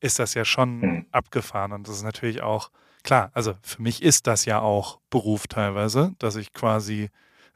ist 0.00 0.18
das 0.18 0.34
ja 0.34 0.44
schon 0.44 0.80
mhm. 0.80 1.06
abgefahren. 1.12 1.72
Und 1.72 1.86
das 1.86 1.96
ist 1.96 2.02
natürlich 2.02 2.42
auch 2.42 2.70
klar, 3.02 3.30
also 3.34 3.54
für 3.62 3.82
mich 3.82 4.02
ist 4.02 4.26
das 4.26 4.44
ja 4.44 4.60
auch 4.60 4.98
Beruf 5.10 5.46
teilweise, 5.46 6.14
dass 6.18 6.36
ich 6.36 6.52
quasi 6.52 7.10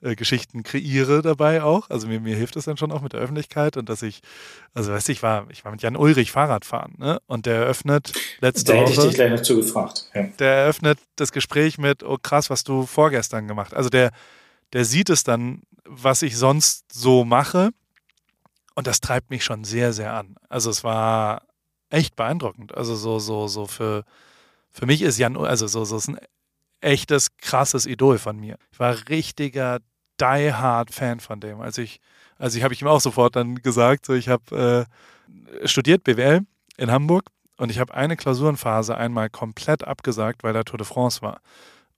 äh, 0.05 0.17
Geschichten 0.17 0.63
kreiere 0.63 1.23
dabei 1.23 1.63
auch. 1.63 1.89
Also 1.89 2.07
mir, 2.07 2.21
mir 2.21 2.37
hilft 2.37 2.57
es 2.57 2.67
dann 2.67 2.77
schon 2.77 2.93
auch 2.93 3.01
mit 3.01 3.15
der 3.15 3.21
Öffentlichkeit 3.21 3.77
und 3.77 3.89
dass 3.89 4.03
ich, 4.03 4.21
also 4.75 4.93
weißt 4.93 5.09
du, 5.09 5.13
ich 5.13 5.23
war, 5.23 5.47
ich 5.51 5.65
war 5.65 5.73
mit 5.73 5.83
Jan 5.83 5.97
Ulrich 5.97 6.31
Fahrrad 6.31 6.65
fahren, 6.65 6.95
ne? 6.99 7.21
Und 7.27 7.47
der 7.47 7.57
eröffnet 7.57 8.13
letzte 8.41 8.73
da 8.73 8.75
Woche. 8.75 8.85
Da 8.85 8.91
hätte 8.91 9.01
ich 9.01 9.07
dich 9.09 9.15
gleich 9.15 9.31
noch 9.31 9.43
zu 9.43 9.57
gefragt. 9.57 10.11
Ja. 10.15 10.25
Der 10.39 10.55
eröffnet 10.55 10.99
das 11.17 11.33
Gespräch 11.33 11.79
mit, 11.79 12.03
oh 12.03 12.19
krass, 12.21 12.51
was 12.51 12.65
du 12.65 12.85
vorgestern 12.85 13.49
gemacht. 13.49 13.73
Also 13.73 13.89
der, 13.89 14.11
der 14.73 14.85
sieht 14.85 15.09
es 15.09 15.25
dann, 15.25 15.63
was 15.85 16.23
ich 16.23 16.37
sonst 16.37 16.93
so 16.93 17.25
mache. 17.25 17.71
Und 18.75 18.87
das 18.87 19.01
treibt 19.01 19.31
mich 19.31 19.45
schon 19.45 19.65
sehr, 19.65 19.93
sehr 19.93 20.13
an. 20.13 20.35
Also 20.49 20.69
es 20.69 20.85
war 20.85 21.43
echt 21.91 22.17
beeindruckend. 22.17 22.77
Also 22.77 22.95
so, 22.95 23.19
so, 23.21 23.47
so 23.47 23.67
für, 23.67 24.05
für 24.75 24.87
mich 24.87 25.03
ist 25.03 25.19
Jan, 25.19 25.37
also 25.37 25.67
so, 25.69 25.85
so 25.85 25.97
ist 25.97 26.09
ein 26.09 26.19
echtes, 26.81 27.37
krasses 27.39 27.87
Idol 27.87 28.19
von 28.19 28.39
mir. 28.39 28.59
Ich 28.73 28.81
war 28.81 28.97
richtiger 29.09 29.79
Die-Hard-Fan 30.21 31.21
von 31.21 31.41
dem. 31.41 31.61
Also 31.61 31.81
ich, 31.81 32.01
also 32.37 32.59
ich 32.59 32.65
habe 32.65 32.75
ich 32.75 32.83
ihm 32.83 32.89
auch 32.89 33.01
sofort 33.01 33.37
dann 33.37 33.55
gesagt, 33.57 34.05
so 34.05 34.15
ich 34.15 34.29
habe 34.29 34.87
äh, 35.63 35.67
studiert 35.67 36.03
BWL 36.05 36.41
in 36.77 36.91
Hamburg 36.91 37.31
und 37.57 37.71
ich 37.71 37.79
habe 37.79 37.95
eine 37.95 38.17
Klausurenphase 38.17 38.97
einmal 38.97 39.31
komplett 39.31 39.85
abgesagt, 39.85 40.43
weil 40.43 40.53
da 40.53 40.65
Tour 40.65 40.79
de 40.79 40.87
France 40.87 41.23
war. 41.23 41.41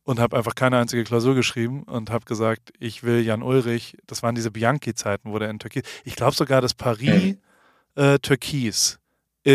Und 0.04 0.20
habe 0.20 0.36
einfach 0.36 0.54
keine 0.54 0.78
einzige 0.78 1.02
Klausur 1.02 1.34
geschrieben 1.34 1.82
und 1.82 2.10
habe 2.10 2.26
gesagt, 2.26 2.72
ich 2.78 3.02
will 3.02 3.22
Jan 3.22 3.42
Ulrich, 3.42 3.96
das 4.06 4.22
waren 4.22 4.36
diese 4.36 4.52
Bianchi-Zeiten, 4.52 5.32
wo 5.32 5.38
der 5.40 5.50
in 5.50 5.58
Türkis, 5.58 5.82
ich 6.04 6.14
glaube 6.14 6.36
sogar, 6.36 6.60
dass 6.60 6.74
Paris 6.74 7.36
äh, 7.96 8.18
Türkis 8.20 9.00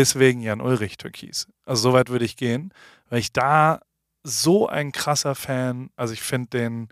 ist 0.00 0.18
wegen 0.18 0.40
Jan 0.40 0.60
Ulrich 0.60 0.96
Türkis. 0.96 1.48
Also 1.64 1.90
so 1.90 1.92
weit 1.92 2.08
würde 2.08 2.24
ich 2.24 2.36
gehen 2.36 2.72
weil 3.12 3.18
ich 3.18 3.30
da 3.30 3.82
so 4.22 4.66
ein 4.66 4.90
krasser 4.90 5.34
Fan, 5.34 5.90
also 5.96 6.14
ich 6.14 6.22
finde 6.22 6.48
den 6.48 6.88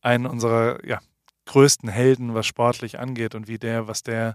einen 0.00 0.26
unserer 0.26 0.84
ja, 0.84 0.98
größten 1.46 1.88
Helden, 1.88 2.34
was 2.34 2.46
sportlich 2.46 2.98
angeht 2.98 3.36
und 3.36 3.46
wie 3.46 3.58
der, 3.58 3.86
was 3.86 4.02
der 4.02 4.34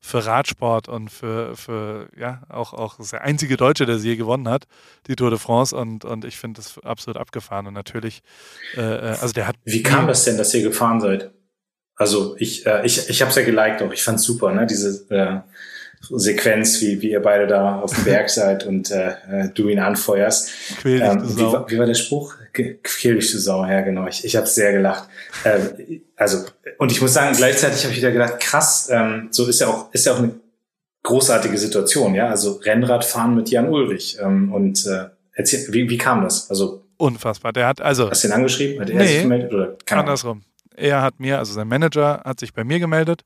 für 0.00 0.24
Radsport 0.24 0.88
und 0.88 1.10
für, 1.10 1.56
für 1.56 2.08
ja, 2.16 2.42
auch, 2.48 2.74
auch 2.74 2.96
der 3.10 3.22
einzige 3.22 3.56
Deutsche, 3.56 3.86
der 3.86 3.98
sie 3.98 4.10
je 4.10 4.16
gewonnen 4.16 4.48
hat, 4.48 4.68
die 5.08 5.16
Tour 5.16 5.30
de 5.30 5.40
France. 5.40 5.74
Und, 5.74 6.04
und 6.04 6.24
ich 6.24 6.38
finde 6.38 6.60
das 6.60 6.78
absolut 6.84 7.16
abgefahren. 7.16 7.66
Und 7.66 7.74
natürlich, 7.74 8.22
äh, 8.76 8.80
äh 8.80 9.16
also 9.20 9.32
der 9.32 9.48
hat. 9.48 9.56
Wie 9.64 9.82
kam 9.82 10.06
das 10.06 10.24
denn, 10.24 10.38
dass 10.38 10.54
ihr 10.54 10.62
gefahren 10.62 11.00
seid? 11.00 11.32
Also 11.96 12.36
ich, 12.38 12.64
äh, 12.66 12.86
ich, 12.86 13.08
ich 13.08 13.20
habe 13.20 13.30
es 13.30 13.36
ja 13.36 13.42
geliked 13.42 13.82
auch. 13.82 13.92
Ich 13.92 14.04
fand 14.04 14.20
super, 14.20 14.52
ne? 14.52 14.64
Diese 14.64 15.12
äh, 15.12 15.40
Sequenz, 16.00 16.80
wie, 16.80 17.00
wie 17.02 17.10
ihr 17.10 17.20
beide 17.20 17.46
da 17.46 17.80
auf 17.80 17.94
dem 17.94 18.04
Berg 18.04 18.30
seid 18.30 18.66
und 18.66 18.90
äh, 18.90 19.10
äh 19.30 19.48
du 19.54 19.68
ihn 19.68 19.78
anfeuerst. 19.78 20.50
Quäl 20.80 21.00
dich, 21.00 21.08
ähm, 21.08 21.36
wie, 21.36 21.42
war, 21.42 21.70
wie 21.70 21.78
war 21.78 21.86
der 21.86 21.94
Spruch? 21.94 22.34
Quäl 22.52 23.16
dich, 23.16 23.30
du 23.32 23.38
Sau, 23.38 23.64
ja 23.66 23.80
genau. 23.82 24.06
Ich, 24.06 24.24
ich 24.24 24.36
habe 24.36 24.46
sehr 24.46 24.72
gelacht. 24.72 25.08
Äh, 25.44 26.00
also, 26.16 26.44
und 26.78 26.92
ich 26.92 27.00
muss 27.00 27.14
sagen, 27.14 27.36
gleichzeitig 27.36 27.84
habe 27.84 27.92
ich 27.92 27.98
wieder 27.98 28.12
gedacht, 28.12 28.40
krass, 28.40 28.88
ähm, 28.90 29.28
so 29.30 29.46
ist 29.46 29.60
ja 29.60 29.68
auch, 29.68 29.92
ist 29.92 30.06
ja 30.06 30.14
auch 30.14 30.18
eine 30.18 30.34
großartige 31.02 31.58
Situation, 31.58 32.14
ja. 32.14 32.28
Also 32.28 32.52
Rennradfahren 32.52 33.34
mit 33.34 33.50
Jan 33.50 33.68
Ulrich. 33.68 34.18
Ähm, 34.20 34.52
und 34.52 34.86
äh, 34.86 35.06
erzähl, 35.32 35.66
wie, 35.72 35.88
wie 35.88 35.98
kam 35.98 36.22
das? 36.22 36.50
Also 36.50 36.84
Unfassbar. 36.98 37.52
Der 37.52 37.66
hat 37.68 37.80
also. 37.80 38.10
Hast 38.10 38.24
du 38.24 38.28
ihn 38.28 38.32
angeschrieben? 38.32 38.80
Hat 38.80 38.90
er 38.90 38.96
nee, 38.96 39.06
sich 39.06 39.22
gemeldet? 39.22 39.52
Oder? 39.52 39.76
andersrum. 39.90 40.42
Er 40.76 41.02
hat 41.02 41.18
mir, 41.18 41.38
also 41.38 41.52
sein 41.52 41.68
Manager 41.68 42.22
hat 42.24 42.40
sich 42.40 42.52
bei 42.52 42.64
mir 42.64 42.78
gemeldet 42.78 43.22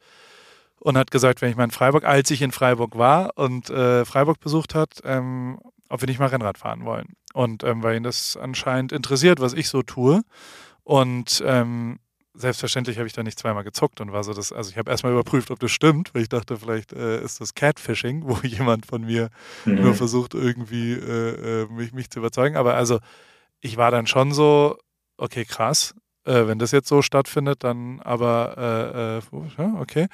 und 0.83 0.99
hat 0.99 1.12
gesagt, 1.12 1.41
wenn 1.41 1.51
ich 1.51 1.57
mal 1.57 1.64
in 1.64 1.70
Freiburg, 1.70 2.05
als 2.05 2.30
ich 2.30 2.43
in 2.43 2.51
Freiburg 2.51 2.99
war 2.99 3.33
und 3.37 3.70
äh, 3.70 4.05
Freiburg 4.05 4.41
besucht 4.41 4.74
hat, 4.74 5.01
ähm, 5.05 5.61
ob 5.89 6.01
wir 6.01 6.09
nicht 6.09 6.18
mal 6.18 6.26
Rennrad 6.26 6.59
fahren 6.59 6.85
wollen. 6.85 7.14
Und 7.35 7.62
ähm, 7.62 7.83
weil 7.85 7.97
ihn 7.97 8.03
das 8.03 8.37
anscheinend 8.37 8.91
interessiert, 8.91 9.41
was 9.41 9.53
ich 9.53 9.68
so 9.68 9.83
tue. 9.83 10.22
Und 10.83 11.43
ähm, 11.47 12.01
selbstverständlich 12.35 12.99
habe 12.99 13.07
ich 13.07 13.12
da 13.12 13.22
nicht 13.22 13.39
zweimal 13.39 13.62
gezuckt 13.62 14.01
und 14.01 14.12
war 14.12 14.24
so 14.24 14.35
das, 14.35 14.53
also 14.53 14.70
ich 14.70 14.78
habe 14.78 14.91
erstmal 14.91 15.12
überprüft, 15.12 15.53
ob 15.53 15.61
das 15.61 15.70
stimmt, 15.70 16.12
weil 16.14 16.22
ich 16.22 16.28
dachte, 16.28 16.57
vielleicht 16.57 16.93
äh, 16.93 17.22
ist 17.22 17.41
das 17.41 17.55
Catfishing, 17.55 18.22
wo 18.26 18.37
jemand 18.43 18.85
von 18.85 19.03
mir 19.05 19.28
mhm. 19.64 19.83
nur 19.83 19.95
versucht, 19.95 20.35
irgendwie 20.35 20.95
äh, 20.95 21.62
äh, 21.62 21.66
mich, 21.66 21.93
mich 21.93 22.11
zu 22.11 22.18
überzeugen. 22.18 22.57
Aber 22.57 22.74
also 22.74 22.99
ich 23.61 23.76
war 23.76 23.93
dann 23.93 24.09
schon 24.09 24.33
so, 24.33 24.78
okay, 25.16 25.45
krass, 25.45 25.95
äh, 26.24 26.46
wenn 26.46 26.58
das 26.58 26.70
jetzt 26.72 26.88
so 26.88 27.02
stattfindet, 27.02 27.64
dann 27.64 28.00
aber, 28.00 29.22
äh, 29.28 29.62
äh, 29.62 29.76
okay. 29.78 30.06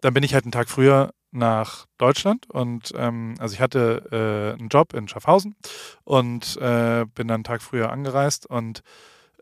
Dann 0.00 0.14
bin 0.14 0.22
ich 0.22 0.34
halt 0.34 0.44
einen 0.44 0.52
Tag 0.52 0.68
früher 0.68 1.12
nach 1.30 1.86
Deutschland 1.98 2.48
und 2.50 2.92
ähm, 2.96 3.34
also 3.38 3.54
ich 3.54 3.60
hatte 3.60 4.54
äh, 4.56 4.58
einen 4.58 4.68
Job 4.68 4.94
in 4.94 5.08
Schaffhausen 5.08 5.56
und 6.04 6.56
äh, 6.58 7.04
bin 7.14 7.26
dann 7.26 7.36
einen 7.36 7.44
Tag 7.44 7.60
früher 7.60 7.90
angereist 7.90 8.46
und 8.46 8.82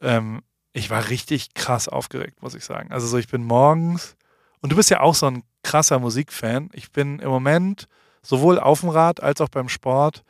ähm, 0.00 0.40
ich 0.72 0.88
war 0.88 1.10
richtig 1.10 1.52
krass 1.52 1.88
aufgeregt, 1.88 2.42
muss 2.42 2.54
ich 2.54 2.64
sagen. 2.64 2.92
Also 2.92 3.06
so, 3.06 3.18
ich 3.18 3.28
bin 3.28 3.44
morgens 3.44 4.16
und 4.60 4.72
du 4.72 4.76
bist 4.76 4.88
ja 4.88 5.00
auch 5.00 5.14
so 5.14 5.26
ein 5.26 5.42
krasser 5.62 5.98
Musikfan. 5.98 6.70
Ich 6.72 6.92
bin 6.92 7.18
im 7.18 7.28
Moment 7.28 7.88
sowohl 8.22 8.58
auf 8.58 8.80
dem 8.80 8.88
Rad 8.88 9.22
als 9.22 9.40
auch 9.42 9.50
beim 9.50 9.68
Sport 9.68 10.24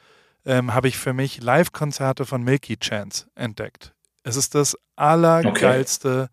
ähm, 0.44 0.74
habe 0.74 0.88
ich 0.88 0.98
für 0.98 1.12
mich 1.12 1.40
Live-Konzerte 1.40 2.26
von 2.26 2.42
Milky 2.42 2.76
Chance 2.76 3.26
entdeckt. 3.36 3.94
Es 4.24 4.36
ist 4.36 4.54
das 4.54 4.76
allergeilste, 5.02 6.22
okay. 6.22 6.28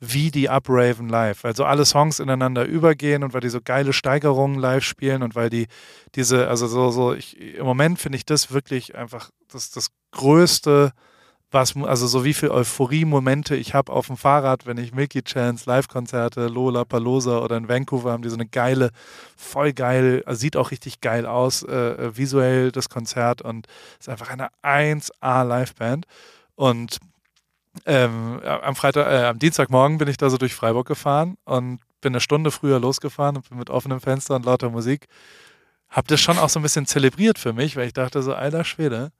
wie 0.00 0.30
die 0.30 0.48
Upraven 0.48 1.08
live, 1.08 1.44
weil 1.44 1.56
so 1.56 1.64
alle 1.64 1.84
Songs 1.84 2.18
ineinander 2.20 2.64
übergehen 2.64 3.22
und 3.22 3.34
weil 3.34 3.40
die 3.40 3.48
so 3.48 3.60
geile 3.62 3.92
Steigerungen 3.92 4.58
live 4.58 4.84
spielen 4.84 5.22
und 5.22 5.34
weil 5.34 5.50
die 5.50 5.66
diese, 6.14 6.48
also 6.48 6.66
so, 6.66 6.90
so, 6.90 7.14
ich, 7.14 7.38
im 7.38 7.64
Moment 7.64 7.98
finde 7.98 8.16
ich 8.16 8.26
das 8.26 8.52
wirklich 8.52 8.96
einfach 8.96 9.30
das, 9.50 9.70
das 9.70 9.88
größte, 10.10 10.92
was, 11.50 11.74
also 11.76 12.06
so 12.06 12.24
wie 12.24 12.34
viel 12.34 12.50
Euphorie-Momente 12.50 13.56
ich 13.56 13.72
habe 13.72 13.90
auf 13.92 14.08
dem 14.08 14.18
Fahrrad, 14.18 14.66
wenn 14.66 14.76
ich 14.76 14.92
Milky 14.92 15.22
Chance, 15.22 15.64
Live-Konzerte, 15.66 16.46
Lola 16.46 16.84
Palosa 16.84 17.38
oder 17.38 17.56
in 17.56 17.68
Vancouver 17.68 18.12
haben 18.12 18.22
die 18.22 18.28
so 18.28 18.36
eine 18.36 18.46
geile, 18.46 18.90
voll 19.36 19.72
geil, 19.72 20.22
also 20.26 20.38
sieht 20.38 20.56
auch 20.56 20.70
richtig 20.70 21.00
geil 21.00 21.24
aus, 21.24 21.62
äh, 21.62 21.74
äh 21.74 22.16
visuell 22.16 22.70
das 22.70 22.90
Konzert 22.90 23.40
und 23.40 23.66
ist 23.98 24.08
einfach 24.10 24.28
eine 24.28 24.48
1A 24.62 25.44
Liveband. 25.44 26.06
Und 26.54 26.98
ähm, 27.86 28.40
am 28.42 28.76
Freitag, 28.76 29.06
äh, 29.06 29.26
am 29.26 29.38
Dienstagmorgen 29.38 29.98
bin 29.98 30.08
ich 30.08 30.16
da 30.16 30.30
so 30.30 30.38
durch 30.38 30.54
Freiburg 30.54 30.86
gefahren 30.86 31.36
und 31.44 31.80
bin 32.00 32.12
eine 32.12 32.20
Stunde 32.20 32.50
früher 32.50 32.78
losgefahren 32.78 33.36
und 33.36 33.48
bin 33.48 33.58
mit 33.58 33.70
offenem 33.70 34.00
Fenster 34.00 34.36
und 34.36 34.44
lauter 34.44 34.70
Musik. 34.70 35.06
Hab 35.88 36.06
das 36.08 36.20
schon 36.20 36.38
auch 36.38 36.48
so 36.48 36.60
ein 36.60 36.62
bisschen 36.62 36.86
zelebriert 36.86 37.38
für 37.38 37.52
mich, 37.52 37.76
weil 37.76 37.86
ich 37.86 37.92
dachte 37.92 38.22
so, 38.22 38.34
alter 38.34 38.64
Schwede, 38.64 39.12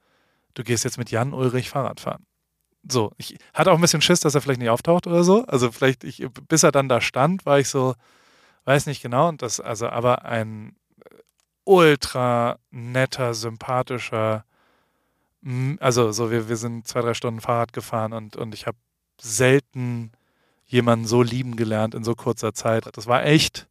du 0.55 0.63
gehst 0.63 0.85
jetzt 0.85 0.99
mit 0.99 1.11
Jan 1.11 1.33
Ulrich 1.33 1.71
Fahrrad 1.71 2.01
fahren. 2.01 2.27
So, 2.89 3.13
ich 3.17 3.37
hatte 3.55 3.73
auch 3.73 3.77
ein 3.77 3.81
bisschen 3.81 4.03
Schiss, 4.03 4.21
dass 4.21 4.35
er 4.35 4.41
vielleicht 4.41 4.61
nicht 4.61 4.71
auftaucht 4.71 5.07
oder 5.07 5.25
so. 5.25 5.45
Also 5.47 5.73
vielleicht, 5.73 6.05
ich, 6.05 6.27
bis 6.49 6.63
er 6.63 6.73
dann 6.73 6.89
da 6.89 7.01
stand, 7.01 7.45
war 7.45 7.59
ich 7.59 7.69
so, 7.69 7.95
weiß 8.65 8.87
nicht 8.87 9.03
genau. 9.03 9.29
Und 9.29 9.43
das, 9.43 9.61
also 9.61 9.89
aber 9.89 10.25
ein 10.25 10.77
ultra 11.65 12.59
netter, 12.71 13.35
sympathischer, 13.35 14.45
also 15.80 16.12
so 16.12 16.30
wir, 16.30 16.49
wir 16.49 16.57
sind 16.57 16.86
zwei, 16.86 17.01
drei 17.01 17.14
Stunden 17.14 17.41
Fahrrad 17.41 17.72
gefahren 17.72 18.12
und, 18.12 18.36
und 18.36 18.55
ich 18.55 18.66
habe 18.66 18.78
selten 19.20 20.12
jemanden 20.66 21.07
so 21.07 21.22
lieben 21.22 21.57
gelernt 21.57 21.95
in 21.95 22.05
so 22.05 22.14
kurzer 22.14 22.53
Zeit. 22.53 22.89
Das 22.97 23.07
war 23.07 23.24
echt, 23.24 23.68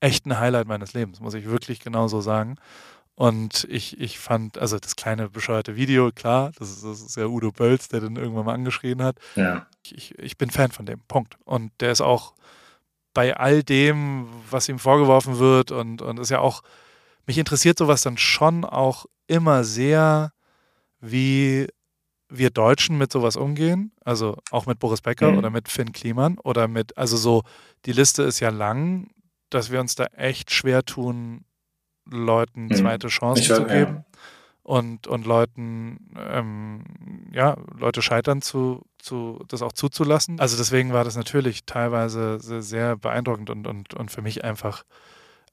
echt 0.00 0.26
ein 0.26 0.38
Highlight 0.38 0.66
meines 0.66 0.94
Lebens, 0.94 1.20
muss 1.20 1.34
ich 1.34 1.46
wirklich 1.46 1.80
genauso 1.80 2.20
sagen. 2.20 2.56
Und 3.14 3.66
ich, 3.70 4.00
ich 4.00 4.18
fand, 4.18 4.58
also 4.58 4.78
das 4.78 4.96
kleine 4.96 5.28
bescheuerte 5.28 5.76
Video, 5.76 6.10
klar, 6.12 6.50
das 6.58 6.70
ist, 6.70 6.84
das 6.84 7.02
ist 7.02 7.16
ja 7.16 7.26
Udo 7.26 7.52
Bölz, 7.52 7.88
der 7.88 8.00
den 8.00 8.16
irgendwann 8.16 8.46
mal 8.46 8.54
angeschrien 8.54 9.02
hat. 9.02 9.18
Ja. 9.36 9.66
Ich, 9.90 10.18
ich 10.18 10.38
bin 10.38 10.50
Fan 10.50 10.72
von 10.72 10.86
dem, 10.86 11.00
Punkt. 11.08 11.36
Und 11.44 11.70
der 11.80 11.92
ist 11.92 12.00
auch 12.00 12.32
bei 13.12 13.36
all 13.36 13.62
dem, 13.62 14.26
was 14.50 14.68
ihm 14.68 14.78
vorgeworfen 14.78 15.38
wird 15.38 15.70
und, 15.70 16.00
und 16.00 16.18
ist 16.18 16.30
ja 16.30 16.38
auch, 16.38 16.62
mich 17.26 17.36
interessiert 17.36 17.78
sowas 17.78 18.00
dann 18.00 18.16
schon 18.16 18.64
auch 18.64 19.04
immer 19.26 19.64
sehr, 19.64 20.32
wie 21.02 21.66
wir 22.30 22.50
Deutschen 22.50 22.96
mit 22.96 23.12
sowas 23.12 23.36
umgehen, 23.36 23.92
also 24.04 24.38
auch 24.50 24.64
mit 24.64 24.78
Boris 24.78 25.02
Becker 25.02 25.32
mhm. 25.32 25.38
oder 25.38 25.50
mit 25.50 25.68
Finn 25.68 25.92
Kliman 25.92 26.38
oder 26.38 26.66
mit, 26.66 26.96
also 26.96 27.18
so, 27.18 27.42
die 27.84 27.92
Liste 27.92 28.22
ist 28.22 28.40
ja 28.40 28.48
lang, 28.48 29.10
dass 29.50 29.70
wir 29.70 29.80
uns 29.80 29.96
da 29.96 30.04
echt 30.16 30.50
schwer 30.50 30.82
tun, 30.84 31.44
Leuten 32.08 32.66
mhm. 32.66 32.74
zweite 32.74 33.08
Chancen 33.08 33.44
zu 33.44 33.64
geben 33.66 33.96
ja. 33.96 34.04
und, 34.62 35.06
und 35.06 35.26
Leuten, 35.26 36.14
ähm, 36.16 36.84
ja, 37.32 37.56
Leute 37.76 38.00
scheitern 38.00 38.40
zu, 38.40 38.82
zu, 38.98 39.44
das 39.48 39.60
auch 39.60 39.72
zuzulassen. 39.72 40.40
Also 40.40 40.56
deswegen 40.56 40.92
war 40.92 41.04
das 41.04 41.16
natürlich 41.16 41.66
teilweise 41.66 42.38
sehr, 42.40 42.62
sehr 42.62 42.96
beeindruckend 42.96 43.50
und, 43.50 43.66
und, 43.66 43.92
und 43.92 44.10
für 44.10 44.22
mich 44.22 44.42
einfach, 44.42 44.84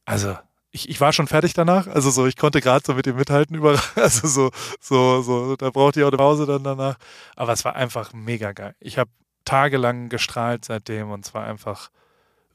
also 0.06 0.38
ich, 0.72 0.90
ich 0.90 1.02
war 1.02 1.14
schon 1.14 1.28
fertig 1.28 1.54
danach. 1.54 1.88
Also 1.88 2.10
so, 2.12 2.28
ich 2.28 2.38
konnte 2.38 2.62
gerade 2.62 2.84
so 2.86 2.94
mit 2.94 3.08
ihm 3.08 3.16
mithalten 3.16 3.56
über, 3.56 3.82
also 3.96 4.28
so, 4.28 4.52
so, 4.80 5.22
so, 5.22 5.56
da 5.56 5.70
brauchte 5.70 6.00
ich 6.00 6.04
auch 6.04 6.10
eine 6.10 6.18
Pause 6.18 6.46
dann 6.46 6.64
danach. 6.64 6.98
Aber 7.36 7.54
es 7.54 7.66
war 7.66 7.76
einfach 7.76 8.14
mega 8.14 8.52
geil. 8.52 8.76
Ich 8.80 8.98
habe 8.98 9.10
tagelang 9.46 10.10
gestrahlt 10.10 10.66
seitdem 10.66 11.12
und 11.12 11.26
es 11.26 11.34
war 11.34 11.46
einfach 11.46 11.90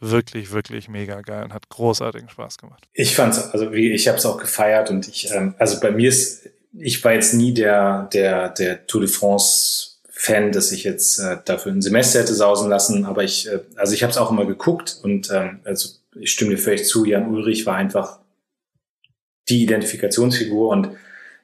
wirklich, 0.01 0.53
wirklich 0.53 0.89
mega 0.89 1.23
geil 1.23 1.45
und 1.45 1.55
hat 1.55 1.69
großartigen 1.69 2.29
Spaß 2.29 2.59
gemacht. 2.59 2.85
Ich 2.93 3.17
fand's, 3.17 3.39
also 3.53 3.73
wie, 3.73 3.91
ich 3.93 4.07
habe 4.07 4.19
es 4.19 4.27
auch 4.27 4.39
gefeiert 4.39 4.91
und 4.91 5.09
ich, 5.09 5.33
ähm, 5.33 5.55
also 5.59 5.81
bei 5.81 5.91
mir 5.91 6.09
ist, 6.09 6.49
ich 6.79 7.03
war 7.05 7.12
jetzt 7.12 7.35
nie 7.35 7.55
der, 7.55 8.09
der, 8.12 8.51
der 8.51 8.87
Tour 8.87 9.01
de 9.01 9.11
France 9.11 9.95
Fan, 10.11 10.53
dass 10.53 10.73
ich 10.73 10.85
jetzt 10.85 11.19
äh, 11.19 11.39
dafür 11.45 11.73
ein 11.73 11.83
Semester 11.83 12.21
hätte 12.21 12.35
sausen 12.35 12.69
lassen, 12.69 13.05
aber 13.05 13.25
ich, 13.25 13.49
äh, 13.49 13.61
also 13.77 13.95
ich 13.95 14.03
habe 14.03 14.11
es 14.11 14.19
auch 14.19 14.31
immer 14.31 14.47
geguckt 14.47 14.99
und 15.03 15.31
ähm, 15.31 15.61
also 15.65 15.89
ich 16.21 16.33
stimme 16.33 16.53
dir 16.53 16.59
völlig 16.59 16.87
zu, 16.87 17.05
Jan 17.05 17.29
Ulrich 17.29 17.67
war 17.67 17.77
einfach 17.77 18.21
die 19.49 19.62
Identifikationsfigur 19.62 20.69
und 20.69 20.91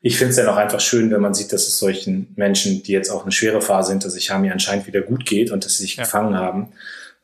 ich 0.02 0.16
finde 0.16 0.30
es 0.30 0.36
dann 0.36 0.48
auch 0.48 0.56
einfach 0.56 0.80
schön, 0.80 1.10
wenn 1.10 1.20
man 1.20 1.34
sieht, 1.34 1.52
dass 1.52 1.68
es 1.68 1.78
solchen 1.78 2.32
Menschen, 2.36 2.82
die 2.82 2.92
jetzt 2.92 3.10
auch 3.10 3.22
eine 3.22 3.32
schwere 3.32 3.60
Phase 3.60 3.92
hinter 3.92 4.08
sich 4.08 4.30
haben, 4.30 4.44
ja 4.44 4.52
anscheinend 4.52 4.86
wieder 4.86 5.02
gut 5.02 5.26
geht 5.26 5.50
und 5.50 5.64
dass 5.64 5.76
sie 5.76 5.82
sich 5.82 5.96
ja. 5.96 6.04
gefangen 6.04 6.36
haben. 6.36 6.72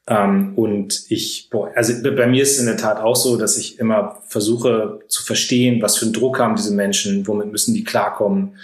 Ähm, 0.09 0.53
und 0.57 1.05
ich, 1.09 1.49
boah, 1.51 1.73
also 1.75 1.95
bei 2.03 2.27
mir 2.27 2.43
ist 2.43 2.53
es 2.53 2.61
in 2.61 2.67
der 2.67 2.77
Tat 2.77 2.99
auch 2.99 3.17
so, 3.17 3.37
dass 3.37 3.57
ich 3.57 3.79
immer 3.79 4.21
versuche 4.29 5.01
zu 5.09 5.25
verstehen, 5.25 5.81
was 5.81 5.97
für 5.97 6.05
einen 6.05 6.13
Druck 6.13 6.39
haben 6.39 6.57
diese 6.57 6.75
Menschen, 6.75 7.27
womit 7.27 7.51
müssen 7.51 7.75
die 7.75 7.83
klarkommen, 7.83 8.57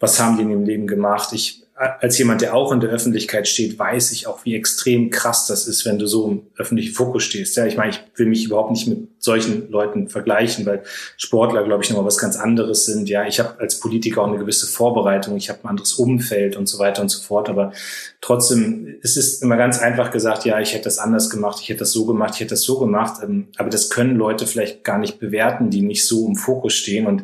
was 0.00 0.18
haben 0.18 0.36
die 0.36 0.42
in 0.42 0.50
ihrem 0.50 0.64
Leben 0.64 0.86
gemacht. 0.86 1.32
Ich 1.32 1.62
als 1.78 2.18
jemand, 2.18 2.40
der 2.40 2.54
auch 2.54 2.72
in 2.72 2.80
der 2.80 2.90
Öffentlichkeit 2.90 3.46
steht, 3.46 3.78
weiß 3.78 4.10
ich 4.10 4.26
auch, 4.26 4.44
wie 4.44 4.56
extrem 4.56 5.10
krass 5.10 5.46
das 5.46 5.68
ist, 5.68 5.86
wenn 5.86 5.96
du 5.98 6.08
so 6.08 6.28
im 6.28 6.42
öffentlichen 6.56 6.92
Fokus 6.92 7.22
stehst. 7.22 7.56
Ja, 7.56 7.66
ich 7.66 7.76
meine, 7.76 7.92
ich 7.92 8.00
will 8.16 8.26
mich 8.26 8.44
überhaupt 8.44 8.72
nicht 8.72 8.88
mit 8.88 9.06
solchen 9.20 9.70
Leuten 9.70 10.08
vergleichen, 10.08 10.66
weil 10.66 10.82
Sportler, 11.16 11.62
glaube 11.62 11.84
ich, 11.84 11.90
nochmal 11.90 12.04
was 12.04 12.18
ganz 12.18 12.36
anderes 12.36 12.84
sind. 12.84 13.08
Ja, 13.08 13.26
ich 13.26 13.38
habe 13.38 13.60
als 13.60 13.78
Politiker 13.78 14.22
auch 14.22 14.26
eine 14.26 14.38
gewisse 14.38 14.66
Vorbereitung, 14.66 15.36
ich 15.36 15.50
habe 15.50 15.60
ein 15.62 15.68
anderes 15.68 15.94
Umfeld 15.94 16.56
und 16.56 16.66
so 16.66 16.80
weiter 16.80 17.00
und 17.00 17.10
so 17.10 17.22
fort. 17.22 17.48
Aber 17.48 17.72
trotzdem 18.20 18.98
es 19.02 19.16
ist 19.16 19.40
immer 19.44 19.56
ganz 19.56 19.78
einfach 19.78 20.10
gesagt, 20.10 20.44
ja, 20.44 20.58
ich 20.58 20.74
hätte 20.74 20.84
das 20.84 20.98
anders 20.98 21.30
gemacht, 21.30 21.60
ich 21.62 21.68
hätte 21.68 21.80
das 21.80 21.92
so 21.92 22.06
gemacht, 22.06 22.34
ich 22.34 22.40
hätte 22.40 22.50
das 22.50 22.62
so 22.62 22.80
gemacht. 22.80 23.22
Ähm, 23.22 23.48
aber 23.56 23.70
das 23.70 23.88
können 23.88 24.16
Leute 24.16 24.48
vielleicht 24.48 24.82
gar 24.82 24.98
nicht 24.98 25.20
bewerten, 25.20 25.70
die 25.70 25.82
nicht 25.82 26.08
so 26.08 26.26
im 26.26 26.34
Fokus 26.34 26.74
stehen 26.74 27.06
und 27.06 27.22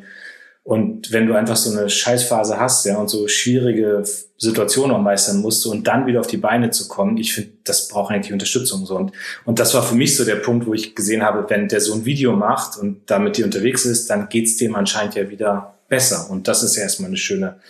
und 0.64 1.12
wenn 1.12 1.26
du 1.26 1.34
einfach 1.34 1.56
so 1.56 1.78
eine 1.78 1.90
Scheißphase 1.90 2.58
hast, 2.58 2.86
ja, 2.86 2.96
und 2.96 3.08
so 3.08 3.28
schwierige 3.28 4.02
Situationen 4.44 4.94
auch 4.94 5.00
meistern 5.00 5.40
musst 5.40 5.66
und 5.66 5.86
dann 5.86 6.06
wieder 6.06 6.20
auf 6.20 6.26
die 6.26 6.36
Beine 6.36 6.70
zu 6.70 6.88
kommen, 6.88 7.16
ich 7.16 7.34
finde, 7.34 7.50
das 7.64 7.88
braucht 7.88 8.12
eigentlich 8.12 8.32
Unterstützung 8.32 8.86
so. 8.86 8.96
Und, 8.96 9.12
und 9.44 9.58
das 9.58 9.74
war 9.74 9.82
für 9.82 9.94
mich 9.94 10.16
so 10.16 10.24
der 10.24 10.36
Punkt, 10.36 10.66
wo 10.66 10.74
ich 10.74 10.94
gesehen 10.94 11.22
habe, 11.22 11.48
wenn 11.48 11.68
der 11.68 11.80
so 11.80 11.94
ein 11.94 12.04
Video 12.04 12.36
macht 12.36 12.78
und 12.78 13.02
da 13.06 13.18
mit 13.18 13.36
dir 13.36 13.44
unterwegs 13.44 13.84
ist, 13.84 14.08
dann 14.10 14.28
geht's 14.28 14.56
dem 14.56 14.74
anscheinend 14.74 15.14
ja 15.14 15.28
wieder 15.28 15.74
besser. 15.88 16.30
Und 16.30 16.48
das 16.48 16.62
ist 16.62 16.76
ja 16.76 16.82
erstmal 16.82 17.08
eine 17.08 17.16
schöne, 17.16 17.60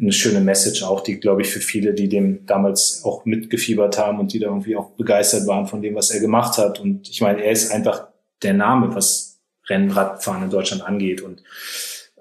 eine 0.00 0.12
schöne 0.12 0.40
Message 0.40 0.82
auch, 0.82 1.02
die, 1.02 1.20
glaube 1.20 1.42
ich, 1.42 1.48
für 1.48 1.60
viele, 1.60 1.94
die 1.94 2.08
dem 2.08 2.46
damals 2.46 3.02
auch 3.04 3.24
mitgefiebert 3.24 3.98
haben 3.98 4.18
und 4.18 4.32
die 4.32 4.40
da 4.40 4.48
irgendwie 4.48 4.76
auch 4.76 4.90
begeistert 4.90 5.46
waren 5.46 5.66
von 5.66 5.82
dem, 5.82 5.94
was 5.94 6.10
er 6.10 6.20
gemacht 6.20 6.58
hat. 6.58 6.80
Und 6.80 7.08
ich 7.08 7.20
meine, 7.20 7.42
er 7.42 7.52
ist 7.52 7.70
einfach 7.70 8.08
der 8.42 8.54
Name, 8.54 8.94
was 8.94 9.38
Rennradfahren 9.68 10.44
in 10.44 10.50
Deutschland 10.50 10.82
angeht. 10.82 11.22
Und 11.22 11.42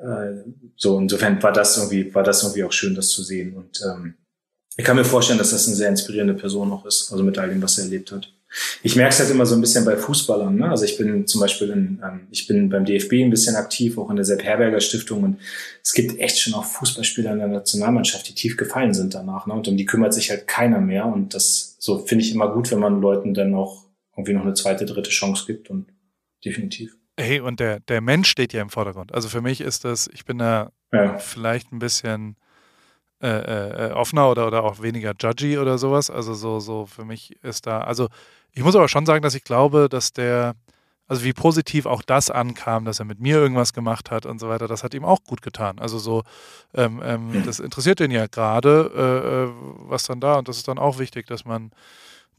äh, 0.04 0.44
so, 0.76 1.00
insofern 1.00 1.42
war 1.42 1.54
das 1.54 1.78
irgendwie, 1.78 2.14
war 2.14 2.24
das 2.24 2.44
irgendwie 2.44 2.64
auch 2.64 2.72
schön, 2.72 2.96
das 2.96 3.10
zu 3.10 3.24
sehen. 3.24 3.54
Und 3.54 3.82
ähm, 3.86 4.16
ich 4.76 4.84
kann 4.84 4.98
mir 4.98 5.06
vorstellen, 5.06 5.40
dass 5.40 5.52
das 5.52 5.68
eine 5.68 5.76
sehr 5.76 5.90
inspirierende 5.90 6.34
Person 6.34 6.70
noch 6.70 6.86
ist, 6.86 7.12
also 7.12 7.24
mit 7.24 7.38
all 7.38 7.50
dem, 7.50 7.62
was 7.62 7.78
er 7.78 7.86
erlebt 7.86 8.12
hat. 8.12 8.32
Ich 8.84 8.96
merke 8.96 9.14
es 9.14 9.20
halt 9.20 9.32
immer 9.32 9.48
so 9.48 9.56
ein 9.56 9.62
bisschen 9.62 9.84
bei 9.84 9.98
Fußballern. 9.98 10.56
Ne? 10.56 10.70
Also 10.70 10.86
ich 10.86 10.98
bin 10.98 11.26
zum 11.26 11.42
Beispiel 11.42 11.70
in, 11.70 12.02
ähm, 12.04 12.28
ich 12.30 12.46
bin 12.46 12.70
beim 12.70 12.86
DFB 12.86 13.14
ein 13.14 13.32
bisschen 13.32 13.56
aktiv, 13.56 13.98
auch 13.98 14.10
in 14.10 14.16
der 14.16 14.26
Sepp 14.26 14.44
Herberger 14.44 14.80
Stiftung 14.80 15.24
und 15.24 15.40
es 15.82 15.94
gibt 15.94 16.20
echt 16.20 16.40
schon 16.40 16.54
auch 16.54 16.66
Fußballspieler 16.66 17.32
in 17.34 17.40
der 17.40 17.48
Nationalmannschaft, 17.48 18.28
die 18.30 18.36
tief 18.36 18.58
gefallen 18.58 18.94
sind 18.94 19.16
danach. 19.16 19.48
Ne? 19.48 19.54
Und 19.54 19.68
um 19.68 19.78
die 19.78 19.86
kümmert 19.86 20.14
sich 20.14 20.30
halt 20.30 20.48
keiner 20.48 20.82
mehr. 20.82 21.08
Und 21.08 21.34
das 21.34 21.78
so 21.80 22.06
finde 22.06 22.26
ich 22.26 22.34
immer 22.34 22.52
gut, 22.54 22.70
wenn 22.72 22.80
man 22.80 23.02
Leuten 23.02 23.34
dann 23.34 23.56
auch 23.56 23.86
irgendwie 24.16 24.34
noch 24.34 24.44
eine 24.44 24.54
zweite, 24.54 24.86
dritte 24.86 25.10
Chance 25.10 25.46
gibt 25.48 25.72
und 25.72 25.88
definitiv. 26.46 26.96
Hey, 27.20 27.40
und 27.40 27.60
der, 27.60 27.80
der 27.80 28.02
Mensch 28.02 28.30
steht 28.30 28.54
ja 28.54 28.62
im 28.62 28.70
Vordergrund. 28.70 29.14
Also 29.14 29.30
für 29.30 29.42
mich 29.42 29.62
ist 29.62 29.86
das, 29.86 30.08
ich 30.08 30.26
bin 30.26 30.40
da 30.40 30.72
ja. 30.92 31.18
vielleicht 31.20 31.72
ein 31.72 31.80
bisschen 31.80 32.38
äh, 33.22 33.88
äh, 33.88 33.92
offener 33.92 34.30
oder, 34.30 34.48
oder 34.48 34.64
auch 34.64 34.82
weniger 34.82 35.14
judgy 35.18 35.58
oder 35.58 35.78
sowas. 35.78 36.10
Also 36.10 36.34
so, 36.34 36.60
so 36.60 36.86
für 36.86 37.06
mich 37.06 37.42
ist 37.44 37.68
da, 37.68 37.82
also 37.82 38.10
ich 38.52 38.64
muss 38.64 38.76
aber 38.76 38.90
schon 38.90 39.06
sagen, 39.06 39.22
dass 39.22 39.36
ich 39.36 39.44
glaube, 39.44 39.90
dass 39.90 40.12
der, 40.12 40.56
also 41.08 41.24
wie 41.24 41.34
positiv 41.34 41.86
auch 41.86 42.02
das 42.02 42.30
ankam, 42.30 42.86
dass 42.86 43.00
er 43.00 43.06
mit 43.06 43.20
mir 43.20 43.38
irgendwas 43.38 43.74
gemacht 43.74 44.12
hat 44.12 44.26
und 44.26 44.40
so 44.40 44.50
weiter, 44.50 44.68
das 44.68 44.84
hat 44.84 44.94
ihm 44.94 45.06
auch 45.06 45.24
gut 45.24 45.42
getan. 45.42 45.80
Also 45.80 46.00
so, 46.00 46.24
ähm, 46.74 47.02
ähm, 47.04 47.44
das 47.46 47.60
interessiert 47.60 48.00
ihn 48.00 48.12
ja 48.12 48.28
gerade, 48.28 48.92
äh, 48.96 49.44
äh, 49.44 49.90
was 49.90 50.04
dann 50.04 50.20
da 50.20 50.36
und 50.36 50.48
das 50.48 50.58
ist 50.58 50.68
dann 50.68 50.78
auch 50.78 51.00
wichtig, 51.00 51.28
dass 51.28 51.46
man, 51.46 51.72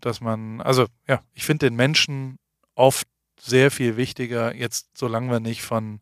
dass 0.01 0.21
man, 0.21 0.61
also 0.61 0.87
ja, 1.09 1.23
ich 1.33 1.45
finde 1.45 1.67
den 1.67 1.77
Menschen 1.77 2.39
oft 2.75 3.07
sehr 3.41 3.71
viel 3.71 3.97
wichtiger, 3.97 4.55
jetzt 4.55 4.97
solange 4.97 5.31
wir 5.31 5.41
nicht 5.41 5.63
von 5.63 6.01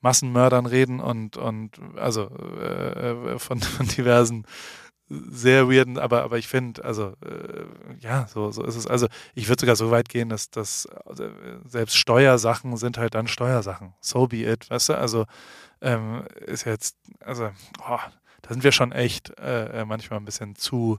Massenmördern 0.00 0.66
reden 0.66 1.00
und, 1.00 1.36
und 1.36 1.78
also 1.96 2.30
äh, 2.60 3.34
äh 3.34 3.38
von, 3.38 3.60
von 3.60 3.86
diversen 3.86 4.46
sehr 5.10 5.68
weirden, 5.68 5.98
aber, 5.98 6.22
aber 6.22 6.38
ich 6.38 6.46
finde, 6.46 6.84
also 6.84 7.14
äh, 7.24 7.64
ja, 7.98 8.28
so, 8.28 8.52
so 8.52 8.62
ist 8.62 8.76
es. 8.76 8.86
Also 8.86 9.08
ich 9.34 9.48
würde 9.48 9.60
sogar 9.60 9.74
so 9.74 9.90
weit 9.90 10.08
gehen, 10.08 10.28
dass, 10.28 10.50
dass 10.50 10.86
also, 11.04 11.28
selbst 11.66 11.96
Steuersachen 11.96 12.76
sind 12.76 12.96
halt 12.96 13.14
dann 13.14 13.26
Steuersachen. 13.26 13.92
So 14.00 14.28
be 14.28 14.44
it, 14.44 14.70
weißt 14.70 14.90
du? 14.90 14.98
Also 14.98 15.26
ähm, 15.80 16.24
ist 16.46 16.64
jetzt, 16.64 16.96
also 17.18 17.50
oh, 17.80 17.98
da 18.42 18.50
sind 18.50 18.62
wir 18.62 18.70
schon 18.70 18.92
echt 18.92 19.36
äh, 19.40 19.80
äh 19.80 19.84
manchmal 19.84 20.20
ein 20.20 20.24
bisschen 20.24 20.54
zu, 20.54 20.98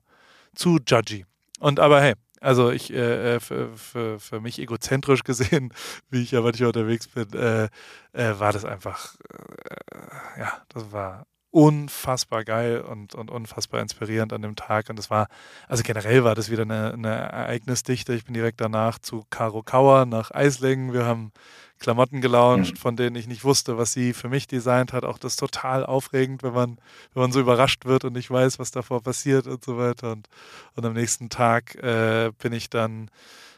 zu 0.53 0.80
judgy. 0.86 1.26
Und 1.59 1.80
aber 1.80 2.01
hey, 2.01 2.16
also 2.41 2.71
ich, 2.71 2.91
äh, 2.93 3.35
äh, 3.35 3.39
für, 3.39 3.77
für, 3.77 4.19
für 4.19 4.41
mich 4.41 4.59
egozentrisch 4.59 5.23
gesehen, 5.23 5.73
wie 6.11 6.23
ich 6.23 6.31
ja 6.31 6.41
manchmal 6.41 6.67
unterwegs 6.69 7.07
bin, 7.07 7.31
äh, 7.33 7.69
äh, 8.13 8.39
war 8.39 8.53
das 8.53 8.65
einfach, 8.65 9.15
äh, 9.31 10.39
ja, 10.41 10.61
das 10.69 10.91
war 10.91 11.25
unfassbar 11.52 12.43
geil 12.45 12.82
und, 12.82 13.14
und 13.14 13.30
unfassbar 13.30 13.82
inspirierend 13.82 14.34
an 14.34 14.41
dem 14.41 14.56
Tag. 14.56 14.89
Und 14.89 14.97
es 14.97 15.10
war, 15.10 15.28
also 15.68 15.84
generell 15.84 16.24
war 16.24 16.34
das 16.34 16.49
wieder 16.49 16.64
eine, 16.64 16.93
eine 16.93 17.10
Ereignisdichte. 17.10 18.14
Ich 18.14 18.26
bin 18.26 18.34
direkt 18.34 18.62
danach 18.62 18.99
zu 18.99 19.26
Caro 19.30 19.62
Kauer 19.62 20.06
nach 20.06 20.32
Eislingen. 20.32 20.93
Wir 20.93 21.06
haben 21.06 21.32
Klamotten 21.80 22.22
gelauncht, 22.22 22.74
mhm. 22.74 22.78
von 22.78 22.95
denen 22.95 23.16
ich 23.16 23.28
nicht 23.28 23.43
wusste, 23.43 23.78
was 23.78 23.91
sie 23.91 24.14
für 24.14 24.30
mich 24.30 24.47
designt 24.47 24.93
hat. 24.93 25.04
Auch 25.04 25.18
das 25.18 25.36
total 25.36 25.86
aufregend, 25.86 26.41
wenn 26.41 26.54
man, 26.54 26.78
wenn 27.14 27.24
man 27.24 27.32
so 27.32 27.41
überrascht 27.41 27.86
wird 27.86 28.06
und 28.06 28.14
nicht 28.14 28.32
weiß, 28.32 28.60
was 28.60 28.72
davor 28.72 29.04
passiert 29.04 29.47
und 29.47 29.64
so 29.64 29.78
weiter. 29.78 30.14
Und, 30.14 30.30
und 30.76 30.86
am 30.86 30.93
nächsten 30.93 31.30
Tag 31.30 31.76
äh, 31.84 32.32
bin 32.39 32.54
ich 32.54 32.70
dann 32.70 33.10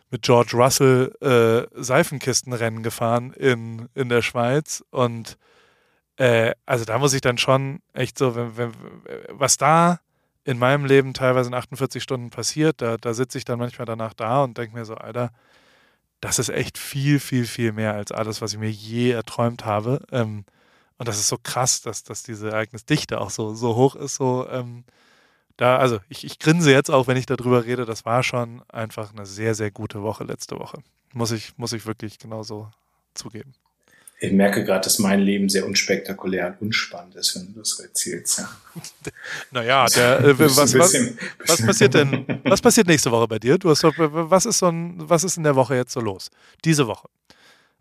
mit 0.10 0.24
George 0.24 0.52
Russell 0.56 1.14
äh, 1.22 1.68
Seifenkistenrennen 1.80 2.82
gefahren 2.82 3.34
in, 3.34 3.90
in 3.94 4.10
der 4.10 4.22
Schweiz. 4.22 4.84
Und 4.90 5.38
äh, 6.18 6.54
also 6.66 6.86
da 6.86 6.98
muss 7.00 7.14
ich 7.14 7.22
dann 7.22 7.38
schon 7.38 7.80
echt 7.94 8.18
so, 8.18 8.36
wenn, 8.36 8.58
wenn, 8.58 8.72
was 9.30 9.58
da 9.58 10.00
in 10.44 10.60
meinem 10.60 10.86
Leben 10.86 11.14
teilweise 11.14 11.50
in 11.50 11.56
48 11.56 12.04
Stunden 12.04 12.30
passiert, 12.30 12.82
da, 12.82 12.98
da 12.98 13.14
sitze 13.14 13.38
ich 13.38 13.46
dann 13.46 13.60
manchmal 13.60 13.86
danach 13.86 14.14
da 14.14 14.44
und 14.44 14.58
denke 14.58 14.76
mir 14.76 14.86
so, 14.86 14.96
Alter, 14.96 15.32
das 16.22 16.40
ist 16.40 16.50
echt 16.50 16.78
viel, 16.78 17.20
viel, 17.20 17.46
viel 17.46 17.72
mehr 17.74 17.94
als 17.94 18.12
alles, 18.12 18.42
was 18.42 18.54
ich 18.54 18.60
mir 18.60 18.72
je 18.72 19.12
erträumt 19.12 19.66
habe. 19.66 20.02
Ähm, 20.12 20.46
und 20.98 21.08
das 21.08 21.20
ist 21.20 21.28
so 21.28 21.38
krass, 21.42 21.82
dass, 21.82 22.04
dass 22.04 22.24
diese 22.24 22.50
Ereignisdichte 22.50 23.20
auch 23.20 23.30
so, 23.30 23.56
so 23.56 23.76
hoch 23.76 23.96
ist. 23.96 24.16
So, 24.16 24.48
ähm, 24.50 24.86
da, 25.58 25.78
also 25.78 26.00
ich, 26.10 26.24
ich 26.24 26.40
grinse 26.40 26.72
jetzt 26.72 26.90
auch, 26.90 27.08
wenn 27.08 27.18
ich 27.18 27.26
darüber 27.26 27.66
rede. 27.66 27.86
Das 27.86 28.06
war 28.06 28.24
schon 28.24 28.62
einfach 28.70 29.12
eine 29.14 29.26
sehr, 29.26 29.56
sehr 29.56 29.72
gute 29.72 30.02
Woche 30.02 30.24
letzte 30.24 30.58
Woche. 30.60 30.82
Muss 31.14 31.32
ich, 31.32 31.58
muss 31.58 31.74
ich 31.74 31.86
wirklich 31.86 32.20
genauso 32.20 32.72
zugeben. 33.14 33.54
Ich 34.24 34.32
merke 34.32 34.64
gerade, 34.64 34.86
dass 34.86 35.00
mein 35.00 35.20
Leben 35.20 35.50
sehr 35.50 35.66
unspektakulär 35.66 36.48
und 36.48 36.68
unspannend 36.68 37.14
ist, 37.16 37.36
wenn 37.36 37.54
du 37.54 37.60
das 37.60 37.78
erzählst. 37.78 38.40
Ja. 38.40 38.50
Naja, 39.52 39.86
der, 39.88 40.22
äh, 40.22 40.40
was, 40.40 40.56
was, 40.56 40.96
was, 41.46 41.62
passiert 41.62 41.94
denn? 41.94 42.26
Was 42.46 42.62
passiert 42.62 42.88
nächste 42.88 43.12
Woche 43.12 43.28
bei 43.28 43.38
dir? 43.38 43.58
Du 43.58 43.70
hast, 43.70 43.84
was, 43.84 44.46
ist 44.46 44.60
so 44.60 44.68
ein, 44.68 44.94
was 44.98 45.26
ist 45.26 45.36
in 45.36 45.44
der 45.44 45.58
Woche 45.58 45.76
jetzt 45.76 45.92
so 45.92 46.00
los? 46.00 46.32
Diese 46.64 46.88
Woche. 46.88 47.10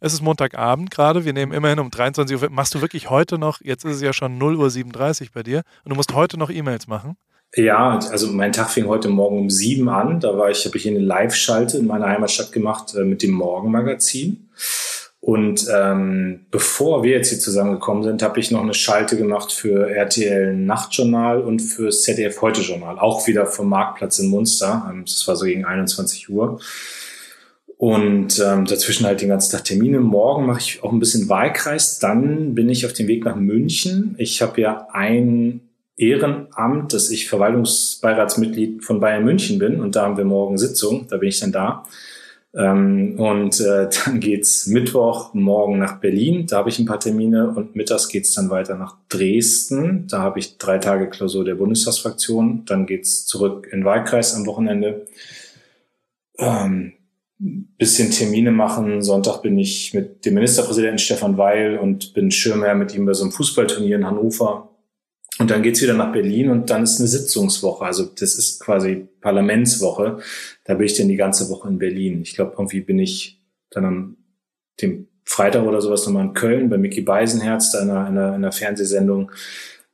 Es 0.01 0.13
ist 0.13 0.21
Montagabend 0.21 0.91
gerade. 0.91 1.25
Wir 1.25 1.33
nehmen 1.33 1.53
immerhin 1.53 1.79
um 1.79 1.91
23 1.91 2.43
Uhr. 2.43 2.51
Machst 2.51 2.75
du 2.75 2.81
wirklich 2.81 3.09
heute 3.09 3.39
noch? 3.39 3.61
Jetzt 3.61 3.85
ist 3.85 3.95
es 3.97 4.03
ja 4.03 4.13
schon 4.13 4.37
0.37 4.43 5.23
Uhr 5.23 5.29
bei 5.35 5.45
dir. 5.45 5.63
Und 5.85 5.91
du 5.91 5.95
musst 5.95 6.13
heute 6.13 6.39
noch 6.39 6.51
E-Mails 6.51 6.89
machen. 6.89 7.17
Ja, 7.55 8.01
also 8.11 8.33
mein 8.33 8.51
Tag 8.51 8.69
fing 8.71 8.89
heute 8.89 9.11
Morgen 9.11 9.39
um 9.39 9.49
sieben 9.49 9.89
an. 9.89 10.19
Da 10.19 10.37
war 10.37 10.51
ich, 10.51 10.67
habe 10.67 10.77
ich 10.77 10.89
eine 10.89 10.99
Live-Schalte 10.99 11.79
in 11.79 11.87
meiner 11.87 12.09
Heimatstadt 12.09 12.51
gemacht 12.51 12.97
äh, 12.97 13.05
mit 13.05 13.23
dem 13.23 13.31
Morgenmagazin. 13.31 14.49
Und 15.23 15.69
ähm, 15.73 16.47
bevor 16.51 17.05
wir 17.05 17.13
jetzt 17.13 17.29
hier 17.29 17.39
zusammengekommen 17.39 18.03
sind, 18.03 18.25
habe 18.25 18.41
ich 18.41 18.51
noch 18.51 18.61
eine 18.61 18.75
Schalte 18.75 19.17
gemacht 19.17 19.53
für 19.53 19.89
RTL 19.89 20.53
Nachtjournal 20.57 21.43
und 21.43 21.61
für 21.61 21.91
ZDF 21.91 22.43
Heute 22.43 22.61
Journal, 22.61 22.99
auch 22.99 23.29
wieder 23.29 23.47
vom 23.47 23.69
Marktplatz 23.69 24.19
in 24.19 24.31
Munster. 24.31 24.91
Ähm, 24.91 25.05
das 25.07 25.27
war 25.29 25.37
so 25.37 25.45
gegen 25.45 25.65
21 25.65 26.29
Uhr. 26.29 26.59
Und 27.77 28.43
ähm, 28.45 28.65
dazwischen 28.65 29.07
halt 29.07 29.21
den 29.21 29.29
ganzen 29.29 29.53
Tag 29.53 29.65
Termine. 29.65 30.01
Morgen 30.01 30.45
mache 30.45 30.59
ich 30.59 30.83
auch 30.83 30.91
ein 30.91 30.99
bisschen 30.99 31.29
Wahlkreis. 31.29 32.01
Dann 32.01 32.57
bin 32.57 32.69
ich 32.69 32.85
auf 32.85 32.93
dem 32.93 33.07
Weg 33.07 33.25
nach 33.25 33.37
München. 33.37 34.17
Ich 34.19 34.43
habe 34.43 34.61
ja 34.61 34.89
ein 34.91 35.61
Ehrenamt, 35.97 36.93
dass 36.93 37.11
ich 37.11 37.29
Verwaltungsbeiratsmitglied 37.29 38.85
von 38.85 38.99
Bayern 38.99 39.25
München 39.25 39.61
bin. 39.61 39.81
Und 39.81 39.95
da 39.95 40.03
haben 40.03 40.17
wir 40.17 40.25
morgen 40.25 40.59
Sitzung. 40.59 41.07
Da 41.09 41.19
bin 41.19 41.29
ich 41.29 41.39
dann 41.39 41.53
da. 41.53 41.85
Ähm, 42.55 43.19
und 43.19 43.61
äh, 43.61 43.89
dann 44.05 44.21
geht's 44.21 44.67
Mittwoch 44.67 45.33
morgen 45.35 45.79
nach 45.79 46.01
Berlin, 46.01 46.47
da 46.47 46.59
habe 46.59 46.69
ich 46.69 46.79
ein 46.79 46.87
paar 46.87 47.01
Termine 47.01 47.49
und 47.49 47.77
mittags 47.77 48.09
geht's 48.09 48.35
dann 48.35 48.51
weiter 48.51 48.77
nach 48.77 48.97
Dresden. 49.09 50.07
Da 50.09 50.19
habe 50.19 50.39
ich 50.39 50.59
drei 50.59 50.79
Tage 50.79 51.09
Klausur 51.09 51.45
der 51.45 51.55
Bundestagsfraktion. 51.55 52.65
Dann 52.67 52.87
geht's 52.87 53.27
zurück 53.27 53.69
in 53.73 53.85
Wahlkreis 53.85 54.35
am 54.35 54.47
Wochenende. 54.47 55.07
Ähm, 56.39 56.93
bisschen 57.39 58.11
Termine 58.11 58.53
machen. 58.53 59.03
Sonntag 59.03 59.43
bin 59.43 59.59
ich 59.59 59.95
mit 59.95 60.25
dem 60.25 60.35
Ministerpräsidenten 60.35 60.99
Stefan 60.99 61.39
Weil 61.39 61.79
und 61.79 62.15
bin 62.15 62.31
Schirmherr 62.31 62.75
mit 62.75 62.95
ihm 62.95 63.07
bei 63.07 63.15
so 63.15 63.25
einem 63.25 63.33
Fußballturnier 63.33 63.97
in 63.97 64.07
Hannover. 64.07 64.69
Und 65.43 65.51
dann 65.51 65.65
geht's 65.65 65.83
wieder 65.83 65.95
nach 65.95 66.13
Berlin 66.13 66.51
und 66.51 66.71
dann 66.71 66.85
ist 66.85 67.01
eine 67.01 67.09
Sitzungswoche. 67.09 67.85
Also 67.85 68.05
das 68.05 68.37
ist 68.37 68.61
quasi 68.61 69.09
Parlamentswoche. 69.21 70.19
Da 70.65 70.75
bin 70.75 70.87
ich 70.87 70.97
dann 70.97 71.09
die 71.09 71.17
ganze 71.17 71.49
Woche 71.49 71.69
in 71.69 71.81
Berlin. 71.81 72.23
Ich 72.23 72.37
glaube, 72.37 72.53
irgendwie 72.53 72.79
bin 72.79 73.01
ich 73.01 73.43
dann 73.71 73.85
am 73.85 74.17
dem 74.81 75.09
Freitag 75.25 75.65
oder 75.65 75.81
sowas 75.81 76.07
nochmal 76.07 76.27
in 76.27 76.35
Köln 76.35 76.71
bei 76.71 76.79
Mickey 76.79 77.01
Beisenherz, 77.01 77.73
da 77.73 77.83
in 77.83 77.91
einer, 77.91 78.09
in 78.09 78.19
einer, 78.19 78.29
in 78.29 78.35
einer 78.35 78.53
Fernsehsendung. 78.53 79.33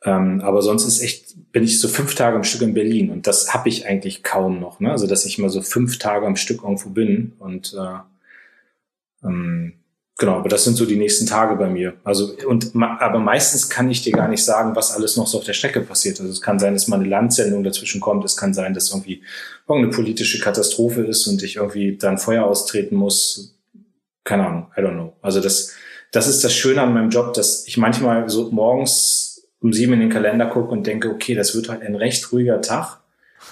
Ähm, 0.05 0.43
aber 0.43 0.61
sonst 0.61 0.87
ist 0.87 1.03
echt, 1.03 1.51
bin 1.51 1.65
ich 1.65 1.81
so 1.81 1.89
fünf 1.89 2.15
Tage 2.15 2.37
am 2.37 2.45
Stück 2.45 2.61
in 2.61 2.75
Berlin 2.75 3.09
und 3.09 3.27
das 3.27 3.55
habe 3.55 3.71
ich 3.71 3.87
eigentlich 3.87 4.23
kaum 4.23 4.61
noch. 4.61 4.81
Ne? 4.81 4.91
Also 4.91 5.07
dass 5.07 5.25
ich 5.25 5.39
mal 5.39 5.49
so 5.49 5.63
fünf 5.63 5.99
Tage 5.99 6.27
am 6.27 6.37
Stück 6.37 6.63
irgendwo 6.63 6.91
bin 6.91 7.33
und 7.39 7.75
äh, 7.75 9.27
ähm, 9.27 9.78
Genau, 10.21 10.35
aber 10.35 10.49
das 10.49 10.65
sind 10.65 10.75
so 10.75 10.85
die 10.85 10.97
nächsten 10.97 11.27
Tage 11.27 11.55
bei 11.55 11.71
mir. 11.71 11.95
Also 12.03 12.35
und 12.49 12.73
aber 12.75 13.21
meistens 13.21 13.71
kann 13.71 13.89
ich 13.89 14.03
dir 14.03 14.13
gar 14.13 14.27
nicht 14.27 14.45
sagen, 14.45 14.75
was 14.75 14.93
alles 14.93 15.17
noch 15.17 15.29
so 15.29 15.39
auf 15.39 15.45
der 15.45 15.53
Strecke 15.53 15.81
passiert. 15.81 16.19
Also 16.19 16.33
es 16.33 16.43
kann 16.43 16.59
sein, 16.59 16.75
dass 16.75 16.89
mal 16.89 16.99
eine 16.99 17.09
Landsendung 17.09 17.63
dazwischen 17.63 18.01
kommt. 18.01 18.25
Es 18.25 18.37
kann 18.37 18.53
sein, 18.53 18.75
dass 18.75 18.91
irgendwie 18.91 19.23
irgendeine 19.69 19.95
politische 19.95 20.41
Katastrophe 20.41 21.03
ist 21.03 21.29
und 21.29 21.41
ich 21.45 21.57
irgendwie 21.57 21.97
dann 21.97 22.19
Feuer 22.19 22.45
austreten 22.45 22.97
muss. 22.97 23.55
Keine 24.25 24.45
Ahnung, 24.45 24.67
I 24.77 24.81
don't 24.81 24.95
know. 24.95 25.13
Also 25.23 25.41
das 25.41 25.73
das 26.11 26.27
ist 26.27 26.43
das 26.43 26.53
Schöne 26.53 26.83
an 26.83 26.95
meinem 26.95 27.11
Job, 27.11 27.35
dass 27.35 27.69
ich 27.69 27.77
manchmal 27.77 28.29
so 28.29 28.51
morgens 28.51 29.47
um 29.61 29.73
sieben 29.73 29.93
in 29.93 30.01
den 30.01 30.11
Kalender 30.11 30.47
gucke 30.47 30.73
und 30.73 30.85
denke, 30.85 31.11
okay, 31.11 31.37
das 31.37 31.55
wird 31.55 31.69
halt 31.69 31.83
ein 31.83 31.95
recht 31.95 32.33
ruhiger 32.33 32.61
Tag. 32.61 33.01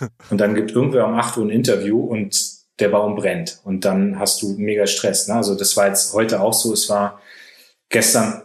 Und 0.30 0.40
dann 0.40 0.56
gibt 0.56 0.72
irgendwer 0.72 1.06
um 1.06 1.14
acht 1.14 1.36
Uhr 1.36 1.44
ein 1.44 1.50
Interview 1.50 2.00
und 2.00 2.55
der 2.78 2.88
Baum 2.90 3.16
brennt 3.16 3.60
und 3.64 3.84
dann 3.84 4.18
hast 4.18 4.42
du 4.42 4.54
mega 4.58 4.86
Stress. 4.86 5.28
Ne? 5.28 5.34
Also 5.34 5.54
das 5.54 5.76
war 5.76 5.88
jetzt 5.88 6.12
heute 6.12 6.40
auch 6.40 6.52
so. 6.52 6.72
Es 6.72 6.88
war 6.88 7.20
gestern 7.88 8.42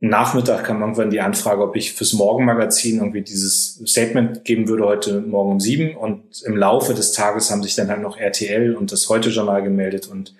Nachmittag 0.00 0.64
kam 0.64 0.82
irgendwann 0.82 1.10
die 1.10 1.22
Anfrage, 1.22 1.62
ob 1.62 1.74
ich 1.74 1.94
fürs 1.94 2.12
Morgenmagazin 2.12 2.98
irgendwie 2.98 3.22
dieses 3.22 3.82
Statement 3.86 4.44
geben 4.44 4.68
würde 4.68 4.84
heute 4.84 5.20
Morgen 5.20 5.52
um 5.52 5.60
sieben. 5.60 5.96
Und 5.96 6.42
im 6.42 6.56
Laufe 6.56 6.92
des 6.92 7.12
Tages 7.12 7.50
haben 7.50 7.62
sich 7.62 7.74
dann 7.76 7.88
halt 7.88 8.02
noch 8.02 8.18
RTL 8.18 8.74
und 8.76 8.92
das 8.92 9.08
Heute-Journal 9.08 9.62
gemeldet. 9.62 10.06
Und 10.06 10.34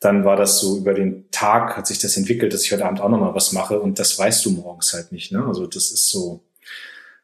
dann 0.00 0.26
war 0.26 0.36
das 0.36 0.60
so 0.60 0.76
über 0.76 0.92
den 0.92 1.24
Tag 1.30 1.76
hat 1.76 1.86
sich 1.86 1.98
das 1.98 2.18
entwickelt, 2.18 2.52
dass 2.52 2.64
ich 2.64 2.72
heute 2.72 2.84
Abend 2.84 3.00
auch 3.00 3.08
nochmal 3.08 3.34
was 3.34 3.52
mache. 3.52 3.80
Und 3.80 3.98
das 3.98 4.18
weißt 4.18 4.44
du 4.44 4.50
morgens 4.50 4.92
halt 4.92 5.10
nicht. 5.10 5.32
Ne? 5.32 5.42
Also 5.46 5.66
das 5.66 5.90
ist 5.90 6.10
so. 6.10 6.40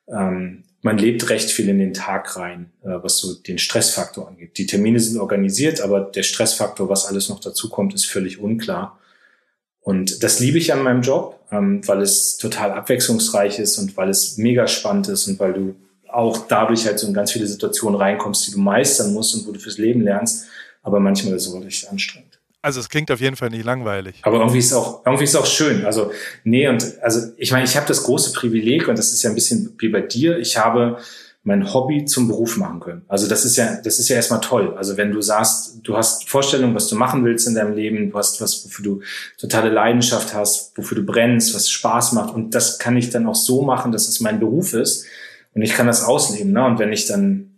Ähm, 0.09 0.65
man 0.85 0.99
lebt 0.99 1.31
recht 1.31 1.51
viel 1.51 1.71
in 1.71 1.79
den 1.79 1.95
Tag 1.95 2.37
rein, 2.37 2.71
äh, 2.83 2.91
was 3.03 3.17
so 3.17 3.33
den 3.33 3.57
Stressfaktor 3.57 4.29
angeht. 4.29 4.59
Die 4.59 4.67
Termine 4.67 5.01
sind 5.01 5.19
organisiert, 5.19 5.81
aber 5.81 6.03
der 6.03 6.23
Stressfaktor, 6.23 6.91
was 6.91 7.07
alles 7.07 7.31
noch 7.31 7.41
dazu 7.41 7.71
kommt, 7.71 7.95
ist 7.95 8.05
völlig 8.05 8.39
unklar. 8.39 8.99
Und 9.81 10.23
das 10.23 10.41
liebe 10.41 10.59
ich 10.59 10.75
an 10.75 10.83
meinem 10.83 11.01
Job, 11.01 11.41
ähm, 11.51 11.81
weil 11.89 12.03
es 12.03 12.37
total 12.37 12.71
abwechslungsreich 12.73 13.59
ist 13.59 13.79
und 13.79 13.97
weil 13.97 14.11
es 14.11 14.37
mega 14.37 14.67
spannend 14.67 15.09
ist 15.09 15.27
und 15.27 15.41
weil 15.41 15.55
du 15.55 15.75
auch 16.07 16.47
dadurch 16.49 16.85
halt 16.85 16.99
so 16.99 17.07
in 17.07 17.15
ganz 17.15 17.33
viele 17.33 17.47
Situationen 17.47 17.99
reinkommst, 17.99 18.47
die 18.47 18.53
du 18.53 18.59
meistern 18.59 19.15
musst 19.15 19.35
und 19.35 19.47
wo 19.47 19.53
du 19.53 19.59
fürs 19.59 19.79
Leben 19.79 20.03
lernst. 20.03 20.45
Aber 20.83 21.01
manchmal 21.01 21.33
ist 21.35 21.47
es 21.47 21.53
wirklich 21.55 21.89
anstrengend. 21.89 22.24
Also 22.65 22.81
es 22.81 22.89
klingt 22.89 23.11
auf 23.11 23.21
jeden 23.21 23.37
Fall 23.37 23.51
nicht 23.51 23.67
langweilig. 23.67 24.21
Aber 24.23 24.39
irgendwie 24.39 24.59
ist 24.59 24.73
auch 24.73 25.05
irgendwie 25.05 25.25
ist 25.25 25.37
auch 25.37 25.45
schön. 25.45 25.85
Also 25.85 26.13
nee 26.45 26.67
und 26.67 26.95
also 27.03 27.21
ich 27.37 27.53
meine, 27.53 27.67
ich 27.67 27.77
habe 27.77 27.87
das 27.87 28.05
große 28.05 28.33
Privileg 28.33 28.89
und 28.89 28.99
das 28.99 29.13
ist 29.13 29.23
ja 29.23 29.29
ein 29.29 29.35
bisschen 29.35 29.75
wie 29.77 29.91
bei 29.91 30.01
dir. 30.01 30.39
Ich 30.39 30.57
habe 30.57 30.97
mein 31.43 31.75
Hobby 31.75 32.07
zum 32.07 32.27
Beruf 32.27 32.57
machen 32.57 32.81
können. 32.81 33.03
Also 33.07 33.29
das 33.29 33.45
ist 33.45 33.57
ja 33.57 33.77
das 33.85 33.99
ist 33.99 34.09
ja 34.09 34.17
erstmal 34.17 34.41
toll. 34.41 34.75
Also 34.79 34.97
wenn 34.97 35.13
du 35.13 35.21
sagst, 35.21 35.81
du 35.83 35.95
hast 35.95 36.27
Vorstellungen, 36.27 36.75
was 36.75 36.89
du 36.89 36.97
machen 36.97 37.23
willst 37.27 37.47
in 37.47 37.55
deinem 37.55 37.75
Leben, 37.75 38.11
du 38.11 38.17
hast 38.17 38.41
was, 38.41 38.65
wofür 38.65 38.83
du 38.83 39.01
totale 39.37 39.69
Leidenschaft 39.69 40.33
hast, 40.33 40.73
wofür 40.79 40.97
du 40.97 41.05
brennst, 41.05 41.55
was 41.55 41.69
Spaß 41.69 42.13
macht 42.13 42.35
und 42.35 42.55
das 42.55 42.79
kann 42.79 42.97
ich 42.97 43.11
dann 43.11 43.27
auch 43.27 43.35
so 43.35 43.61
machen, 43.61 43.93
dass 43.93 44.09
es 44.09 44.21
mein 44.21 44.41
Beruf 44.41 44.73
ist 44.73 45.05
und 45.53 45.61
ich 45.61 45.75
kann 45.75 45.87
das 45.87 46.03
ausleben. 46.03 46.53
Ne? 46.53 46.65
Und 46.65 46.79
wenn 46.79 46.95
ich 46.95 47.05
dann 47.05 47.51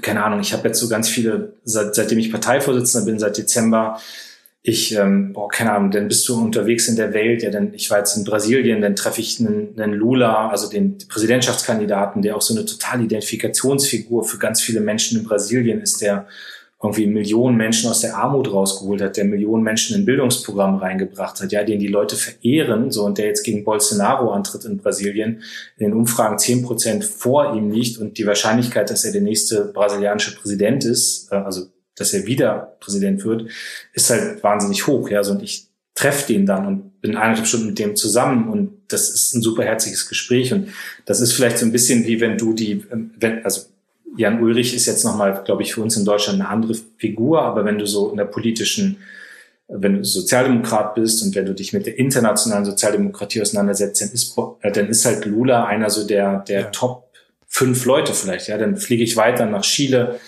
keine 0.00 0.24
Ahnung, 0.24 0.40
ich 0.40 0.54
habe 0.54 0.68
jetzt 0.68 0.80
so 0.80 0.88
ganz 0.88 1.08
viele, 1.10 1.52
seit, 1.64 1.94
seitdem 1.94 2.18
ich 2.18 2.32
Parteivorsitzender 2.32 3.04
bin, 3.04 3.18
seit 3.18 3.36
Dezember, 3.36 4.00
ich, 4.66 4.96
ähm, 4.96 5.34
boah, 5.34 5.50
keine 5.50 5.72
Ahnung, 5.72 5.90
dann 5.90 6.08
bist 6.08 6.26
du 6.26 6.40
unterwegs 6.40 6.88
in 6.88 6.96
der 6.96 7.12
Welt, 7.12 7.42
ja, 7.42 7.50
dann, 7.50 7.74
ich 7.74 7.90
war 7.90 7.98
jetzt 7.98 8.16
in 8.16 8.24
Brasilien, 8.24 8.80
dann 8.80 8.96
treffe 8.96 9.20
ich 9.20 9.38
einen, 9.38 9.78
einen 9.78 9.92
Lula, 9.92 10.48
also 10.48 10.70
den 10.70 10.96
Präsidentschaftskandidaten, 11.06 12.22
der 12.22 12.34
auch 12.34 12.40
so 12.40 12.54
eine 12.54 12.64
totale 12.64 13.04
Identifikationsfigur 13.04 14.24
für 14.24 14.38
ganz 14.38 14.62
viele 14.62 14.80
Menschen 14.80 15.18
in 15.18 15.26
Brasilien 15.26 15.82
ist, 15.82 16.00
der 16.00 16.26
irgendwie 16.82 17.06
Millionen 17.06 17.58
Menschen 17.58 17.90
aus 17.90 18.00
der 18.00 18.16
Armut 18.16 18.50
rausgeholt 18.50 19.02
hat, 19.02 19.18
der 19.18 19.26
Millionen 19.26 19.62
Menschen 19.62 19.98
in 19.98 20.06
Bildungsprogramme 20.06 20.80
reingebracht 20.80 21.42
hat, 21.42 21.52
ja, 21.52 21.62
den 21.62 21.78
die 21.78 21.88
Leute 21.88 22.16
verehren, 22.16 22.90
so, 22.90 23.04
und 23.04 23.18
der 23.18 23.26
jetzt 23.26 23.44
gegen 23.44 23.64
Bolsonaro 23.64 24.30
antritt 24.32 24.64
in 24.64 24.78
Brasilien, 24.78 25.42
in 25.76 25.90
den 25.90 25.92
Umfragen 25.92 26.38
zehn 26.38 26.62
Prozent 26.62 27.04
vor 27.04 27.54
ihm 27.54 27.70
liegt 27.70 27.98
und 27.98 28.16
die 28.16 28.26
Wahrscheinlichkeit, 28.26 28.88
dass 28.88 29.04
er 29.04 29.12
der 29.12 29.20
nächste 29.20 29.66
brasilianische 29.66 30.34
Präsident 30.36 30.86
ist, 30.86 31.30
äh, 31.30 31.36
also 31.36 31.66
dass 31.96 32.12
er 32.12 32.26
wieder 32.26 32.76
Präsident 32.80 33.24
wird, 33.24 33.48
ist 33.92 34.10
halt 34.10 34.42
wahnsinnig 34.42 34.86
hoch. 34.86 35.08
Ja, 35.10 35.22
so 35.22 35.32
und 35.32 35.42
ich 35.42 35.68
treffe 35.94 36.32
den 36.32 36.44
dann 36.44 36.66
und 36.66 37.00
bin 37.00 37.16
eineinhalb 37.16 37.46
Stunden 37.46 37.68
mit 37.68 37.78
dem 37.78 37.94
zusammen 37.94 38.48
und 38.48 38.78
das 38.88 39.10
ist 39.10 39.34
ein 39.34 39.42
super 39.42 39.64
herzliches 39.64 40.08
Gespräch 40.08 40.52
und 40.52 40.68
das 41.06 41.20
ist 41.20 41.32
vielleicht 41.32 41.58
so 41.58 41.66
ein 41.66 41.72
bisschen 41.72 42.04
wie 42.06 42.20
wenn 42.20 42.36
du 42.36 42.52
die, 42.52 42.84
wenn, 42.90 43.44
also 43.44 43.62
Jan 44.16 44.42
Ulrich 44.42 44.74
ist 44.74 44.86
jetzt 44.86 45.04
nochmal, 45.04 45.42
glaube 45.44 45.62
ich, 45.62 45.74
für 45.74 45.82
uns 45.82 45.96
in 45.96 46.04
Deutschland 46.04 46.40
eine 46.40 46.48
andere 46.48 46.74
Figur, 46.98 47.42
aber 47.42 47.64
wenn 47.64 47.78
du 47.78 47.86
so 47.86 48.10
in 48.10 48.16
der 48.16 48.24
politischen, 48.24 48.98
wenn 49.68 49.98
du 49.98 50.04
Sozialdemokrat 50.04 50.94
bist 50.94 51.22
und 51.22 51.34
wenn 51.34 51.46
du 51.46 51.54
dich 51.54 51.72
mit 51.72 51.86
der 51.86 51.98
internationalen 51.98 52.64
Sozialdemokratie 52.64 53.42
auseinandersetzt, 53.42 54.02
dann 54.02 54.10
ist, 54.10 54.36
dann 54.62 54.88
ist 54.88 55.04
halt 55.04 55.24
Lula 55.24 55.64
einer 55.64 55.90
so 55.90 56.06
der, 56.06 56.40
der 56.40 56.60
ja. 56.60 56.66
Top 56.70 57.10
fünf 57.48 57.84
Leute 57.84 58.14
vielleicht, 58.14 58.48
ja, 58.48 58.58
dann 58.58 58.76
fliege 58.76 59.02
ich 59.02 59.16
weiter 59.16 59.46
nach 59.46 59.62
Chile, 59.62 60.20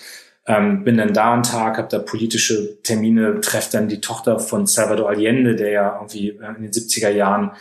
ähm, 0.47 0.85
bin 0.85 0.97
dann 0.97 1.13
da 1.13 1.33
einen 1.33 1.43
Tag, 1.43 1.77
habe 1.77 1.89
da 1.89 1.99
politische 1.99 2.81
Termine, 2.81 3.41
treffe 3.41 3.73
dann 3.73 3.89
die 3.89 3.99
Tochter 3.99 4.39
von 4.39 4.65
Salvador 4.65 5.09
Allende, 5.09 5.57
der 5.57 5.71
ja 5.71 5.95
irgendwie 5.95 6.29
äh, 6.29 6.55
in 6.55 6.63
den 6.63 6.71
70er 6.71 7.09
Jahren 7.09 7.51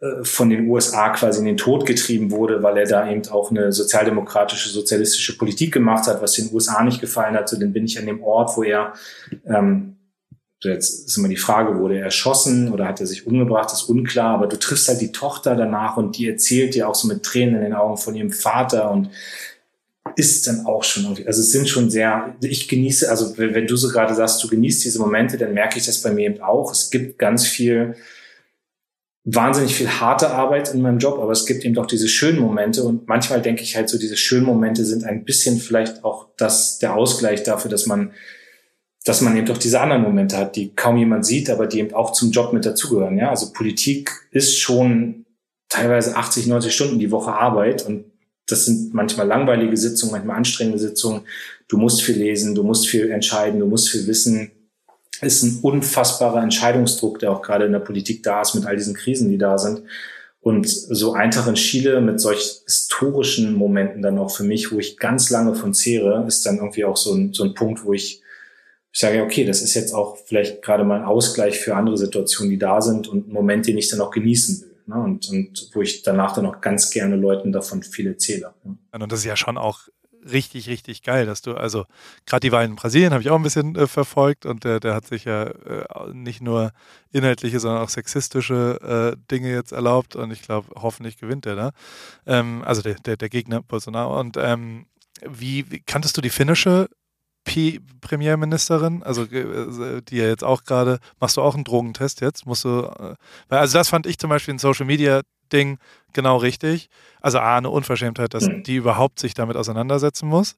äh, 0.00 0.24
von 0.24 0.48
den 0.48 0.68
USA 0.68 1.08
quasi 1.10 1.40
in 1.40 1.46
den 1.46 1.56
Tod 1.56 1.86
getrieben 1.86 2.30
wurde, 2.30 2.62
weil 2.62 2.78
er 2.78 2.86
da 2.86 3.10
eben 3.10 3.28
auch 3.30 3.50
eine 3.50 3.72
sozialdemokratische, 3.72 4.68
sozialistische 4.68 5.36
Politik 5.36 5.72
gemacht 5.72 6.06
hat, 6.06 6.22
was 6.22 6.34
den 6.34 6.50
USA 6.52 6.84
nicht 6.84 7.00
gefallen 7.00 7.34
hat. 7.34 7.48
So, 7.48 7.58
dann 7.58 7.72
bin 7.72 7.84
ich 7.84 7.98
an 7.98 8.06
dem 8.06 8.22
Ort, 8.22 8.56
wo 8.56 8.62
er, 8.62 8.92
ähm, 9.44 9.96
jetzt 10.62 11.08
ist 11.08 11.18
immer 11.18 11.28
die 11.28 11.36
Frage, 11.36 11.80
wurde 11.80 11.96
er 11.96 12.04
erschossen 12.04 12.70
oder 12.70 12.86
hat 12.86 13.00
er 13.00 13.06
sich 13.08 13.26
umgebracht, 13.26 13.72
ist 13.72 13.88
unklar, 13.88 14.34
aber 14.34 14.46
du 14.46 14.56
triffst 14.56 14.88
halt 14.88 15.00
die 15.00 15.10
Tochter 15.10 15.56
danach 15.56 15.96
und 15.96 16.16
die 16.16 16.28
erzählt 16.28 16.76
dir 16.76 16.88
auch 16.88 16.94
so 16.94 17.08
mit 17.08 17.24
Tränen 17.24 17.56
in 17.56 17.62
den 17.62 17.74
Augen 17.74 17.96
von 17.96 18.14
ihrem 18.14 18.30
Vater 18.30 18.92
und 18.92 19.10
ist 20.16 20.46
dann 20.46 20.66
auch 20.66 20.84
schon 20.84 21.04
irgendwie, 21.04 21.26
also 21.26 21.40
es 21.40 21.52
sind 21.52 21.68
schon 21.68 21.90
sehr, 21.90 22.36
ich 22.40 22.68
genieße, 22.68 23.10
also 23.10 23.36
wenn 23.36 23.66
du 23.66 23.76
so 23.76 23.88
gerade 23.88 24.14
sagst, 24.14 24.42
du 24.42 24.48
genießt 24.48 24.84
diese 24.84 24.98
Momente, 24.98 25.38
dann 25.38 25.54
merke 25.54 25.78
ich 25.78 25.86
das 25.86 26.02
bei 26.02 26.12
mir 26.12 26.26
eben 26.26 26.42
auch. 26.42 26.72
Es 26.72 26.90
gibt 26.90 27.18
ganz 27.18 27.46
viel 27.46 27.94
wahnsinnig 29.24 29.74
viel 29.74 29.88
harte 29.88 30.30
Arbeit 30.30 30.72
in 30.72 30.80
meinem 30.80 30.98
Job, 30.98 31.18
aber 31.18 31.32
es 31.32 31.46
gibt 31.46 31.64
eben 31.64 31.74
doch 31.74 31.86
diese 31.86 32.08
schönen 32.08 32.38
Momente 32.38 32.82
und 32.82 33.06
manchmal 33.06 33.42
denke 33.42 33.62
ich 33.62 33.76
halt 33.76 33.88
so, 33.88 33.98
diese 33.98 34.16
schönen 34.16 34.46
Momente 34.46 34.84
sind 34.84 35.04
ein 35.04 35.24
bisschen 35.24 35.58
vielleicht 35.58 36.04
auch 36.04 36.28
das, 36.36 36.78
der 36.78 36.94
Ausgleich 36.94 37.42
dafür, 37.42 37.70
dass 37.70 37.86
man, 37.86 38.12
dass 39.04 39.20
man 39.20 39.36
eben 39.36 39.46
doch 39.46 39.58
diese 39.58 39.80
anderen 39.80 40.02
Momente 40.02 40.36
hat, 40.36 40.56
die 40.56 40.74
kaum 40.74 40.96
jemand 40.96 41.26
sieht, 41.26 41.50
aber 41.50 41.66
die 41.66 41.80
eben 41.80 41.94
auch 41.94 42.12
zum 42.12 42.30
Job 42.30 42.52
mit 42.52 42.64
dazugehören. 42.64 43.18
Ja, 43.18 43.30
also 43.30 43.52
Politik 43.52 44.10
ist 44.30 44.58
schon 44.58 45.26
teilweise 45.68 46.16
80, 46.16 46.46
90 46.46 46.74
Stunden 46.74 46.98
die 46.98 47.10
Woche 47.10 47.32
Arbeit 47.32 47.86
und 47.86 48.09
das 48.50 48.66
sind 48.66 48.92
manchmal 48.94 49.26
langweilige 49.26 49.76
Sitzungen, 49.76 50.12
manchmal 50.12 50.36
anstrengende 50.36 50.78
Sitzungen. 50.78 51.22
Du 51.68 51.76
musst 51.76 52.02
viel 52.02 52.16
lesen, 52.16 52.54
du 52.54 52.62
musst 52.62 52.88
viel 52.88 53.10
entscheiden, 53.10 53.60
du 53.60 53.66
musst 53.66 53.90
viel 53.90 54.06
wissen 54.06 54.50
ist 55.22 55.42
ein 55.42 55.58
unfassbarer 55.62 56.42
Entscheidungsdruck, 56.42 57.18
der 57.18 57.32
auch 57.32 57.42
gerade 57.42 57.66
in 57.66 57.72
der 57.72 57.80
Politik 57.80 58.22
da 58.22 58.42
ist 58.42 58.54
mit 58.54 58.66
all 58.66 58.76
diesen 58.76 58.94
Krisen, 58.94 59.28
die 59.28 59.38
da 59.38 59.58
sind. 59.58 59.82
Und 60.40 60.66
so 60.66 61.12
Eintracht 61.12 61.48
in 61.48 61.54
Chile 61.54 62.00
mit 62.00 62.20
solch 62.20 62.62
historischen 62.64 63.54
Momenten 63.54 64.00
dann 64.00 64.18
auch 64.18 64.30
für 64.30 64.44
mich, 64.44 64.72
wo 64.72 64.78
ich 64.78 64.96
ganz 64.96 65.28
lange 65.28 65.54
von 65.54 65.74
zehre, 65.74 66.24
ist 66.26 66.46
dann 66.46 66.56
irgendwie 66.56 66.84
auch 66.84 66.96
so 66.96 67.12
ein, 67.12 67.34
so 67.34 67.44
ein 67.44 67.52
Punkt, 67.52 67.84
wo 67.84 67.92
ich, 67.92 68.22
ich 68.90 69.00
sage, 69.00 69.22
okay, 69.22 69.44
das 69.44 69.60
ist 69.60 69.74
jetzt 69.74 69.92
auch 69.92 70.16
vielleicht 70.24 70.62
gerade 70.62 70.84
mal 70.84 71.00
ein 71.00 71.04
Ausgleich 71.04 71.60
für 71.60 71.76
andere 71.76 71.98
Situationen, 71.98 72.50
die 72.50 72.58
da 72.58 72.80
sind 72.80 73.06
und 73.06 73.28
ein 73.28 73.32
Moment, 73.32 73.66
den 73.66 73.76
ich 73.76 73.90
dann 73.90 74.00
auch 74.00 74.10
genießen 74.10 74.62
will. 74.62 74.69
Ne? 74.90 75.00
Und, 75.00 75.28
und 75.30 75.70
wo 75.72 75.82
ich 75.82 76.02
danach 76.02 76.34
dann 76.34 76.46
auch 76.46 76.60
ganz 76.60 76.90
gerne 76.90 77.16
Leuten 77.16 77.52
davon 77.52 77.82
viel 77.82 78.08
erzähle. 78.08 78.52
Ne? 78.64 78.76
Und 78.92 79.12
das 79.12 79.20
ist 79.20 79.24
ja 79.24 79.36
schon 79.36 79.56
auch 79.56 79.88
richtig, 80.30 80.68
richtig 80.68 81.02
geil, 81.02 81.26
dass 81.26 81.42
du, 81.42 81.54
also 81.54 81.86
gerade 82.26 82.40
die 82.40 82.52
Wahl 82.52 82.64
in 82.64 82.76
Brasilien 82.76 83.12
habe 83.12 83.22
ich 83.22 83.30
auch 83.30 83.36
ein 83.36 83.42
bisschen 83.42 83.76
äh, 83.76 83.86
verfolgt 83.86 84.44
und 84.44 84.64
der, 84.64 84.80
der 84.80 84.94
hat 84.94 85.06
sich 85.06 85.24
ja 85.24 85.44
äh, 85.44 85.84
nicht 86.12 86.42
nur 86.42 86.72
inhaltliche, 87.12 87.60
sondern 87.60 87.82
auch 87.82 87.88
sexistische 87.88 89.14
äh, 89.16 89.16
Dinge 89.30 89.50
jetzt 89.50 89.72
erlaubt 89.72 90.16
und 90.16 90.30
ich 90.30 90.42
glaube, 90.42 90.68
hoffentlich 90.74 91.18
gewinnt 91.18 91.46
er 91.46 91.56
da. 91.56 91.70
Ähm, 92.26 92.62
also 92.64 92.82
der, 92.82 92.94
der, 92.96 93.16
der 93.16 93.28
Gegner 93.28 93.62
Bolsonaro. 93.62 94.18
Und 94.18 94.36
ähm, 94.36 94.86
wie, 95.26 95.70
wie 95.70 95.80
kanntest 95.80 96.16
du 96.16 96.20
die 96.20 96.30
finnische 96.30 96.88
Premierministerin, 97.44 99.02
also 99.02 99.24
äh, 99.24 100.02
die 100.02 100.16
ja 100.16 100.26
jetzt 100.26 100.44
auch 100.44 100.64
gerade, 100.64 100.98
machst 101.18 101.36
du 101.36 101.42
auch 101.42 101.54
einen 101.54 101.64
Drogentest 101.64 102.20
jetzt? 102.20 102.46
Musst 102.46 102.64
du, 102.64 102.82
äh, 102.98 103.14
also 103.48 103.78
das 103.78 103.88
fand 103.88 104.06
ich 104.06 104.18
zum 104.18 104.30
Beispiel 104.30 104.52
in 104.52 104.58
Social 104.58 104.86
Media 104.86 105.22
Ding 105.52 105.78
genau 106.12 106.36
richtig. 106.36 106.88
Also 107.20 107.38
A, 107.38 107.56
eine 107.56 107.70
Unverschämtheit, 107.70 108.34
dass 108.34 108.46
mhm. 108.46 108.62
die 108.62 108.76
überhaupt 108.76 109.18
sich 109.18 109.34
damit 109.34 109.56
auseinandersetzen 109.56 110.28
muss. 110.28 110.56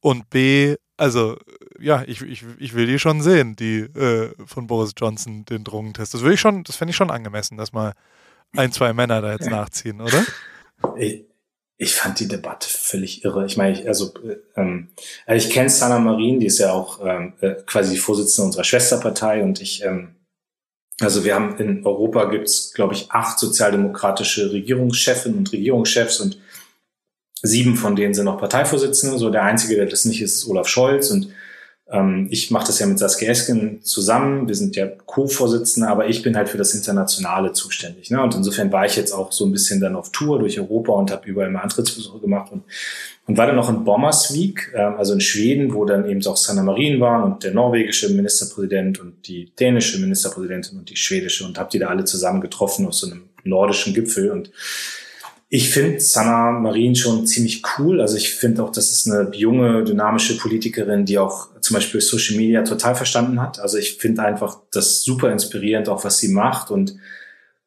Und 0.00 0.30
B, 0.30 0.76
also 0.96 1.36
ja, 1.78 2.02
ich, 2.06 2.22
ich, 2.22 2.44
ich 2.58 2.74
will 2.74 2.86
die 2.86 2.98
schon 2.98 3.22
sehen, 3.22 3.56
die 3.56 3.80
äh, 3.80 4.32
von 4.46 4.66
Boris 4.66 4.92
Johnson, 4.96 5.44
den 5.44 5.64
Drogentest. 5.64 6.14
Das 6.14 6.22
will 6.22 6.32
ich 6.32 6.40
schon, 6.40 6.64
das 6.64 6.76
fände 6.76 6.90
ich 6.90 6.96
schon 6.96 7.10
angemessen, 7.10 7.56
dass 7.56 7.72
mal 7.72 7.92
ein, 8.56 8.72
zwei 8.72 8.92
Männer 8.92 9.20
da 9.20 9.32
jetzt 9.32 9.50
nachziehen, 9.50 10.00
oder? 10.00 10.24
Ich, 10.96 11.24
ich 11.82 11.94
fand 11.96 12.20
die 12.20 12.28
Debatte 12.28 12.68
völlig 12.68 13.24
irre. 13.24 13.44
Ich 13.44 13.56
meine, 13.56 13.72
ich, 13.76 13.88
also, 13.88 14.14
ähm, 14.56 14.88
also 15.26 15.46
ich 15.46 15.52
kenne 15.52 15.68
Sana 15.68 15.98
Marin, 15.98 16.38
die 16.38 16.46
ist 16.46 16.60
ja 16.60 16.72
auch 16.72 17.04
ähm, 17.04 17.32
äh, 17.40 17.54
quasi 17.66 17.94
die 17.94 17.98
Vorsitzende 17.98 18.46
unserer 18.46 18.62
Schwesterpartei 18.62 19.42
und 19.42 19.60
ich 19.60 19.84
ähm, 19.84 20.14
also 21.00 21.24
wir 21.24 21.34
haben 21.34 21.56
in 21.58 21.84
Europa 21.84 22.26
gibt's, 22.26 22.72
glaube 22.72 22.94
ich, 22.94 23.10
acht 23.10 23.36
sozialdemokratische 23.38 24.52
Regierungschefinnen 24.52 25.38
und 25.38 25.52
Regierungschefs 25.52 26.20
und 26.20 26.38
sieben 27.42 27.74
von 27.74 27.96
denen 27.96 28.14
sind 28.14 28.26
noch 28.26 28.38
Parteivorsitzende. 28.38 29.18
So 29.18 29.30
der 29.30 29.42
einzige, 29.42 29.74
der 29.74 29.86
das 29.86 30.04
nicht 30.04 30.22
ist, 30.22 30.36
ist 30.36 30.48
Olaf 30.48 30.68
Scholz 30.68 31.10
und 31.10 31.30
ich 32.30 32.50
mache 32.50 32.66
das 32.66 32.78
ja 32.78 32.86
mit 32.86 32.98
Saskia 32.98 33.28
Esken 33.28 33.82
zusammen. 33.82 34.48
Wir 34.48 34.54
sind 34.54 34.76
ja 34.76 34.86
Co-Vorsitzende, 34.86 35.88
aber 35.88 36.08
ich 36.08 36.22
bin 36.22 36.36
halt 36.36 36.48
für 36.48 36.58
das 36.58 36.74
Internationale 36.74 37.52
zuständig. 37.52 38.10
Ne? 38.10 38.22
Und 38.22 38.34
insofern 38.34 38.72
war 38.72 38.86
ich 38.86 38.96
jetzt 38.96 39.12
auch 39.12 39.30
so 39.30 39.44
ein 39.44 39.52
bisschen 39.52 39.80
dann 39.80 39.94
auf 39.94 40.10
Tour 40.10 40.38
durch 40.38 40.58
Europa 40.58 40.92
und 40.92 41.10
habe 41.10 41.28
überall 41.28 41.50
mal 41.50 41.60
Antrittsbesuche 41.60 42.20
gemacht 42.20 42.50
und 42.50 42.62
und 43.26 43.38
war 43.38 43.46
dann 43.46 43.56
noch 43.56 43.70
in 43.70 43.84
Bommersvik, 43.84 44.72
äh, 44.74 44.78
also 44.78 45.14
in 45.14 45.20
Schweden, 45.20 45.74
wo 45.74 45.84
dann 45.84 46.08
eben 46.08 46.24
auch 46.26 46.36
Sanna 46.36 46.62
Marin 46.62 47.00
waren 47.00 47.22
und 47.22 47.44
der 47.44 47.54
norwegische 47.54 48.08
Ministerpräsident 48.10 48.98
und 49.00 49.26
die 49.28 49.52
dänische 49.58 50.00
Ministerpräsidentin 50.00 50.78
und 50.78 50.90
die 50.90 50.96
schwedische 50.96 51.44
und 51.44 51.58
habe 51.58 51.70
die 51.70 51.78
da 51.78 51.86
alle 51.88 52.04
zusammen 52.04 52.40
getroffen 52.40 52.86
auf 52.86 52.94
so 52.94 53.06
einem 53.06 53.28
nordischen 53.44 53.94
Gipfel. 53.94 54.30
Und 54.30 54.50
ich 55.54 55.68
finde 55.68 56.00
Sanna 56.00 56.50
Marin 56.50 56.96
schon 56.96 57.26
ziemlich 57.26 57.62
cool. 57.76 58.00
Also 58.00 58.16
ich 58.16 58.30
finde 58.30 58.64
auch, 58.64 58.72
das 58.72 58.90
ist 58.90 59.06
eine 59.06 59.30
junge, 59.34 59.84
dynamische 59.84 60.38
Politikerin, 60.38 61.04
die 61.04 61.18
auch 61.18 61.48
zum 61.60 61.74
Beispiel 61.74 62.00
Social 62.00 62.38
Media 62.38 62.62
total 62.62 62.94
verstanden 62.94 63.38
hat. 63.38 63.60
Also 63.60 63.76
ich 63.76 63.98
finde 63.98 64.22
einfach 64.22 64.60
das 64.72 65.02
super 65.02 65.30
inspirierend, 65.30 65.90
auch 65.90 66.04
was 66.04 66.16
sie 66.16 66.28
macht. 66.28 66.70
Und 66.70 66.96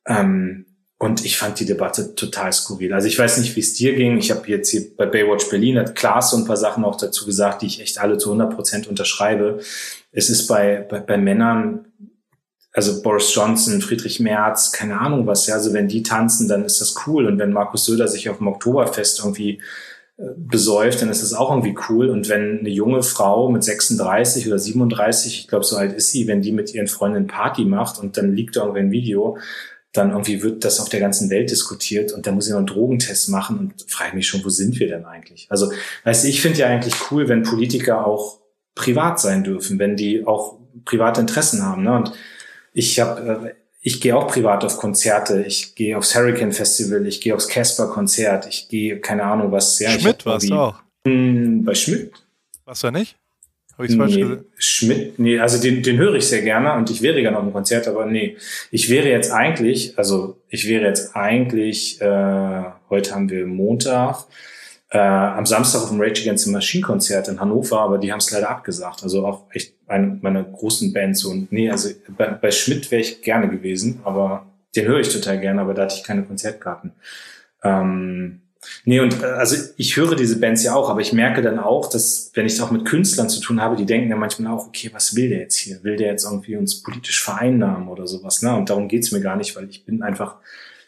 ähm, 0.08 0.66
und 0.98 1.26
ich 1.26 1.38
fand 1.38 1.60
die 1.60 1.68
Debatte 1.68 2.16
total 2.16 2.52
skurril. 2.54 2.92
Also 2.92 3.08
ich 3.08 3.20
weiß 3.20 3.38
nicht, 3.38 3.56
wie 3.56 3.60
es 3.60 3.76
dir 3.76 3.94
ging. 3.94 4.18
Ich 4.18 4.32
habe 4.32 4.48
jetzt 4.48 4.72
hier 4.72 4.96
bei 4.98 5.06
Baywatch 5.06 5.48
Berlin 5.52 5.78
hat 5.78 5.94
Klaas 5.94 6.32
so 6.32 6.38
ein 6.38 6.46
paar 6.46 6.58
Sachen 6.58 6.84
auch 6.84 6.96
dazu 6.96 7.28
gesagt, 7.28 7.62
die 7.62 7.68
ich 7.68 7.82
echt 7.82 8.00
alle 8.00 8.18
zu 8.18 8.30
100 8.30 8.56
Prozent 8.56 8.88
unterschreibe. 8.88 9.60
Es 10.12 10.32
ist 10.32 10.48
bei, 10.48 10.78
bei, 10.90 11.02
bei 11.02 11.18
Männern, 11.18 11.86
also 12.76 13.02
Boris 13.02 13.34
Johnson, 13.34 13.82
Friedrich 13.82 14.20
Merz, 14.20 14.74
keine 14.74 15.00
Ahnung 15.00 15.26
was, 15.26 15.48
ja, 15.48 15.56
also 15.56 15.74
wenn 15.74 15.88
die 15.88 16.04
tanzen, 16.04 16.50
dann 16.50 16.66
ist 16.66 16.82
das 16.82 16.96
cool. 17.08 17.26
Und 17.26 17.40
wenn 17.40 17.54
Markus 17.54 17.86
Söder 17.86 18.10
sich 18.10 18.30
auf 18.30 18.40
dem 18.40 18.48
Oktoberfest 18.48 19.20
irgendwie 19.20 19.62
äh, 20.18 20.24
besäuft, 20.36 21.02
dann 21.02 21.10
ist 21.10 21.24
das 21.24 21.34
auch 21.34 21.52
irgendwie 21.52 21.78
cool. 21.90 22.10
Und 22.10 22.28
wenn 22.28 22.60
eine 22.60 22.70
junge 22.70 23.02
Frau 23.02 23.50
mit 23.50 23.64
36 23.64 24.48
oder 24.48 24.60
37, 24.60 25.40
ich 25.40 25.48
glaube, 25.48 25.64
so 25.64 25.78
alt 25.78 25.94
ist 25.94 26.10
sie, 26.10 26.28
wenn 26.28 26.42
die 26.42 26.52
mit 26.52 26.74
ihren 26.74 26.88
Freundinnen 26.88 27.28
Party 27.28 27.64
macht 27.64 27.98
und 27.98 28.18
dann 28.18 28.36
liegt 28.36 28.58
da 28.58 28.64
irgendwie 28.64 28.82
ein 28.82 28.92
Video, 28.92 29.38
dann 29.94 30.10
irgendwie 30.10 30.44
wird 30.44 30.66
das 30.66 30.82
auf 30.82 30.90
der 30.90 31.00
ganzen 31.00 31.30
Welt 31.30 31.52
diskutiert 31.52 32.12
und 32.12 32.28
da 32.28 32.34
muss 32.34 32.48
ich 32.48 32.52
noch 32.52 32.58
einen 32.58 32.68
Drogentest 32.68 33.30
machen 33.30 33.58
und 33.58 33.90
frage 33.90 34.18
mich 34.18 34.28
schon, 34.28 34.44
wo 34.44 34.50
sind 34.50 34.78
wir 34.82 34.90
denn 34.90 35.06
eigentlich? 35.06 35.48
Also, 35.50 35.72
weißt 36.04 36.26
du, 36.26 36.28
ich 36.28 36.42
finde 36.42 36.60
ja 36.60 36.68
eigentlich 36.68 36.96
cool, 37.10 37.30
wenn 37.30 37.44
Politiker 37.44 38.06
auch 38.06 38.40
privat 38.76 39.22
sein 39.22 39.46
dürfen, 39.46 39.80
wenn 39.80 39.96
die 39.96 40.28
auch 40.28 40.60
private 40.84 41.22
Interessen 41.22 41.64
haben. 41.64 41.84
Ne? 41.84 41.96
Und 41.96 42.12
ich 42.76 43.00
habe, 43.00 43.48
äh, 43.48 43.54
ich 43.82 44.02
gehe 44.02 44.16
auch 44.16 44.28
privat 44.28 44.64
auf 44.64 44.78
Konzerte, 44.78 45.44
ich 45.44 45.76
gehe 45.76 45.98
aufs 45.98 46.14
Hurricane 46.14 46.52
Festival, 46.52 47.08
ich 47.08 47.22
gehe 47.22 47.34
aufs 47.34 47.48
Casper 47.48 47.88
Konzert, 47.88 48.48
ich 48.48 48.68
gehe, 48.68 49.00
keine 49.00 49.24
Ahnung 49.24 49.52
was. 49.52 49.80
Ja, 49.80 49.92
Schmidt 49.92 50.26
warst 50.26 50.50
du 50.50 50.56
auch. 50.56 50.76
Hm, 51.08 51.64
bei 51.64 51.74
Schmidt. 51.74 52.12
Warst 52.66 52.84
du 52.84 52.92
nicht? 52.92 53.16
Habe 53.78 53.88
ich 53.88 53.96
falsch 53.96 54.16
nee, 54.16 54.22
gesagt? 54.22 54.44
Schmidt, 54.58 55.20
nee, 55.20 55.40
also 55.40 55.62
den, 55.62 55.84
den 55.84 55.98
höre 55.98 56.16
ich 56.16 56.28
sehr 56.28 56.42
gerne 56.42 56.74
und 56.74 56.90
ich 56.90 57.02
wäre 57.02 57.22
gerne 57.22 57.38
auf 57.38 57.44
dem 57.44 57.54
Konzert, 57.54 57.88
aber 57.88 58.06
nee, 58.06 58.38
ich 58.72 58.90
wäre 58.90 59.10
jetzt 59.10 59.32
eigentlich, 59.32 59.98
also 59.98 60.42
ich 60.50 60.68
wäre 60.68 60.86
jetzt 60.86 61.16
eigentlich, 61.16 62.02
äh, 62.02 62.64
heute 62.90 63.14
haben 63.14 63.30
wir 63.30 63.46
Montag, 63.46 64.26
äh, 64.90 64.98
am 64.98 65.46
Samstag 65.46 65.84
auf 65.84 65.90
dem 65.90 66.02
Rage 66.02 66.22
Against 66.22 66.46
the 66.46 66.52
Machine 66.52 66.84
Konzert 66.84 67.28
in 67.28 67.40
Hannover, 67.40 67.80
aber 67.82 67.98
die 67.98 68.12
haben 68.12 68.20
es 68.20 68.32
leider 68.32 68.50
abgesagt. 68.50 69.04
Also 69.04 69.26
auch 69.26 69.44
echt 69.52 69.75
eine 69.88 70.18
meiner 70.22 70.44
großen 70.44 70.94
Bands 70.94 71.26
und 71.26 71.52
nee, 71.52 71.70
also 71.70 71.90
bei, 72.18 72.28
bei 72.30 72.52
Schmidt 72.52 72.92
wäre 72.92 73.02
ich 73.02 73.22
gerne 73.22 73.50
gewesen, 73.50 74.00
aber 74.04 74.46
den 74.76 74.88
höre 74.88 75.00
ich 75.00 75.10
total 75.10 75.40
gerne, 75.40 75.62
aber 75.62 75.74
da 75.74 75.84
hatte 75.84 75.96
ich 75.98 76.04
keine 76.04 76.24
Konzertkarten. 76.24 76.92
Ähm, 77.64 78.42
Nee, 78.84 79.00
und 79.00 79.22
äh, 79.22 79.26
also 79.26 79.56
ich 79.78 79.98
höre 79.98 80.16
diese 80.16 80.40
Bands 80.40 80.64
ja 80.64 80.76
auch, 80.76 80.90
aber 80.90 81.02
ich 81.02 81.14
merke 81.14 81.42
dann 81.42 81.60
auch, 81.60 81.90
dass 81.90 82.32
wenn 82.34 82.46
ich 82.46 82.62
auch 82.62 82.72
mit 82.72 82.86
Künstlern 82.86 83.30
zu 83.30 83.40
tun 83.40 83.62
habe, 83.62 83.76
die 83.76 83.86
denken 83.86 84.10
ja 84.10 84.16
manchmal 84.16 84.54
auch, 84.54 84.68
okay, 84.68 84.90
was 84.94 85.16
will 85.16 85.30
der 85.30 85.40
jetzt 85.40 85.58
hier? 85.58 85.84
Will 85.84 85.96
der 85.96 86.08
jetzt 86.08 86.26
irgendwie 86.26 86.56
uns 86.56 86.82
politisch 86.82 87.24
vereinnahmen 87.24 87.88
oder 87.88 88.08
sowas? 88.08 88.42
Ne? 88.42 88.56
Und 88.56 88.70
darum 88.70 88.88
geht's 88.88 89.12
mir 89.12 89.22
gar 89.22 89.36
nicht, 89.36 89.56
weil 89.56 89.70
ich 89.70 89.86
bin 89.86 90.02
einfach, 90.02 90.38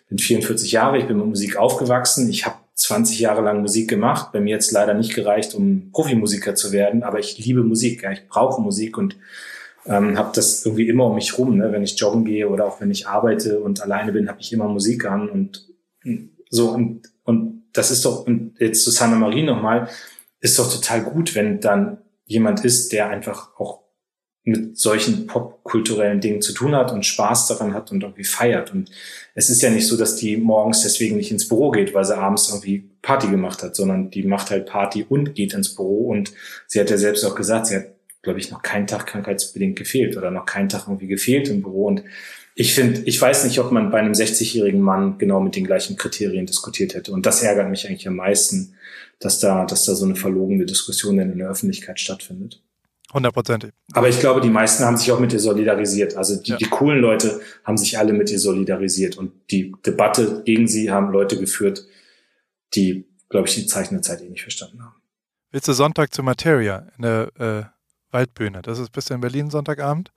bin 0.10 0.18
44 0.18 0.72
Jahre, 0.72 0.98
ich 0.98 1.06
bin 1.06 1.18
mit 1.18 1.28
Musik 1.28 1.58
aufgewachsen, 1.58 2.30
ich 2.30 2.46
habe 2.46 2.58
20 2.78 3.20
Jahre 3.20 3.42
lang 3.42 3.62
Musik 3.62 3.90
gemacht, 3.90 4.32
bei 4.32 4.40
mir 4.40 4.52
jetzt 4.52 4.72
leider 4.72 4.94
nicht 4.94 5.16
gereicht, 5.16 5.56
um 5.56 5.92
Profimusiker 5.92 6.54
zu 6.54 6.72
werden, 6.72 7.02
aber 7.02 7.20
ich 7.20 7.38
liebe 7.40 7.64
Musik, 7.64 8.04
ja, 8.04 8.12
ich 8.12 8.28
brauche 8.28 8.62
Musik 8.62 8.98
und 8.98 9.18
ähm, 9.88 10.18
habe 10.18 10.32
das 10.36 10.64
irgendwie 10.64 10.88
immer 10.88 11.08
um 11.08 11.16
mich 11.16 11.38
rum. 11.40 11.58
Ne? 11.58 11.72
Wenn 11.72 11.82
ich 11.82 12.00
joggen 12.00 12.24
gehe 12.24 12.48
oder 12.48 12.66
auch 12.66 12.80
wenn 12.80 12.92
ich 12.92 13.08
arbeite 13.08 13.60
und 13.60 13.82
alleine 13.82 14.12
bin, 14.12 14.30
habe 14.30 14.42
ich 14.42 14.54
immer 14.54 14.68
Musik 14.68 15.06
an 15.06 15.28
und 15.28 15.68
so 16.50 16.70
und, 16.70 17.12
und 17.24 17.64
das 17.74 17.90
ist 17.90 18.06
doch, 18.06 18.28
und 18.28 18.54
jetzt 18.60 18.84
zu 18.84 18.92
Santa 18.92 19.18
Marie 19.18 19.44
nochmal, 19.44 19.90
ist 20.40 20.60
doch 20.60 20.72
total 20.72 21.02
gut, 21.02 21.34
wenn 21.34 21.60
dann 21.60 21.98
jemand 22.26 22.64
ist, 22.64 22.92
der 22.94 23.10
einfach 23.10 23.58
auch 23.58 23.87
mit 24.48 24.78
solchen 24.78 25.28
popkulturellen 25.28 26.22
Dingen 26.22 26.42
zu 26.42 26.54
tun 26.54 26.74
hat 26.74 26.94
und 26.94 27.06
Spaß 27.06 27.48
daran 27.48 27.74
hat 27.74 27.92
und 27.92 28.04
irgendwie 28.04 28.24
feiert. 28.24 28.74
Und 28.74 28.90
es 29.36 29.50
ist 29.50 29.62
ja 29.62 29.70
nicht 29.70 29.86
so, 29.86 29.98
dass 29.98 30.16
die 30.16 30.38
morgens 30.38 30.84
deswegen 30.84 31.18
nicht 31.18 31.32
ins 31.32 31.50
Büro 31.50 31.70
geht, 31.72 31.94
weil 31.94 32.06
sie 32.06 32.18
abends 32.18 32.48
irgendwie 32.48 32.90
Party 33.02 33.28
gemacht 33.28 33.62
hat, 33.62 33.76
sondern 33.76 34.10
die 34.10 34.24
macht 34.24 34.50
halt 34.50 34.66
Party 34.66 35.06
und 35.08 35.36
geht 35.36 35.54
ins 35.54 35.76
Büro. 35.76 36.08
Und 36.08 36.32
sie 36.66 36.80
hat 36.80 36.90
ja 36.90 36.98
selbst 36.98 37.26
auch 37.26 37.36
gesagt, 37.36 37.68
sie 37.68 37.76
hat, 37.76 37.88
glaube 38.22 38.40
ich, 38.40 38.50
noch 38.50 38.62
keinen 38.62 38.88
Tag 38.88 39.06
krankheitsbedingt 39.08 39.78
gefehlt 39.78 40.16
oder 40.16 40.32
noch 40.32 40.46
keinen 40.46 40.70
Tag 40.70 40.84
irgendwie 40.88 41.08
gefehlt 41.08 41.50
im 41.50 41.62
Büro. 41.62 41.86
Und 41.86 42.04
ich 42.56 42.74
finde, 42.74 43.02
ich 43.02 43.22
weiß 43.22 43.44
nicht, 43.44 43.60
ob 43.60 43.74
man 43.74 43.92
bei 43.92 44.00
einem 44.00 44.14
60-jährigen 44.14 44.82
Mann 44.82 45.18
genau 45.18 45.42
mit 45.42 45.58
den 45.58 45.66
gleichen 45.66 45.98
Kriterien 45.98 46.46
diskutiert 46.46 46.96
hätte. 46.96 47.12
Und 47.12 47.26
das 47.26 47.44
ärgert 47.44 47.70
mich 47.70 47.86
eigentlich 47.86 48.08
am 48.08 48.16
meisten, 48.16 48.76
dass 49.20 49.40
da, 49.40 49.66
dass 49.66 49.84
da 49.84 49.94
so 49.94 50.06
eine 50.06 50.16
verlogene 50.16 50.66
Diskussion 50.66 51.20
in 51.20 51.38
der 51.38 51.50
Öffentlichkeit 51.50 52.00
stattfindet. 52.00 52.62
Hundertprozentig. 53.14 53.72
Aber 53.94 54.10
ich 54.10 54.20
glaube, 54.20 54.42
die 54.42 54.50
meisten 54.50 54.84
haben 54.84 54.98
sich 54.98 55.12
auch 55.12 55.20
mit 55.20 55.32
ihr 55.32 55.40
solidarisiert. 55.40 56.18
Also 56.18 56.42
die, 56.42 56.52
ja. 56.52 56.58
die 56.58 56.66
coolen 56.66 57.00
Leute 57.00 57.40
haben 57.64 57.78
sich 57.78 57.98
alle 57.98 58.12
mit 58.14 58.30
ihr 58.30 58.40
solidarisiert. 58.40 59.18
Und 59.18 59.32
die 59.50 59.74
Debatte 59.86 60.44
gegen 60.46 60.68
sie 60.68 60.92
haben 60.92 61.12
Leute 61.12 61.40
geführt, 61.40 61.86
die, 62.76 63.06
glaube 63.30 63.48
ich, 63.48 63.56
die 63.56 63.66
Zeichen 63.66 64.04
Zeit 64.04 64.22
eh 64.22 64.30
nicht 64.30 64.42
verstanden 64.42 64.84
haben. 64.84 64.96
Willst 65.52 65.68
du 65.70 65.74
Sonntag 65.74 66.14
zu 66.14 66.22
Materia 66.22 66.88
in 66.98 67.04
der 67.04 67.32
äh, 67.40 68.14
Waldbühne? 68.14 68.62
Das 68.62 68.80
ist 68.80 68.92
bis 68.92 69.10
in 69.10 69.22
Berlin 69.22 69.50
Sonntagabend? 69.50 70.12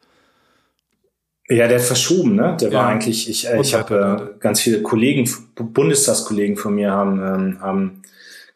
Ja, 1.49 1.67
der 1.67 1.79
hat 1.79 1.87
verschoben, 1.87 2.37
ne? 2.37 2.57
Der 2.61 2.71
ja. 2.71 2.79
war 2.79 2.87
eigentlich, 2.89 3.29
ich, 3.29 3.49
äh, 3.49 3.61
ich 3.61 3.75
habe 3.75 4.35
äh, 4.37 4.39
ganz 4.39 4.61
viele 4.61 4.83
Kollegen, 4.83 5.29
Bundestagskollegen 5.57 6.57
von 6.57 6.75
mir 6.75 6.93
haben, 6.93 7.19
ähm, 7.19 7.61
haben 7.61 8.00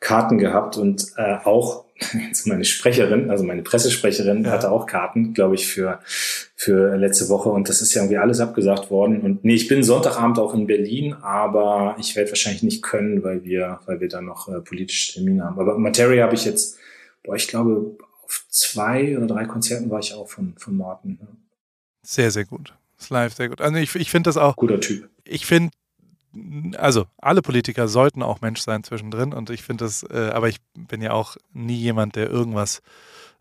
Karten 0.05 0.39
gehabt 0.39 0.77
und 0.77 1.13
äh, 1.17 1.39
auch 1.45 1.85
meine 2.45 2.65
Sprecherin, 2.65 3.31
also 3.31 3.43
meine 3.43 3.63
Pressesprecherin, 3.63 4.45
ja. 4.45 4.51
hatte 4.51 4.71
auch 4.71 4.87
Karten, 4.87 5.33
glaube 5.33 5.55
ich, 5.55 5.67
für, 5.67 6.01
für 6.55 6.97
letzte 6.97 7.29
Woche 7.29 7.49
und 7.49 7.69
das 7.69 7.81
ist 7.81 7.95
ja 7.95 8.03
irgendwie 8.03 8.19
alles 8.19 8.41
abgesagt 8.41 8.91
worden. 8.91 9.23
Und 9.23 9.45
nee, 9.45 9.55
ich 9.55 9.67
bin 9.67 9.83
Sonntagabend 9.83 10.39
auch 10.39 10.55
in 10.55 10.67
Berlin, 10.67 11.15
aber 11.15 11.97
ich 11.99 12.15
werde 12.15 12.31
wahrscheinlich 12.31 12.63
nicht 12.63 12.83
können, 12.83 13.25
weil 13.25 13.45
wir, 13.45 13.81
weil 13.87 14.01
wir 14.01 14.09
da 14.09 14.21
noch 14.21 14.49
äh, 14.49 14.61
politische 14.61 15.15
Termine 15.15 15.45
haben. 15.45 15.59
Aber 15.59 15.79
Materia 15.79 16.25
habe 16.25 16.35
ich 16.35 16.45
jetzt, 16.45 16.79
boah, 17.23 17.35
ich 17.35 17.49
glaube, 17.49 17.97
auf 18.25 18.45
zwei 18.51 19.17
oder 19.17 19.27
drei 19.27 19.47
Konzerten 19.47 19.91
war 19.91 20.01
ich 20.01 20.13
auch 20.13 20.29
von, 20.29 20.55
von 20.59 20.77
Martin. 20.77 21.19
Ja. 21.21 21.29
Sehr, 22.03 22.31
sehr 22.31 22.45
gut. 22.45 22.75
Das 22.99 23.09
live 23.11 23.35
sehr 23.35 23.49
gut. 23.49 23.61
Also 23.61 23.77
ich, 23.77 23.95
ich 23.95 24.11
finde 24.11 24.29
das 24.29 24.37
auch. 24.37 24.57
Guter 24.57 24.81
Typ. 24.81 25.09
Ich 25.25 25.47
finde, 25.47 25.71
also 26.77 27.07
alle 27.19 27.43
Politiker 27.43 27.89
sollten 27.89 28.23
auch 28.23 28.41
Mensch 28.41 28.61
sein 28.61 28.85
zwischendrin 28.85 29.33
und 29.33 29.51
ich 29.51 29.63
finde 29.63 29.85
das, 29.85 30.03
äh, 30.03 30.31
aber 30.33 30.49
ich 30.49 30.61
bin 30.75 31.03
ja 31.03 31.13
auch 31.13 31.37
nie 31.53 31.77
jemand, 31.77 32.17
der 32.17 32.29
irgendwas 32.31 32.83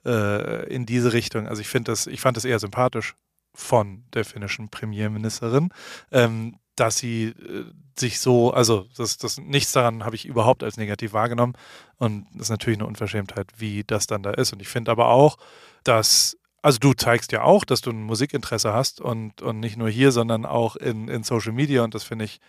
äh, 0.06 0.68
in 0.68 0.86
diese 0.86 1.14
Richtung, 1.14 1.48
also 1.48 1.62
ich 1.62 1.68
finde 1.68 1.92
das, 1.92 2.08
ich 2.08 2.22
fand 2.22 2.38
das 2.38 2.46
eher 2.46 2.60
sympathisch 2.60 3.16
von 3.56 4.04
der 4.14 4.26
finnischen 4.26 4.70
Premierministerin, 4.70 5.70
ähm, 6.12 6.58
dass 6.76 6.98
sie 6.98 7.26
äh, 7.26 7.66
sich 7.98 8.20
so, 8.20 8.52
also 8.52 8.88
das, 8.98 9.18
das 9.18 9.38
nichts 9.38 9.72
daran 9.72 10.04
habe 10.04 10.16
ich 10.16 10.26
überhaupt 10.26 10.64
als 10.64 10.78
negativ 10.78 11.14
wahrgenommen 11.14 11.54
und 11.98 12.26
das 12.34 12.44
ist 12.44 12.50
natürlich 12.50 12.80
eine 12.80 12.88
Unverschämtheit, 12.88 13.48
wie 13.58 13.84
das 13.84 14.08
dann 14.08 14.24
da 14.24 14.32
ist 14.32 14.54
und 14.54 14.62
ich 14.62 14.68
finde 14.68 14.92
aber 14.92 15.08
auch, 15.08 15.38
dass 15.84 16.38
also 16.62 16.80
du 16.80 16.94
zeigst 16.94 17.34
ja 17.34 17.44
auch, 17.44 17.66
dass 17.66 17.82
du 17.82 17.92
ein 17.92 18.04
Musikinteresse 18.04 18.72
hast 18.74 19.02
und, 19.02 19.42
und 19.42 19.60
nicht 19.60 19.76
nur 19.76 19.90
hier, 19.90 20.14
sondern 20.14 20.46
auch 20.46 20.78
in, 20.78 21.10
in 21.10 21.24
Social 21.24 21.52
Media 21.52 21.84
und 21.84 21.94
das 21.94 22.04
finde 22.04 22.26
ich 22.26 22.40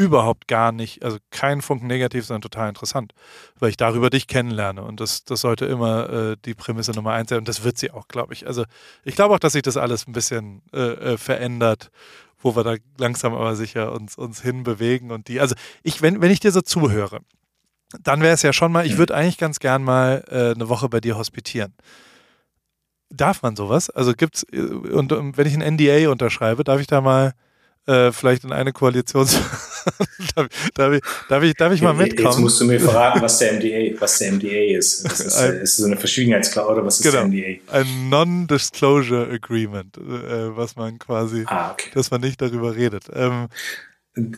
überhaupt 0.00 0.48
gar 0.48 0.72
nicht, 0.72 1.04
also 1.04 1.18
kein 1.30 1.60
Funken 1.60 1.86
negativ, 1.86 2.24
sondern 2.24 2.40
total 2.40 2.70
interessant, 2.70 3.12
weil 3.58 3.68
ich 3.68 3.76
darüber 3.76 4.08
dich 4.08 4.26
kennenlerne 4.26 4.82
und 4.82 4.98
das, 4.98 5.24
das 5.24 5.42
sollte 5.42 5.66
immer 5.66 6.08
äh, 6.08 6.36
die 6.42 6.54
Prämisse 6.54 6.92
Nummer 6.92 7.12
eins 7.12 7.28
sein 7.28 7.38
und 7.40 7.48
das 7.48 7.64
wird 7.64 7.76
sie 7.76 7.90
auch, 7.90 8.08
glaube 8.08 8.32
ich. 8.32 8.46
Also 8.46 8.64
ich 9.04 9.14
glaube 9.14 9.34
auch, 9.34 9.38
dass 9.38 9.52
sich 9.52 9.62
das 9.62 9.76
alles 9.76 10.06
ein 10.06 10.12
bisschen 10.12 10.62
äh, 10.72 10.78
äh, 10.78 11.18
verändert, 11.18 11.90
wo 12.38 12.56
wir 12.56 12.64
da 12.64 12.76
langsam 12.96 13.34
aber 13.34 13.54
sicher 13.56 13.92
uns, 13.92 14.16
uns 14.16 14.40
hinbewegen 14.40 15.10
und 15.10 15.28
die, 15.28 15.38
also 15.38 15.54
ich, 15.82 16.00
wenn, 16.00 16.22
wenn 16.22 16.30
ich 16.30 16.40
dir 16.40 16.50
so 16.50 16.62
zuhöre, 16.62 17.20
dann 18.02 18.22
wäre 18.22 18.32
es 18.32 18.40
ja 18.40 18.54
schon 18.54 18.72
mal, 18.72 18.86
ich 18.86 18.96
würde 18.96 19.14
eigentlich 19.14 19.36
ganz 19.36 19.58
gern 19.58 19.82
mal 19.82 20.24
äh, 20.28 20.54
eine 20.54 20.70
Woche 20.70 20.88
bei 20.88 21.00
dir 21.00 21.18
hospitieren. 21.18 21.74
Darf 23.10 23.42
man 23.42 23.54
sowas? 23.54 23.90
Also 23.90 24.14
gibt's, 24.14 24.46
äh, 24.50 24.60
und, 24.60 25.12
und 25.12 25.36
wenn 25.36 25.46
ich 25.46 25.54
ein 25.54 25.74
NDA 25.74 26.10
unterschreibe, 26.10 26.64
darf 26.64 26.80
ich 26.80 26.86
da 26.86 27.02
mal 27.02 27.34
äh, 27.86 28.12
vielleicht 28.12 28.44
in 28.44 28.52
eine 28.52 28.72
Koalition. 28.72 29.26
darf, 30.34 30.48
darf, 30.74 30.92
ich, 30.92 31.02
darf, 31.28 31.42
ich, 31.42 31.54
darf 31.54 31.72
ich 31.72 31.82
mal 31.82 31.94
mitkommen? 31.94 32.28
Jetzt 32.28 32.38
musst 32.38 32.60
du 32.60 32.66
mir 32.66 32.80
verraten, 32.80 33.22
was 33.22 33.38
der 33.38 33.54
MDA, 33.54 34.00
was 34.00 34.18
der 34.18 34.32
MDA 34.32 34.76
ist. 34.78 35.04
Das 35.04 35.20
ist, 35.20 35.36
ein, 35.36 35.54
ist 35.56 35.76
so 35.76 35.86
eine 35.86 35.96
Verschwiegenheitsklausel 35.96 36.74
oder 36.74 36.84
was 36.84 37.00
ist 37.00 37.10
genau, 37.10 37.28
der 37.28 37.58
MDA? 37.58 37.72
Ein 37.72 38.08
Non-Disclosure 38.08 39.30
Agreement, 39.30 39.96
äh, 39.96 40.56
was 40.56 40.76
man 40.76 40.98
quasi, 40.98 41.44
ah, 41.46 41.72
okay. 41.72 41.90
dass 41.94 42.10
man 42.10 42.20
nicht 42.20 42.40
darüber 42.40 42.76
redet. 42.76 43.04
Ähm, 43.14 43.48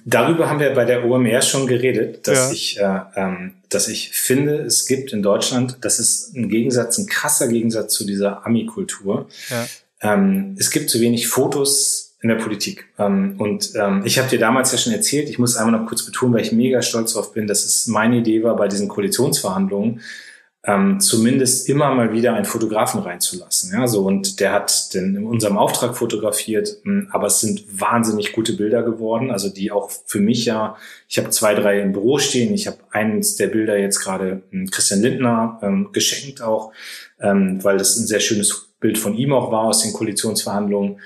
Darüber 0.05 0.51
haben 0.51 0.60
wir 0.60 0.74
bei 0.74 0.85
der 0.85 1.05
OMR 1.05 1.40
schon 1.40 1.66
geredet, 1.66 2.28
dass 2.28 2.48
ja. 2.48 2.52
ich, 2.52 2.78
äh, 2.78 3.01
ähm, 3.16 3.55
dass 3.70 3.89
ich 3.89 4.10
finde, 4.10 4.56
es 4.60 4.86
gibt 4.86 5.14
in 5.14 5.23
Deutschland, 5.23 5.78
das 5.81 5.98
ist 5.98 6.36
ein 6.36 6.51
Gegensatz, 6.51 6.98
ein 6.98 7.06
krasser 7.06 7.48
Gegensatz 7.48 7.94
zu 7.94 8.05
dieser 8.05 8.47
Ami-Kultur. 8.47 9.28
Ja. 9.48 9.66
Ähm, 10.02 10.56
es 10.59 10.70
gibt 10.70 10.90
zu 10.90 11.01
wenig 11.01 11.28
Fotos 11.28 12.12
in 12.23 12.28
der 12.28 12.36
Politik. 12.36 12.89
Ähm, 12.99 13.35
und 13.39 13.73
ähm, 13.74 14.03
ich 14.05 14.19
habe 14.19 14.28
dir 14.28 14.39
damals 14.39 14.70
ja 14.70 14.78
schon 14.78 14.93
erzählt, 14.93 15.28
ich 15.28 15.39
muss 15.39 15.57
einmal 15.57 15.78
noch 15.78 15.89
kurz 15.89 16.05
betonen, 16.07 16.35
weil 16.35 16.43
ich 16.43 16.53
mega 16.53 16.81
stolz 16.81 17.12
darauf 17.12 17.35
bin, 17.35 17.49
dass 17.49 17.65
es 17.65 17.89
meine 17.89 18.19
Idee 18.19 18.44
war 18.44 18.57
bei 18.57 18.69
diesen 18.69 18.89
Koalitionsverhandlungen, 18.89 20.01
ähm, 20.65 21.01
zumindest 21.01 21.69
immer 21.69 21.93
mal 21.93 22.12
wieder 22.12 22.35
einen 22.35 22.44
Fotografen 22.44 23.01
reinzulassen. 23.01 23.73
Ja, 23.73 23.89
so 23.89 24.03
und 24.07 24.39
der 24.39 24.53
hat 24.53 24.94
den 24.94 25.16
in 25.16 25.27
unserem 25.27 25.59
Auftrag 25.59 25.97
fotografiert, 25.97 26.77
hm, 26.85 27.09
aber 27.11 27.27
es 27.27 27.40
sind 27.40 27.65
wahnsinnig 27.81 28.32
gute 28.32 28.53
Bilder 28.53 28.85
geworden, 28.85 29.32
also 29.32 29.49
die 29.49 29.73
auch 29.73 29.90
für 30.07 30.20
mich 30.20 30.44
ja, 30.44 30.77
ich 31.09 31.19
habe 31.19 31.31
zwei, 31.31 31.55
drei 31.57 31.81
im 31.81 31.90
Büro 31.90 32.19
stehen, 32.19 32.55
ich 32.55 32.69
habe 32.69 32.78
eines 32.93 33.35
der 33.35 33.49
Bilder 33.49 33.77
jetzt 33.77 33.99
gerade 33.99 34.43
hm, 34.51 34.70
Christian 34.70 35.01
Lindner 35.03 35.59
ähm, 35.61 35.89
geschenkt 35.93 36.40
auch, 36.40 36.70
ähm, 37.20 37.59
weil 37.65 37.78
das 37.78 37.97
ein 37.97 38.07
sehr 38.07 38.20
schönes 38.20 38.69
Bild 38.78 38.99
von 38.99 39.16
ihm 39.16 39.32
auch 39.32 39.51
war 39.51 39.65
aus 39.65 39.82
den 39.82 39.93
Koalitionsverhandlungen. 39.93 41.01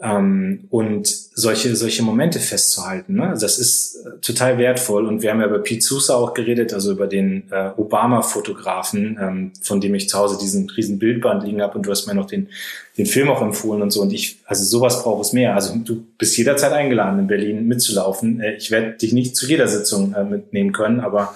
Ähm, 0.00 0.68
und 0.70 1.08
solche, 1.08 1.74
solche 1.74 2.04
Momente 2.04 2.38
festzuhalten, 2.38 3.14
ne? 3.14 3.34
das 3.40 3.58
ist 3.58 3.96
äh, 3.96 4.20
total 4.20 4.56
wertvoll. 4.56 5.06
Und 5.06 5.22
wir 5.22 5.30
haben 5.30 5.40
ja 5.40 5.46
über 5.46 5.58
Pete 5.58 5.84
Sousa 5.84 6.14
auch 6.14 6.34
geredet, 6.34 6.72
also 6.72 6.92
über 6.92 7.08
den 7.08 7.50
äh, 7.50 7.70
Obama-Fotografen, 7.76 9.18
ähm, 9.20 9.52
von 9.60 9.80
dem 9.80 9.96
ich 9.96 10.08
zu 10.08 10.16
Hause 10.16 10.38
diesen 10.40 10.70
riesen 10.70 11.00
Bildband 11.00 11.42
liegen 11.42 11.60
habe. 11.60 11.76
Und 11.76 11.86
du 11.86 11.90
hast 11.90 12.06
mir 12.06 12.14
noch 12.14 12.26
den, 12.26 12.48
den 12.96 13.06
Film 13.06 13.28
auch 13.28 13.42
empfohlen 13.42 13.82
und 13.82 13.90
so. 13.90 14.02
Und 14.02 14.12
ich, 14.12 14.38
also 14.46 14.64
sowas 14.64 15.02
braucht 15.02 15.24
es 15.24 15.32
mehr. 15.32 15.56
Also 15.56 15.74
du 15.74 16.04
bist 16.16 16.38
jederzeit 16.38 16.72
eingeladen, 16.72 17.18
in 17.18 17.26
Berlin 17.26 17.66
mitzulaufen. 17.66 18.40
Äh, 18.40 18.54
ich 18.54 18.70
werde 18.70 18.92
dich 18.92 19.12
nicht 19.12 19.34
zu 19.34 19.46
jeder 19.46 19.66
Sitzung 19.66 20.14
äh, 20.14 20.22
mitnehmen 20.22 20.72
können, 20.72 21.00
aber 21.00 21.34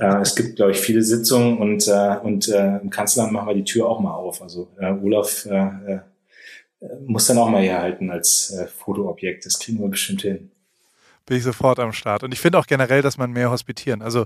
äh, 0.00 0.20
es 0.20 0.34
gibt, 0.34 0.56
glaube 0.56 0.72
ich, 0.72 0.78
viele 0.78 1.02
Sitzungen 1.02 1.58
und, 1.58 1.86
äh, 1.86 2.16
und 2.20 2.48
äh, 2.48 2.78
im 2.78 2.90
Kanzleramt 2.90 3.32
machen 3.32 3.48
wir 3.48 3.54
die 3.54 3.64
Tür 3.64 3.88
auch 3.88 4.00
mal 4.00 4.14
auf. 4.14 4.42
Also 4.42 4.66
äh, 4.80 4.90
Olaf 4.90 5.46
äh, 5.46 5.58
äh 5.92 5.98
muss 7.06 7.26
dann 7.26 7.38
auch 7.38 7.48
mal 7.48 7.62
herhalten 7.62 8.10
als 8.10 8.50
äh, 8.50 8.66
Fotoobjekt. 8.66 9.46
Das 9.46 9.58
kriegen 9.58 9.80
wir 9.80 9.88
bestimmt 9.88 10.22
hin. 10.22 10.50
Bin 11.26 11.36
ich 11.36 11.42
sofort 11.42 11.78
am 11.78 11.92
Start. 11.92 12.22
Und 12.22 12.32
ich 12.32 12.40
finde 12.40 12.58
auch 12.58 12.66
generell, 12.66 13.02
dass 13.02 13.18
man 13.18 13.32
mehr 13.32 13.50
hospitieren. 13.50 14.02
Also 14.02 14.24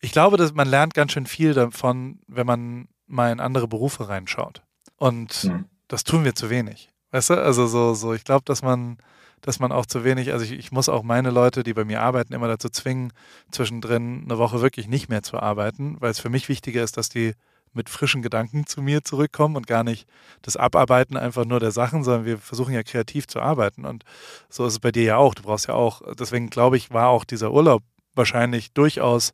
ich 0.00 0.12
glaube, 0.12 0.36
dass 0.36 0.54
man 0.54 0.68
lernt 0.68 0.94
ganz 0.94 1.12
schön 1.12 1.26
viel 1.26 1.52
davon, 1.52 2.18
wenn 2.26 2.46
man 2.46 2.88
mal 3.06 3.32
in 3.32 3.40
andere 3.40 3.68
Berufe 3.68 4.08
reinschaut. 4.08 4.62
Und 4.96 5.32
hm. 5.32 5.64
das 5.88 6.04
tun 6.04 6.24
wir 6.24 6.34
zu 6.34 6.48
wenig. 6.48 6.88
Weißt 7.10 7.30
du? 7.30 7.34
Also 7.34 7.66
so, 7.66 7.94
so, 7.94 8.14
ich 8.14 8.24
glaube, 8.24 8.44
dass 8.46 8.62
man, 8.62 8.98
dass 9.42 9.58
man 9.58 9.72
auch 9.72 9.84
zu 9.84 10.04
wenig, 10.04 10.32
also 10.32 10.44
ich, 10.44 10.52
ich 10.52 10.72
muss 10.72 10.88
auch 10.88 11.02
meine 11.02 11.30
Leute, 11.30 11.62
die 11.62 11.74
bei 11.74 11.84
mir 11.84 12.00
arbeiten, 12.00 12.32
immer 12.32 12.48
dazu 12.48 12.68
zwingen, 12.68 13.12
zwischendrin 13.50 14.22
eine 14.24 14.38
Woche 14.38 14.62
wirklich 14.62 14.88
nicht 14.88 15.08
mehr 15.08 15.22
zu 15.22 15.38
arbeiten, 15.38 15.96
weil 16.00 16.10
es 16.10 16.20
für 16.20 16.30
mich 16.30 16.48
wichtiger 16.48 16.82
ist, 16.82 16.96
dass 16.96 17.08
die 17.08 17.34
mit 17.72 17.88
frischen 17.88 18.22
Gedanken 18.22 18.66
zu 18.66 18.82
mir 18.82 19.04
zurückkommen 19.04 19.56
und 19.56 19.66
gar 19.66 19.84
nicht 19.84 20.08
das 20.42 20.56
Abarbeiten 20.56 21.16
einfach 21.16 21.44
nur 21.44 21.60
der 21.60 21.70
Sachen, 21.70 22.02
sondern 22.02 22.24
wir 22.24 22.38
versuchen 22.38 22.74
ja 22.74 22.82
kreativ 22.82 23.26
zu 23.26 23.40
arbeiten. 23.40 23.84
Und 23.84 24.04
so 24.48 24.66
ist 24.66 24.74
es 24.74 24.78
bei 24.80 24.90
dir 24.90 25.04
ja 25.04 25.16
auch. 25.16 25.34
Du 25.34 25.42
brauchst 25.42 25.68
ja 25.68 25.74
auch, 25.74 26.02
deswegen 26.14 26.50
glaube 26.50 26.76
ich, 26.76 26.90
war 26.90 27.08
auch 27.08 27.24
dieser 27.24 27.52
Urlaub 27.52 27.82
wahrscheinlich 28.14 28.72
durchaus 28.72 29.32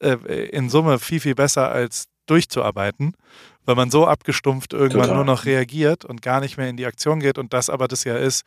äh, 0.00 0.14
in 0.48 0.70
Summe 0.70 0.98
viel, 0.98 1.20
viel 1.20 1.34
besser 1.34 1.70
als 1.70 2.06
durchzuarbeiten, 2.26 3.14
weil 3.64 3.74
man 3.74 3.90
so 3.90 4.06
abgestumpft 4.06 4.72
irgendwann 4.72 5.08
Total. 5.08 5.16
nur 5.16 5.24
noch 5.24 5.44
reagiert 5.44 6.04
und 6.04 6.22
gar 6.22 6.40
nicht 6.40 6.56
mehr 6.56 6.68
in 6.68 6.76
die 6.76 6.86
Aktion 6.86 7.20
geht 7.20 7.38
und 7.38 7.52
das 7.52 7.70
aber 7.70 7.88
das 7.88 8.04
ja 8.04 8.16
ist, 8.16 8.44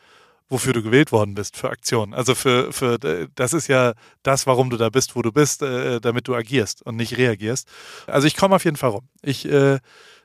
wofür 0.52 0.74
du 0.74 0.84
gewählt 0.84 1.14
worden 1.14 1.34
bist, 1.34 1.56
für 1.56 1.70
Aktionen. 1.70 2.14
Also 2.14 2.36
für, 2.36 2.74
für 2.74 3.00
das 3.34 3.54
ist 3.54 3.68
ja 3.68 3.94
das, 4.22 4.46
warum 4.46 4.70
du 4.70 4.76
da 4.76 4.90
bist, 4.90 5.16
wo 5.16 5.22
du 5.22 5.32
bist, 5.32 5.62
äh, 5.64 6.02
damit 6.02 6.28
du 6.28 6.36
agierst 6.36 6.86
und 6.86 6.98
nicht 6.98 7.18
reagierst. 7.18 7.70
Also 8.06 8.28
ich 8.28 8.36
komme 8.36 8.56
auf 8.56 8.66
jeden 8.66 8.76
Fall 8.76 8.90
rum. 8.90 9.08
Ich 9.22 9.50
äh, 9.50 9.80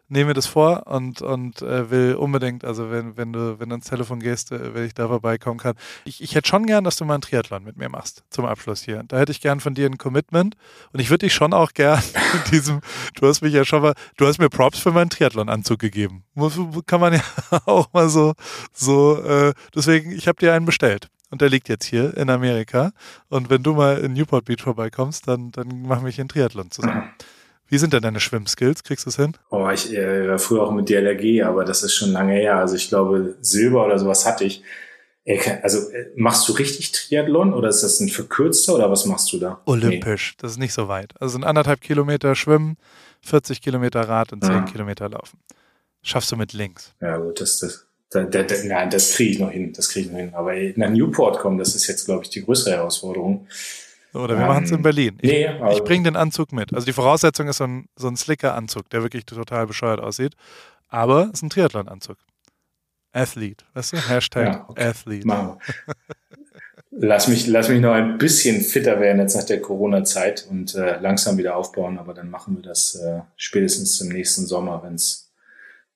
nehme 0.08 0.28
mir 0.28 0.34
das 0.34 0.46
vor 0.46 0.86
und, 0.86 1.22
und 1.22 1.62
äh, 1.62 1.90
will 1.90 2.14
unbedingt, 2.14 2.64
also 2.64 2.90
wenn, 2.90 3.16
wenn 3.16 3.32
du, 3.32 3.58
wenn 3.58 3.68
du 3.68 3.74
ans 3.74 3.88
Telefon 3.88 4.20
gehst, 4.20 4.52
äh, 4.52 4.74
wenn 4.74 4.84
ich 4.84 4.94
da 4.94 5.08
vorbeikommen 5.08 5.58
kann. 5.58 5.74
Ich, 6.04 6.22
ich 6.22 6.34
hätte 6.34 6.48
schon 6.48 6.66
gern, 6.66 6.84
dass 6.84 6.96
du 6.96 7.04
mal 7.04 7.14
einen 7.14 7.22
Triathlon 7.22 7.64
mit 7.64 7.76
mir 7.76 7.88
machst 7.88 8.24
zum 8.30 8.46
Abschluss 8.46 8.82
hier. 8.82 9.02
Da 9.08 9.18
hätte 9.18 9.32
ich 9.32 9.40
gern 9.40 9.60
von 9.60 9.74
dir 9.74 9.86
ein 9.86 9.98
Commitment 9.98 10.56
und 10.92 11.00
ich 11.00 11.10
würde 11.10 11.26
dich 11.26 11.34
schon 11.34 11.52
auch 11.52 11.72
gern 11.72 12.02
in 12.44 12.50
diesem, 12.50 12.80
du 13.14 13.26
hast 13.26 13.42
mich 13.42 13.52
ja 13.52 13.64
schon 13.64 13.82
mal, 13.82 13.94
du 14.16 14.26
hast 14.26 14.38
mir 14.38 14.48
Props 14.48 14.78
für 14.78 14.92
meinen 14.92 15.10
Triathlon-Anzug 15.10 15.78
gegeben. 15.78 16.24
Kann 16.86 17.00
man 17.00 17.14
ja 17.14 17.22
auch 17.66 17.92
mal 17.92 18.08
so, 18.08 18.34
so, 18.72 19.22
äh, 19.22 19.54
deswegen, 19.74 20.12
ich 20.12 20.28
habe 20.28 20.38
dir 20.38 20.52
einen 20.52 20.66
bestellt. 20.66 21.08
Und 21.28 21.40
der 21.40 21.48
liegt 21.48 21.68
jetzt 21.68 21.84
hier 21.84 22.16
in 22.16 22.30
Amerika. 22.30 22.92
Und 23.28 23.50
wenn 23.50 23.64
du 23.64 23.74
mal 23.74 23.98
in 23.98 24.12
Newport 24.12 24.44
Beach 24.44 24.62
vorbeikommst, 24.62 25.26
dann, 25.26 25.50
dann 25.50 25.82
machen 25.82 26.04
wir 26.04 26.12
hier 26.12 26.22
einen 26.22 26.28
Triathlon 26.28 26.70
zusammen. 26.70 27.10
Wie 27.68 27.78
sind 27.78 27.92
denn 27.92 28.02
deine 28.02 28.20
Schwimmskills? 28.20 28.84
Kriegst 28.84 29.06
du 29.06 29.10
es 29.10 29.16
hin? 29.16 29.32
Oh, 29.50 29.68
ich 29.70 29.92
äh, 29.92 30.28
war 30.28 30.38
früher 30.38 30.62
auch 30.62 30.72
mit 30.72 30.88
DLRG, 30.88 31.42
aber 31.44 31.64
das 31.64 31.82
ist 31.82 31.94
schon 31.94 32.12
lange 32.12 32.34
her. 32.34 32.56
Also 32.56 32.76
ich 32.76 32.88
glaube, 32.88 33.36
Silber 33.40 33.84
oder 33.86 33.98
sowas 33.98 34.24
hatte 34.26 34.44
ich. 34.44 34.62
Also 35.62 35.90
äh, 35.90 36.12
machst 36.14 36.48
du 36.48 36.52
richtig 36.52 36.92
Triathlon 36.92 37.52
oder 37.52 37.68
ist 37.68 37.82
das 37.82 37.98
ein 37.98 38.08
verkürzter 38.08 38.76
oder 38.76 38.90
was 38.90 39.06
machst 39.06 39.32
du 39.32 39.38
da? 39.38 39.60
Olympisch, 39.64 40.34
nee. 40.36 40.42
das 40.42 40.52
ist 40.52 40.58
nicht 40.58 40.72
so 40.72 40.86
weit. 40.86 41.14
Also 41.20 41.32
sind 41.32 41.44
anderthalb 41.44 41.80
Kilometer 41.80 42.36
Schwimmen, 42.36 42.76
40 43.22 43.60
Kilometer 43.60 44.02
Rad 44.08 44.32
und 44.32 44.44
10 44.44 44.54
ah. 44.54 44.62
Kilometer 44.62 45.08
Laufen. 45.08 45.40
Schaffst 46.02 46.30
du 46.30 46.36
mit 46.36 46.52
links. 46.52 46.94
Ja, 47.00 47.16
gut, 47.16 47.40
das, 47.40 47.58
das, 47.58 47.86
das, 48.10 48.46
das, 48.46 48.64
nein, 48.64 48.88
das 48.90 49.14
kriege 49.14 49.30
ich 49.32 49.38
noch 49.40 49.50
hin. 49.50 49.72
Das 49.72 49.88
kriege 49.88 50.06
ich 50.06 50.12
noch 50.12 50.20
hin. 50.20 50.32
Aber 50.34 50.54
nach 50.76 50.90
Newport 50.90 51.40
kommen, 51.40 51.58
das 51.58 51.74
ist 51.74 51.88
jetzt, 51.88 52.04
glaube 52.04 52.22
ich, 52.22 52.30
die 52.30 52.44
größere 52.44 52.76
Herausforderung. 52.76 53.48
Oder 54.16 54.36
wir 54.36 54.42
ähm, 54.42 54.48
machen 54.48 54.64
es 54.64 54.70
in 54.70 54.82
Berlin. 54.82 55.18
Ich, 55.20 55.30
nee, 55.30 55.48
ich 55.72 55.84
bringe 55.84 56.04
den 56.04 56.16
Anzug 56.16 56.52
mit. 56.52 56.72
Also 56.74 56.86
die 56.86 56.92
Voraussetzung 56.92 57.48
ist 57.48 57.58
so 57.58 57.64
ein, 57.64 57.86
so 57.96 58.08
ein 58.08 58.16
Slicker-Anzug, 58.16 58.88
der 58.90 59.02
wirklich 59.02 59.24
total 59.24 59.66
bescheuert 59.66 60.00
aussieht. 60.00 60.34
Aber 60.88 61.24
es 61.24 61.34
ist 61.34 61.42
ein 61.42 61.50
Triathlon-Anzug. 61.50 62.16
Athlete, 63.12 63.64
weißt 63.74 63.92
du? 63.94 63.96
Hashtag 64.08 64.46
ja, 64.46 64.64
okay. 64.68 64.88
Athlete. 64.88 65.26
Machen 65.26 65.58
lass 66.98 67.28
mich, 67.28 67.46
lass 67.46 67.68
mich 67.68 67.80
noch 67.80 67.92
ein 67.92 68.18
bisschen 68.18 68.60
fitter 68.62 69.00
werden 69.00 69.20
jetzt 69.20 69.36
nach 69.36 69.44
der 69.44 69.60
Corona-Zeit 69.60 70.46
und 70.50 70.74
äh, 70.74 70.98
langsam 71.00 71.36
wieder 71.38 71.56
aufbauen, 71.56 71.98
aber 71.98 72.14
dann 72.14 72.30
machen 72.30 72.56
wir 72.56 72.62
das 72.62 72.94
äh, 72.96 73.20
spätestens 73.36 74.00
im 74.00 74.08
nächsten 74.08 74.46
Sommer, 74.46 74.82
wenn 74.82 74.94
es 74.94 75.32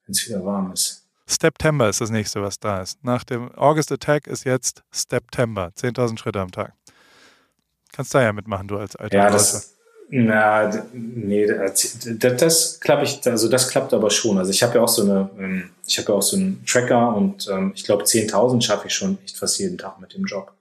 wieder 0.06 0.44
warm 0.44 0.72
ist. 0.72 1.06
September 1.26 1.88
ist 1.88 2.00
das 2.00 2.10
nächste, 2.10 2.42
was 2.42 2.58
da 2.58 2.82
ist. 2.82 3.04
Nach 3.04 3.22
dem 3.22 3.54
August 3.54 3.92
Attack 3.92 4.26
ist 4.26 4.44
jetzt 4.44 4.82
September, 4.90 5.70
10.000 5.78 6.18
Schritte 6.18 6.40
am 6.40 6.50
Tag. 6.50 6.74
Kannst 7.92 8.14
da 8.14 8.22
ja 8.22 8.32
mitmachen, 8.32 8.68
du 8.68 8.76
als 8.76 8.96
alter 8.96 9.16
Ja, 9.16 9.30
das, 9.30 9.74
na, 10.08 10.70
nee, 10.92 11.46
das, 11.46 11.98
das 12.18 12.80
klappt 12.80 13.02
ich, 13.04 13.26
also 13.26 13.48
das 13.48 13.68
klappt 13.68 13.94
aber 13.94 14.10
schon. 14.10 14.38
Also 14.38 14.50
ich 14.50 14.62
habe 14.62 14.76
ja 14.76 14.80
auch 14.82 14.88
so 14.88 15.02
eine, 15.02 15.30
ähm, 15.38 15.70
ich 15.86 15.98
habe 15.98 16.12
ja 16.12 16.14
auch 16.14 16.22
so 16.22 16.36
einen 16.36 16.64
Tracker 16.66 17.14
und 17.14 17.48
ähm, 17.48 17.72
ich 17.74 17.84
glaube 17.84 18.04
10.000 18.04 18.62
schaffe 18.62 18.88
ich 18.88 18.94
schon 18.94 19.18
echt 19.24 19.36
fast 19.36 19.58
jeden 19.58 19.78
Tag 19.78 20.00
mit 20.00 20.14
dem 20.14 20.24
Job. 20.24 20.52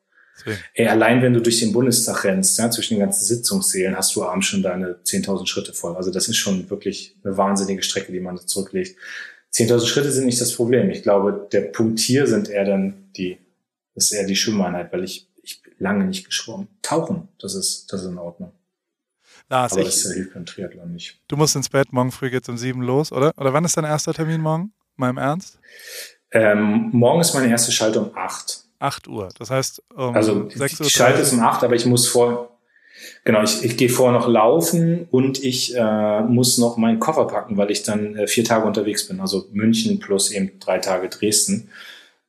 Ey, 0.73 0.87
allein 0.87 1.21
wenn 1.21 1.33
du 1.33 1.41
durch 1.41 1.59
den 1.59 1.73
Bundestag 1.73 2.23
rennst, 2.23 2.57
ja, 2.59 2.71
zwischen 2.71 2.95
den 2.95 3.01
ganzen 3.01 3.25
Sitzungssälen, 3.25 3.97
hast 3.97 4.15
du 4.15 4.23
abends 4.23 4.47
schon 4.47 4.61
deine 4.61 4.97
10.000 5.03 5.47
Schritte 5.47 5.73
voll. 5.73 5.95
Also 5.95 6.11
das 6.11 6.27
ist 6.27 6.37
schon 6.37 6.69
wirklich 6.69 7.15
eine 7.23 7.37
wahnsinnige 7.37 7.83
Strecke, 7.83 8.11
die 8.11 8.19
man 8.19 8.37
zurücklegt. 8.37 8.97
10.000 9.53 9.85
Schritte 9.85 10.11
sind 10.11 10.25
nicht 10.25 10.39
das 10.39 10.53
Problem. 10.53 10.89
Ich 10.89 11.03
glaube, 11.03 11.47
der 11.51 11.61
Punkt 11.61 11.99
hier 11.99 12.27
sind 12.27 12.49
eher 12.49 12.65
dann 12.65 13.09
die, 13.17 13.37
ist 13.95 14.11
eher 14.11 14.25
die 14.25 14.35
Schwimmeinheit, 14.35 14.93
weil 14.93 15.03
ich, 15.03 15.27
lange 15.79 16.05
nicht 16.05 16.25
geschwommen. 16.25 16.67
Tauchen, 16.81 17.27
das 17.39 17.55
ist, 17.55 17.91
das 17.91 18.01
ist 18.01 18.07
in 18.07 18.17
Ordnung. 18.17 18.51
Lars, 19.49 19.73
Aber 19.73 19.81
ich, 19.81 19.87
das 19.87 20.13
hilft 20.13 20.33
beim 20.33 20.45
Triathlon 20.45 20.91
nicht. 20.93 21.19
Du 21.27 21.35
musst 21.35 21.55
ins 21.55 21.69
Bett, 21.69 21.91
morgen 21.91 22.11
früh 22.11 22.29
geht's 22.29 22.49
um 22.49 22.57
sieben 22.57 22.81
los, 22.81 23.11
oder? 23.11 23.31
Oder 23.37 23.53
wann 23.53 23.65
ist 23.65 23.77
dein 23.77 23.85
erster 23.85 24.13
Termin 24.13 24.41
morgen? 24.41 24.73
Mal 24.95 25.09
im 25.09 25.17
Ernst? 25.17 25.59
Ähm, 26.31 26.89
morgen 26.91 27.21
ist 27.21 27.33
meine 27.33 27.49
erste 27.49 27.71
Schaltung 27.71 28.15
acht. 28.15 28.63
8 28.79 29.07
Uhr. 29.07 29.29
Das 29.37 29.49
heißt, 29.49 29.83
um 29.95 30.15
also 30.15 30.49
6 30.49 30.79
Uhr. 30.79 30.85
Ich 30.87 30.93
schalte 30.93 31.21
es 31.21 31.33
um 31.33 31.41
8, 31.41 31.63
aber 31.63 31.75
ich 31.75 31.85
muss 31.85 32.07
vor, 32.07 32.57
genau, 33.25 33.43
ich, 33.43 33.63
ich 33.63 33.77
gehe 33.77 33.89
vorher 33.89 34.17
noch 34.17 34.27
laufen 34.27 35.07
und 35.11 35.43
ich 35.43 35.75
äh, 35.75 36.21
muss 36.21 36.57
noch 36.57 36.77
meinen 36.77 36.99
Koffer 36.99 37.25
packen, 37.25 37.57
weil 37.57 37.71
ich 37.71 37.83
dann 37.83 38.15
äh, 38.15 38.27
vier 38.27 38.45
Tage 38.45 38.65
unterwegs 38.65 39.07
bin. 39.07 39.19
Also 39.19 39.47
München 39.51 39.99
plus 39.99 40.31
eben 40.31 40.59
drei 40.59 40.79
Tage 40.79 41.09
Dresden. 41.09 41.69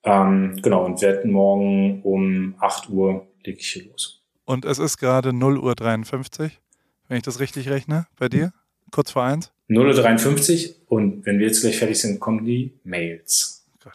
Ähm, 0.02 0.58
genau, 0.62 0.84
und 0.84 1.02
werde 1.02 1.28
morgen 1.28 2.02
um 2.02 2.54
8 2.58 2.88
Uhr 2.88 3.26
lege 3.44 3.58
ich 3.58 3.68
hier 3.70 3.86
los. 3.86 4.22
Und 4.44 4.64
es 4.64 4.78
ist 4.78 4.98
gerade 4.98 5.32
0 5.32 5.58
Uhr 5.58 5.74
53, 5.74 6.60
wenn 7.08 7.16
ich 7.16 7.22
das 7.22 7.40
richtig 7.40 7.68
rechne, 7.68 8.06
bei 8.18 8.28
dir? 8.28 8.52
Kurz 8.90 9.10
vor 9.10 9.24
eins? 9.24 9.52
0 9.68 9.86
Uhr 9.86 9.94
53 9.94 10.76
und 10.86 11.24
wenn 11.24 11.38
wir 11.38 11.46
jetzt 11.46 11.60
gleich 11.60 11.78
fertig 11.78 12.00
sind, 12.00 12.18
kommen 12.18 12.44
die 12.44 12.72
Mails. 12.82 13.64
Gott. 13.82 13.94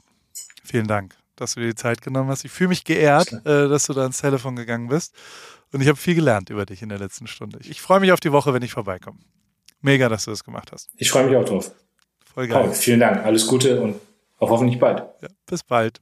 Vielen 0.64 0.88
Dank 0.88 1.16
dass 1.36 1.56
du 1.56 1.62
dir 1.62 1.68
die 1.68 1.76
Zeit 1.76 2.02
genommen 2.02 2.30
hast. 2.30 2.46
Ich 2.46 2.52
fühle 2.52 2.70
mich 2.70 2.84
geehrt, 2.84 3.32
äh, 3.46 3.68
dass 3.68 3.86
du 3.88 3.94
da 3.94 4.02
ans 4.02 4.20
Telefon 4.20 4.56
gegangen 4.56 4.88
bist. 4.88 5.14
Und 5.72 5.82
ich 5.82 5.88
habe 5.88 5.98
viel 5.98 6.16
gelernt 6.16 6.50
über 6.50 6.66
dich 6.66 6.82
in 6.82 6.90
der 6.90 7.00
letzten 7.00 7.28
Stunde. 7.28 7.60
Ich 7.64 7.82
freue 7.82 8.00
mich 8.00 8.12
auf 8.12 8.20
die 8.20 8.32
Woche, 8.32 8.54
wenn 8.54 8.62
ich 8.62 8.72
vorbeikomme. 8.72 9.20
Mega, 9.82 10.10
dass 10.10 10.26
du 10.26 10.32
das 10.32 10.44
gemacht 10.44 10.72
hast. 10.72 10.90
Ich 10.98 11.12
freue 11.12 11.28
mich 11.28 11.36
auch 11.36 11.46
drauf. 11.46 11.72
Voll 12.34 12.48
geil. 12.48 12.64
Paul, 12.64 12.74
vielen 12.74 13.00
Dank. 13.00 13.26
Alles 13.26 13.46
Gute 13.46 13.82
und 13.82 13.96
auch 14.40 14.50
hoffentlich 14.50 14.80
bald. 14.80 15.00
Ja, 15.22 15.28
bis 15.46 15.64
bald. 15.64 16.02